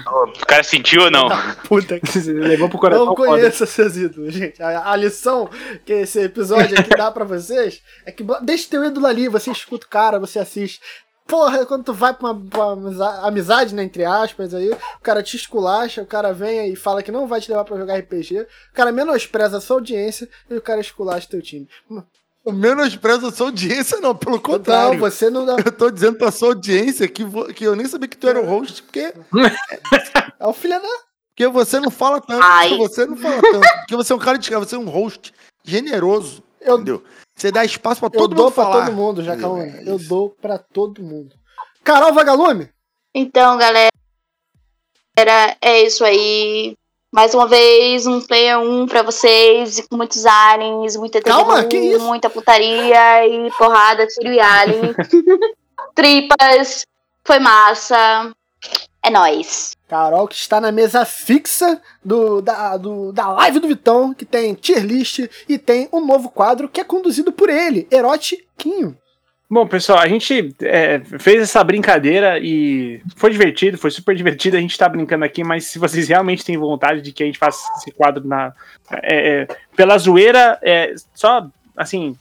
O 0.06 0.46
cara 0.46 0.62
sentiu 0.62 1.02
ou 1.02 1.10
não? 1.10 1.28
Puta 1.66 1.98
que 1.98 2.18
Levou 2.30 2.68
pro 2.68 2.78
coração. 2.78 3.06
Não 3.06 3.16
foda. 3.16 3.28
conheço 3.28 3.66
seus 3.66 3.96
ídolos, 3.96 4.32
gente. 4.32 4.62
A, 4.62 4.90
a 4.92 4.96
lição 4.96 5.48
que 5.84 5.92
esse 5.92 6.20
episódio 6.20 6.78
aqui 6.78 6.90
dá 6.90 7.10
pra 7.10 7.24
vocês 7.24 7.82
é 8.06 8.12
que 8.12 8.24
deixa 8.42 8.68
teu 8.70 8.84
ídolo 8.84 9.06
ali, 9.06 9.28
você 9.28 9.50
escuta 9.50 9.86
o 9.86 9.90
cara, 9.90 10.20
você 10.20 10.38
assiste. 10.38 10.80
Porra, 11.26 11.64
quando 11.64 11.84
tu 11.84 11.92
vai 11.94 12.12
pra 12.14 12.30
uma, 12.32 12.40
pra 12.48 12.60
uma 12.66 12.72
amiza- 12.74 13.20
amizade, 13.26 13.74
né, 13.74 13.82
entre 13.82 14.04
aspas, 14.04 14.52
aí, 14.52 14.68
o 14.70 15.00
cara 15.02 15.22
te 15.22 15.36
esculacha, 15.36 16.02
o 16.02 16.06
cara 16.06 16.32
vem 16.34 16.70
e 16.72 16.76
fala 16.76 17.02
que 17.02 17.10
não 17.10 17.26
vai 17.26 17.40
te 17.40 17.50
levar 17.50 17.64
pra 17.64 17.78
jogar 17.78 17.96
RPG, 17.98 18.40
o 18.42 18.46
cara 18.74 18.92
menospreza 18.92 19.56
a 19.56 19.60
sua 19.60 19.76
audiência 19.76 20.28
e 20.50 20.54
o 20.54 20.60
cara 20.60 20.80
esculacha 20.82 21.26
teu 21.28 21.40
time. 21.40 21.66
O 22.44 22.52
menosprezo 22.52 23.26
a 23.28 23.32
sua 23.32 23.46
audiência, 23.46 24.00
não, 24.00 24.14
pelo 24.14 24.36
Então, 24.36 24.52
contrário. 24.56 24.98
você 24.98 25.30
não 25.30 25.46
dá. 25.46 25.56
Eu 25.64 25.72
tô 25.72 25.90
dizendo 25.90 26.18
pra 26.18 26.30
sua 26.30 26.48
audiência 26.48 27.08
que, 27.08 27.24
vo- 27.24 27.46
que 27.46 27.64
eu 27.64 27.74
nem 27.74 27.86
sabia 27.86 28.06
que 28.08 28.16
tu 28.18 28.28
era 28.28 28.40
o 28.40 28.44
host, 28.46 28.82
porque, 28.82 29.14
É 30.38 30.46
o 30.46 30.52
filho 30.52 30.78
da. 30.80 30.88
porque 31.30 31.48
você 31.48 31.80
não 31.80 31.90
fala 31.90 32.20
tanto. 32.20 32.42
Ai. 32.42 32.68
Porque 32.68 32.82
você 32.88 33.06
não 33.06 33.16
fala 33.16 33.40
tanto. 33.40 33.60
Porque 33.80 33.96
você 33.96 34.12
é 34.12 34.16
um 34.16 34.18
cara 34.18 34.36
de 34.38 34.50
você 34.54 34.74
é 34.76 34.78
um 34.78 34.88
host 34.90 35.32
generoso. 35.64 36.42
Eu, 36.60 36.74
Entendeu? 36.76 37.02
Você 37.36 37.50
dá 37.50 37.64
espaço 37.64 38.00
pra 38.00 38.08
eu 38.08 38.10
todo 38.20 38.34
dou 38.34 38.44
mundo 38.46 38.54
pra 38.54 38.64
falar. 38.64 38.84
todo 38.86 38.94
mundo, 38.94 39.22
calma. 39.40 39.64
É 39.64 39.82
Eu 39.86 39.98
dou 39.98 40.30
pra 40.30 40.58
todo 40.58 41.02
mundo. 41.02 41.34
Carol 41.82 42.12
Vagalume? 42.12 42.68
Então, 43.14 43.56
galera, 43.56 43.88
é 45.62 45.82
isso 45.82 46.04
aí. 46.04 46.74
Mais 47.14 47.32
uma 47.32 47.46
vez, 47.46 48.08
um 48.08 48.20
player 48.20 48.58
1 48.58 48.86
pra 48.86 49.02
vocês, 49.04 49.78
e 49.78 49.86
com 49.88 49.96
muitos 49.96 50.26
aliens, 50.26 50.96
muita 50.96 51.22
Calma, 51.22 51.62
que 51.62 51.76
isso? 51.76 52.00
muita 52.04 52.28
putaria 52.28 53.24
e 53.28 53.50
porrada, 53.52 54.04
tiro 54.08 54.32
e 54.32 54.40
alien. 54.40 54.92
Tripas, 55.94 56.84
foi 57.24 57.38
massa. 57.38 58.32
É 59.00 59.10
nóis. 59.10 59.76
Carol, 59.86 60.26
que 60.26 60.34
está 60.34 60.60
na 60.60 60.72
mesa 60.72 61.04
fixa 61.04 61.80
do, 62.04 62.40
da, 62.42 62.76
do- 62.76 63.12
da 63.12 63.28
live 63.28 63.60
do 63.60 63.68
Vitão, 63.68 64.12
que 64.12 64.24
tem 64.24 64.52
tier 64.54 64.82
list 64.84 65.20
e 65.48 65.56
tem 65.56 65.88
um 65.92 66.04
novo 66.04 66.30
quadro 66.30 66.68
que 66.68 66.80
é 66.80 66.84
conduzido 66.84 67.30
por 67.30 67.48
ele, 67.48 67.86
Erotiquinho. 67.92 68.96
Bom, 69.48 69.66
pessoal, 69.66 69.98
a 69.98 70.08
gente 70.08 70.54
é, 70.62 71.00
fez 71.18 71.42
essa 71.42 71.62
brincadeira 71.62 72.38
e 72.38 73.02
foi 73.14 73.30
divertido, 73.30 73.76
foi 73.76 73.90
super 73.90 74.16
divertido. 74.16 74.56
A 74.56 74.60
gente 74.60 74.76
tá 74.76 74.88
brincando 74.88 75.24
aqui, 75.24 75.44
mas 75.44 75.66
se 75.66 75.78
vocês 75.78 76.08
realmente 76.08 76.44
têm 76.44 76.56
vontade 76.56 77.02
de 77.02 77.12
que 77.12 77.22
a 77.22 77.26
gente 77.26 77.38
faça 77.38 77.62
esse 77.76 77.90
quadro 77.90 78.26
na, 78.26 78.54
é, 79.02 79.42
é, 79.42 79.48
pela 79.76 79.98
zoeira, 79.98 80.58
é, 80.62 80.94
só 81.14 81.48
assim. 81.76 82.16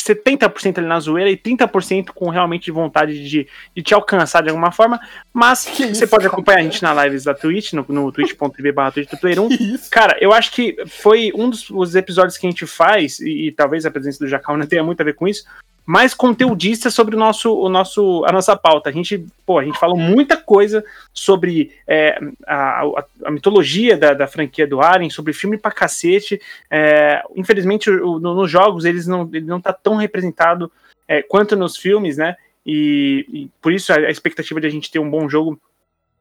70% 0.00 0.78
ali 0.78 0.86
na 0.86 1.00
zoeira 1.00 1.28
e 1.28 1.36
30% 1.36 2.10
com 2.14 2.30
realmente 2.30 2.70
vontade 2.70 3.28
de, 3.28 3.46
de 3.74 3.82
te 3.82 3.92
alcançar 3.92 4.42
de 4.42 4.48
alguma 4.48 4.70
forma. 4.70 4.98
Mas 5.34 5.64
Que 5.64 5.86
você 5.88 6.04
isso, 6.04 6.08
pode 6.08 6.22
cara? 6.22 6.32
acompanhar 6.32 6.60
a 6.60 6.62
gente 6.62 6.82
na 6.82 7.04
lives 7.04 7.24
da 7.24 7.34
Twitch, 7.34 7.72
no, 7.74 7.84
no 7.88 8.10
twitch.tv 8.10 8.72
barra 8.72 8.92
Twitch 8.92 9.10
do 9.10 9.18
Player 9.18 9.42
1. 9.42 9.48
Que 9.48 9.74
isso? 9.74 9.90
Cara, 9.90 10.16
eu 10.20 10.32
acho 10.32 10.52
que 10.52 10.76
foi 10.86 11.30
um 11.34 11.50
dos 11.50 11.68
os 11.68 11.94
episódios 11.94 12.38
que 12.38 12.46
a 12.46 12.50
gente 12.50 12.64
faz, 12.64 13.18
e, 13.18 13.48
e 13.48 13.52
talvez 13.52 13.84
a 13.84 13.90
presença 13.90 14.20
do 14.20 14.28
Jacal 14.28 14.56
não 14.56 14.66
tenha 14.66 14.84
muito 14.84 15.00
a 15.00 15.04
ver 15.04 15.14
com 15.14 15.28
isso, 15.28 15.44
mais 15.88 16.12
conteudista 16.12 16.90
sobre 16.90 17.16
o 17.16 17.18
nosso, 17.18 17.50
o 17.58 17.66
nosso, 17.70 18.22
a 18.26 18.30
nossa 18.30 18.54
pauta. 18.54 18.90
A 18.90 18.92
gente, 18.92 19.24
pô, 19.46 19.58
a 19.58 19.64
gente 19.64 19.78
falou 19.78 19.96
muita 19.96 20.36
coisa 20.36 20.84
sobre 21.14 21.72
é, 21.86 22.18
a, 22.46 22.82
a- 22.82 23.04
a 23.24 23.30
mitologia 23.30 23.96
da, 23.96 24.12
da 24.12 24.26
franquia 24.26 24.66
do 24.66 24.82
Alien, 24.82 25.08
sobre 25.08 25.32
filme 25.32 25.56
pra 25.56 25.70
cacete. 25.70 26.38
É, 26.70 27.22
infelizmente, 27.34 27.88
o- 27.88 28.18
no- 28.20 28.34
nos 28.34 28.50
jogos 28.50 28.84
eles 28.84 29.06
não, 29.06 29.22
ele 29.32 29.46
não 29.46 29.62
tá 29.62 29.72
tão 29.72 29.96
representado 29.96 30.70
é, 31.08 31.22
quanto 31.22 31.56
nos 31.56 31.78
filmes, 31.78 32.18
né? 32.18 32.36
E, 32.66 33.24
e 33.32 33.50
por 33.62 33.72
isso 33.72 33.90
a, 33.90 33.96
a 33.96 34.10
expectativa 34.10 34.60
de 34.60 34.66
a 34.66 34.70
gente 34.70 34.90
ter 34.90 34.98
um 34.98 35.08
bom 35.08 35.26
jogo, 35.26 35.58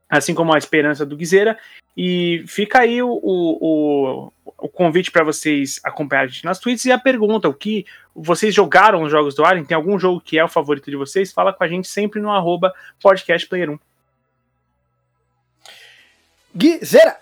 assim 0.10 0.34
como 0.34 0.54
a 0.54 0.58
esperança 0.58 1.06
do 1.06 1.18
Guizeira. 1.18 1.58
E 1.98 2.42
fica 2.48 2.80
aí 2.80 3.04
o, 3.04 3.10
o, 3.22 4.32
o, 4.58 4.68
convite 4.68 5.12
para 5.12 5.24
vocês 5.24 5.80
acompanharem 5.84 6.30
a 6.30 6.32
gente 6.32 6.46
nas 6.46 6.60
tweets 6.60 6.86
e 6.86 6.92
a 6.92 6.98
pergunta: 6.98 7.48
o 7.48 7.54
que 7.54 7.86
vocês 8.16 8.54
jogaram 8.54 9.04
os 9.04 9.12
jogos 9.12 9.36
do 9.36 9.46
Alien? 9.46 9.66
Tem 9.66 9.76
algum 9.76 9.98
jogo 10.00 10.22
que 10.22 10.38
é 10.38 10.44
o 10.44 10.50
favorito 10.50 10.90
de 10.90 10.98
vocês? 10.98 11.32
Fala 11.32 11.54
com 11.54 11.64
a 11.64 11.68
gente 11.68 11.88
sempre 11.88 12.20
no 12.20 12.32
arroba 12.32 12.74
podcastplayer1. 13.04 13.80
Guizera. 16.56 17.18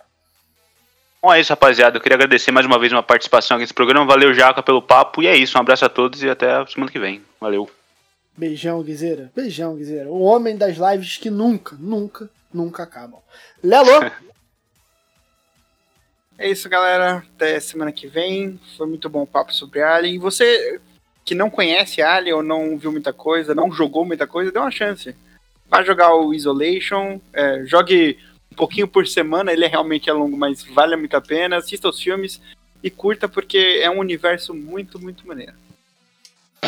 Bom, 1.22 1.34
é 1.34 1.40
isso, 1.40 1.52
rapaziada. 1.52 1.98
Eu 1.98 2.02
queria 2.02 2.16
agradecer 2.16 2.52
mais 2.52 2.66
uma 2.66 2.80
vez 2.80 2.92
uma 2.94 3.02
participação 3.02 3.56
aqui 3.56 3.64
nesse 3.64 3.74
programa. 3.74 4.06
Valeu, 4.06 4.34
Jaca, 4.34 4.62
pelo 4.62 4.82
papo. 4.82 5.24
E 5.24 5.28
é 5.28 5.36
isso. 5.36 5.58
Um 5.58 5.62
abraço 5.62 5.84
a 5.84 5.90
todos 5.90 6.22
e 6.22 6.30
até 6.30 6.52
a 6.52 6.68
semana 6.68 6.92
que 6.92 7.00
vem. 7.00 7.22
Valeu. 7.42 7.70
Beijão, 8.38 8.84
Guizeira. 8.84 9.32
Beijão, 9.36 9.76
Guizeira. 9.76 10.10
O 10.10 10.22
homem 10.22 10.56
das 10.56 10.78
lives 10.78 11.18
que 11.18 11.30
nunca, 11.30 11.76
nunca, 11.80 12.30
nunca 12.54 12.84
acabam. 12.84 13.20
Lelo. 13.64 13.90
É 16.38 16.50
isso, 16.50 16.68
galera. 16.68 17.24
Até 17.36 17.60
semana 17.60 17.92
que 17.92 18.08
vem. 18.08 18.60
Foi 18.78 18.88
muito 18.88 19.10
bom 19.10 19.24
o 19.24 19.28
papo 19.28 19.54
sobre 19.54 19.82
Alien. 19.82 20.16
E 20.16 20.20
você 20.20 20.80
que 21.24 21.34
não 21.34 21.50
conhece 21.50 22.02
Alien 22.02 22.36
ou 22.36 22.44
não 22.44 22.78
viu 22.78 22.92
muita 22.92 23.12
coisa, 23.12 23.56
não 23.56 23.72
jogou 23.72 24.06
muita 24.06 24.28
coisa, 24.28 24.52
dê 24.52 24.60
uma 24.60 24.70
chance. 24.70 25.16
Vá 25.68 25.82
jogar 25.84 26.14
o 26.14 26.34
Isolation. 26.34 27.20
é, 27.34 27.66
jogue 27.66 28.20
um 28.52 28.56
pouquinho 28.56 28.88
por 28.88 29.08
semana. 29.08 29.52
Ele 29.52 29.68
realmente 29.68 30.10
é 30.10 30.14
longo, 30.14 30.38
mas 30.38 30.64
vale 30.64 30.96
muito 30.96 31.16
a 31.16 31.22
pena. 31.22 31.58
Assista 31.58 31.90
os 31.90 32.00
filmes 32.00 32.42
e 32.84 32.90
curta, 32.90 33.28
porque 33.28 33.80
é 33.82 33.90
um 33.90 34.00
universo 34.00 34.54
muito, 34.54 35.00
muito 35.00 35.28
maneiro. 35.28 35.54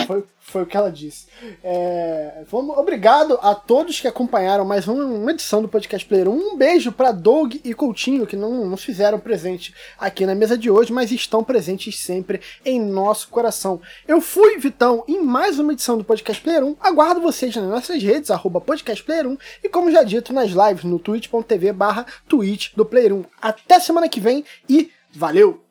Foi, 0.06 0.24
foi 0.40 0.64
o 0.64 0.66
que 0.66 0.78
ela 0.78 0.92
disse. 0.92 1.28
É, 1.64 2.44
vamos, 2.50 2.78
obrigado 2.78 3.38
a 3.42 3.56
todos 3.56 4.00
que 4.00 4.08
acompanharam 4.08 4.66
mais 4.66 4.88
uma, 4.88 5.04
uma 5.04 5.32
edição 5.32 5.62
do 5.62 5.68
Podcast 5.68 6.08
Player 6.08 6.28
1. 6.30 6.32
Um 6.32 6.58
beijo 6.58 6.92
para 6.92 7.12
Doug 7.12 7.56
e 7.64 7.74
Coutinho, 7.74 8.28
que 8.28 8.36
não 8.36 8.66
nos 8.66 8.84
fizeram 8.84 9.20
presente 9.20 9.74
aqui 9.98 10.26
na 10.26 10.36
mesa 10.36 10.58
de 10.58 10.70
hoje, 10.70 10.94
mas 10.94 11.12
estão 11.12 11.44
presentes 11.44 12.00
sempre 12.00 12.42
em 12.64 12.80
nosso 12.80 13.30
coração. 13.30 13.82
Eu 14.08 14.22
fui, 14.22 14.58
Vitão, 14.58 15.04
em 15.08 15.22
mais 15.22 15.60
uma 15.60 15.74
edição 15.74 15.98
do 15.98 16.04
Podcast 16.04 16.42
Player 16.42 16.64
1. 16.64 16.78
Aguardo 16.80 17.22
vocês 17.22 17.56
nas 17.56 17.66
nossas 17.66 18.02
redes, 18.02 18.32
arroba 18.32 18.62
Podcast 18.62 19.04
Player 19.04 19.28
1, 19.28 19.38
e 19.64 19.70
como 19.70 19.92
já 19.92 20.04
dito, 20.04 20.34
nas 20.34 20.52
lives 20.52 20.84
no 20.84 21.00
twitch.tv 21.00 21.72
barra 21.74 22.06
Twitch 22.28 22.74
do 22.76 22.86
Player 22.86 23.14
1. 23.14 23.24
Até 23.42 23.80
semana 23.80 24.10
que 24.10 24.20
vem 24.20 24.44
e 24.70 24.92
valeu! 25.12 25.67